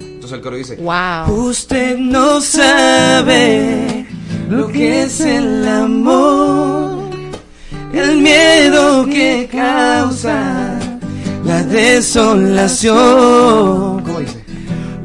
entonces 0.00 0.32
el 0.32 0.40
coro 0.40 0.56
dice, 0.56 0.74
wow. 0.78 1.32
Usted 1.32 1.96
no 1.96 2.40
sabe 2.40 4.04
lo 4.50 4.66
que 4.66 5.04
es 5.04 5.20
el 5.20 5.68
amor, 5.68 7.08
el 7.92 8.20
miedo 8.20 9.06
que 9.06 9.48
causa 9.48 10.76
la 11.44 11.62
desolación. 11.62 13.98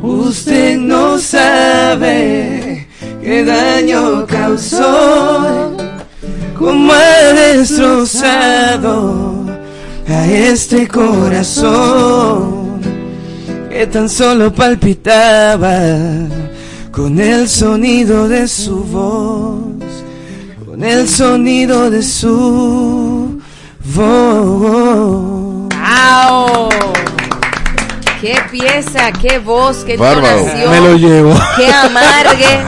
Usted 0.04 0.78
no 0.80 1.18
sabe 1.18 2.86
qué 3.22 3.46
daño 3.46 4.26
causó, 4.28 5.78
cómo 6.60 6.92
ha 6.92 7.32
destrozado 7.32 9.46
a 10.06 10.28
este 10.28 10.90
corazón 10.90 12.82
que 13.70 13.88
tan 13.88 14.10
solo 14.10 14.54
palpitaba 14.54 15.72
con 16.92 17.18
el 17.18 17.48
sonido 17.48 18.28
de 18.28 18.46
su 18.50 18.84
voz, 18.84 20.04
con 20.66 20.84
el 20.84 21.08
sonido 21.08 21.90
de 21.90 22.04
su 22.04 23.40
voz. 23.96 25.70
¡Au! 25.82 26.70
¡Qué 28.24 28.38
pieza, 28.50 29.12
qué 29.12 29.38
voz, 29.40 29.84
qué 29.84 29.98
Bárbaro. 29.98 30.38
entonación! 30.40 30.72
Me 30.72 30.80
lo 30.80 30.96
llevo. 30.96 31.34
¡Qué 31.58 31.68
amargue! 31.68 32.64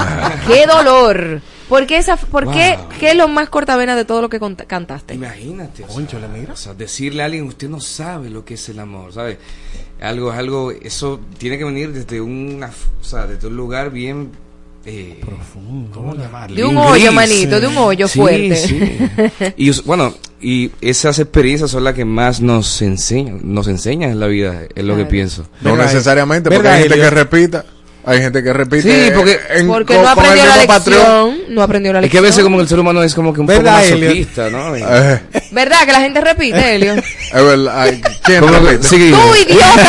¡Qué 0.48 0.66
dolor! 0.68 1.42
¿Por 1.70 1.88
qué, 1.88 1.98
esa, 1.98 2.18
por 2.18 2.52
qué, 2.52 2.78
qué 3.00 3.12
es 3.12 3.16
lo 3.16 3.28
más 3.30 3.48
cortavena 3.50 3.96
de 3.96 4.04
todo 4.04 4.22
lo 4.22 4.30
que 4.30 4.40
cont- 4.40 4.68
cantaste? 4.68 5.14
imagínate. 5.16 5.84
o 5.86 5.88
sea, 5.88 6.52
O 6.52 6.56
sea, 6.58 6.74
decirle 6.74 7.22
a 7.24 7.26
alguien, 7.26 7.46
usted 7.48 7.70
no 7.70 7.80
sabe 7.80 8.30
lo 8.30 8.44
que 8.44 8.56
es 8.56 8.68
el 8.70 8.80
amor, 8.80 9.14
¿sabe? 9.14 9.40
Algo, 10.02 10.32
algo, 10.32 10.72
eso 10.72 11.22
tiene 11.38 11.58
que 11.58 11.64
venir 11.64 11.94
desde 11.94 12.20
una, 12.22 12.68
o 13.02 13.04
sea, 13.04 13.26
desde 13.26 13.48
un 13.48 13.56
lugar 13.56 13.92
bien 13.92 14.32
eh, 14.86 15.20
profundo. 15.20 15.92
¿Cómo 16.00 16.16
llamarlo? 16.16 16.56
De 16.56 16.64
un 16.64 16.78
hoyo, 16.78 17.12
manito, 17.12 17.60
de 17.60 17.68
un 17.68 17.78
hoyo 17.78 18.08
Sí, 18.08 18.20
fuerte. 18.20 18.56
sí. 18.56 18.98
Y 19.58 19.72
bueno, 19.82 20.14
y 20.42 20.72
esas 20.82 21.18
experiencias 21.20 21.72
son 21.72 21.84
las 21.84 21.94
que 21.96 22.06
más 22.06 22.40
nos 22.42 22.82
enseñan, 22.82 23.40
nos 23.44 23.68
enseñan 23.68 24.12
en 24.12 24.20
la 24.20 24.28
vida, 24.28 24.62
es 24.76 24.84
lo 24.84 24.96
que 24.96 25.06
pienso. 25.06 25.48
No 25.62 25.72
¿Verdad? 25.72 25.86
necesariamente, 25.94 26.50
porque 26.50 26.58
¿Verdad, 26.62 26.74
hay 26.76 26.84
gente 26.84 26.96
que 27.00 27.10
repita. 27.10 27.66
Hay 28.08 28.20
gente 28.20 28.44
que 28.44 28.54
repite. 28.54 28.82
Sí, 28.84 29.12
porque- 29.16 29.40
en- 29.56 29.68
Porque 29.68 29.96
con- 29.96 30.04
no 30.04 30.10
aprendió 30.10 30.46
la 30.46 30.68
patrón. 30.68 30.96
lección. 30.96 31.56
No 31.56 31.64
aprendió 31.64 31.92
la 31.92 32.00
Es 32.02 32.04
que 32.04 32.06
lección. 32.10 32.24
a 32.24 32.28
veces 32.28 32.44
como 32.44 32.62
el 32.62 32.68
ser 32.68 32.80
humano 32.80 33.02
es 33.02 33.16
como 33.16 33.34
que 33.34 33.42
un 33.42 33.48
poco 33.48 33.64
masoquista, 33.64 34.50
¿no? 34.52 34.76
Eh, 34.76 35.22
¿Verdad 35.50 35.86
que 35.88 35.92
la 35.92 36.02
gente 36.02 36.22
repite, 36.22 36.76
Helio? 36.76 36.94
es 37.34 37.34
verdad. 37.34 37.88
¿Quién 38.24 38.48
repite? 38.48 38.84
sí, 38.84 39.12
¡Tú, 39.12 39.52
idiota! 39.52 39.88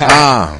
Ah, 0.00 0.52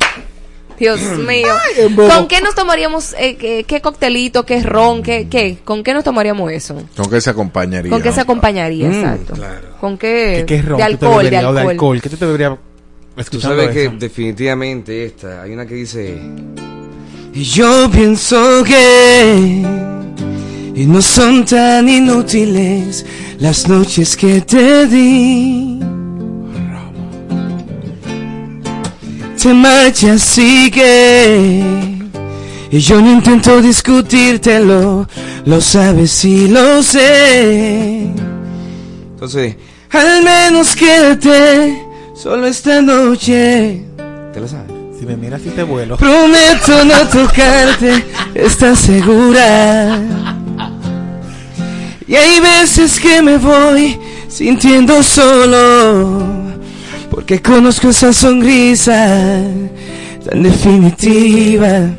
Dios 0.79 1.01
mío. 1.19 1.49
¿Con 1.97 2.29
qué 2.29 2.41
nos 2.41 2.55
tomaríamos, 2.55 3.15
eh, 3.19 3.37
qué, 3.37 3.65
qué 3.65 3.81
coctelito, 3.81 4.45
qué 4.45 4.63
ron, 4.63 5.03
qué, 5.03 5.29
qué? 5.29 5.59
¿Con 5.65 5.83
qué 5.83 5.95
nos 5.95 6.05
tomaríamos 6.05 6.51
eso? 6.53 6.77
¿con 6.97 7.11
qué 7.11 7.21
se 7.21 7.31
acompañaría? 7.31 7.91
¿Con 7.91 8.03
qué 8.03 8.13
se 8.13 8.21
acompañaría? 8.21 8.89
Mm, 8.89 8.95
Exacto. 8.95 9.35
claro. 9.35 9.69
¿Con 9.81 9.99
qué? 9.99 10.45
¿Qué, 10.47 10.57
qué 10.57 10.63
ron? 10.63 10.79
de 10.79 10.85
¿Qué 10.85 10.97
te 10.97 11.07
alcohol, 11.07 11.25
de 11.25 11.31
bebería? 11.31 11.51
O 11.51 11.69
alcohol. 11.69 12.01
¿Qué 12.01 12.09
te 12.09 12.17
debería 12.17 12.59
Tú 13.31 13.41
sabes 13.41 13.71
que 13.71 13.85
eso? 13.85 13.95
definitivamente 13.99 15.07
esta, 15.07 15.43
hay 15.43 15.53
una 15.53 15.65
que 15.67 15.75
dice, 15.75 16.21
Y 17.33 17.43
yo 17.45 17.91
pienso 17.91 18.63
que 18.63 19.63
y 20.75 20.85
no 20.85 21.01
son 21.01 21.47
tan 21.47 21.89
inútiles 21.89 23.07
las 23.39 23.67
noches 23.67 24.15
que 24.15 24.43
te 24.43 24.87
di. 24.87 25.96
Te 29.47 29.55
marchas, 29.55 30.23
sigue. 30.23 31.63
Y 32.69 32.79
yo 32.81 33.01
no 33.01 33.13
intento 33.13 33.63
discutírtelo, 33.63 35.07
lo 35.45 35.61
sabes 35.61 36.25
y 36.25 36.49
lo 36.49 36.83
sé. 36.83 38.11
entonces, 39.13 39.55
Al 39.93 40.25
menos 40.25 40.75
quédate 40.75 41.81
solo 42.17 42.49
esta 42.49 42.83
noche. 42.83 43.85
¿te 44.35 44.41
la 44.41 44.49
sabes? 44.49 44.73
Si 44.99 45.07
me 45.07 45.17
miras 45.17 45.41
y 45.47 45.51
te 45.51 45.63
vuelo. 45.63 45.97
Prometo 45.97 46.85
no 46.85 47.07
tocarte, 47.07 48.05
¿estás 48.35 48.81
segura? 48.81 50.01
Y 52.09 52.17
hay 52.17 52.41
veces 52.41 52.99
que 52.99 53.23
me 53.23 53.39
voy 53.39 53.97
sintiendo 54.27 55.05
solo, 55.05 56.46
porque 57.11 57.41
conozco 57.41 57.89
esa 57.89 58.13
sonrisa 58.13 59.43
tan 60.29 60.43
definitiva. 60.43 61.91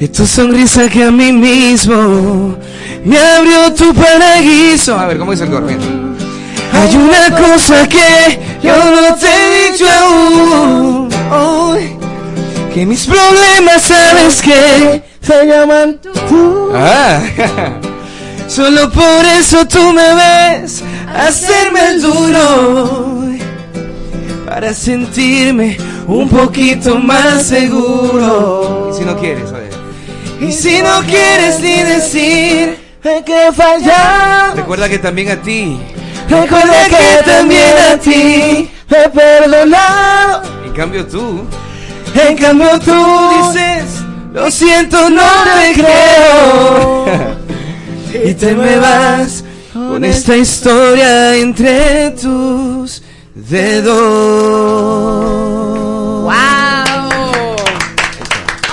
Y 0.00 0.26
sonrisa 0.26 0.88
que 0.88 1.04
a 1.04 1.10
mí 1.12 1.32
mismo 1.32 2.56
me 3.04 3.18
abrió 3.18 3.72
tu 3.72 3.94
paraíso. 3.94 4.98
A 4.98 5.06
ver, 5.06 5.18
¿cómo 5.18 5.30
dice 5.30 5.44
el 5.44 5.50
coro? 5.50 5.66
Hay 5.68 6.96
una 6.96 7.36
cosa 7.36 7.88
que 7.88 8.40
yo 8.62 8.76
no 8.76 9.14
te 9.14 9.26
he 9.26 9.70
dicho 9.70 9.86
aún. 9.88 11.08
Hoy, 11.30 11.96
que 12.74 12.84
mis 12.84 13.06
problemas 13.06 13.82
sabes 13.82 14.42
que 14.42 15.02
se 15.20 15.46
llaman 15.46 16.00
tú. 16.02 16.72
Ah, 16.74 17.20
Solo 18.48 18.90
por 18.90 19.24
eso 19.38 19.66
tú 19.66 19.92
me 19.92 20.14
ves 20.14 20.82
hacerme 21.14 21.90
el 21.90 22.02
duro. 22.02 23.21
Para 24.54 24.74
sentirme 24.74 25.78
un 26.06 26.28
poquito 26.28 26.98
más 26.98 27.44
seguro. 27.44 28.90
y 28.92 28.98
si 28.98 29.02
no 29.02 29.16
quieres, 29.16 29.50
ver. 29.50 29.70
Y 30.42 30.52
si 30.52 30.82
no 30.82 31.00
quieres 31.06 31.58
ni 31.58 31.82
decir 31.82 32.78
que 33.24 33.46
he 33.48 33.52
fallado. 33.52 34.56
Recuerda 34.56 34.90
que 34.90 34.98
también 34.98 35.30
a 35.30 35.36
ti, 35.40 35.78
Recuerda 36.28 36.86
que 36.86 37.22
también 37.24 37.72
a 37.92 37.96
ti 37.96 38.70
he 38.90 39.08
perdonado. 39.08 40.42
en 40.66 40.72
cambio 40.74 41.06
tú, 41.06 41.46
En 42.14 42.36
cambio 42.36 42.78
tú 42.78 42.92
dices, 43.54 44.02
lo 44.34 44.50
siento, 44.50 45.08
no 45.08 45.22
te 45.62 45.80
creo. 45.80 47.04
te 48.38 48.54
me 48.54 48.76
vas 48.76 49.44
con 49.72 50.04
esta 50.04 50.36
historia 50.36 51.36
entre 51.36 52.10
tus 52.10 53.02
dedos. 53.34 53.92
¡Wow! 56.22 56.32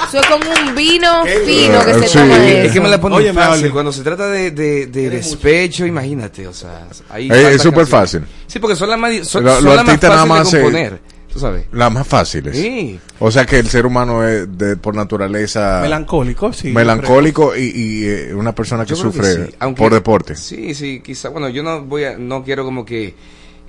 Eso 0.07 0.19
es 0.19 0.25
como 0.27 0.43
un 0.49 0.75
vino 0.75 1.23
fino 1.45 1.85
que 1.85 1.93
se 1.93 2.07
sí, 2.07 2.17
toma 2.17 2.47
es 2.47 2.65
eso. 2.65 2.73
que 2.73 2.81
me 2.81 2.89
la 2.89 2.99
pone 2.99 3.15
Oye, 3.17 3.33
fácil. 3.33 3.71
Cuando 3.71 3.91
se 3.91 4.01
trata 4.01 4.27
de, 4.27 4.51
de, 4.51 4.87
de 4.87 5.09
despecho, 5.09 5.85
imagínate, 5.85 6.47
o 6.47 6.53
sea, 6.53 6.87
ahí 7.09 7.29
Eh, 7.31 7.53
es 7.53 7.61
súper 7.61 7.85
fácil. 7.85 8.21
Sí, 8.47 8.57
porque 8.59 8.75
son 8.75 8.89
las 8.89 8.97
más, 8.99 9.27
son, 9.27 9.43
Lo- 9.43 9.55
son 9.55 9.65
los 9.65 9.75
las 9.75 9.85
más 9.85 9.99
fáciles 9.99 10.27
más 10.27 10.45
de 10.45 10.49
se- 10.57 10.63
componer, 10.63 10.99
tú 11.31 11.39
sabes. 11.39 11.65
Las 11.71 11.91
más 11.91 12.07
fáciles. 12.07 12.57
Sí. 12.57 12.99
O 13.19 13.29
sea 13.29 13.45
que 13.45 13.59
el 13.59 13.67
ser 13.69 13.85
humano 13.85 14.27
es 14.27 14.57
de, 14.57 14.77
por 14.77 14.95
naturaleza 14.95 15.79
Melancólico, 15.83 16.51
sí. 16.53 16.69
melancólico 16.69 17.55
y, 17.55 17.65
y, 17.65 18.05
eh, 18.07 18.33
una 18.33 18.55
persona 18.55 18.85
que 18.87 18.95
sufre 18.95 19.45
sí, 19.47 19.55
aunque- 19.59 19.83
por 19.83 19.93
deporte. 19.93 20.35
Sí, 20.35 20.73
sí, 20.73 21.01
quizá, 21.05 21.29
bueno, 21.29 21.49
yo 21.49 21.61
no 21.61 21.83
voy 21.83 22.05
a, 22.05 22.17
no 22.17 22.43
quiero 22.43 22.63
como 22.65 22.83
que 22.83 23.13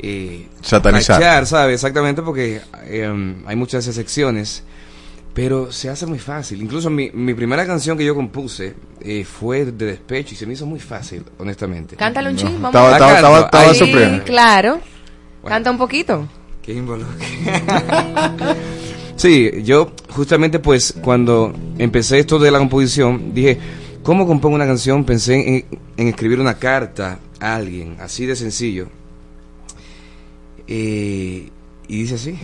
eh, 0.03 0.47
Satanizar. 0.63 1.19
tachar, 1.21 1.47
¿sabes? 1.47 1.75
Exactamente, 1.75 2.23
porque 2.23 2.61
eh, 2.85 3.35
hay 3.47 3.57
muchas 3.57 3.87
excepciones, 3.87 4.63
pero 5.35 5.71
se 5.73 5.89
hace 5.91 6.07
muy 6.07 6.19
fácil. 6.19 6.61
Incluso 6.63 6.91
mi, 6.91 7.11
mi 7.13 7.35
primera 7.35 7.67
canción 7.67 7.97
que 7.97 8.05
yo 8.05 8.15
compuse 8.15 8.75
eh, 9.01 9.25
fue 9.25 9.65
de 9.67 9.87
despecho 9.87 10.35
y 10.35 10.37
se 10.37 10.47
me 10.47 10.55
hizo 10.55 10.67
muy 10.67 10.81
fácil, 10.81 11.23
honestamente. 11.39 11.97
Cántale 11.97 12.31
un 12.31 12.37
ching, 12.37 12.61
vamos. 12.61 12.69
Estaba- 12.69 12.93
estaba- 12.93 13.15
estaba- 13.41 13.73
estaba 13.73 13.75
Sí, 13.75 14.21
claro. 14.25 14.81
Canta 15.47 15.71
un 15.71 15.79
poquito. 15.79 16.29
Qué 16.63 16.75
involucre. 16.75 17.17
sí, 19.17 19.51
yo 19.63 19.93
justamente 20.11 20.59
pues 20.59 20.95
cuando 21.03 21.55
empecé 21.79 22.19
esto 22.19 22.39
de 22.39 22.51
la 22.51 22.59
composición, 22.59 23.33
dije, 23.35 23.59
¿cómo 24.03 24.27
compongo 24.27 24.57
una 24.57 24.67
canción? 24.67 25.05
Pensé 25.05 25.35
en, 25.71 25.79
en 25.97 26.09
escribir 26.09 26.41
una 26.41 26.55
carta 26.59 27.19
a 27.41 27.57
alguien, 27.57 27.97
así 28.01 28.27
de 28.27 28.37
sencillo. 28.37 28.89
Y 30.71 31.51
dice 31.89 32.15
así. 32.15 32.39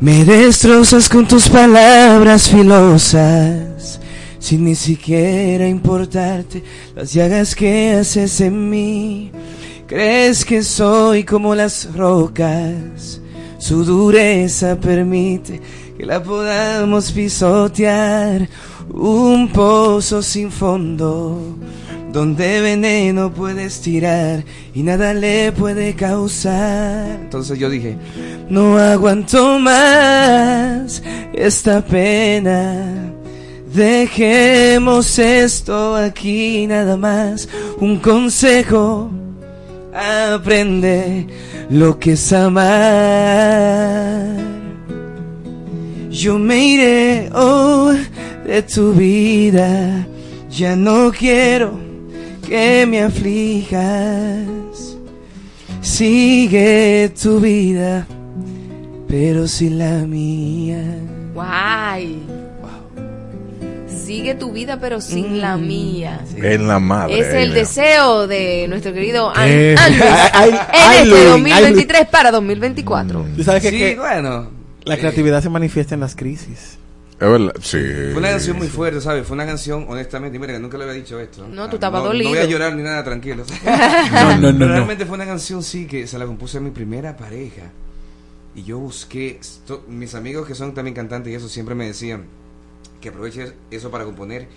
Me 0.00 0.24
destrozas 0.24 1.08
con 1.08 1.26
tus 1.26 1.48
palabras 1.48 2.48
filosas, 2.48 4.00
sin 4.38 4.64
ni 4.64 4.76
siquiera 4.76 5.66
importarte 5.66 6.62
las 6.94 7.12
llagas 7.12 7.56
que 7.56 7.94
haces 7.94 8.40
en 8.40 8.70
mí. 8.70 9.32
Crees 9.88 10.44
que 10.44 10.62
soy 10.62 11.24
como 11.24 11.54
las 11.54 11.92
rocas, 11.94 13.20
su 13.58 13.84
dureza 13.84 14.78
permite 14.80 15.60
que 15.98 16.06
la 16.06 16.22
podamos 16.22 17.10
pisotear. 17.10 18.48
Un 18.92 19.48
pozo 19.48 20.22
sin 20.22 20.50
fondo, 20.50 21.56
donde 22.12 22.60
veneno 22.60 23.32
puedes 23.32 23.80
tirar 23.80 24.44
y 24.74 24.82
nada 24.82 25.14
le 25.14 25.50
puede 25.52 25.94
causar. 25.94 27.20
Entonces 27.22 27.58
yo 27.58 27.70
dije, 27.70 27.96
no 28.50 28.76
aguanto 28.76 29.58
más 29.58 31.02
esta 31.32 31.82
pena. 31.82 33.14
Dejemos 33.74 35.18
esto 35.18 35.96
aquí 35.96 36.66
nada 36.66 36.98
más. 36.98 37.48
Un 37.78 37.96
consejo, 37.96 39.10
aprende 39.94 41.26
lo 41.70 41.98
que 41.98 42.12
es 42.12 42.32
amar. 42.34 42.62
Yo 46.10 46.38
me 46.38 46.62
iré 46.62 47.30
oh, 47.34 47.94
de 48.44 48.62
tu 48.62 48.92
vida, 48.92 50.06
ya 50.50 50.76
no 50.76 51.10
quiero 51.10 51.91
que 52.46 52.86
me 52.86 53.02
aflijas. 53.02 54.46
Sigue 55.80 57.10
tu 57.20 57.40
vida, 57.40 58.06
pero 59.08 59.48
sin 59.48 59.78
la 59.78 59.98
mía. 60.06 60.82
Guay. 61.34 62.18
Sigue 64.04 64.34
tu 64.34 64.52
vida 64.52 64.78
pero 64.80 65.00
sin 65.00 65.40
la 65.40 65.56
mía. 65.56 66.20
En 66.36 66.68
la 66.68 66.78
madre. 66.78 67.18
Es 67.20 67.28
el 67.34 67.54
deseo 67.54 68.26
de 68.26 68.66
nuestro 68.68 68.92
querido 68.92 69.32
Eh. 69.40 69.74
Andrés 69.78 70.04
Ay, 70.34 70.50
en 70.50 70.56
este 70.56 71.04
Luis, 71.06 71.24
2023 71.30 72.08
para 72.08 72.30
2024. 72.30 73.24
¿Tú 73.36 73.42
sabes 73.44 73.62
que, 73.62 73.70
Sí, 73.70 73.78
que 73.78 73.96
bueno. 73.98 74.50
la 74.84 74.96
creatividad 74.98 75.42
se 75.42 75.48
manifiesta 75.48 75.94
en 75.94 76.00
las 76.00 76.14
crisis? 76.14 76.78
Es 77.22 77.30
verdad, 77.30 77.52
sí. 77.62 77.78
Fue 77.78 78.16
una 78.18 78.30
canción 78.30 78.56
muy 78.58 78.66
fuerte, 78.68 79.00
¿sabes? 79.00 79.24
Fue 79.26 79.34
una 79.34 79.46
canción, 79.46 79.86
honestamente, 79.88 80.38
mira, 80.40 80.54
que 80.54 80.58
nunca 80.58 80.76
le 80.76 80.84
había 80.84 80.96
dicho 80.96 81.20
esto. 81.20 81.46
No, 81.46 81.66
tú 81.66 81.72
Ah, 81.72 81.74
estabas 81.74 82.02
no, 82.02 82.08
dolido. 82.08 82.30
No 82.30 82.36
voy 82.36 82.44
a 82.44 82.48
llorar 82.50 82.74
ni 82.74 82.82
nada, 82.82 83.04
tranquilo. 83.04 83.44
No, 84.12 84.36
no, 84.38 84.52
no, 84.52 84.66
no. 84.66 84.66
Realmente 84.66 85.06
fue 85.06 85.14
una 85.14 85.26
canción, 85.26 85.62
sí, 85.62 85.86
que 85.86 86.06
se 86.08 86.18
la 86.18 86.26
compuse 86.26 86.58
a 86.58 86.60
mi 86.60 86.70
primera 86.70 87.16
pareja. 87.16 87.70
Y 88.56 88.64
yo 88.64 88.78
busqué, 88.78 89.38
esto- 89.40 89.84
mis 89.88 90.14
amigos 90.16 90.46
que 90.48 90.54
son 90.56 90.74
también 90.74 90.94
cantantes 90.96 91.32
y 91.32 91.36
eso 91.36 91.48
siempre 91.48 91.74
me 91.76 91.86
decían 91.86 92.24
que 93.00 93.10
aproveche 93.10 93.52
eso 93.70 93.90
para 93.90 94.04
componer. 94.04 94.48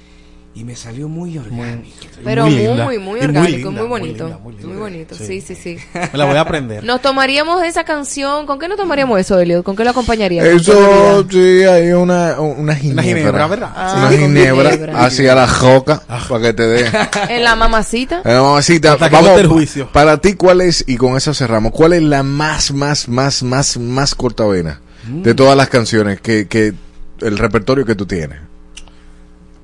Y 0.58 0.64
me 0.64 0.74
salió 0.78 1.10
muy 1.10 1.38
orgánico. 1.38 1.98
Pero 2.24 2.46
Muy 2.46 2.54
muy, 2.56 2.64
linda. 2.64 2.86
muy, 2.86 2.96
Y 2.96 3.00
muy 3.00 3.20
orgánico, 3.20 3.50
linda, 3.58 3.72
muy 3.72 3.80
muy 3.82 3.88
bonito. 3.90 4.24
linda, 4.24 4.40
muy 4.68 4.78
bonito, 4.78 5.14
sí, 5.14 5.42
sí, 5.42 5.54
sí. 5.54 5.78
Me 5.94 6.18
la 6.18 6.24
voy 6.24 6.38
a 6.38 6.42
aprender. 6.42 6.82
Nos 6.86 7.02
tomaríamos 7.02 7.62
esa 7.64 7.84
canción. 7.84 8.46
¿Con 8.46 8.58
qué 8.58 8.70
nos 8.70 8.78
tomaríamos 8.78 9.20
eso, 9.20 9.38
Elliot? 9.38 9.64
¿Con 9.66 9.76
qué 9.76 9.84
lo 9.84 9.90
acompañaríamos? 9.90 10.50
Eso, 10.62 11.28
sí, 11.30 11.64
hay 11.66 11.92
una, 11.92 12.40
una 12.40 12.74
ginebra. 12.74 13.04
ginebra, 13.04 13.48
¿verdad? 13.48 13.70
una 13.76 14.08
Ah, 14.08 14.12
ginebra, 14.12 14.72
ginebra. 14.72 15.06
hacia 15.06 15.36
la 15.36 15.46
joca, 15.50 16.02
para 16.30 16.42
que 16.42 16.54
te 16.54 16.64
dé. 16.68 16.86
En 17.30 17.44
la 17.44 17.58
mamacita. 17.58 18.22
Eh, 18.24 18.34
mamacita, 18.40 18.94
Hasta 18.94 19.10
que 19.10 19.16
vamos, 19.16 19.32
vote 19.32 19.42
el 19.42 19.48
juicio. 19.50 19.92
para 19.92 20.20
ti, 20.22 20.36
¿cuál 20.36 20.62
es, 20.62 20.86
y 20.88 20.96
con 20.96 21.18
eso 21.18 21.34
cerramos, 21.34 21.74
cuál 21.74 21.92
es 21.92 22.02
la 22.02 22.24
más, 22.24 22.72
más, 22.72 23.10
más, 23.10 23.44
más, 23.44 23.78
más 23.78 24.16
cortavena 24.16 24.80
de 25.06 25.34
todas 25.36 25.58
las 25.58 25.68
canciones 25.68 26.22
que, 26.22 26.48
que, 26.48 26.74
el 27.20 27.38
repertorio 27.38 27.86
que 27.86 27.96
tú 27.96 28.06
tienes? 28.06 28.40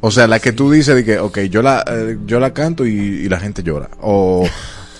O 0.01 0.11
sea, 0.11 0.27
la 0.27 0.39
que 0.39 0.51
tú 0.51 0.71
dices 0.71 0.95
de 0.95 1.05
que, 1.05 1.19
ok, 1.19 1.39
yo 1.41 1.61
la, 1.61 1.83
eh, 1.87 2.17
yo 2.25 2.39
la 2.39 2.53
canto 2.53 2.85
y, 2.85 2.91
y 2.91 3.29
la 3.29 3.39
gente 3.39 3.61
llora. 3.63 3.89
O, 4.01 4.47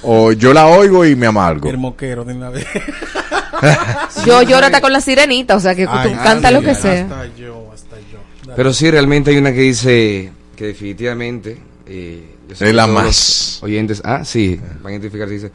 o 0.03 0.31
yo 0.31 0.53
la 0.53 0.67
oigo 0.67 1.05
y 1.05 1.15
me 1.15 1.25
amargo. 1.27 1.69
El 1.69 1.77
moquero 1.77 2.23
de 2.23 2.33
una 2.33 2.49
vez. 2.49 2.65
Yo 4.25 4.41
lloro 4.41 4.65
hasta 4.65 4.81
con 4.81 4.91
la 4.91 5.01
sirenita, 5.01 5.55
o 5.55 5.59
sea 5.59 5.75
que 5.75 5.85
tú 5.85 5.91
Ay, 5.93 6.15
canta 6.23 6.49
lo 6.49 6.61
que 6.61 6.71
ay, 6.71 6.75
sea. 6.75 7.01
Hasta 7.03 7.25
yo, 7.35 7.69
hasta 7.71 7.95
yo. 8.11 8.17
Dale. 8.41 8.53
Pero 8.55 8.73
sí, 8.73 8.89
realmente 8.89 9.29
hay 9.29 9.37
una 9.37 9.53
que 9.53 9.59
dice 9.61 10.31
que 10.55 10.65
definitivamente... 10.65 11.57
Eh, 11.85 12.37
Es 12.49 12.73
la 12.73 12.87
más. 12.87 13.59
Oyentes, 13.61 14.01
ah, 14.03 14.25
sí, 14.25 14.59
van 14.81 14.87
a 14.87 14.91
identificar, 14.91 15.29
dice... 15.29 15.51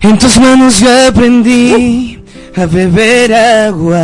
En 0.00 0.18
tus 0.18 0.38
manos 0.38 0.78
yo 0.80 1.08
aprendí 1.08 2.22
a 2.56 2.64
beber 2.66 3.34
agua. 3.34 3.98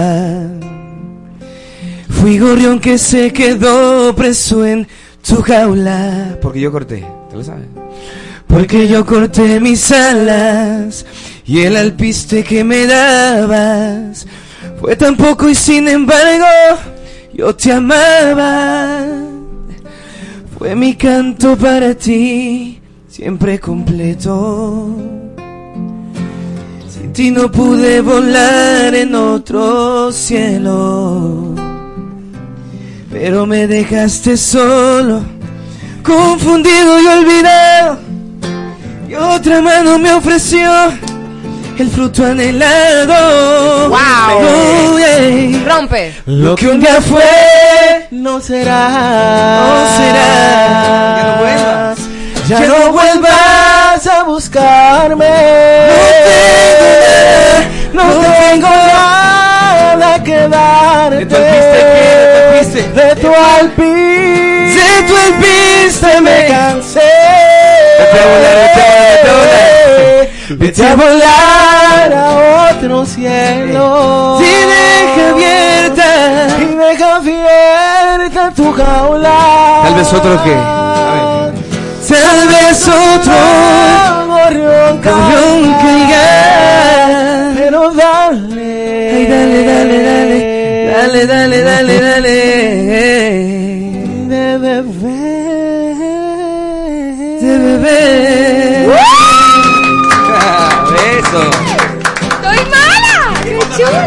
Fui 2.20 2.39
gorrión 2.39 2.81
que 2.81 2.99
se 2.99 3.32
quedó 3.32 4.15
preso 4.15 4.65
en 4.65 4.86
tu 5.27 5.43
jaula. 5.43 6.39
Porque 6.41 6.61
yo 6.61 6.73
corté, 6.73 7.07
¿te 7.31 7.36
lo 7.36 7.45
sabes? 7.45 7.66
Porque 8.47 8.86
yo 8.89 9.05
corté 9.05 9.59
mis 9.61 9.91
alas 9.91 11.05
y 11.45 11.61
el 11.61 11.77
alpiste 11.77 12.45
que 12.45 12.62
me 12.62 12.86
dabas 12.86 14.27
fue 14.81 14.97
tan 14.97 15.16
poco 15.16 15.49
y 15.49 15.55
sin 15.55 15.89
embargo 15.89 16.47
yo 17.32 17.55
te 17.57 17.73
amaba. 17.73 19.07
Fue 20.57 20.77
mi 20.77 20.95
canto 20.95 21.57
para 21.57 21.95
ti, 21.95 22.81
siempre 23.09 23.59
completo. 23.59 24.95
Sin 26.89 27.12
ti 27.12 27.31
no 27.31 27.51
pude 27.51 28.01
volar 28.01 28.95
en 28.95 29.15
otro 29.15 30.12
cielo. 30.12 31.74
Pero 33.15 33.47
me 33.47 33.69
dejaste 33.69 34.36
solo, 34.36 35.23
confundido 36.03 37.01
y 37.01 37.07
olvidado. 37.07 37.99
Y 39.09 39.15
otra 39.15 39.61
mano 39.61 40.01
me 40.01 40.12
ofreció 40.12 40.69
el 41.78 41.91
fruto 41.91 42.27
anhelado. 42.27 43.89
¡Wow! 43.89 43.99
Oh, 44.43 44.99
yeah. 44.99 45.65
Rompe. 45.65 46.12
Lo 46.27 46.57
que 46.57 46.66
un 46.66 46.81
día 46.81 47.01
fue, 47.01 48.09
no 48.11 48.41
será. 48.41 48.89
no 49.69 49.97
será. 49.97 51.15
Ya 51.16 51.23
no 51.23 51.39
vuelvas. 51.39 51.99
Ya 52.49 52.61
no 52.66 52.93
vuelvas 52.93 54.07
a 54.09 54.24
buscarme. 54.24 55.31
No 57.93 58.05
No 58.05 58.11
tengo 58.51 58.69
nada 58.69 60.20
que 60.24 60.49
darte. 60.49 60.84
¿De 61.19 61.27
tu 61.27 61.36
alpiste? 61.36 62.82
¿De 62.93 63.16
tu 63.16 63.28
alpiste? 63.28 64.81
De 64.81 65.03
tu 65.07 65.15
alpiste. 65.16 66.20
Me 66.20 66.47
cansé. 66.49 67.01
Vete 67.99 68.19
a 68.19 68.27
volar, 68.27 68.57
a 68.57 69.35
volar, 69.36 70.28
Vete 70.51 70.86
a 70.86 70.95
volar 70.97 72.12
a 72.12 72.70
otro 72.70 73.07
cielo. 73.07 74.39
Y 74.41 74.43
deja 74.73 75.31
abierta. 75.31 76.11
Y 76.61 76.62
deja 76.74 77.16
abierta 77.16 78.51
tu 78.55 78.73
jaula. 78.73 79.81
Tal 79.85 79.95
vez 79.95 80.12
otro 80.12 80.43
que. 80.43 80.55
A 80.55 81.51
ver. 81.53 81.55
Tal 82.09 82.49
vez 82.49 82.89
otro 82.89 83.35
gorrión 84.27 84.99
caiga. 84.99 86.27
Pero 87.57 87.91
dale. 87.93 89.11
Ay, 89.15 89.27
dale, 89.27 89.65
dale, 89.65 90.03
dale. 90.03 90.54
Dale, 91.05 91.27
dale, 91.27 91.61
dale, 91.61 92.01
dale. 92.01 92.37
De 94.27 94.59
beber. 94.59 95.97
De 97.43 97.59
beber. 97.59 98.89
Eso. 101.19 101.43
¡Estoy 102.23 102.61
mala! 102.71 103.17
¡Qué 103.45 103.59
chula! 103.77 104.05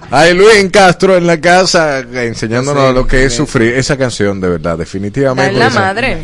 Ay, 0.10 0.32
Luis 0.34 0.70
Castro 0.72 1.16
en 1.18 1.26
la 1.26 1.38
casa 1.38 1.98
enseñándonos 2.00 2.88
sé, 2.88 2.92
lo 2.94 3.06
que 3.06 3.26
es 3.26 3.32
sí. 3.32 3.36
sufrir 3.36 3.74
esa 3.74 3.98
canción, 3.98 4.40
de 4.40 4.48
verdad, 4.48 4.78
definitivamente. 4.78 5.52
Está 5.52 5.52
en 5.52 5.58
la 5.58 5.66
esa- 5.68 5.80
madre. 5.80 6.16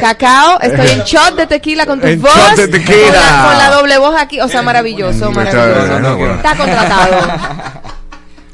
Cacao, 0.00 0.60
estoy 0.60 0.88
en 0.90 1.00
shot 1.00 1.34
de 1.36 1.46
tequila 1.46 1.86
con 1.86 2.00
tu 2.00 2.06
En 2.06 2.20
voz. 2.20 2.32
shot 2.34 2.56
de 2.56 2.68
tequila. 2.68 3.06
Con 3.06 3.12
la, 3.12 3.44
con 3.48 3.58
la 3.58 3.70
doble 3.70 3.98
voz 3.98 4.14
aquí. 4.20 4.40
O 4.40 4.48
sea, 4.48 4.62
maravilloso, 4.62 5.30
maravilloso. 5.32 5.86
no, 5.88 6.00
no, 6.00 6.16
bueno. 6.16 6.34
Está 6.34 6.56
contratado. 6.56 7.88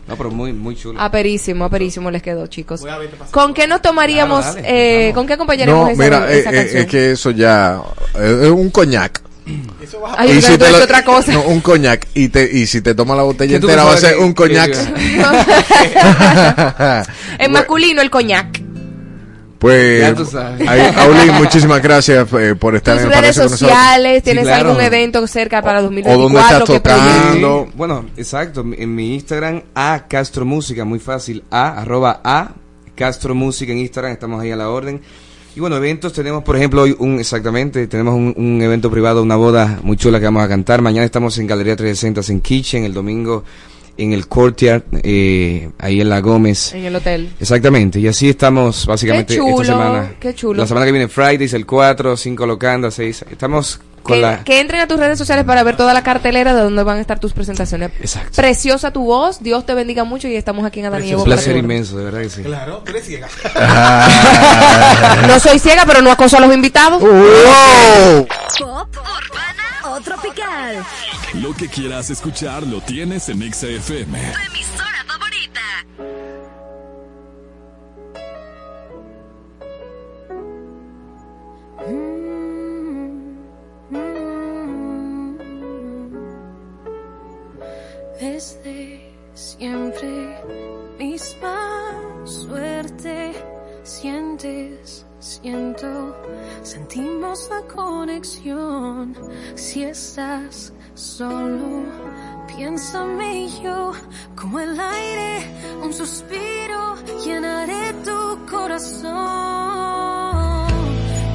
No, 0.06 0.16
pero 0.18 0.30
muy, 0.30 0.52
muy 0.52 0.76
chulo. 0.76 1.00
Aperísimo, 1.00 1.64
aperísimo 1.64 2.10
les 2.10 2.22
quedó, 2.22 2.46
chicos. 2.46 2.82
¿Con 3.30 3.54
qué 3.54 3.66
nos 3.66 3.80
tomaríamos, 3.80 4.44
Claro, 4.44 4.56
dale, 4.60 5.08
eh, 5.08 5.12
con 5.14 5.26
qué 5.26 5.32
acompañaríamos 5.32 5.86
No, 5.86 5.90
esa, 5.94 6.02
mira, 6.02 6.30
esa 6.30 6.50
eh, 6.50 6.52
eh, 6.52 6.56
canción? 6.60 6.82
es 6.82 6.86
que 6.88 7.12
eso 7.12 7.30
ya 7.30 7.80
eh, 8.16 8.40
es 8.42 8.50
un 8.50 8.68
coñac. 8.70 9.22
Ay, 10.18 10.32
Y 10.32 10.42
si 10.42 10.58
te 10.58 10.70
lo- 10.70 10.84
otra 10.84 11.02
cosa. 11.04 11.32
no, 11.32 11.40
un 11.44 11.62
coñac 11.62 12.06
y 12.12 12.28
te 12.28 12.44
y 12.52 12.66
si 12.66 12.82
te 12.82 12.94
tomas 12.94 13.16
la 13.16 13.22
botella 13.22 13.54
¿Qué 13.54 13.60
tú 13.60 13.66
entera 13.68 13.84
va 13.84 13.94
a 13.94 13.96
ser 13.96 14.18
un 14.18 14.34
coñac. 14.34 14.74
en 17.38 17.52
masculino, 17.52 18.02
el 18.02 18.10
coñac. 18.10 18.60
Pues, 19.58 20.00
Ya 20.00 20.14
tú 20.14 20.24
sabes. 20.24 20.68
ahí, 20.68 20.80
Auli, 20.96 21.30
muchísimas 21.32 21.82
gracias 21.82 22.26
eh, 22.32 22.54
por 22.54 22.74
estar 22.76 22.96
Tus 22.96 23.06
en 23.06 23.12
el 23.12 23.18
redes 23.20 23.36
sociales, 23.36 24.22
¿tienes 24.22 24.44
Sí, 24.44 24.48
claro. 24.50 24.70
algún 24.70 24.82
evento 24.84 25.26
cerca 25.26 25.62
para 25.62 25.80
O 25.80 25.82
dónde 25.82 26.02
2024 26.02 26.64
estás 26.74 26.82
tocando. 26.82 27.64
Sí, 27.66 27.72
Bueno, 27.76 28.04
exacto. 28.16 28.64
En 28.76 28.94
mi 28.94 29.14
Instagram, 29.14 29.62
a 29.74 30.04
Castro 30.08 30.44
Música, 30.44 30.84
muy 30.84 30.98
fácil. 30.98 31.42
A, 31.50 31.80
arroba 31.80 32.20
a 32.22 32.52
Castro 32.94 33.34
Música 33.34 33.72
en 33.72 33.78
Instagram, 33.78 34.12
estamos 34.12 34.40
ahí 34.42 34.50
a 34.50 34.56
la 34.56 34.68
orden. 34.68 35.00
Y 35.56 35.60
bueno, 35.60 35.76
eventos 35.76 36.12
tenemos, 36.12 36.42
por 36.42 36.56
ejemplo, 36.56 36.82
hoy 36.82 36.96
un, 36.98 37.20
exactamente, 37.20 37.86
tenemos 37.86 38.14
un, 38.14 38.34
un 38.36 38.60
evento 38.60 38.90
privado, 38.90 39.22
una 39.22 39.36
boda 39.36 39.78
muy 39.82 39.96
chula 39.96 40.18
que 40.18 40.24
vamos 40.24 40.42
a 40.42 40.48
cantar. 40.48 40.82
Mañana 40.82 41.04
estamos 41.04 41.38
en 41.38 41.46
Galería 41.46 41.76
360 41.76 42.32
en 42.32 42.40
Kitchen, 42.40 42.84
el 42.84 42.92
domingo 42.92 43.44
en 43.96 44.12
el 44.12 44.26
Courtyard, 44.28 44.82
eh, 45.02 45.70
ahí 45.78 46.00
en 46.00 46.08
La 46.08 46.20
Gómez. 46.20 46.72
En 46.74 46.84
el 46.84 46.96
hotel. 46.96 47.30
Exactamente, 47.40 48.00
y 48.00 48.08
así 48.08 48.28
estamos 48.28 48.86
básicamente 48.86 49.34
Qué 49.34 49.40
chulo, 49.40 49.62
esta 49.62 49.64
semana. 49.72 50.12
qué 50.20 50.34
chulo. 50.34 50.60
La 50.60 50.66
semana 50.66 50.86
que 50.86 50.92
viene 50.92 51.08
Fridays, 51.08 51.52
el 51.54 51.64
4, 51.66 52.16
5 52.16 52.46
Locanda, 52.46 52.90
6. 52.90 53.24
Estamos 53.30 53.80
con 54.02 54.16
Que, 54.16 54.20
la... 54.20 54.44
que 54.44 54.60
entren 54.60 54.80
a 54.82 54.86
tus 54.86 54.98
redes 54.98 55.16
sociales 55.16 55.44
para 55.46 55.62
ver 55.62 55.76
toda 55.78 55.94
la 55.94 56.02
cartelera 56.02 56.54
de 56.54 56.60
donde 56.62 56.82
van 56.82 56.98
a 56.98 57.00
estar 57.00 57.18
tus 57.20 57.32
presentaciones. 57.32 57.90
Exacto. 58.00 58.32
Preciosa 58.36 58.90
tu 58.92 59.04
voz, 59.04 59.42
Dios 59.42 59.64
te 59.64 59.72
bendiga 59.74 60.04
mucho 60.04 60.28
y 60.28 60.36
estamos 60.36 60.64
aquí 60.66 60.80
en 60.80 60.86
Adán 60.86 61.04
y 61.04 61.14
Un 61.14 61.24
placer 61.24 61.56
inmenso, 61.56 61.96
de 61.96 62.04
verdad 62.04 62.20
que 62.20 62.28
sí. 62.30 62.42
Claro, 62.42 62.82
tú 62.84 62.90
eres 62.90 63.06
ciega. 63.06 63.28
No 65.26 65.38
soy 65.40 65.58
ciega, 65.58 65.84
pero 65.86 66.02
no 66.02 66.10
acoso 66.10 66.36
a 66.36 66.40
los 66.40 66.52
invitados. 66.54 67.00
Pop, 67.00 67.08
urbana 68.58 69.73
o 69.86 70.00
tropical. 70.00 70.84
Lo 71.34 71.52
que 71.54 71.68
quieras 71.68 72.10
escuchar 72.10 72.66
lo 72.66 72.80
tienes 72.80 73.28
en 73.28 73.42
Exa 73.42 73.68
FM. 73.68 74.18
Tu 74.18 74.38
emisora 74.38 75.04
favorita. 75.06 75.60
Desde 88.20 89.12
siempre, 89.34 90.38
misma 90.98 91.92
suerte. 92.24 93.32
Sientes, 93.82 95.04
siento, 95.24 96.14
sentimos 96.62 97.48
la 97.48 97.62
conexión. 97.74 99.16
Si 99.54 99.82
estás 99.82 100.72
solo, 100.94 101.84
piénsame 102.46 103.48
yo, 103.62 103.92
como 104.36 104.60
el 104.60 104.78
aire, 104.78 105.46
un 105.82 105.92
suspiro, 105.94 106.96
llenaré 107.24 107.94
tu 108.04 108.46
corazón. 108.50 109.12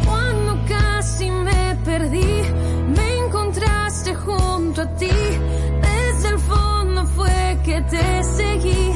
Cuando 0.05 0.65
casi 0.67 1.31
me 1.31 1.75
perdí, 1.83 2.43
me 2.95 3.25
encontraste 3.25 4.13
junto 4.13 4.81
a 4.83 4.95
ti. 4.97 5.09
Desde 5.81 6.29
el 6.29 6.39
fondo 6.39 7.05
fue 7.07 7.57
que 7.65 7.81
te 7.81 8.23
seguí 8.23 8.88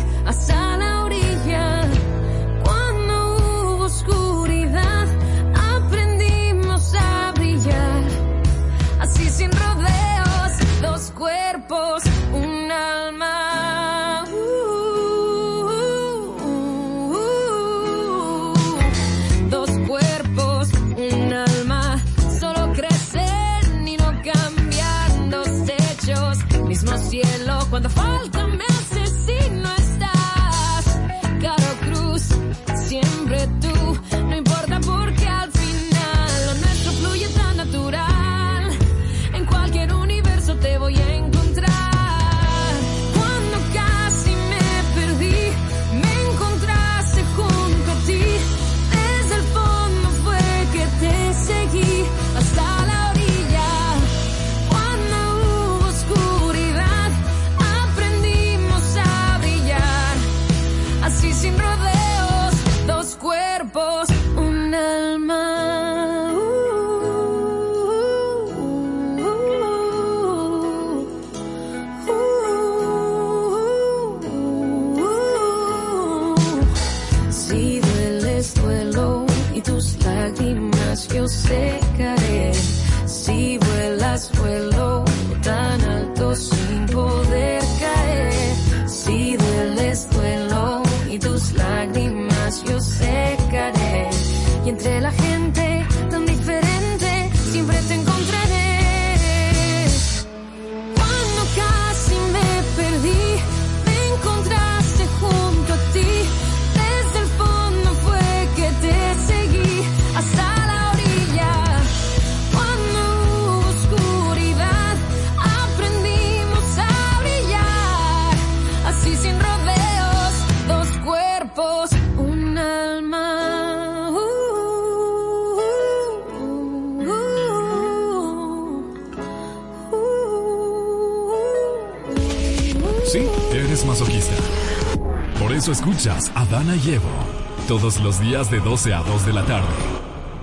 Todos 137.74 138.00
los 138.02 138.20
días 138.20 138.52
de 138.52 138.60
12 138.60 138.94
a 138.94 139.00
2 139.00 139.26
de 139.26 139.34
la 139.34 139.44
tarde. 139.46 139.66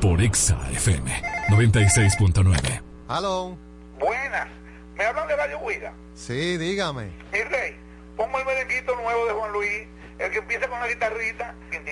Por 0.00 0.20
Exa 0.20 0.58
FM 0.72 1.08
96.9. 1.50 2.82
Aló. 3.06 3.56
Buenas. 4.00 4.48
¿Me 4.96 5.04
hablan 5.04 5.28
de 5.28 5.36
Radio 5.36 5.60
Huida? 5.60 5.94
Sí, 6.12 6.56
dígame. 6.56 7.12
Mi 7.32 7.40
rey, 7.42 7.76
pongo 8.16 8.36
el 8.36 8.44
merenguito 8.44 8.96
nuevo 8.96 9.26
de 9.26 9.32
Juan 9.32 9.52
Luis, 9.52 9.86
el 10.18 10.32
que 10.32 10.38
empieza 10.38 10.66
con 10.66 10.80
la 10.80 10.88
guitarrita. 10.88 11.54
Tengo 11.70 11.84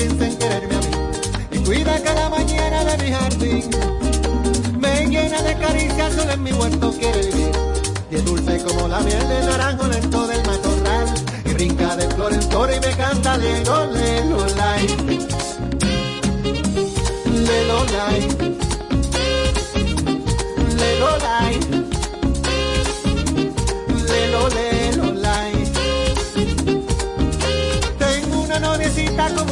piensa 0.00 0.26
en 0.26 0.36
quererme 0.38 0.74
a 0.74 0.78
mí 0.78 0.90
y 1.52 1.58
cuida 1.58 2.02
cada 2.02 2.30
mañana 2.30 2.84
de 2.84 3.04
mi 3.04 3.12
jardín. 3.12 3.70
Me 4.78 5.06
llena 5.06 5.42
de 5.42 5.54
caricias, 5.56 6.14
solo 6.14 6.32
en 6.32 6.42
mi 6.42 6.52
huerto 6.52 6.92
quiere 6.98 7.26
vivir. 7.26 7.52
Y 8.10 8.16
es 8.16 8.24
dulce 8.24 8.62
como 8.64 8.88
la 8.88 9.00
miel 9.00 9.28
de 9.28 9.40
naranjo 9.46 9.86
lento 9.88 10.26
del 10.26 10.42
matorral. 10.46 11.06
Y 11.44 11.52
brinca 11.52 11.96
de 11.96 12.08
flor 12.14 12.32
en 12.32 12.42
flor 12.42 12.70
y 12.70 12.80
me 12.86 12.96
canta 12.96 13.36
lelo, 13.36 13.86
lelo, 13.92 14.46
lai. 14.56 14.86
Lelo, 17.46 17.84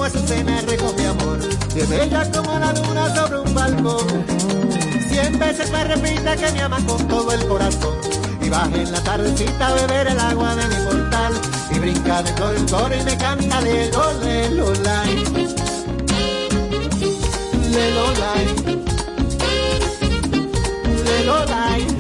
Azucena 0.09 0.63
mi 0.97 1.05
amor. 1.05 1.39
Y 1.77 1.81
es 1.81 1.89
bella 1.91 2.31
como 2.33 2.59
la 2.59 2.73
luna 2.73 3.15
sobre 3.15 3.41
un 3.41 3.55
balcón. 3.55 4.25
Cien 5.11 5.39
veces 5.39 5.71
me 5.71 5.85
repite 5.85 6.35
que 6.37 6.53
me 6.53 6.63
ama 6.63 6.79
con 6.87 7.07
todo 7.09 7.31
el 7.31 7.47
corazón. 7.47 7.95
Y 8.41 8.49
baja 8.49 8.75
en 8.75 8.91
la 8.91 9.03
tardecita 9.03 9.69
a 9.69 9.75
beber 9.75 10.07
el 10.07 10.19
agua 10.19 10.57
de 10.57 10.67
mi 10.67 10.77
portal. 10.87 11.35
Y 11.73 11.79
brinca 11.79 12.23
de 12.23 12.33
flor 12.33 12.57
en 12.57 12.69
flor 12.69 12.93
y 12.99 13.05
me 13.05 13.19
canta 13.19 13.61
lelo, 13.61 14.13
lelo, 14.23 14.73
lai. 14.83 15.25
Lelo, 17.71 18.13
lai. 18.15 18.47
Lelo, 21.05 21.45
lai. 21.45 21.98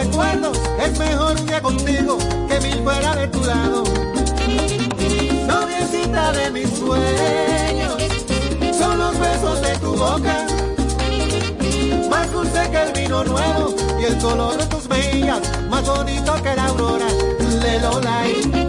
Recuerdos, 0.00 0.58
es 0.80 0.98
mejor 0.98 1.44
día 1.44 1.60
contigo 1.60 2.18
que 2.48 2.60
mil 2.60 2.82
fuera 2.82 3.16
de 3.16 3.28
tu 3.28 3.40
lado. 3.42 3.84
Noviecita 5.46 6.32
de 6.32 6.50
mis 6.50 6.70
sueños, 6.70 7.96
son 8.78 8.98
los 8.98 9.18
besos 9.18 9.60
de 9.62 9.78
tu 9.78 9.94
boca. 9.96 10.46
Más 12.10 12.32
dulce 12.32 12.70
que 12.70 12.82
el 12.82 12.92
vino 12.92 13.24
nuevo 13.24 13.74
y 14.00 14.04
el 14.04 14.18
color 14.18 14.56
de 14.56 14.66
tus 14.66 14.88
mejillas, 14.88 15.40
más 15.68 15.84
bonito 15.84 16.34
que 16.42 16.54
la 16.54 16.66
aurora. 16.66 17.08
Lelo, 17.60 18.00
lai. 18.00 18.68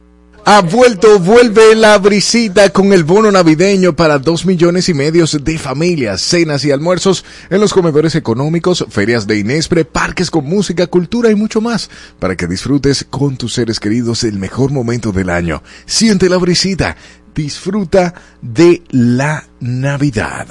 Ha 0.43 0.61
vuelto, 0.61 1.19
vuelve 1.19 1.75
la 1.75 1.99
brisita 1.99 2.71
con 2.71 2.93
el 2.93 3.03
bono 3.03 3.31
navideño 3.31 3.95
para 3.95 4.17
dos 4.17 4.43
millones 4.45 4.89
y 4.89 4.93
medio 4.93 5.25
de 5.25 5.57
familias, 5.59 6.19
cenas 6.21 6.65
y 6.65 6.71
almuerzos 6.71 7.23
en 7.51 7.61
los 7.61 7.73
comedores 7.73 8.15
económicos, 8.15 8.85
ferias 8.89 9.27
de 9.27 9.37
Inespre, 9.37 9.85
parques 9.85 10.31
con 10.31 10.45
música, 10.45 10.87
cultura 10.87 11.29
y 11.29 11.35
mucho 11.35 11.61
más, 11.61 11.91
para 12.17 12.35
que 12.35 12.47
disfrutes 12.47 13.05
con 13.07 13.37
tus 13.37 13.53
seres 13.53 13.79
queridos 13.79 14.23
el 14.23 14.39
mejor 14.39 14.71
momento 14.71 15.11
del 15.11 15.29
año. 15.29 15.61
Siente 15.85 16.27
la 16.27 16.37
brisita, 16.37 16.97
disfruta 17.35 18.15
de 18.41 18.81
la 18.89 19.45
Navidad. 19.59 20.47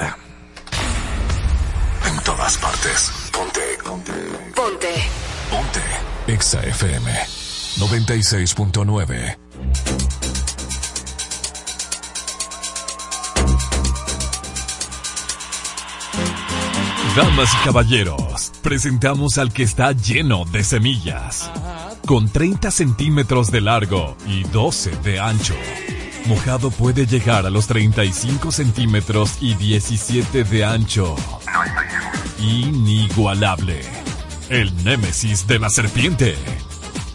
En 2.09 2.23
todas 2.23 2.57
partes. 2.59 3.11
Ponte. 3.33 3.61
Ponte. 3.85 4.13
Ponte. 4.55 4.89
Ponte. 5.51 5.81
Exa 6.33 6.63
FM 6.63 7.11
96.9. 7.79 9.50
Damas 17.17 17.53
y 17.53 17.65
caballeros, 17.65 18.53
presentamos 18.63 19.37
al 19.39 19.53
que 19.53 19.65
está 19.65 19.91
lleno 19.93 20.45
de 20.45 20.63
semillas. 20.63 21.51
Con 22.07 22.29
30 22.29 22.71
centímetros 22.71 23.51
de 23.51 23.61
largo 23.61 24.17
y 24.27 24.45
12 24.45 24.93
de 25.03 25.19
ancho. 25.19 25.57
Mojado 26.27 26.71
puede 26.71 27.07
llegar 27.07 27.47
a 27.47 27.51
los 27.51 27.67
35 27.67 28.53
centímetros 28.53 29.39
y 29.41 29.55
17 29.55 30.45
de 30.45 30.65
ancho. 30.65 31.17
Inigualable. 32.39 33.81
El 34.49 34.73
némesis 34.85 35.47
de 35.49 35.59
la 35.59 35.69
serpiente. 35.69 36.37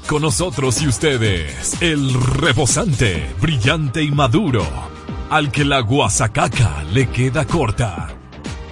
Con 0.07 0.22
nosotros 0.22 0.82
y 0.82 0.88
ustedes, 0.88 1.82
el 1.82 2.14
rebosante, 2.14 3.34
brillante 3.41 4.03
y 4.03 4.11
maduro. 4.11 4.65
al 5.30 5.52
que 5.52 5.65
la 5.65 5.80
guasacaca 5.80 6.84
le 6.94 7.10
queda 7.10 7.45
corta. 7.45 8.10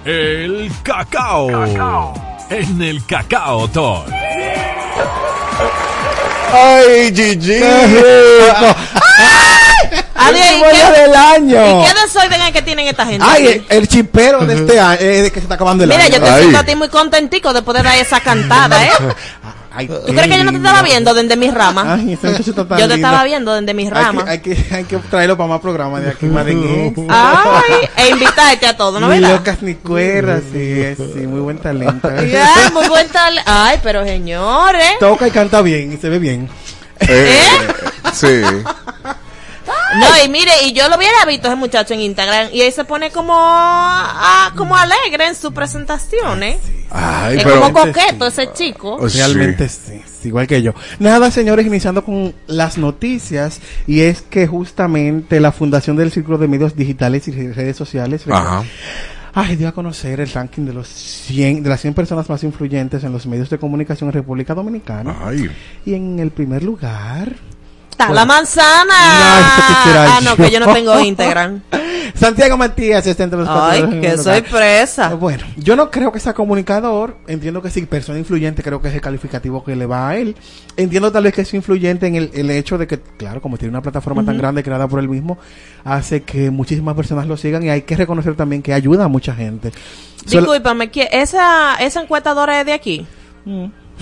El 0.04 0.70
cacao. 0.84 2.14
En 2.48 2.80
el 2.80 3.04
Cacao 3.04 3.66
Talk. 3.68 4.06
¡Ay, 6.52 7.12
Gigi! 7.14 7.52
El 9.94 10.04
Adiós, 10.16 10.46
¿y 10.56 10.60
bollo 10.60 10.94
qué- 10.94 11.00
del 11.00 11.14
año. 11.16 11.82
¿Y 11.82 11.86
qué 11.86 11.94
desorden 12.00 12.40
es 12.42 12.52
que 12.52 12.62
tienen 12.62 12.86
esta 12.86 13.04
gente? 13.04 13.26
Ay, 13.28 13.46
el, 13.46 13.66
el 13.68 13.88
chipero 13.88 14.46
de 14.46 14.54
este 14.54 14.80
año, 14.80 14.98
eh, 15.00 15.22
de 15.22 15.30
que 15.30 15.40
se 15.40 15.44
está 15.44 15.56
acabando 15.56 15.84
el 15.84 15.90
Mira, 15.90 16.04
año. 16.04 16.14
yo 16.16 16.22
te 16.24 16.38
siento 16.38 16.58
a 16.58 16.64
ti 16.64 16.74
muy 16.76 16.88
contentico 16.88 17.52
de 17.52 17.60
dar 17.60 17.86
esa 17.96 18.20
cantada, 18.20 18.84
¿eh? 18.86 18.90
¿Tú 19.76 20.12
crees 20.12 20.28
que 20.28 20.38
yo 20.38 20.44
no 20.44 20.50
te 20.52 20.56
estaba 20.58 20.82
viendo 20.82 21.14
desde 21.14 21.36
mis 21.36 21.52
ramas? 21.54 21.86
Ay, 21.88 22.12
ese 22.12 22.26
muchacho 22.28 22.50
está 22.50 22.64
tan 22.68 22.78
Yo 22.80 22.88
te 22.88 22.94
lindo. 22.94 23.06
estaba 23.08 23.24
viendo 23.24 23.54
desde 23.54 23.74
mis 23.74 23.86
Hay 23.86 23.92
ramas. 23.92 24.24
que, 24.24 24.30
hay, 24.30 24.38
que, 24.40 24.74
hay 24.74 24.84
que 24.84 24.96
traerlo 24.98 25.36
para 25.36 25.48
más 25.48 25.60
programas 25.60 26.02
de 26.02 26.10
aquí, 26.10 26.26
más 26.26 26.46
de 26.46 26.52
Ay, 27.08 27.88
e 27.96 28.08
invitarte 28.10 28.66
a 28.66 28.76
todo, 28.76 29.00
¿no 29.00 29.08
Ni 29.08 29.20
verdad? 29.20 29.36
locas 29.36 29.62
ni 29.62 29.74
cuerdas, 29.74 30.42
sí, 30.52 30.84
sí, 30.96 31.26
muy 31.26 31.40
buen 31.40 31.58
talento. 31.58 32.08
Ay, 32.16 32.32
muy 32.72 32.88
buen 32.88 33.08
tal. 33.08 33.38
Ay, 33.46 33.78
pero 33.82 34.04
señores. 34.04 34.98
Toca 35.00 35.26
y 35.28 35.30
canta 35.30 35.60
bien 35.62 35.92
y 35.92 35.96
se 35.96 36.08
ve 36.08 36.18
bien. 36.18 36.48
Eh, 37.00 37.38
sí. 38.12 38.40
No, 39.98 40.24
y 40.24 40.28
mire, 40.28 40.50
y 40.64 40.72
yo 40.72 40.88
lo 40.88 40.96
hubiera 40.96 41.24
visto 41.26 41.48
ese 41.48 41.56
muchacho 41.56 41.94
en 41.94 42.00
Instagram 42.00 42.48
y 42.52 42.60
ahí 42.62 42.70
se 42.72 42.84
pone 42.84 43.10
como 43.10 43.34
ah, 43.36 44.52
como 44.56 44.76
alegre 44.76 45.26
en 45.28 45.34
sus 45.34 45.52
presentaciones. 45.52 46.58
Ay, 46.90 47.38
es 47.38 47.44
pero- 47.44 47.60
como 47.60 47.72
coqueto 47.72 48.26
ese 48.26 48.52
chico. 48.52 48.96
Oh. 49.00 49.08
Realmente 49.08 49.68
sí, 49.68 50.00
sí, 50.04 50.28
igual 50.28 50.46
que 50.46 50.62
yo. 50.62 50.72
Nada, 50.98 51.30
señores, 51.30 51.66
iniciando 51.66 52.04
con 52.04 52.34
las 52.46 52.78
noticias, 52.78 53.60
y 53.86 54.00
es 54.00 54.22
que 54.22 54.46
justamente 54.46 55.40
la 55.40 55.52
Fundación 55.52 55.96
del 55.96 56.12
Círculo 56.12 56.38
de 56.38 56.48
Medios 56.48 56.76
Digitales 56.76 57.26
y 57.28 57.32
Redes 57.32 57.76
Sociales 57.76 58.22
Ajá. 58.30 58.62
ay, 59.32 59.56
dio 59.56 59.68
a 59.68 59.72
conocer 59.72 60.20
el 60.20 60.30
ranking 60.30 60.62
de 60.66 60.72
los 60.72 60.86
100, 60.88 61.62
de 61.62 61.68
las 61.68 61.80
100 61.80 61.94
personas 61.94 62.28
más 62.28 62.42
influyentes 62.44 63.02
en 63.04 63.12
los 63.12 63.26
medios 63.26 63.50
de 63.50 63.58
comunicación 63.58 64.08
en 64.08 64.14
República 64.14 64.54
Dominicana. 64.54 65.16
Ay. 65.24 65.50
Y 65.84 65.94
en 65.94 66.18
el 66.18 66.30
primer 66.30 66.62
lugar... 66.62 67.32
Está 67.94 68.06
Bueno. 68.08 68.20
la 68.22 68.24
manzana. 68.26 68.84
No, 68.84 70.00
ah, 70.00 70.20
no, 70.24 70.34
que 70.36 70.50
yo 70.50 70.58
no 70.58 70.72
tengo 70.74 70.98
Instagram. 71.04 71.60
Santiago 72.16 72.56
Matías 72.56 73.06
está 73.06 73.22
entre 73.22 73.38
los 73.38 73.48
cuatro 73.48 73.70
Ay, 73.70 74.00
qué 74.00 74.16
lugar. 74.16 74.18
sorpresa. 74.18 75.14
Bueno, 75.14 75.44
yo 75.56 75.76
no 75.76 75.92
creo 75.92 76.10
que 76.10 76.18
sea 76.18 76.32
comunicador. 76.34 77.16
Entiendo 77.28 77.62
que 77.62 77.70
sí, 77.70 77.82
persona 77.86 78.18
influyente, 78.18 78.64
creo 78.64 78.82
que 78.82 78.88
es 78.88 78.94
el 78.94 79.00
calificativo 79.00 79.62
que 79.62 79.76
le 79.76 79.86
va 79.86 80.08
a 80.08 80.16
él. 80.16 80.34
Entiendo 80.76 81.12
tal 81.12 81.22
vez 81.22 81.34
que 81.34 81.42
es 81.42 81.54
influyente 81.54 82.08
en 82.08 82.16
el, 82.16 82.30
el 82.34 82.50
hecho 82.50 82.78
de 82.78 82.88
que, 82.88 82.98
claro, 83.00 83.40
como 83.40 83.58
tiene 83.58 83.70
una 83.70 83.82
plataforma 83.82 84.24
tan 84.24 84.38
grande 84.38 84.64
creada 84.64 84.88
por 84.88 84.98
él 84.98 85.08
mismo, 85.08 85.38
hace 85.84 86.24
que 86.24 86.50
muchísimas 86.50 86.96
personas 86.96 87.28
lo 87.28 87.36
sigan 87.36 87.62
y 87.62 87.68
hay 87.70 87.82
que 87.82 87.96
reconocer 87.96 88.34
también 88.34 88.60
que 88.60 88.74
ayuda 88.74 89.04
a 89.04 89.08
mucha 89.08 89.34
gente. 89.36 89.70
Discúlpame, 90.26 90.90
¿qui- 90.90 91.08
¿esa, 91.12 91.76
esa 91.76 92.02
encuestadora 92.02 92.58
es 92.60 92.66
de 92.66 92.72
aquí? 92.72 93.06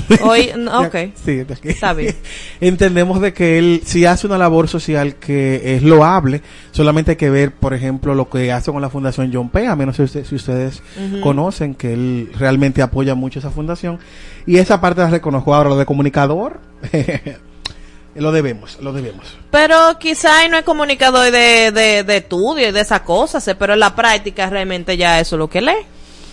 Hoy, 0.22 0.50
no, 0.56 0.80
ok. 0.82 0.96
Sí. 1.24 1.42
Está 1.64 1.92
bien. 1.92 2.16
Entendemos 2.60 3.20
de 3.20 3.32
que 3.32 3.58
él 3.58 3.82
sí 3.84 4.04
hace 4.06 4.26
una 4.26 4.38
labor 4.38 4.68
social 4.68 5.16
que 5.16 5.74
es 5.76 5.82
loable, 5.82 6.42
solamente 6.70 7.12
hay 7.12 7.16
que 7.16 7.30
ver, 7.30 7.52
por 7.52 7.74
ejemplo, 7.74 8.14
lo 8.14 8.28
que 8.28 8.50
hace 8.52 8.72
con 8.72 8.82
la 8.82 8.90
Fundación 8.90 9.30
John 9.32 9.50
P. 9.50 9.66
A 9.66 9.76
menos 9.76 9.96
si, 9.96 10.02
usted- 10.02 10.24
si 10.24 10.34
ustedes 10.34 10.82
conocen 11.22 11.74
que 11.74 11.92
él 11.92 12.30
realmente 12.38 12.82
apoya 12.82 13.14
mucho 13.14 13.38
esa 13.38 13.50
fundación. 13.50 13.98
Y 14.46 14.56
esa 14.58 14.80
parte 14.80 15.00
la 15.02 15.10
reconozco. 15.10 15.54
Ahora, 15.54 15.68
lo 15.70 15.76
de 15.76 15.86
comunicador, 15.86 16.60
lo 18.14 18.32
debemos, 18.32 18.78
lo 18.80 18.92
debemos. 18.92 19.36
Pero 19.50 19.98
quizá 19.98 20.46
no 20.48 20.58
es 20.58 20.64
comunicador 20.64 21.30
de, 21.30 21.70
de, 21.72 22.02
de 22.04 22.16
estudio 22.18 22.68
y 22.68 22.72
de 22.72 22.80
esas 22.80 23.00
cosas, 23.02 23.48
pero 23.58 23.72
en 23.74 23.80
la 23.80 23.94
práctica 23.94 24.50
realmente 24.50 24.96
ya 24.96 25.20
eso 25.20 25.36
es 25.36 25.38
lo 25.38 25.48
que 25.48 25.60
lee. 25.62 25.72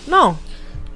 No. 0.08 0.38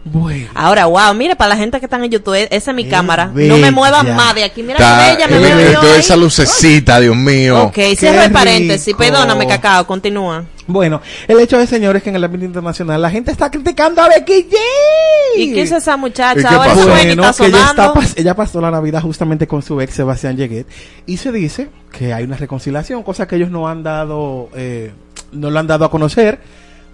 Bueno. 0.07 0.49
Ahora, 0.55 0.85
wow, 0.85 1.15
mire, 1.15 1.35
para 1.35 1.49
la 1.51 1.57
gente 1.57 1.79
que 1.81 1.87
está 1.87 1.97
en 1.97 2.11
YouTube, 2.11 2.35
e- 2.35 2.49
esa 2.51 2.73
es 2.73 2.75
mi 2.77 2.85
Qué 2.85 2.91
cámara. 2.91 3.31
No 3.33 3.57
me 3.57 3.71
muevan 3.71 4.15
más 4.15 4.35
de 4.35 4.45
aquí. 4.45 4.63
Mira 4.63 4.75
Está- 4.79 5.17
qué 5.17 5.27
bella 5.27 5.29
me 5.29 5.37
eh, 5.37 5.55
veo 5.55 5.73
yo 5.73 5.81
toda 5.81 5.95
ahí. 5.95 6.01
esa 6.01 6.17
lucecita, 6.17 7.01
Dios 7.01 7.17
mío. 7.17 7.65
Ok, 7.65 7.79
cierro 7.97 8.23
el 8.23 8.31
paréntesis. 8.31 8.89
rico. 8.89 8.99
Perdóname, 8.99 9.47
Cacao, 9.47 9.87
continúa. 9.87 10.45
Bueno, 10.67 11.01
el 11.27 11.41
hecho 11.41 11.59
es, 11.59 11.69
señores, 11.71 12.03
que 12.03 12.11
en 12.11 12.17
el 12.17 12.25
ámbito 12.25 12.45
internacional 12.45 13.01
la 13.01 13.11
gente 13.11 13.31
está 13.31 13.51
criticando 13.51 14.03
a 14.03 14.09
Becky 14.09 14.47
G. 14.51 14.55
¿Y 15.37 15.53
qué 15.55 15.63
es 15.63 15.73
esa 15.73 15.95
¿Y 15.95 15.99
muchacha? 15.99 16.35
qué 16.49 16.55
Ahora 16.55 16.75
pasó? 16.75 16.87
Bueno, 16.89 17.25
está 17.31 17.45
que 17.45 17.49
ella, 17.51 17.59
está 17.61 17.73
sonando. 17.75 17.95
pas- 17.95 18.13
ella 18.17 18.35
pasó 18.37 18.61
la 18.61 18.71
Navidad 18.71 19.01
justamente 19.03 19.47
con 19.47 19.63
su 19.63 19.81
ex 19.81 19.95
Sebastián 19.95 20.37
Yeguet 20.37 20.67
y 21.07 21.17
se 21.17 21.33
dice 21.33 21.69
que 21.91 22.13
hay 22.13 22.25
una 22.25 22.37
reconciliación, 22.37 23.03
cosa 23.03 23.27
que 23.27 23.37
ellos 23.37 23.51
no 23.51 23.69
han 23.69 23.83
dado, 23.83 24.49
eh, 24.55 24.93
no 25.33 25.51
lo 25.51 25.59
han 25.59 25.67
dado 25.67 25.85
a 25.87 25.91
conocer, 25.91 26.41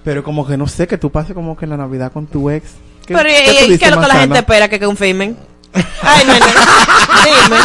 pero 0.04 0.22
como 0.24 0.46
que 0.46 0.56
no 0.56 0.66
sé, 0.68 0.86
que 0.86 0.96
tú 0.98 1.10
pases 1.10 1.34
como 1.34 1.56
que 1.56 1.66
la 1.66 1.76
Navidad 1.76 2.12
con 2.12 2.26
tu 2.26 2.50
ex. 2.50 2.64
¿Qué- 3.10 3.16
Pero, 3.16 3.28
¿y- 3.28 3.68
qué 3.72 3.78
¿qué 3.78 3.84
es 3.86 3.90
lo 3.90 4.00
que 4.00 4.06
la 4.06 4.14
gente 4.14 4.38
espera 4.38 4.68
que 4.68 4.78
confirmen? 4.78 5.36
Ay, 6.02 6.24
no, 6.26 6.32
no. 6.32 6.46
Dime. 7.24 7.56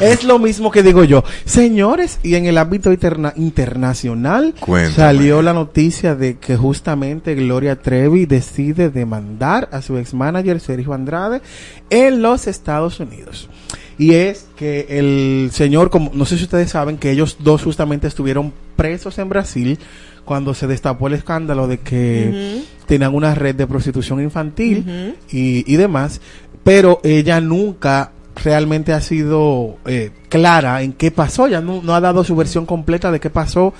Es 0.00 0.24
lo 0.24 0.38
mismo 0.38 0.70
que 0.70 0.82
digo 0.82 1.04
yo. 1.04 1.22
Señores, 1.44 2.18
y 2.22 2.34
en 2.34 2.46
el 2.46 2.58
ámbito 2.58 2.90
interna- 2.92 3.32
internacional 3.36 4.54
Cuéntame. 4.58 4.94
salió 4.96 5.42
la 5.42 5.52
noticia 5.52 6.14
de 6.16 6.38
que 6.38 6.56
justamente 6.56 7.34
Gloria 7.36 7.76
Trevi 7.80 8.26
decide 8.26 8.90
demandar 8.90 9.68
a 9.72 9.80
su 9.82 9.98
ex 9.98 10.12
manager 10.14 10.58
Sergio 10.60 10.92
Andrade 10.92 11.40
en 11.90 12.20
los 12.22 12.46
Estados 12.48 12.98
Unidos. 13.00 13.48
Y 13.98 14.14
es 14.14 14.46
que 14.56 14.86
el 14.90 15.50
señor, 15.52 15.90
como 15.90 16.10
no 16.14 16.24
sé 16.24 16.36
si 16.36 16.44
ustedes 16.44 16.70
saben, 16.70 16.96
que 16.96 17.10
ellos 17.12 17.36
dos 17.40 17.62
justamente 17.62 18.08
estuvieron 18.08 18.52
presos 18.74 19.18
en 19.18 19.28
Brasil 19.28 19.78
cuando 20.24 20.54
se 20.54 20.66
destapó 20.66 21.06
el 21.08 21.12
escándalo 21.14 21.68
de 21.68 21.78
que 21.78 22.62
tenían 22.86 23.14
una 23.14 23.34
red 23.34 23.54
de 23.54 23.66
prostitución 23.66 24.20
infantil 24.22 25.16
y, 25.30 25.72
y 25.72 25.76
demás, 25.76 26.20
pero 26.64 27.00
ella 27.02 27.40
nunca 27.40 28.12
realmente 28.42 28.92
ha 28.92 29.00
sido 29.00 29.76
eh, 29.84 30.10
clara 30.28 30.82
en 30.82 30.92
qué 30.94 31.10
pasó, 31.10 31.48
ya 31.48 31.60
no, 31.60 31.80
no 31.82 31.94
ha 31.94 32.00
dado 32.00 32.24
su 32.24 32.34
versión 32.34 32.64
completa 32.66 33.10
de 33.12 33.20
qué 33.20 33.30
pasó, 33.30 33.74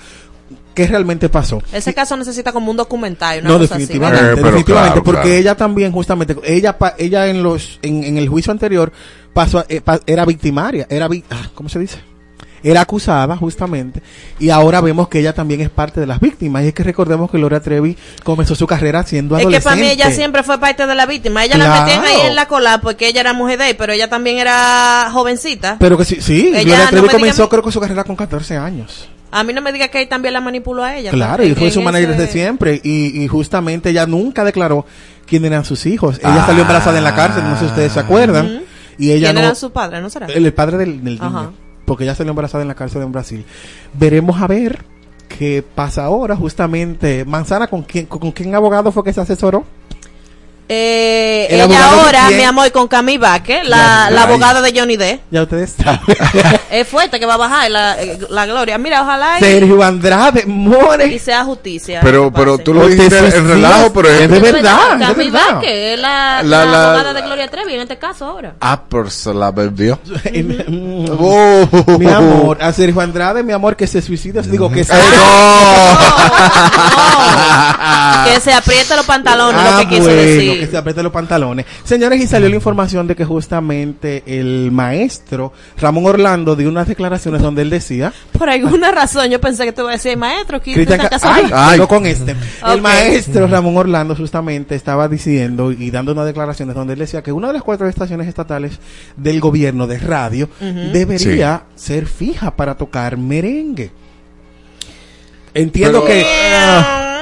qué 0.75 0.85
realmente 0.87 1.27
pasó. 1.29 1.61
Ese 1.71 1.93
caso 1.93 2.15
necesita 2.17 2.51
como 2.51 2.69
un 2.71 2.77
documental. 2.77 3.39
Una 3.41 3.49
No, 3.49 3.57
cosa 3.59 3.75
así, 3.75 3.83
definitivamente. 3.83 4.25
Eh, 4.25 4.31
pero 4.35 4.45
definitivamente, 4.47 4.91
claro, 4.93 5.03
porque 5.03 5.21
claro. 5.21 5.35
ella 5.39 5.55
también 5.57 5.91
justamente, 5.91 6.35
ella 6.45 6.77
pa- 6.77 6.95
ella 6.97 7.27
en 7.27 7.41
los 7.43 7.79
en, 7.81 8.03
en 8.03 8.17
el 8.17 8.29
juicio 8.29 8.51
anterior 8.51 8.91
pasó 9.33 9.59
a- 9.59 9.65
eh, 9.69 9.81
pa- 9.81 9.99
era 10.05 10.25
victimaria, 10.25 10.85
era 10.89 11.07
vi- 11.07 11.23
ah, 11.31 11.49
¿cómo 11.55 11.69
se 11.69 11.79
dice? 11.79 11.97
Era 12.63 12.81
acusada 12.81 13.35
justamente 13.35 14.01
y 14.39 14.49
ahora 14.49 14.79
vemos 14.79 15.09
que 15.09 15.19
ella 15.19 15.33
también 15.33 15.59
es 15.59 15.69
parte 15.69 15.99
de 15.99 16.07
las 16.07 16.19
víctimas 16.21 16.63
y 16.63 16.67
es 16.69 16.73
que 16.73 16.81
recordemos 16.83 17.29
que 17.29 17.37
Gloria 17.37 17.59
Trevi 17.59 17.97
comenzó 18.23 18.55
su 18.55 18.65
carrera 18.65 19.03
siendo 19.03 19.35
Es 19.35 19.39
que 19.41 19.43
adolescente. 19.43 19.69
para 19.69 19.81
mí 19.81 19.87
ella 19.91 20.11
siempre 20.11 20.43
fue 20.43 20.57
parte 20.59 20.87
de 20.87 20.95
la 20.95 21.05
víctima. 21.05 21.43
Ella 21.43 21.57
la 21.57 21.81
metían 21.83 22.03
ahí 22.05 22.21
en 22.27 22.35
la 22.35 22.47
cola 22.47 22.79
porque 22.81 23.07
ella 23.09 23.19
era 23.21 23.33
mujer 23.33 23.57
de 23.57 23.65
ahí, 23.65 23.73
pero 23.73 23.91
ella 23.91 24.09
también 24.09 24.37
era 24.37 25.09
jovencita. 25.11 25.75
Pero 25.79 25.97
que 25.97 26.05
sí, 26.05 26.17
sí, 26.21 26.47
Ella 26.55 26.61
Gloria 26.63 26.87
Trevi 26.89 27.09
comenzó 27.09 27.49
creo 27.49 27.61
que 27.63 27.71
su 27.71 27.79
carrera 27.81 28.03
con 28.05 28.15
14 28.15 28.55
años. 28.57 29.09
A 29.31 29.43
mí 29.43 29.51
no 29.51 29.61
me 29.61 29.73
diga 29.73 29.87
que 29.89 30.01
él 30.01 30.07
también 30.07 30.33
la 30.33 30.41
manipuló 30.41 30.83
a 30.83 30.95
ella. 30.95 31.09
Claro, 31.11 31.43
y 31.43 31.55
fue 31.55 31.71
su 31.71 31.81
manager 31.81 32.11
ese- 32.11 32.19
desde 32.21 32.31
siempre. 32.33 32.79
Y, 32.83 33.23
y 33.23 33.27
justamente 33.27 33.89
ella 33.89 34.05
nunca 34.05 34.43
declaró 34.43 34.85
quién 35.25 35.43
eran 35.43 35.65
sus 35.65 35.85
hijos. 35.87 36.19
Ella 36.19 36.43
Ah. 36.43 36.45
salió 36.45 36.61
embarazada 36.61 36.97
en 36.99 37.03
la 37.03 37.15
cárcel, 37.15 37.43
no 37.43 37.55
sé 37.55 37.61
si 37.61 37.65
ustedes 37.65 37.91
se 37.93 37.99
acuerdan. 37.99 38.45
Ujú. 38.57 38.63
Y 38.99 39.11
ella 39.11 39.29
¿Quién 39.31 39.35
no. 39.41 39.41
era 39.47 39.55
su 39.55 39.71
padre? 39.71 39.99
¿No 40.01 40.09
será? 40.11 40.27
El, 40.27 40.45
el 40.45 40.53
padre 40.53 40.77
del, 40.77 41.03
del 41.03 41.17
Ajá. 41.19 41.29
niño. 41.29 41.53
Porque 41.85 42.03
ella 42.03 42.15
salió 42.15 42.31
embarazada 42.31 42.61
en 42.61 42.67
la 42.67 42.75
cárcel 42.75 43.01
en 43.01 43.11
Brasil. 43.11 43.45
Veremos 43.93 44.41
a 44.41 44.47
ver 44.47 44.85
qué 45.27 45.63
pasa 45.63 46.05
ahora, 46.05 46.35
justamente. 46.35 47.25
Manzana, 47.25 47.67
¿con 47.67 47.83
quién, 47.83 48.05
con 48.05 48.31
quién 48.31 48.55
abogado 48.55 48.91
fue 48.91 49.03
que 49.03 49.13
se 49.13 49.21
asesoró? 49.21 49.63
Eh, 50.69 51.47
¿El 51.49 51.61
ella 51.61 51.89
ahora, 51.91 52.29
mi 52.29 52.41
amor, 52.43 52.71
con 52.71 52.87
Camille 52.87 53.17
Vázquez, 53.19 53.67
la, 53.67 54.09
la 54.09 54.23
abogada 54.23 54.61
de 54.61 54.77
Johnny 54.77 54.95
Depp. 54.97 55.21
Ya 55.29 55.43
ustedes 55.43 55.73
saben. 55.81 55.99
Es 56.71 56.87
fuerte 56.87 57.19
que 57.19 57.25
va 57.27 57.35
a 57.35 57.37
bajar 57.37 57.69
la, 57.69 58.01
eh, 58.01 58.17
la 58.29 58.45
gloria. 58.47 58.77
Mira, 58.79 59.03
ojalá 59.03 59.37
y, 59.37 59.41
Sergio 59.43 59.83
Andrade, 59.83 60.45
more. 60.47 61.05
y 61.05 61.19
sea 61.19 61.43
justicia. 61.43 61.99
Pero, 62.01 62.31
pero 62.33 62.57
tú 62.57 62.73
lo 62.73 62.87
dijiste 62.87 63.15
en 63.19 63.47
relajo, 63.47 63.93
pero 63.93 64.09
es 64.09 64.21
es 64.21 64.29
de 64.31 64.39
verdad, 64.39 64.97
Camille. 64.99 65.29
Vázquez 65.31 65.69
es 65.93 65.99
la, 65.99 66.41
La- 66.41 66.65
la 66.65 66.71
la- 66.71 66.83
abogada 66.89 67.13
de 67.13 67.21
Gloria 67.21 67.47
Trevi 67.49 67.75
en 67.75 67.81
este 67.81 67.97
caso 67.97 68.25
ahora. 68.25 68.55
Ah, 68.59 68.81
pero 68.89 69.09
se 69.09 69.33
la 69.33 69.51
bebió. 69.51 69.99
Oh, 71.25 71.67
mi 71.99 72.07
amor, 72.07 72.57
a 72.61 72.71
Sergio 72.73 72.99
Andrade, 73.01 73.43
mi 73.43 73.53
amor, 73.53 73.75
que 73.75 73.85
se 73.85 74.01
suicida. 74.01 74.41
Digo 74.41 74.71
que 74.71 74.83
se. 74.83 74.93
Que 78.25 78.39
se 78.39 78.53
apriete 78.53 78.95
los 78.95 79.05
pantalones, 79.05 79.61
Ah, 79.63 79.71
lo 79.71 79.77
que 79.79 79.87
quiso 79.87 80.03
bueno, 80.03 80.21
que 80.59 80.67
se 80.67 80.77
apriete 80.77 81.03
los 81.03 81.11
pantalones. 81.11 81.65
Señores, 81.83 82.21
y 82.21 82.27
salió 82.27 82.49
la 82.49 82.55
información 82.55 83.07
de 83.07 83.15
que 83.15 83.25
justamente 83.25 84.23
el 84.25 84.71
maestro 84.71 85.53
Ramón 85.79 86.05
Orlando 86.05 86.55
dio 86.55 86.69
unas 86.69 86.87
declaraciones 86.87 87.41
donde 87.41 87.61
él 87.63 87.69
decía, 87.69 88.13
Por 88.37 88.49
alguna 88.49 88.91
razón 88.91 89.29
yo 89.29 89.39
pensé 89.41 89.65
que 89.65 89.71
te 89.71 89.81
iba 89.81 89.89
a 89.89 89.93
decir 89.93 90.17
maestro. 90.17 90.61
¿qué- 90.61 90.73
Cristian? 90.73 91.01
Ay, 91.53 91.77
no 91.77 91.87
con 91.87 92.05
este. 92.05 92.35
El 92.67 92.81
maestro 92.81 93.47
Ramón 93.47 93.77
Orlando 93.77 94.15
justamente 94.15 94.75
estaba 94.75 95.07
diciendo 95.07 95.71
y 95.71 95.91
dando 95.91 96.11
unas 96.13 96.25
declaraciones 96.25 96.75
donde 96.75 96.93
él 96.93 96.99
decía 96.99 97.21
que 97.21 97.31
una 97.31 97.47
de 97.47 97.53
las 97.53 97.63
cuatro 97.63 97.87
estaciones 97.87 98.27
estatales 98.27 98.79
del 99.17 99.39
gobierno 99.39 99.87
de 99.87 99.97
radio 99.99 100.49
debería 100.59 101.63
ser 101.75 102.05
fija 102.07 102.55
para 102.55 102.75
tocar 102.75 103.17
merengue. 103.17 103.91
Entiendo 105.53 106.03
Pero- 106.03 106.07
que 106.07 106.21
eh, 106.21 107.12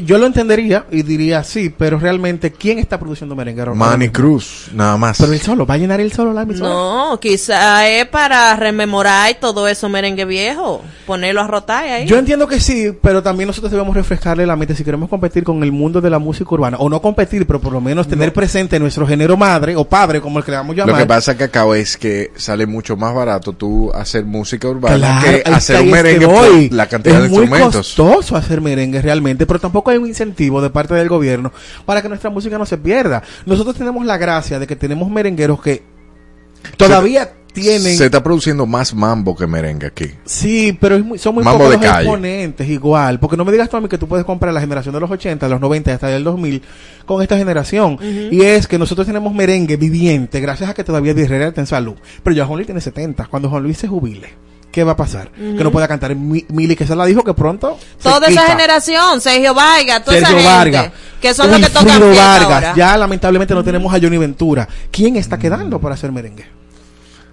yo 0.04 0.18
lo 0.18 0.26
entendería 0.26 0.84
y 0.90 1.02
diría 1.02 1.44
sí, 1.44 1.68
pero 1.76 1.98
realmente 1.98 2.52
¿quién 2.52 2.78
está 2.78 2.98
produciendo 2.98 3.34
merengue? 3.36 3.60
ahora 3.62 3.74
Manny? 3.74 4.08
Cruz, 4.08 4.68
nada 4.72 4.96
más. 4.96 5.18
Pero 5.20 5.32
él 5.32 5.40
solo, 5.40 5.66
¿va 5.66 5.74
a 5.74 5.78
llenar 5.78 6.00
él 6.00 6.12
solo 6.12 6.32
la 6.32 6.42
emisora? 6.42 6.70
No, 6.70 7.18
quizá 7.20 7.88
es 7.88 8.06
para 8.06 8.56
rememorar 8.56 9.34
todo 9.40 9.68
eso 9.68 9.88
merengue 9.88 10.24
viejo. 10.24 10.82
Ponerlo 11.06 11.42
a 11.42 11.46
rotar 11.46 11.84
ahí. 11.84 12.06
Yo 12.06 12.18
entiendo 12.18 12.46
que 12.46 12.60
sí, 12.60 12.92
pero 13.02 13.22
también 13.22 13.46
nosotros 13.48 13.70
debemos 13.70 13.94
refrescarle 13.94 14.46
la 14.46 14.56
mente 14.56 14.74
si 14.74 14.84
queremos 14.84 15.08
competir 15.08 15.44
con 15.44 15.62
el 15.62 15.72
mundo 15.72 16.00
de 16.00 16.10
la 16.10 16.18
música 16.18 16.48
urbana, 16.54 16.76
o 16.78 16.88
no 16.88 17.00
competir, 17.02 17.46
pero 17.46 17.60
por 17.60 17.72
lo 17.72 17.80
menos 17.80 18.08
tener 18.08 18.32
presente 18.32 18.78
nuestro 18.78 19.06
género 19.06 19.36
madre 19.36 19.76
o 19.76 19.84
padre, 19.84 20.20
como 20.20 20.38
el 20.38 20.44
que 20.44 20.50
le 20.52 20.56
vamos 20.56 20.74
a 20.74 20.80
Lo 20.80 20.86
llamar. 20.86 21.02
que 21.02 21.06
pasa 21.06 21.36
que 21.36 21.44
acá 21.44 21.64
es 21.76 21.96
que 21.96 22.30
sale 22.36 22.66
mucho 22.66 22.96
más 22.96 23.14
barato 23.14 23.52
tú 23.52 23.90
hacer 23.94 24.24
música 24.24 24.68
urbana 24.68 24.96
Claro, 24.96 25.26
que 25.42 25.50
hacer 25.50 25.80
un 25.80 25.86
que 25.86 25.92
merengue 25.92 26.26
voy. 26.26 26.68
por 26.68 26.76
la 26.76 26.86
cantidad 26.86 27.16
es 27.16 27.22
de 27.24 27.28
muy 27.28 27.38
instrumentos. 27.40 27.76
costoso 27.76 28.36
hacer 28.36 28.60
merengue 28.60 29.00
realmente, 29.02 29.46
pero 29.46 29.58
tampoco 29.60 29.81
hay 29.90 29.98
un 29.98 30.06
incentivo 30.06 30.60
de 30.62 30.70
parte 30.70 30.94
del 30.94 31.08
gobierno 31.08 31.52
para 31.84 32.00
que 32.02 32.08
nuestra 32.08 32.30
música 32.30 32.56
no 32.58 32.66
se 32.66 32.78
pierda. 32.78 33.22
Nosotros 33.46 33.76
tenemos 33.76 34.04
la 34.06 34.16
gracia 34.18 34.58
de 34.58 34.66
que 34.66 34.76
tenemos 34.76 35.10
merengueros 35.10 35.60
que 35.60 35.82
todavía 36.76 37.32
tienen... 37.52 37.96
Se 37.98 38.06
está 38.06 38.22
produciendo 38.22 38.64
más 38.66 38.94
mambo 38.94 39.36
que 39.36 39.46
merengue 39.46 39.86
aquí. 39.86 40.06
Sí, 40.24 40.76
pero 40.80 40.96
es 40.96 41.04
muy- 41.04 41.18
son 41.18 41.34
muy 41.34 41.44
Mambo 41.44 41.58
pocos 41.64 41.72
de 41.72 41.76
los 41.78 41.86
calle. 41.86 42.02
exponentes 42.08 42.68
igual. 42.68 43.20
Porque 43.20 43.36
no 43.36 43.44
me 43.44 43.52
digas 43.52 43.68
tú 43.68 43.76
a 43.76 43.80
mí 43.82 43.88
que 43.88 43.98
tú 43.98 44.08
puedes 44.08 44.24
comprar 44.24 44.54
la 44.54 44.60
generación 44.60 44.94
de 44.94 45.00
los 45.00 45.10
80, 45.10 45.48
los 45.48 45.60
90 45.60 45.90
y 45.90 45.94
hasta 45.94 46.06
del 46.08 46.24
2000 46.24 46.62
con 47.04 47.20
esta 47.20 47.36
generación. 47.36 47.98
Y 48.30 48.40
es 48.42 48.66
que 48.66 48.78
nosotros 48.78 49.06
tenemos 49.06 49.34
merengue 49.34 49.76
viviente 49.76 50.40
gracias 50.40 50.70
a 50.70 50.74
que 50.74 50.82
todavía 50.84 51.12
Di 51.12 51.22
Herrera 51.22 51.48
está 51.48 51.60
en 51.60 51.66
salud. 51.66 51.94
Pero 52.22 52.34
ya 52.34 52.46
Juan 52.46 52.56
Luis 52.56 52.66
tiene 52.66 52.80
70. 52.80 53.26
Cuando 53.26 53.50
Juan 53.50 53.62
Luis 53.64 53.76
se 53.76 53.86
jubile, 53.88 54.30
¿qué 54.72 54.82
va 54.82 54.92
a 54.92 54.96
pasar? 54.96 55.30
Que 55.30 55.62
no 55.62 55.70
pueda 55.70 55.86
cantar 55.86 56.16
Mi- 56.16 56.44
Mili, 56.48 56.74
que 56.74 56.86
se 56.86 56.96
la 56.96 57.04
dijo 57.04 57.22
que 57.22 57.34
pronto. 57.34 57.78
Toda 58.02 58.26
esa 58.26 58.46
generación, 58.46 59.20
Sergio 59.20 59.54
Vargas, 59.54 60.04
toda 60.04 60.16
Sergio 60.18 60.38
esa 60.38 60.62
gente, 60.64 60.76
Vargas. 60.78 60.92
que 61.20 61.34
son 61.34 61.50
los 61.50 61.60
que 61.60 61.70
tocan 61.70 62.00
Vargas. 62.00 62.40
ahora. 62.52 62.74
Ya 62.74 62.96
lamentablemente 62.96 63.54
no 63.54 63.62
tenemos 63.62 63.94
a 63.94 64.00
Johnny 64.00 64.18
Ventura. 64.18 64.66
¿Quién 64.90 65.14
está 65.16 65.38
quedando 65.38 65.78
para 65.78 65.94
hacer 65.94 66.10
merengue? 66.10 66.46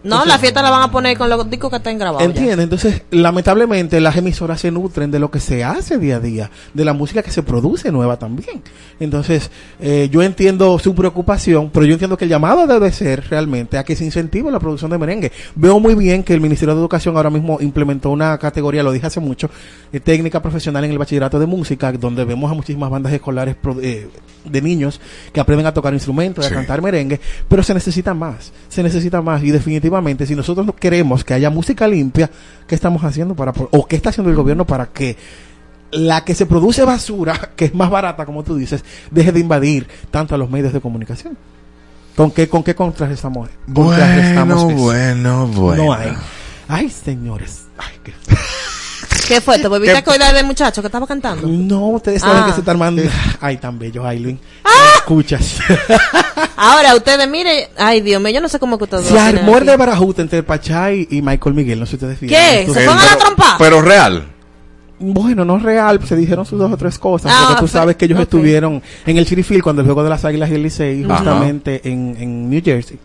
No, 0.01 0.23
la 0.25 0.37
fiesta 0.37 0.61
la 0.61 0.69
van 0.69 0.81
a 0.83 0.91
poner 0.91 1.17
con 1.17 1.29
los 1.29 1.49
discos 1.49 1.69
que 1.71 1.75
están 1.75 1.97
grabados. 1.97 2.21
ya. 2.21 2.39
Entiende, 2.39 2.63
entonces 2.63 3.01
lamentablemente 3.11 3.99
las 3.99 4.15
emisoras 4.15 4.61
se 4.61 4.71
nutren 4.71 5.11
de 5.11 5.19
lo 5.19 5.29
que 5.29 5.39
se 5.41 5.63
hace 5.63 5.97
día 5.97 6.15
a 6.15 6.19
día, 6.21 6.51
de 6.73 6.85
la 6.85 6.93
música 6.93 7.21
que 7.21 7.31
se 7.31 7.43
produce 7.43 7.91
nueva 7.91 8.17
también. 8.17 8.61
Entonces 8.99 9.51
eh, 9.81 10.07
yo 10.11 10.21
entiendo 10.23 10.79
su 10.79 10.95
preocupación, 10.95 11.69
pero 11.73 11.85
yo 11.85 11.93
entiendo 11.93 12.17
que 12.17 12.23
el 12.25 12.29
llamado 12.29 12.65
debe 12.65 12.91
ser 12.93 13.27
realmente 13.29 13.77
a 13.77 13.83
que 13.83 13.95
se 13.95 14.05
incentive 14.05 14.49
la 14.51 14.59
producción 14.59 14.89
de 14.91 14.97
merengue. 14.97 15.31
Veo 15.55 15.79
muy 15.79 15.95
bien 15.95 16.23
que 16.23 16.33
el 16.33 16.39
Ministerio 16.39 16.75
de 16.75 16.79
Educación 16.81 17.17
ahora 17.17 17.29
mismo 17.29 17.57
implementó 17.59 18.09
una 18.11 18.37
categoría, 18.37 18.83
lo 18.83 18.91
dije 18.93 19.07
hace 19.07 19.19
mucho, 19.19 19.49
de 19.91 19.99
técnica 19.99 20.41
profesional 20.41 20.83
en 20.85 20.91
el 20.91 20.97
bachillerato 20.97 21.39
de 21.39 21.45
música, 21.45 21.91
donde 21.91 22.23
vemos 22.23 22.49
a 22.49 22.53
muchísimas 22.53 22.89
bandas 22.89 23.11
escolares 23.11 23.55
pro- 23.55 23.77
eh, 23.81 24.07
de 24.45 24.61
niños 24.61 25.01
que 25.33 25.41
aprenden 25.41 25.65
a 25.67 25.73
tocar 25.73 25.93
instrumentos, 25.93 26.45
y 26.45 26.47
a 26.47 26.49
Sí. 26.49 26.55
cantar 26.55 26.81
merengue, 26.81 27.19
pero 27.49 27.61
se 27.63 27.73
necesita 27.73 28.13
más, 28.13 28.53
se 28.69 28.81
necesita 28.81 29.21
más 29.21 29.43
y 29.43 29.51
definitivamente 29.51 29.88
si 30.25 30.35
nosotros 30.35 30.65
no 30.65 30.75
queremos 30.75 31.23
que 31.23 31.33
haya 31.33 31.49
música 31.49 31.87
limpia, 31.87 32.29
¿qué 32.67 32.75
estamos 32.75 33.03
haciendo 33.03 33.35
para 33.35 33.53
o 33.71 33.87
qué 33.87 33.95
está 33.95 34.09
haciendo 34.09 34.29
el 34.29 34.35
gobierno 34.35 34.65
para 34.65 34.87
que 34.87 35.17
la 35.91 36.23
que 36.23 36.35
se 36.35 36.45
produce 36.45 36.83
basura, 36.83 37.51
que 37.55 37.65
es 37.65 37.75
más 37.75 37.89
barata 37.89 38.25
como 38.25 38.43
tú 38.43 38.55
dices, 38.55 38.83
deje 39.11 39.31
de 39.31 39.39
invadir 39.39 39.87
tanto 40.11 40.35
a 40.35 40.37
los 40.37 40.49
medios 40.49 40.73
de 40.73 40.81
comunicación? 40.81 41.37
¿Con 42.15 42.31
qué 42.31 42.49
con 42.49 42.63
qué 42.63 42.75
contrarrestamos? 42.75 43.49
contrarrestamos 43.73 44.63
Bueno, 44.73 44.73
eso? 44.73 44.83
bueno, 44.83 45.47
bueno. 45.47 45.83
No 45.85 45.93
hay. 45.93 46.13
Ay, 46.67 46.89
señores. 46.89 47.65
Ay, 47.77 47.95
qué 48.03 48.13
¿Qué 49.29 49.39
fue? 49.41 49.59
¿Te 49.59 49.67
volviste 49.69 49.93
¿Qué- 49.93 49.97
a 49.97 49.99
acordar 50.01 50.33
del 50.35 50.45
muchacho 50.45 50.81
que 50.81 50.87
estaba 50.87 51.07
cantando? 51.07 51.47
No, 51.47 51.87
ustedes 51.89 52.21
saben 52.21 52.43
Ah. 52.43 52.45
que 52.47 52.53
se 52.53 52.59
está 52.59 52.71
armando. 52.71 53.01
Ay, 53.39 53.55
tan 53.57 53.79
bello, 53.79 54.05
Ailin. 54.05 54.37
Escuchas. 54.97 55.59
Ahora, 56.57 56.95
ustedes, 56.95 57.27
mire, 57.29 57.69
ay 57.77 58.01
Dios 58.01 58.21
mío, 58.21 58.31
yo 58.33 58.41
no 58.41 58.49
sé 58.49 58.59
cómo 58.59 58.77
que 58.77 58.83
ustedes 58.83 59.05
Se 59.05 59.17
armó 59.19 59.57
el 59.57 59.65
de 59.65 59.77
Barajuta 59.77 60.21
entre 60.21 60.43
Pachay 60.43 61.07
y 61.09 61.21
Michael 61.21 61.55
Miguel, 61.55 61.79
no 61.79 61.85
sé 61.85 61.91
si 61.91 61.95
ustedes 61.95 62.19
¿Qué? 62.19 62.25
vieron. 62.27 62.65
¿Se 62.73 62.73
fueron 62.85 62.97
a 62.99 63.05
la 63.05 63.17
trompa? 63.17 63.55
Pero 63.57 63.81
real. 63.81 64.27
Bueno, 65.01 65.45
no 65.45 65.57
real, 65.57 65.99
se 66.05 66.15
dijeron 66.17 66.45
sus 66.45 66.59
dos 66.59 66.71
o 66.73 66.75
tres 66.75 66.99
cosas, 66.99 67.31
Ah, 67.33 67.45
porque 67.47 67.61
tú 67.61 67.67
sabes 67.69 67.95
que 67.95 68.03
ellos 68.05 68.19
estuvieron 68.19 68.83
en 69.05 69.17
el 69.17 69.25
Chirifield 69.25 69.63
cuando 69.63 69.81
el 69.81 69.85
juego 69.85 70.03
de 70.03 70.09
las 70.09 70.25
Águilas 70.25 70.49
y 70.49 70.55
el 70.55 70.63
Licey, 70.63 71.05
justamente 71.05 71.79
en, 71.89 72.17
en 72.19 72.49
New 72.49 72.61
Jersey. 72.63 72.99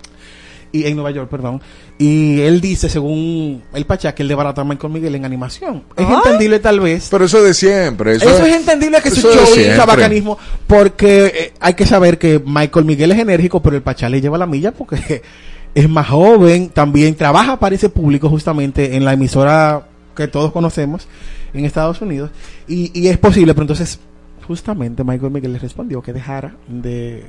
Y 0.74 0.86
en 0.86 0.96
Nueva 0.96 1.12
York, 1.12 1.30
perdón. 1.30 1.62
Y 1.98 2.40
él 2.40 2.60
dice, 2.60 2.88
según 2.88 3.62
el 3.74 3.86
Pachá, 3.86 4.12
que 4.12 4.24
él 4.24 4.28
debarata 4.28 4.62
a 4.62 4.64
Michael 4.64 4.92
Miguel 4.92 5.14
en 5.14 5.24
animación. 5.24 5.84
Es 5.94 6.05
entendible 6.05 6.59
tal 6.59 6.80
vez. 6.80 7.06
Pero 7.12 7.26
eso 7.26 7.44
de 7.44 7.55
siempre. 7.55 8.16
Eso, 8.16 8.28
Eso, 8.28 8.44
es 8.44 8.56
entendible 8.56 9.01
que 9.01 9.10
su 9.12 9.20
eso 9.20 9.28
de 9.28 9.36
show 9.36 9.72
y 9.72 9.76
chabacanismo, 9.76 10.36
porque 10.66 11.26
eh, 11.26 11.52
hay 11.60 11.74
que 11.74 11.86
saber 11.86 12.18
que 12.18 12.42
Michael 12.44 12.86
Miguel 12.86 13.12
es 13.12 13.20
enérgico, 13.20 13.62
pero 13.62 13.76
el 13.76 13.82
Pachá 13.82 14.09
le 14.09 14.20
lleva 14.20 14.36
la 14.36 14.46
milla 14.46 14.72
porque 14.72 15.22
es 15.76 15.88
más 15.88 16.09
joven, 16.09 16.70
también 16.70 17.14
trabaja 17.14 17.56
para 17.60 17.76
ese 17.76 17.88
público 17.88 18.28
justamente 18.28 18.96
en 18.96 19.05
la 19.05 19.12
emisora 19.12 19.86
que 20.16 20.26
todos 20.26 20.51
conocemos 20.51 21.06
en 21.52 21.64
Estados 21.64 22.01
Unidos, 22.01 22.30
y, 22.66 22.90
y 23.01 23.06
es 23.06 23.18
posible, 23.18 23.55
pero 23.55 23.62
entonces 23.62 24.01
justamente 24.44 25.05
Michael 25.05 25.30
Miguel 25.30 25.52
le 25.52 25.59
respondió 25.60 26.02
que 26.02 26.12
dejara 26.12 26.56
de 26.66 27.24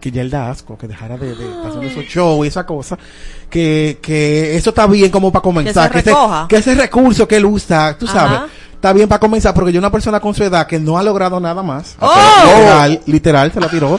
que 0.00 0.10
ya 0.10 0.22
él 0.22 0.30
da 0.30 0.50
asco, 0.50 0.76
que 0.78 0.86
dejara 0.88 1.16
de, 1.16 1.34
de 1.34 1.44
estar 1.48 1.66
haciendo 1.66 1.86
esos 1.88 2.04
shows 2.04 2.44
y 2.44 2.48
esa 2.48 2.64
cosa, 2.66 2.98
que, 3.50 3.98
que 4.00 4.56
eso 4.56 4.70
está 4.70 4.86
bien 4.86 5.10
como 5.10 5.30
para 5.32 5.42
comenzar, 5.42 5.92
se 5.92 5.98
ese- 5.98 6.10
recoja. 6.10 6.46
que 6.48 6.56
ese 6.56 6.74
recurso 6.74 7.26
que 7.28 7.36
él 7.36 7.44
usa, 7.46 7.96
tú 7.98 8.06
Ajá. 8.06 8.14
sabes, 8.20 8.40
está 8.74 8.92
bien 8.92 9.08
para 9.08 9.18
comenzar, 9.20 9.52
porque 9.54 9.72
yo 9.72 9.78
una 9.78 9.90
persona 9.92 10.20
con 10.20 10.34
su 10.34 10.44
edad 10.44 10.66
que 10.66 10.78
no 10.78 10.98
ha 10.98 11.02
logrado 11.02 11.40
nada 11.40 11.62
más, 11.62 11.96
¡Oh! 12.00 12.14
literal, 12.46 13.00
literal, 13.06 13.52
se 13.52 13.60
la 13.60 13.68
tiró, 13.68 13.98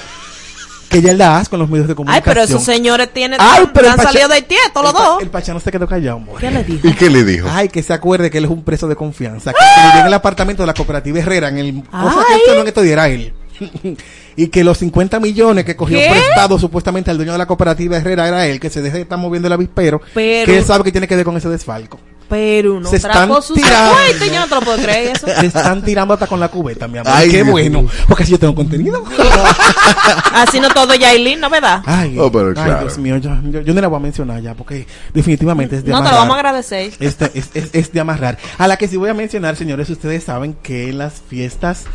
que 0.89 1.03
ya 1.03 1.11
él 1.11 1.19
da 1.19 1.37
asco 1.37 1.55
en 1.55 1.59
los 1.59 1.69
medios 1.69 1.85
de 1.87 1.91
Ay, 1.91 1.95
comunicación. 1.95 2.23
pero 2.33 2.41
esos 2.45 2.63
señores 2.63 3.13
tienen, 3.13 3.39
Ay, 3.39 3.69
pero 3.73 3.85
el 3.87 3.93
han 3.93 3.99
salido 4.01 4.27
de 4.27 4.41
tieto 4.41 4.81
los 4.81 4.91
dos. 4.91 5.21
el 5.21 5.29
Pachá 5.29 5.53
no 5.53 5.59
se 5.59 5.69
quedó 5.71 5.87
callado, 5.87 6.17
hombre. 6.17 6.33
¿Qué 6.39 6.49
le 6.49 6.63
dijo? 6.63 6.87
¿Y 6.87 6.93
qué 6.93 7.09
le 7.11 7.23
dijo? 7.23 7.47
Ay, 7.51 7.69
que 7.69 7.83
se 7.83 7.93
acuerde 7.93 8.31
que 8.31 8.39
él 8.39 8.45
es 8.45 8.49
un 8.49 8.63
preso 8.63 8.87
de 8.87 8.95
confianza. 8.95 9.51
Que, 9.53 9.59
que 9.59 9.81
vivía 9.87 10.01
en 10.01 10.07
el 10.07 10.13
apartamento 10.15 10.63
de 10.63 10.67
la 10.67 10.73
cooperativa 10.73 11.19
Herrera, 11.19 11.49
en 11.49 11.59
el 11.59 11.83
cosa 11.83 12.25
que 12.27 12.33
Ay. 12.33 12.39
esto 12.39 12.55
no 12.55 12.61
en 12.61 12.67
esto 12.69 12.81
diera 12.81 13.07
él. 13.07 13.33
y 14.35 14.47
que 14.47 14.63
los 14.63 14.77
50 14.77 15.19
millones 15.19 15.65
que 15.65 15.75
cogió 15.75 15.97
¿Qué? 15.97 16.09
prestado 16.09 16.57
supuestamente 16.59 17.11
al 17.11 17.17
dueño 17.17 17.31
de 17.33 17.37
la 17.37 17.45
cooperativa 17.47 17.97
Herrera 17.97 18.27
era 18.27 18.47
él, 18.47 18.59
que 18.59 18.69
se 18.69 18.81
deje 18.81 18.97
de 18.97 19.03
estar 19.03 19.17
moviendo 19.17 19.47
el 19.47 19.53
avispero, 19.53 20.01
Pero- 20.13 20.45
que 20.45 20.57
él 20.57 20.65
sabe 20.65 20.83
que 20.83 20.91
tiene 20.91 21.07
que 21.07 21.15
ver 21.15 21.25
con 21.25 21.35
ese 21.37 21.49
desfalco. 21.49 21.99
Pero 22.29 22.79
no 22.79 22.87
Se 22.87 22.97
están 22.97 23.11
trajo 23.27 23.41
sus 23.41 23.55
tirando. 23.55 23.91
cuentos, 23.95 24.27
yo 24.31 24.39
no 24.39 24.47
te 24.47 24.53
lo 24.55 24.61
puedo 24.61 24.77
creer 24.77 25.15
eso. 25.17 25.25
Se 25.25 25.47
están 25.47 25.81
tirando 25.83 26.13
hasta 26.13 26.27
con 26.27 26.39
la 26.39 26.47
cubeta, 26.49 26.87
mi 26.87 26.99
amor. 26.99 27.11
Ay, 27.15 27.27
Qué 27.31 27.37
Dios 27.37 27.49
bueno. 27.49 27.87
Porque 28.07 28.21
así 28.21 28.31
yo 28.33 28.37
tengo 28.37 28.53
contenido. 28.53 29.03
Así 30.33 30.59
no 30.59 30.69
todo 30.69 30.93
Yailin, 30.93 31.39
¿no 31.39 31.49
verdad? 31.49 31.81
Ay, 31.85 32.17
Oh, 32.19 32.31
pero 32.31 32.49
ay, 32.49 32.53
claro. 32.53 32.81
Dios 32.81 32.97
mío, 32.99 33.17
yo, 33.17 33.31
yo, 33.49 33.61
yo 33.61 33.73
no 33.73 33.81
la 33.81 33.87
voy 33.87 33.97
a 33.97 34.01
mencionar 34.01 34.41
ya, 34.41 34.53
porque 34.53 34.85
definitivamente 35.13 35.77
es 35.77 35.83
de 35.83 35.91
No, 35.91 35.97
te 35.97 36.03
lo 36.03 36.09
amarrar. 36.09 36.19
vamos 36.21 36.35
a 36.35 36.39
agradecer. 36.39 36.93
Este, 36.99 37.31
es, 37.33 37.49
es, 37.53 37.69
es 37.73 37.91
de 37.91 37.99
amarrar. 37.99 38.37
A 38.57 38.67
la 38.67 38.77
que 38.77 38.87
sí 38.87 38.97
voy 38.97 39.09
a 39.09 39.13
mencionar, 39.13 39.55
señores, 39.55 39.89
ustedes 39.89 40.23
saben 40.23 40.55
que 40.61 40.93
las 40.93 41.13
fiestas 41.27 41.85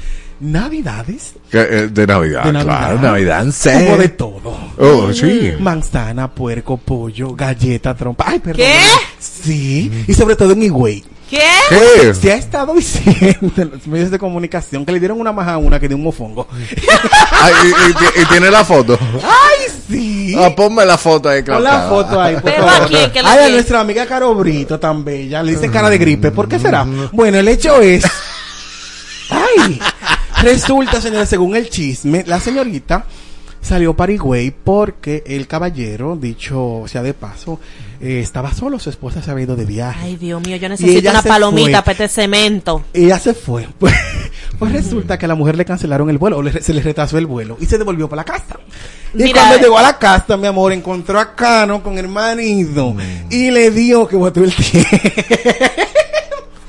navidades 0.40 1.34
eh, 1.52 1.88
de 1.90 2.06
Navidad, 2.06 2.44
de 2.44 2.52
Navidad, 2.52 2.64
claro. 2.64 3.00
Navidad, 3.00 3.46
sí. 3.52 3.68
hubo 3.86 3.96
de 3.96 4.08
todo. 4.08 4.56
Oh, 4.78 5.12
sí. 5.12 5.52
Manzana, 5.60 6.30
puerco, 6.34 6.76
pollo, 6.76 7.34
galleta, 7.34 7.94
trompa. 7.94 8.24
Ay, 8.28 8.38
perdón. 8.40 8.56
¿Qué? 8.66 8.80
Sí, 9.18 10.04
y 10.06 10.14
sobre 10.14 10.36
todo 10.36 10.52
en 10.52 10.62
Higüey. 10.62 11.04
¿Qué? 11.30 11.40
¿Qué? 11.70 12.14
Se 12.14 12.32
ha 12.32 12.36
estado 12.36 12.74
diciendo 12.74 13.50
en 13.56 13.70
los 13.70 13.86
medios 13.86 14.10
de 14.10 14.18
comunicación 14.18 14.84
que 14.84 14.92
le 14.92 15.00
dieron 15.00 15.18
una 15.20 15.32
maja 15.32 15.54
a 15.54 15.58
una 15.58 15.80
que 15.80 15.88
dio 15.88 15.96
un 15.96 16.02
mofongo. 16.04 16.46
Ay, 17.40 17.52
y, 17.64 17.68
y- 18.20 18.22
y 18.22 18.26
tiene 18.26 18.50
la 18.50 18.64
foto. 18.64 18.98
¡Ay, 19.22 19.72
sí! 19.88 20.36
Ah, 20.38 20.50
ponme 20.54 20.84
la 20.84 20.98
foto 20.98 21.28
ahí, 21.30 21.42
Pon 21.42 21.64
la 21.64 21.70
claro. 21.70 21.88
foto 21.88 22.20
ahí, 22.20 22.34
por 22.34 22.42
Pero 22.44 22.66
favor. 22.66 22.82
¿a 22.82 22.86
quién? 22.86 23.10
¿Qué 23.10 23.22
le 23.22 23.28
Ay, 23.28 23.44
a 23.46 23.48
nuestra 23.54 23.80
amiga 23.80 24.06
Caro 24.06 24.34
Brito 24.34 24.78
tan 24.78 25.02
bella. 25.04 25.42
Le 25.42 25.52
dicen 25.52 25.70
cara 25.72 25.88
de 25.88 25.98
gripe. 25.98 26.30
¿Por 26.30 26.46
qué 26.48 26.58
será? 26.58 26.86
Bueno, 27.12 27.38
el 27.38 27.48
hecho 27.48 27.80
es... 27.80 28.04
Ay, 29.30 29.80
resulta, 30.44 31.00
señores, 31.00 31.28
según 31.28 31.56
el 31.56 31.68
chisme, 31.70 32.24
la 32.26 32.38
señorita 32.40 33.06
salió 33.60 33.94
para 33.96 34.12
Higüey 34.12 34.50
porque 34.50 35.22
el 35.26 35.46
caballero, 35.46 36.16
dicho 36.20 36.84
sea 36.86 37.02
de 37.02 37.14
paso, 37.14 37.58
eh, 38.00 38.20
estaba 38.20 38.52
solo. 38.52 38.78
Su 38.78 38.90
esposa 38.90 39.22
se 39.22 39.30
había 39.30 39.44
ido 39.44 39.56
de 39.56 39.64
viaje. 39.64 40.00
Ay, 40.02 40.16
Dios 40.16 40.42
mío, 40.46 40.56
yo 40.56 40.68
necesito 40.68 40.98
ella 40.98 41.10
una 41.12 41.22
palomita 41.22 41.82
para 41.82 41.92
este 41.92 42.08
cemento. 42.08 42.84
Ella 42.92 43.18
se 43.18 43.34
fue. 43.34 43.66
Pues, 44.56 44.70
pues 44.70 44.72
resulta 44.72 45.18
que 45.18 45.24
a 45.24 45.28
la 45.28 45.34
mujer 45.34 45.56
le 45.56 45.64
cancelaron 45.64 46.08
el 46.10 46.18
vuelo, 46.18 46.38
o 46.38 46.42
le- 46.42 46.60
se 46.62 46.72
le 46.72 46.80
retrasó 46.80 47.18
el 47.18 47.26
vuelo 47.26 47.56
y 47.60 47.66
se 47.66 47.76
devolvió 47.76 48.08
para 48.08 48.20
la 48.20 48.24
casa. 48.24 48.56
Y 49.12 49.22
Mira, 49.24 49.40
cuando 49.40 49.58
llegó 49.58 49.78
a 49.78 49.82
la 49.82 49.98
casa, 49.98 50.36
mi 50.36 50.46
amor, 50.46 50.72
encontró 50.72 51.18
a 51.18 51.34
Cano 51.34 51.82
con 51.82 51.98
el 51.98 52.06
marido 52.06 52.94
y 53.30 53.50
le 53.50 53.70
dijo 53.72 54.06
que 54.06 54.14
botó 54.16 54.44
el 54.44 54.54
tiempo. 54.54 54.88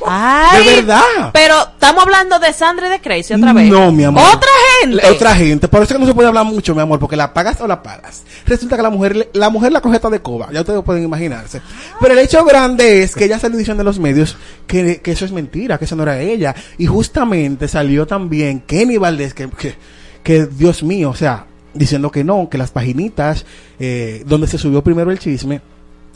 Ay, 0.07 0.65
de 0.65 0.75
verdad. 0.75 1.31
Pero 1.33 1.55
estamos 1.61 2.03
hablando 2.03 2.39
de 2.39 2.53
Sandra 2.53 2.87
y 2.87 2.89
de 2.91 3.01
Crazy 3.01 3.33
otra 3.33 3.53
vez. 3.53 3.69
No, 3.69 3.91
mi 3.91 4.03
amor. 4.03 4.23
Otra 4.33 4.49
gente. 4.81 5.07
Otra 5.07 5.35
gente. 5.35 5.67
Por 5.67 5.81
eso 5.81 5.91
es 5.91 5.93
que 5.93 5.99
no 5.99 6.05
se 6.05 6.13
puede 6.13 6.27
hablar 6.27 6.45
mucho, 6.45 6.75
mi 6.75 6.81
amor, 6.81 6.99
porque 6.99 7.15
la 7.15 7.33
pagas 7.33 7.59
o 7.61 7.67
la 7.67 7.81
pagas. 7.81 8.23
Resulta 8.45 8.75
que 8.75 8.83
la 8.83 8.89
mujer, 8.89 9.29
la 9.33 9.49
mujer 9.49 9.71
la 9.71 9.81
de 9.81 10.21
coba. 10.21 10.49
Ya 10.51 10.61
ustedes 10.61 10.83
pueden 10.83 11.03
imaginarse. 11.03 11.61
Pero 11.99 12.13
el 12.13 12.19
hecho 12.19 12.43
grande 12.45 13.03
es 13.03 13.15
que 13.15 13.25
ella 13.25 13.39
salió 13.39 13.57
diciendo 13.57 13.81
en 13.81 13.85
los 13.85 13.99
medios 13.99 14.37
que, 14.67 15.01
que 15.01 15.11
eso 15.11 15.25
es 15.25 15.31
mentira, 15.31 15.77
que 15.77 15.85
eso 15.85 15.95
no 15.95 16.03
era 16.03 16.19
ella. 16.19 16.55
Y 16.77 16.85
justamente 16.85 17.67
salió 17.67 18.05
también 18.05 18.61
Kenny 18.61 18.97
Valdés, 18.97 19.33
que, 19.33 19.49
que, 19.49 19.75
que 20.23 20.45
Dios 20.45 20.83
mío, 20.83 21.09
o 21.09 21.15
sea, 21.15 21.45
diciendo 21.73 22.11
que 22.11 22.23
no, 22.23 22.49
que 22.49 22.57
las 22.57 22.71
paginitas 22.71 23.45
eh, 23.79 24.23
donde 24.25 24.47
se 24.47 24.57
subió 24.57 24.83
primero 24.83 25.11
el 25.11 25.19
chisme 25.19 25.61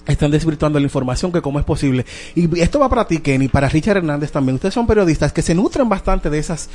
están 0.08 0.32
desvirtuando 0.32 0.80
la 0.80 0.86
información, 0.86 1.32
que 1.32 1.42
cómo 1.42 1.60
es 1.60 1.66
posible. 1.66 2.06
Y 2.36 2.60
esto 2.60 2.80
va 2.80 2.90
para 2.90 3.06
ti, 3.06 3.20
Kenny, 3.20 3.48
para 3.48 3.70
Richard 3.70 3.98
Hernández 3.98 4.32
también. 4.32 4.56
Ustedes 4.56 4.74
son 4.74 4.88
periodistas 4.88 5.34
que 5.34 5.42
se 5.42 5.54
nutren 5.54 5.88
bastante 5.88 6.30
de 6.30 6.40
esas 6.40 6.70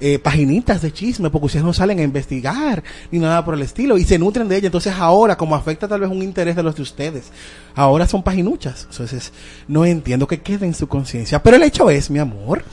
eh, 0.00 0.18
paginitas 0.18 0.80
de 0.82 0.92
chisme, 0.92 1.30
porque 1.30 1.46
ustedes 1.46 1.64
no 1.64 1.72
salen 1.72 1.98
a 1.98 2.02
investigar 2.02 2.82
ni 3.10 3.18
nada 3.18 3.44
por 3.44 3.54
el 3.54 3.62
estilo, 3.62 3.98
y 3.98 4.04
se 4.04 4.18
nutren 4.18 4.48
de 4.48 4.56
ella. 4.56 4.66
Entonces 4.66 4.94
ahora, 4.96 5.36
como 5.36 5.54
afecta 5.54 5.86
tal 5.86 6.00
vez 6.00 6.10
un 6.10 6.22
interés 6.22 6.56
de 6.56 6.62
los 6.62 6.74
de 6.74 6.82
ustedes, 6.82 7.30
ahora 7.74 8.08
son 8.08 8.22
paginuchas. 8.22 8.86
Entonces, 8.90 9.32
no 9.68 9.84
entiendo 9.84 10.26
que 10.26 10.40
quede 10.40 10.66
en 10.66 10.74
su 10.74 10.88
conciencia. 10.88 11.42
Pero 11.42 11.56
el 11.56 11.62
hecho 11.62 11.90
es, 11.90 12.10
mi 12.10 12.18
amor, 12.18 12.64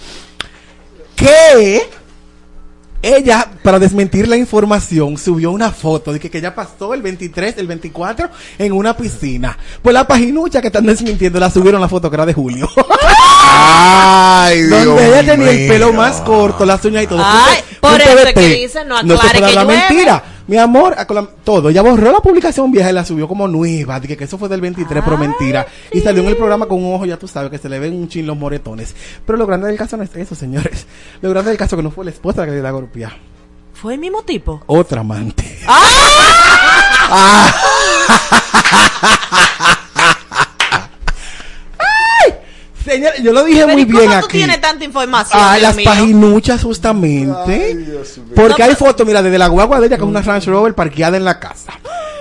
que 1.16 1.82
ella, 3.16 3.48
para 3.64 3.80
desmentir 3.80 4.28
la 4.28 4.38
información, 4.38 5.18
subió 5.18 5.52
una 5.52 5.72
foto 5.72 6.12
de 6.14 6.20
que, 6.20 6.30
que 6.30 6.40
ella 6.40 6.54
pasó 6.54 6.94
el 6.94 7.02
23, 7.02 7.58
el 7.58 7.68
24 7.68 8.30
en 8.60 8.72
una 8.74 8.96
piscina. 8.98 9.58
Pues 9.82 9.94
la 9.94 10.06
paginucha 10.08 10.62
que 10.62 10.68
están 10.68 10.86
desmintiendo 10.86 11.40
la 11.40 11.50
subieron 11.50 11.80
la 11.82 11.88
foto 11.90 12.10
que 12.10 12.16
era 12.16 12.26
de 12.26 12.34
julio. 12.34 12.70
Ay, 13.50 14.64
Dios 14.68 14.86
Donde 14.86 15.08
ella 15.20 15.32
tenía 15.34 15.52
el 15.52 15.68
pelo 15.68 15.94
más 15.94 16.22
corto, 16.22 16.66
las 16.66 16.84
uñas 16.86 17.04
y 17.04 17.08
todo. 17.08 17.22
Ay, 17.24 17.60
por 17.80 18.00
eso 18.00 18.34
que 18.34 18.48
dicen, 18.56 18.88
no 18.88 19.02
No 19.04 19.18
se 19.18 19.28
aclare 19.28 19.40
puede 19.40 19.54
que 19.54 19.60
hablar 19.60 19.66
llueve. 19.66 19.88
mentira. 19.90 20.24
Mi 20.48 20.58
amor, 20.58 20.96
la- 20.96 21.28
todo. 21.44 21.70
Ella 21.70 21.82
borró 21.82 22.12
la 22.12 22.20
publicación 22.20 22.72
vieja 22.72 22.90
y 22.90 22.94
la 22.94 23.04
subió 23.06 23.28
como 23.28 23.48
nueva. 23.48 24.00
Dije 24.00 24.16
que 24.16 24.24
eso 24.24 24.38
fue 24.38 24.48
del 24.50 24.62
23, 24.62 25.04
pero 25.04 25.18
mentira. 25.18 25.68
Y 25.92 26.00
salió 26.00 26.22
en 26.24 26.30
el 26.30 26.38
programa 26.38 26.66
con 26.68 26.84
un 26.84 26.96
ojo, 26.96 27.06
ya 27.06 27.18
tú 27.18 27.28
sabes, 27.28 27.52
que 27.52 27.58
se 27.58 27.68
le 27.70 27.80
ven 27.80 27.94
un 27.94 28.08
chin 28.08 28.26
los 28.26 28.38
moretones. 28.38 28.96
Pero 29.26 29.38
lo 29.38 29.46
grande 29.46 29.68
del 29.68 29.78
caso 29.78 29.98
no 29.98 30.04
es 30.04 30.16
eso, 30.16 30.36
señores. 30.36 30.88
Lo 31.22 31.30
grande 31.32 31.50
del 31.52 31.58
caso 31.58 31.76
que 31.76 31.84
no 31.84 31.92
fue 31.92 32.06
la 32.06 32.12
esposa 32.12 32.42
la 32.42 32.46
que 32.48 32.54
le 32.54 32.62
da 32.62 32.72
golpear. 32.72 33.18
Fue 33.74 33.94
el 33.96 34.00
mismo 34.00 34.24
tipo. 34.24 34.62
Otra 34.68 35.02
amante. 35.02 35.60
¡Ay! 35.68 35.84
Señor, 42.88 43.14
yo 43.22 43.34
lo 43.34 43.44
dije 43.44 43.62
Pero 43.66 43.74
muy 43.74 43.82
¿y 43.82 43.86
cómo 43.86 44.00
bien 44.00 44.12
tú 44.12 44.18
aquí. 44.26 44.38
tienes 44.38 44.62
tanta 44.62 44.86
información? 44.86 45.40
Ah, 45.42 45.52
Dios 45.54 45.62
las 45.64 45.76
mío? 45.76 45.86
paginuchas 45.86 46.64
justamente. 46.64 47.78
Porque 48.36 48.64
hay 48.64 48.76
fotos, 48.76 49.06
mira, 49.06 49.22
desde 49.22 49.38
la 49.38 49.48
guagua 49.48 49.80
de 49.80 49.88
ella 49.88 49.98
con 49.98 50.10
una 50.10 50.22
Range 50.22 50.50
Rover 50.50 50.74
parqueada 50.74 51.18
en 51.18 51.26
la 51.26 51.40
casa. 51.40 51.74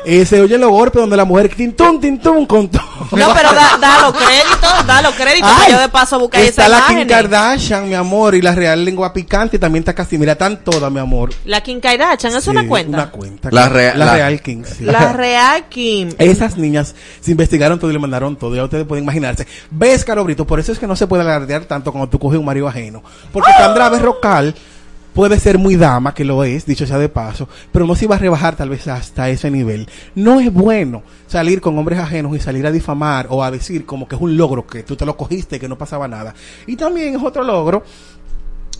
Eh, 0.08 0.24
se 0.24 0.40
oyen 0.40 0.60
los 0.60 0.70
golpes 0.70 1.00
donde 1.00 1.16
la 1.16 1.24
mujer 1.24 1.48
tintum, 1.52 2.00
tintum, 2.00 2.46
con 2.46 2.68
todo. 2.68 2.80
No, 3.10 3.34
pero 3.34 3.52
da, 3.52 3.76
da 3.80 4.02
los 4.02 4.12
créditos, 4.16 4.86
da 4.86 5.02
los 5.02 5.14
créditos. 5.16 5.50
Ay, 5.52 5.66
que 5.66 5.72
yo 5.72 5.80
de 5.80 5.88
paso 5.88 6.18
busqué 6.20 6.46
Está 6.46 6.66
esa 6.66 6.68
la 6.68 6.86
Kim. 6.86 7.08
Kardashian, 7.08 7.88
mi 7.88 7.94
amor, 7.94 8.36
y 8.36 8.40
la 8.42 8.54
Real 8.54 8.84
Lengua 8.84 9.12
Picante, 9.12 9.56
y 9.56 9.58
también 9.58 9.80
está 9.82 9.94
casi, 9.96 10.16
mira, 10.16 10.32
están 10.32 10.62
todas, 10.62 10.92
mi 10.92 11.00
amor. 11.00 11.30
La 11.44 11.60
Kim 11.60 11.80
Kardashian, 11.80 12.36
¿es 12.36 12.44
Sí, 12.44 12.50
una 12.50 12.68
cuenta? 12.68 12.96
Una 12.96 13.10
cuenta. 13.10 13.48
La. 13.50 13.68
Real- 13.68 13.98
la, 13.98 14.04
la- 14.04 14.14
Real 14.14 14.40
King. 14.42 14.62
sí. 14.64 14.84
La 14.84 15.12
Real 15.12 15.64
Kim. 15.68 16.10
Esas 16.18 16.56
niñas 16.56 16.94
se 17.20 17.32
investigaron 17.32 17.80
todo 17.80 17.90
y 17.90 17.94
le 17.94 17.98
mandaron 17.98 18.36
todo. 18.36 18.54
Ya 18.54 18.62
ustedes 18.62 18.86
pueden 18.86 19.02
imaginarse. 19.02 19.44
¿Ves, 19.72 20.04
Caro 20.04 20.22
Brito? 20.22 20.46
Por 20.46 20.55
eso 20.60 20.72
es 20.72 20.78
que 20.78 20.86
no 20.86 20.96
se 20.96 21.06
puede 21.06 21.22
alardear 21.22 21.64
tanto 21.64 21.92
cuando 21.92 22.08
tú 22.08 22.18
coges 22.18 22.38
un 22.38 22.44
marido 22.44 22.68
ajeno. 22.68 23.02
Porque 23.32 23.50
Sandra 23.58 23.88
Berrocal 23.88 24.54
puede 25.16 25.40
ser 25.40 25.56
muy 25.56 25.76
dama, 25.76 26.12
que 26.12 26.24
lo 26.24 26.44
es, 26.44 26.66
dicho 26.66 26.86
sea 26.86 26.98
de 26.98 27.08
paso, 27.08 27.48
pero 27.72 27.86
no 27.86 27.94
se 27.94 28.04
iba 28.04 28.16
a 28.16 28.18
rebajar 28.18 28.54
tal 28.54 28.68
vez 28.68 28.86
hasta 28.86 29.30
ese 29.30 29.50
nivel. 29.50 29.88
No 30.14 30.40
es 30.40 30.52
bueno 30.52 31.02
salir 31.26 31.62
con 31.62 31.78
hombres 31.78 31.98
ajenos 31.98 32.36
y 32.36 32.40
salir 32.40 32.66
a 32.66 32.70
difamar 32.70 33.26
o 33.30 33.42
a 33.42 33.50
decir 33.50 33.86
como 33.86 34.06
que 34.06 34.14
es 34.14 34.20
un 34.20 34.36
logro, 34.36 34.66
que 34.66 34.82
tú 34.82 34.94
te 34.94 35.06
lo 35.06 35.16
cogiste 35.16 35.58
que 35.58 35.68
no 35.68 35.78
pasaba 35.78 36.06
nada. 36.06 36.34
Y 36.66 36.76
también 36.76 37.16
es 37.16 37.22
otro 37.22 37.42
logro 37.42 37.82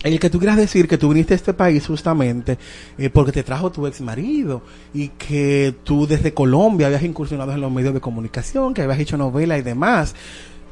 el 0.03 0.19
que 0.19 0.29
tú 0.29 0.37
quieras 0.37 0.57
decir 0.57 0.87
que 0.87 0.97
tú 0.97 1.09
viniste 1.09 1.33
a 1.33 1.37
este 1.37 1.53
país 1.53 1.87
justamente 1.87 2.59
eh, 2.99 3.09
porque 3.09 3.31
te 3.31 3.41
trajo 3.43 3.71
tu 3.71 3.87
ex 3.87 3.99
marido 4.01 4.61
y 4.93 5.09
que 5.09 5.73
tú 5.83 6.05
desde 6.05 6.35
Colombia 6.35 6.85
habías 6.85 7.01
incursionado 7.03 7.51
en 7.51 7.61
los 7.61 7.71
medios 7.71 7.95
de 7.95 7.99
comunicación, 7.99 8.75
que 8.75 8.83
habías 8.83 8.99
hecho 8.99 9.17
novela 9.17 9.57
y 9.57 9.63
demás. 9.63 10.13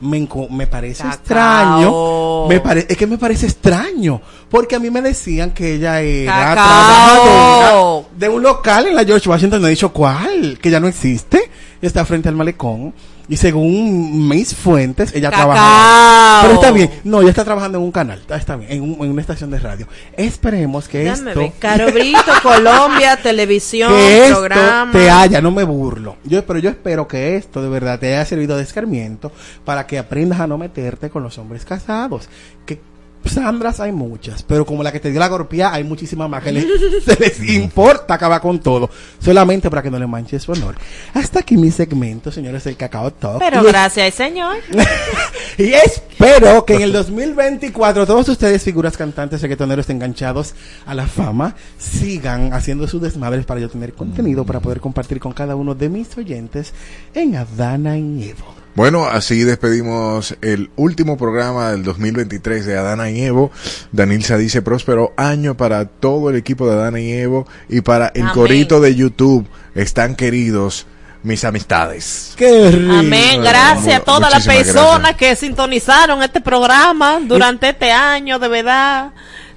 Me, 0.01 0.27
me 0.51 0.67
parece 0.67 1.03
Cacao. 1.03 1.15
extraño. 1.15 2.47
Me 2.47 2.59
pare- 2.59 2.85
es 2.89 2.97
que 2.97 3.07
me 3.07 3.17
parece 3.17 3.45
extraño. 3.47 4.22
Porque 4.49 4.76
a 4.76 4.80
mí 4.80 4.89
me 4.89 5.01
decían 5.01 5.51
que 5.51 5.76
ella 5.76 6.01
era 6.01 6.53
trabajadora 6.53 8.07
de 8.17 8.30
un 8.30 8.43
local 8.43 8.88
en 8.88 8.95
la 8.95 9.03
George 9.05 9.27
Washington. 9.30 9.61
No 9.61 9.67
he 9.67 9.72
dicho 9.72 9.91
cuál, 9.91 10.59
que 10.61 10.69
ya 10.69 10.80
no 10.80 10.88
existe. 10.88 11.49
Está 11.81 12.05
frente 12.05 12.30
al 12.30 12.35
malecón. 12.35 12.93
Y 13.27 13.38
según 13.38 14.27
mis 14.27 14.53
fuentes, 14.53 15.14
ella 15.15 15.31
Cacao. 15.31 15.52
trabaja. 15.53 16.41
Pero 16.43 16.53
está 16.56 16.72
bien. 16.72 16.91
No, 17.03 17.22
ella 17.22 17.30
está 17.31 17.43
trabajando 17.43 17.77
en 17.80 17.84
un 17.84 17.91
canal. 17.91 18.19
Está, 18.19 18.35
está 18.38 18.56
bien. 18.56 18.72
En, 18.72 18.81
un- 18.84 18.97
en 19.03 19.11
una 19.11 19.22
estación 19.22 19.49
de 19.52 19.60
radio. 19.60 19.88
Esperemos 20.15 20.88
que 20.88 20.99
Déjame 21.06 21.31
esto. 21.31 21.53
Caro 21.60 21.91
Brito, 21.91 22.19
Colombia, 22.43 23.18
televisión, 23.22 23.91
que 23.91 24.26
esto 24.26 24.35
programa. 24.39 24.91
te 24.91 25.10
haya, 25.10 25.41
no 25.41 25.52
me 25.52 25.64
burlo. 25.64 26.18
Yo, 26.23 26.45
pero 26.45 26.60
yo 26.60 26.69
espero 26.69 27.07
que 27.07 27.35
esto 27.35 27.61
de 27.64 27.69
verdad 27.69 27.99
te 27.99 28.14
haya 28.15 28.26
servido 28.26 28.57
de 28.57 28.64
escarmiento 28.64 29.31
para 29.64 29.88
que 29.88 29.97
aprendas 29.97 30.39
a 30.39 30.47
no 30.47 30.57
meterte 30.57 31.10
con 31.10 31.23
los 31.23 31.38
hombres 31.38 31.65
casados. 31.65 32.30
Que 32.65 32.80
Sandras 33.26 33.80
hay 33.80 33.91
muchas, 33.91 34.43
pero 34.43 34.65
como 34.65 34.84
la 34.84 34.91
que 34.91 34.99
te 34.99 35.11
dio 35.11 35.19
la 35.19 35.27
golpea, 35.27 35.73
hay 35.73 35.84
muchísimas 35.84 36.30
más 36.30 36.43
que 36.43 36.52
les, 36.52 36.65
se 37.06 37.15
les 37.19 37.39
importa 37.49 38.14
acabar 38.14 38.39
con 38.41 38.60
todo. 38.60 38.89
Solamente 39.19 39.69
para 39.69 39.81
que 39.81 39.91
no 39.91 39.99
le 39.99 40.07
manches 40.07 40.43
su 40.43 40.52
honor. 40.52 40.76
Hasta 41.14 41.39
aquí 41.39 41.57
mi 41.57 41.72
segmento, 41.72 42.31
señores, 42.31 42.64
del 42.64 42.77
Cacao 42.77 43.11
Talk. 43.11 43.39
Pero 43.39 43.57
Y 43.64 43.65
es- 43.65 43.72
gracias, 43.72 44.14
señor. 44.15 44.57
y 45.57 45.73
espero 45.73 46.65
que 46.65 46.76
en 46.76 46.81
el 46.84 46.93
2024 46.93 48.06
todos 48.06 48.30
ustedes, 48.30 48.64
figuras 48.64 48.95
cantantes, 48.97 49.41
reggaetoneros 49.41 49.89
enganchados 49.89 50.53
a 50.85 50.93
la 50.93 51.07
fama, 51.07 51.56
sigan 51.77 52.53
haciendo 52.53 52.88
sus 52.88 53.02
desmadres 53.02 53.45
para 53.45 53.60
yo 53.60 53.69
tener 53.69 53.93
contenido 53.93 54.45
para 54.45 54.60
poder 54.60 54.80
compartir 54.80 55.19
con 55.19 55.34
cada 55.34 55.56
uno 55.56 55.76
de 55.76 55.89
mis 55.89 56.18
oyentes 56.18 56.73
en 57.14 57.35
Adana 57.35 57.97
y 57.97 58.30
Evo. 58.30 58.64
Bueno, 58.76 59.06
así 59.06 59.45
despedimos 59.45 60.35
el 60.41 60.69
último 60.76 61.18
programa 61.18 61.72
del 61.72 61.84
2023 61.84 62.65
de 62.65 62.77
Adana 62.77 63.10
y 63.10 63.22
Evo. 63.22 63.49
Danilza 63.93 64.38
dice 64.38 64.61
próspero 64.61 65.14
año 65.15 65.56
para 65.56 65.85
todo 65.85 66.30
el 66.30 66.35
equipo 66.35 66.68
de 66.68 66.73
Adana 66.73 66.99
y 66.99 67.10
Evo 67.14 67.47
y 67.69 67.80
para 67.80 68.11
el 68.14 68.23
Amén. 68.23 68.34
corito 68.34 68.81
de 68.81 68.93
YouTube. 68.93 69.47
Están 69.76 70.15
queridos 70.15 70.88
mis 71.23 71.45
amistades. 71.45 72.34
¡Qué 72.35 72.69
rico! 72.69 72.93
Amén. 72.95 73.41
Gracias 73.41 73.95
a 73.95 74.03
todas 74.03 74.30
las 74.30 74.45
personas 74.45 75.15
que 75.15 75.38
sintonizaron 75.38 76.22
este 76.22 76.41
programa 76.41 77.19
durante 77.22 77.69
este 77.69 77.93
año, 77.93 78.39
de 78.39 78.47
verdad. 78.49 79.11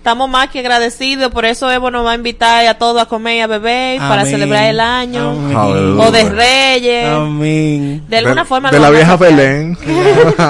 Estamos 0.09 0.31
más 0.31 0.49
que 0.49 0.61
agradecidos, 0.61 1.31
por 1.31 1.45
eso 1.45 1.71
Evo 1.71 1.91
nos 1.91 2.03
va 2.03 2.13
a 2.13 2.15
invitar 2.15 2.65
a 2.67 2.79
todos 2.79 3.03
a 3.03 3.05
comer 3.05 3.37
y 3.37 3.41
a 3.41 3.47
beber 3.47 3.99
para 3.99 4.25
celebrar 4.25 4.65
el 4.65 4.81
año. 4.81 5.33
Amén. 5.33 6.01
O 6.01 6.11
de 6.11 6.31
Reyes. 6.31 7.11
Amén. 7.11 8.03
De 8.09 8.17
alguna 8.17 8.47
forma 8.47 8.71
de 8.71 8.79
la 8.81 8.89
vieja. 8.89 9.19
Belén. 9.19 9.77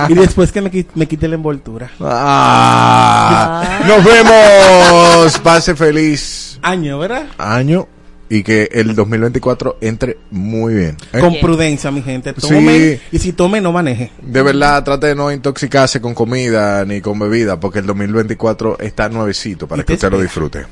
y 0.08 0.14
después 0.14 0.52
que 0.52 0.60
me, 0.62 0.70
qui- 0.70 0.86
me 0.94 1.08
quite 1.08 1.26
la 1.26 1.34
envoltura. 1.34 1.90
Ah, 2.00 3.80
nos 3.84 4.04
vemos. 4.04 5.38
Pase 5.40 5.74
feliz 5.74 6.60
Año, 6.62 7.00
¿verdad? 7.00 7.24
año 7.36 7.88
y 8.28 8.42
que 8.42 8.68
el 8.72 8.94
2024 8.94 9.78
entre 9.80 10.18
muy 10.30 10.74
bien. 10.74 10.96
¿eh? 11.12 11.20
Con 11.20 11.38
prudencia, 11.40 11.90
mi 11.90 12.02
gente. 12.02 12.34
Sí. 12.36 12.48
Tomen. 12.48 13.00
Y 13.10 13.18
si 13.18 13.32
tome, 13.32 13.60
no 13.60 13.72
maneje. 13.72 14.10
De 14.20 14.42
verdad, 14.42 14.84
trate 14.84 15.08
de 15.08 15.14
no 15.14 15.32
intoxicarse 15.32 16.00
con 16.00 16.14
comida 16.14 16.84
ni 16.84 17.00
con 17.00 17.18
bebida, 17.18 17.58
porque 17.58 17.78
el 17.80 17.86
2024 17.86 18.78
está 18.80 19.08
nuevecito 19.08 19.66
para 19.66 19.82
que 19.82 19.86
te 19.86 19.94
usted 19.94 20.10
lo 20.10 20.20
disfrute. 20.20 20.66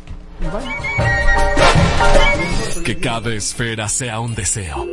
Que 2.84 2.98
cada 2.98 3.34
esfera 3.34 3.88
sea 3.88 4.20
un 4.20 4.34
deseo. 4.34 4.86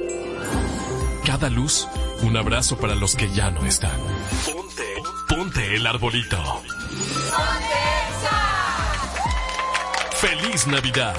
Cada 1.25 1.49
luz, 1.49 1.87
un 2.23 2.35
abrazo 2.35 2.77
para 2.77 2.95
los 2.95 3.15
que 3.15 3.29
ya 3.29 3.51
no 3.51 3.65
están. 3.65 3.91
Ponte, 4.45 4.83
ponte 5.29 5.75
el 5.75 5.85
arbolito. 5.85 6.37
¡Feliz! 10.19 10.67
Navidad 10.67 11.15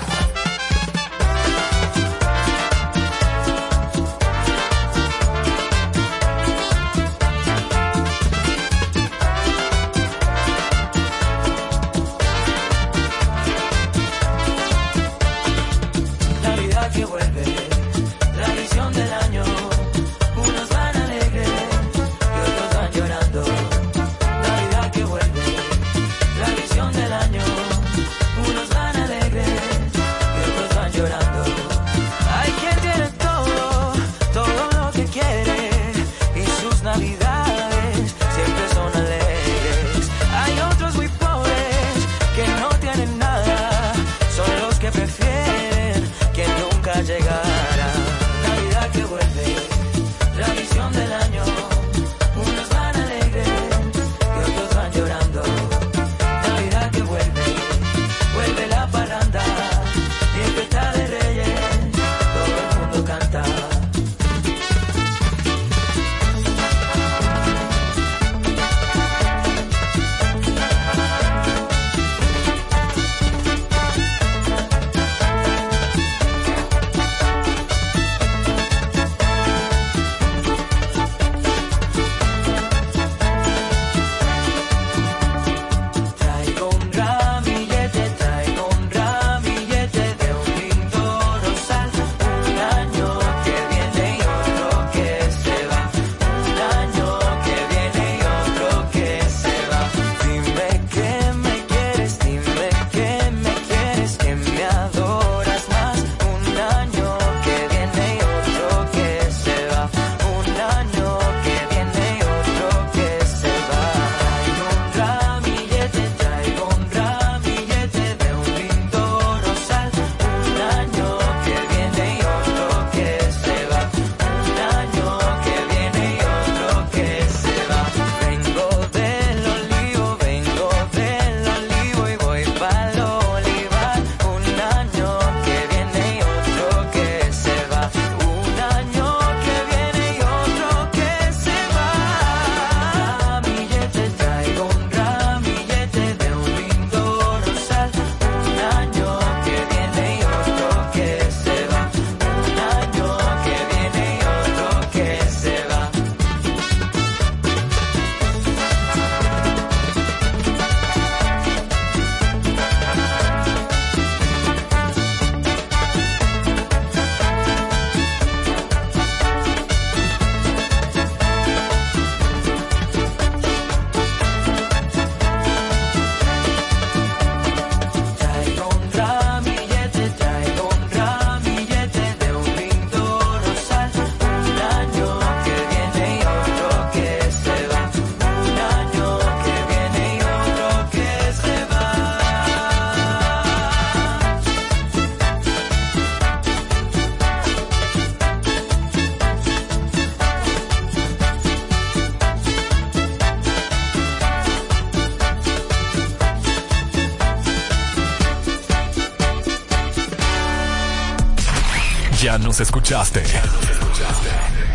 escuchaste. 212.60 213.22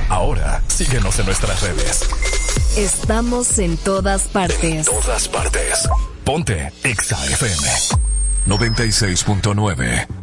Ahora 0.10 0.62
síguenos 0.68 1.20
en 1.20 1.26
nuestras 1.26 1.62
redes. 1.62 2.02
Estamos 2.78 3.60
en 3.60 3.78
todas 3.78 4.24
partes. 4.24 4.64
En 4.64 4.86
todas 4.86 5.28
partes. 5.28 5.88
Ponte 6.24 6.72
XAFM 6.84 7.68
96.9. 8.48 10.19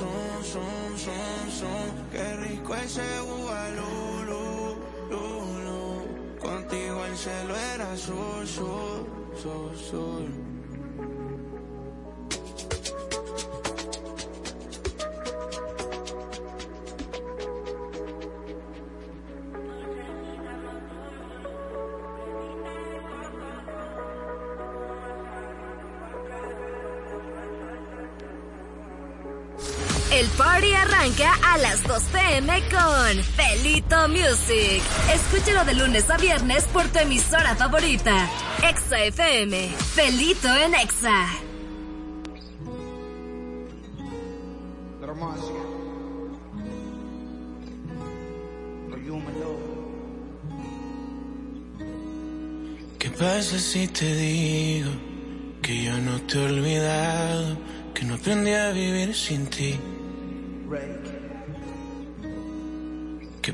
zoom, 0.00 0.42
zoom, 0.42 0.98
zoom, 1.04 1.50
zoom. 1.58 1.90
Qué 2.10 2.36
rico 2.36 2.74
ese 2.74 3.06
uva, 3.20 3.68
lulu, 3.78 4.76
lulu. 5.10 6.38
Contigo 6.40 7.04
el 7.04 7.16
cielo 7.16 7.54
era 7.74 7.92
azul, 7.92 8.42
azul, 8.42 9.06
azul, 9.34 9.70
azul. 9.74 10.59
Domingos 31.90 32.08
PM 32.12 32.46
con 32.70 33.24
Felito 33.34 34.08
Music. 34.08 34.80
Escúchalo 35.12 35.64
de 35.64 35.74
lunes 35.74 36.08
a 36.08 36.16
viernes 36.18 36.64
por 36.66 36.86
tu 36.88 37.00
emisora 37.00 37.56
favorita. 37.56 38.30
Exa 38.62 39.02
FM. 39.02 39.68
Felito 39.94 40.48
en 40.54 40.74
Exa. 40.74 41.26
¿Qué 52.98 53.10
pasa 53.10 53.58
si 53.58 53.88
te 53.88 54.14
digo 54.14 54.90
que 55.60 55.84
yo 55.84 55.98
no 55.98 56.20
te 56.20 56.38
he 56.38 56.44
olvidado? 56.44 57.58
Que 57.94 58.04
no 58.04 58.14
aprendí 58.14 58.52
a 58.52 58.70
vivir 58.70 59.12
sin 59.14 59.46
ti 59.46 59.76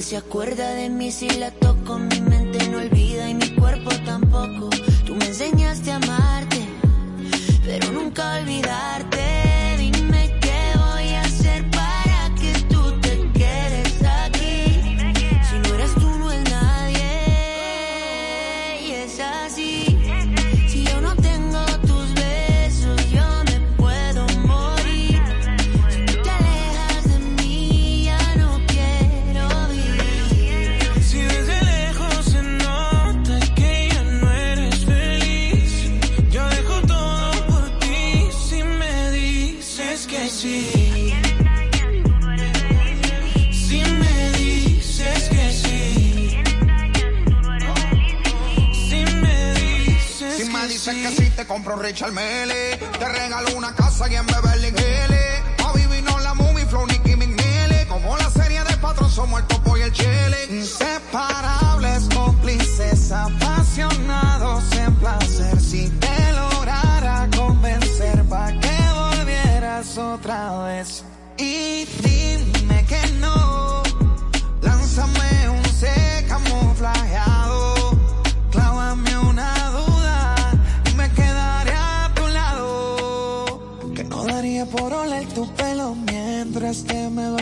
boca 0.00 0.02
se 0.02 0.16
acuerda 0.16 0.74
de 0.74 0.88
mí 0.88 1.10
si 1.10 1.28
la 1.30 1.50
toco, 1.50 1.98
mi 1.98 2.20
mente 2.20 2.68
no 2.68 2.78
olvida 2.78 3.28
y 3.28 3.34
mi 3.34 3.54
cuerpo 3.54 3.90
tampoco. 4.04 4.70
Tú 5.04 5.14
me 5.14 5.26
enseñaste 5.26 5.92
a 5.92 5.96
amarte, 5.96 6.58
pero 7.64 7.92
nunca 7.92 8.38
olvidarte. 8.40 9.09
Compro 51.50 51.74
Richard 51.74 52.12
Mele. 52.12 52.76
Te 52.76 53.08
regalo 53.08 53.56
una 53.56 53.74
casa 53.74 54.08
y 54.08 54.14
en 54.14 54.24
Beverly 54.24 54.68
Hills. 54.68 55.66
A 55.66 55.72
vivir 55.72 56.04
no 56.04 56.16
la 56.20 56.32
movie, 56.34 56.64
flow, 56.64 56.86
Nicky 56.86 57.16
McNeely. 57.16 57.86
Como 57.88 58.16
la 58.16 58.30
serie 58.30 58.62
de 58.62 58.76
patrón, 58.76 59.10
somos 59.10 59.40
el 59.40 59.46
topo 59.48 59.76
y 59.76 59.82
el 59.82 59.92
chile. 59.92 60.36
Inseparables, 60.48 62.08
cómplices, 62.14 63.10
apasionados 63.10 64.62
en 64.76 64.94
placer. 64.94 65.60
Si 65.60 65.88
te 65.88 66.32
lograra 66.34 67.28
convencer, 67.36 68.22
pa' 68.28 68.52
que 68.52 68.78
volvieras 68.94 69.98
otra 69.98 70.56
vez. 70.62 70.99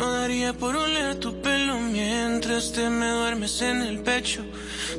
no 0.00 0.12
daría 0.12 0.52
por 0.54 0.74
oler 0.74 1.16
tu 1.16 1.40
pelo 1.42 1.78
mientras 1.78 2.72
te 2.72 2.88
me 2.88 3.06
duermes 3.10 3.60
en 3.60 3.82
el 3.82 3.98
pecho, 4.00 4.42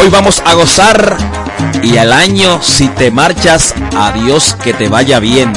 Hoy 0.07 0.13
vamos 0.13 0.41
a 0.47 0.55
gozar 0.55 1.17
y 1.83 1.97
al 1.97 2.13
año 2.13 2.63
si 2.63 2.87
te 2.87 3.11
marchas, 3.11 3.75
adiós 3.97 4.57
que 4.63 4.73
te 4.73 4.89
vaya 4.89 5.19
bien. 5.19 5.53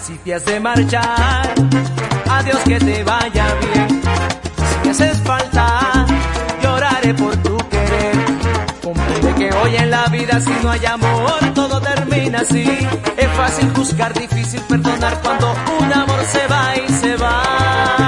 Si 0.00 0.12
te 0.18 0.34
hace 0.36 0.60
marchar, 0.60 1.52
adiós 2.30 2.58
que 2.64 2.78
te 2.78 3.02
vaya 3.02 3.56
bien. 3.56 4.02
Si 4.54 4.84
me 4.84 4.90
haces 4.90 5.18
falta, 5.24 6.06
lloraré 6.62 7.12
por 7.14 7.36
tu 7.38 7.56
querer. 7.70 8.14
Comprende 8.84 9.34
que 9.34 9.52
hoy 9.56 9.74
en 9.74 9.90
la 9.90 10.06
vida 10.06 10.40
si 10.40 10.52
no 10.62 10.70
hay 10.70 10.86
amor, 10.86 11.40
todo 11.56 11.80
termina 11.80 12.38
así. 12.42 12.86
Es 13.16 13.28
fácil 13.36 13.72
juzgar, 13.74 14.14
difícil 14.14 14.60
perdonar 14.60 15.20
cuando 15.22 15.56
un 15.80 15.92
amor 15.92 16.20
se 16.30 16.46
va 16.46 16.76
y 16.76 16.92
se 16.92 17.16
va. 17.16 18.07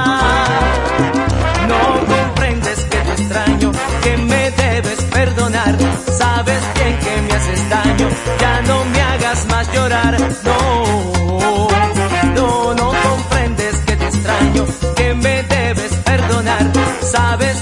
No, 10.01 11.69
no, 12.35 12.75
no 12.75 12.93
comprendes 13.03 13.77
que 13.87 13.97
te 13.97 14.07
extraño, 14.07 14.65
que 14.97 15.15
me 15.15 15.43
debes 15.43 15.93
perdonar. 16.05 16.73
Sabes 17.03 17.57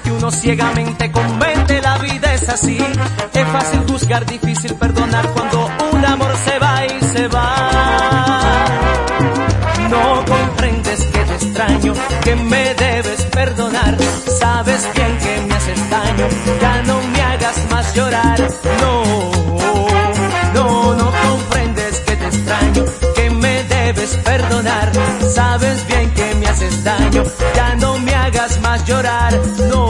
que 0.00 0.12
uno 0.12 0.30
ciegamente 0.30 1.10
comete, 1.10 1.80
la 1.80 1.98
vida 1.98 2.34
es 2.34 2.48
así. 2.48 2.78
Es 3.32 3.46
fácil 3.48 3.80
juzgar, 3.88 4.24
difícil 4.26 4.74
perdonar 4.74 5.28
cuando 5.30 5.68
un 5.92 6.04
amor 6.04 6.32
se 6.44 6.58
va 6.58 6.86
y 6.86 7.00
se 7.12 7.28
va. 7.28 8.62
No 9.90 10.24
comprendes 10.24 11.00
que 11.04 11.18
te 11.18 11.34
extraño, 11.34 11.94
que 12.24 12.34
me 12.36 12.74
debes 12.74 13.22
perdonar. 13.24 13.96
Sabes 14.40 14.88
bien 14.94 15.18
que 15.18 15.40
me 15.46 15.54
haces 15.54 15.90
daño, 15.90 16.26
ya 16.60 16.82
no 16.82 17.02
me 17.12 17.22
hagas 17.22 17.70
más 17.70 17.94
llorar. 17.94 18.38
No, 18.80 19.02
no, 20.54 20.94
no 20.94 21.12
comprendes 21.28 21.98
que 22.06 22.16
te 22.16 22.26
extraño, 22.26 22.84
que 23.14 23.30
me 23.30 23.62
debes 23.64 24.10
perdonar. 24.24 24.92
Sabes 25.34 25.86
bien 25.86 26.10
que 26.14 26.34
me 26.36 26.46
haces 26.46 26.84
daño, 26.84 27.22
ya 27.54 27.74
no 27.76 27.98
me 27.98 28.14
hagas 28.14 28.60
más 28.60 28.84
llorar. 28.86 29.32
No, 29.70 29.81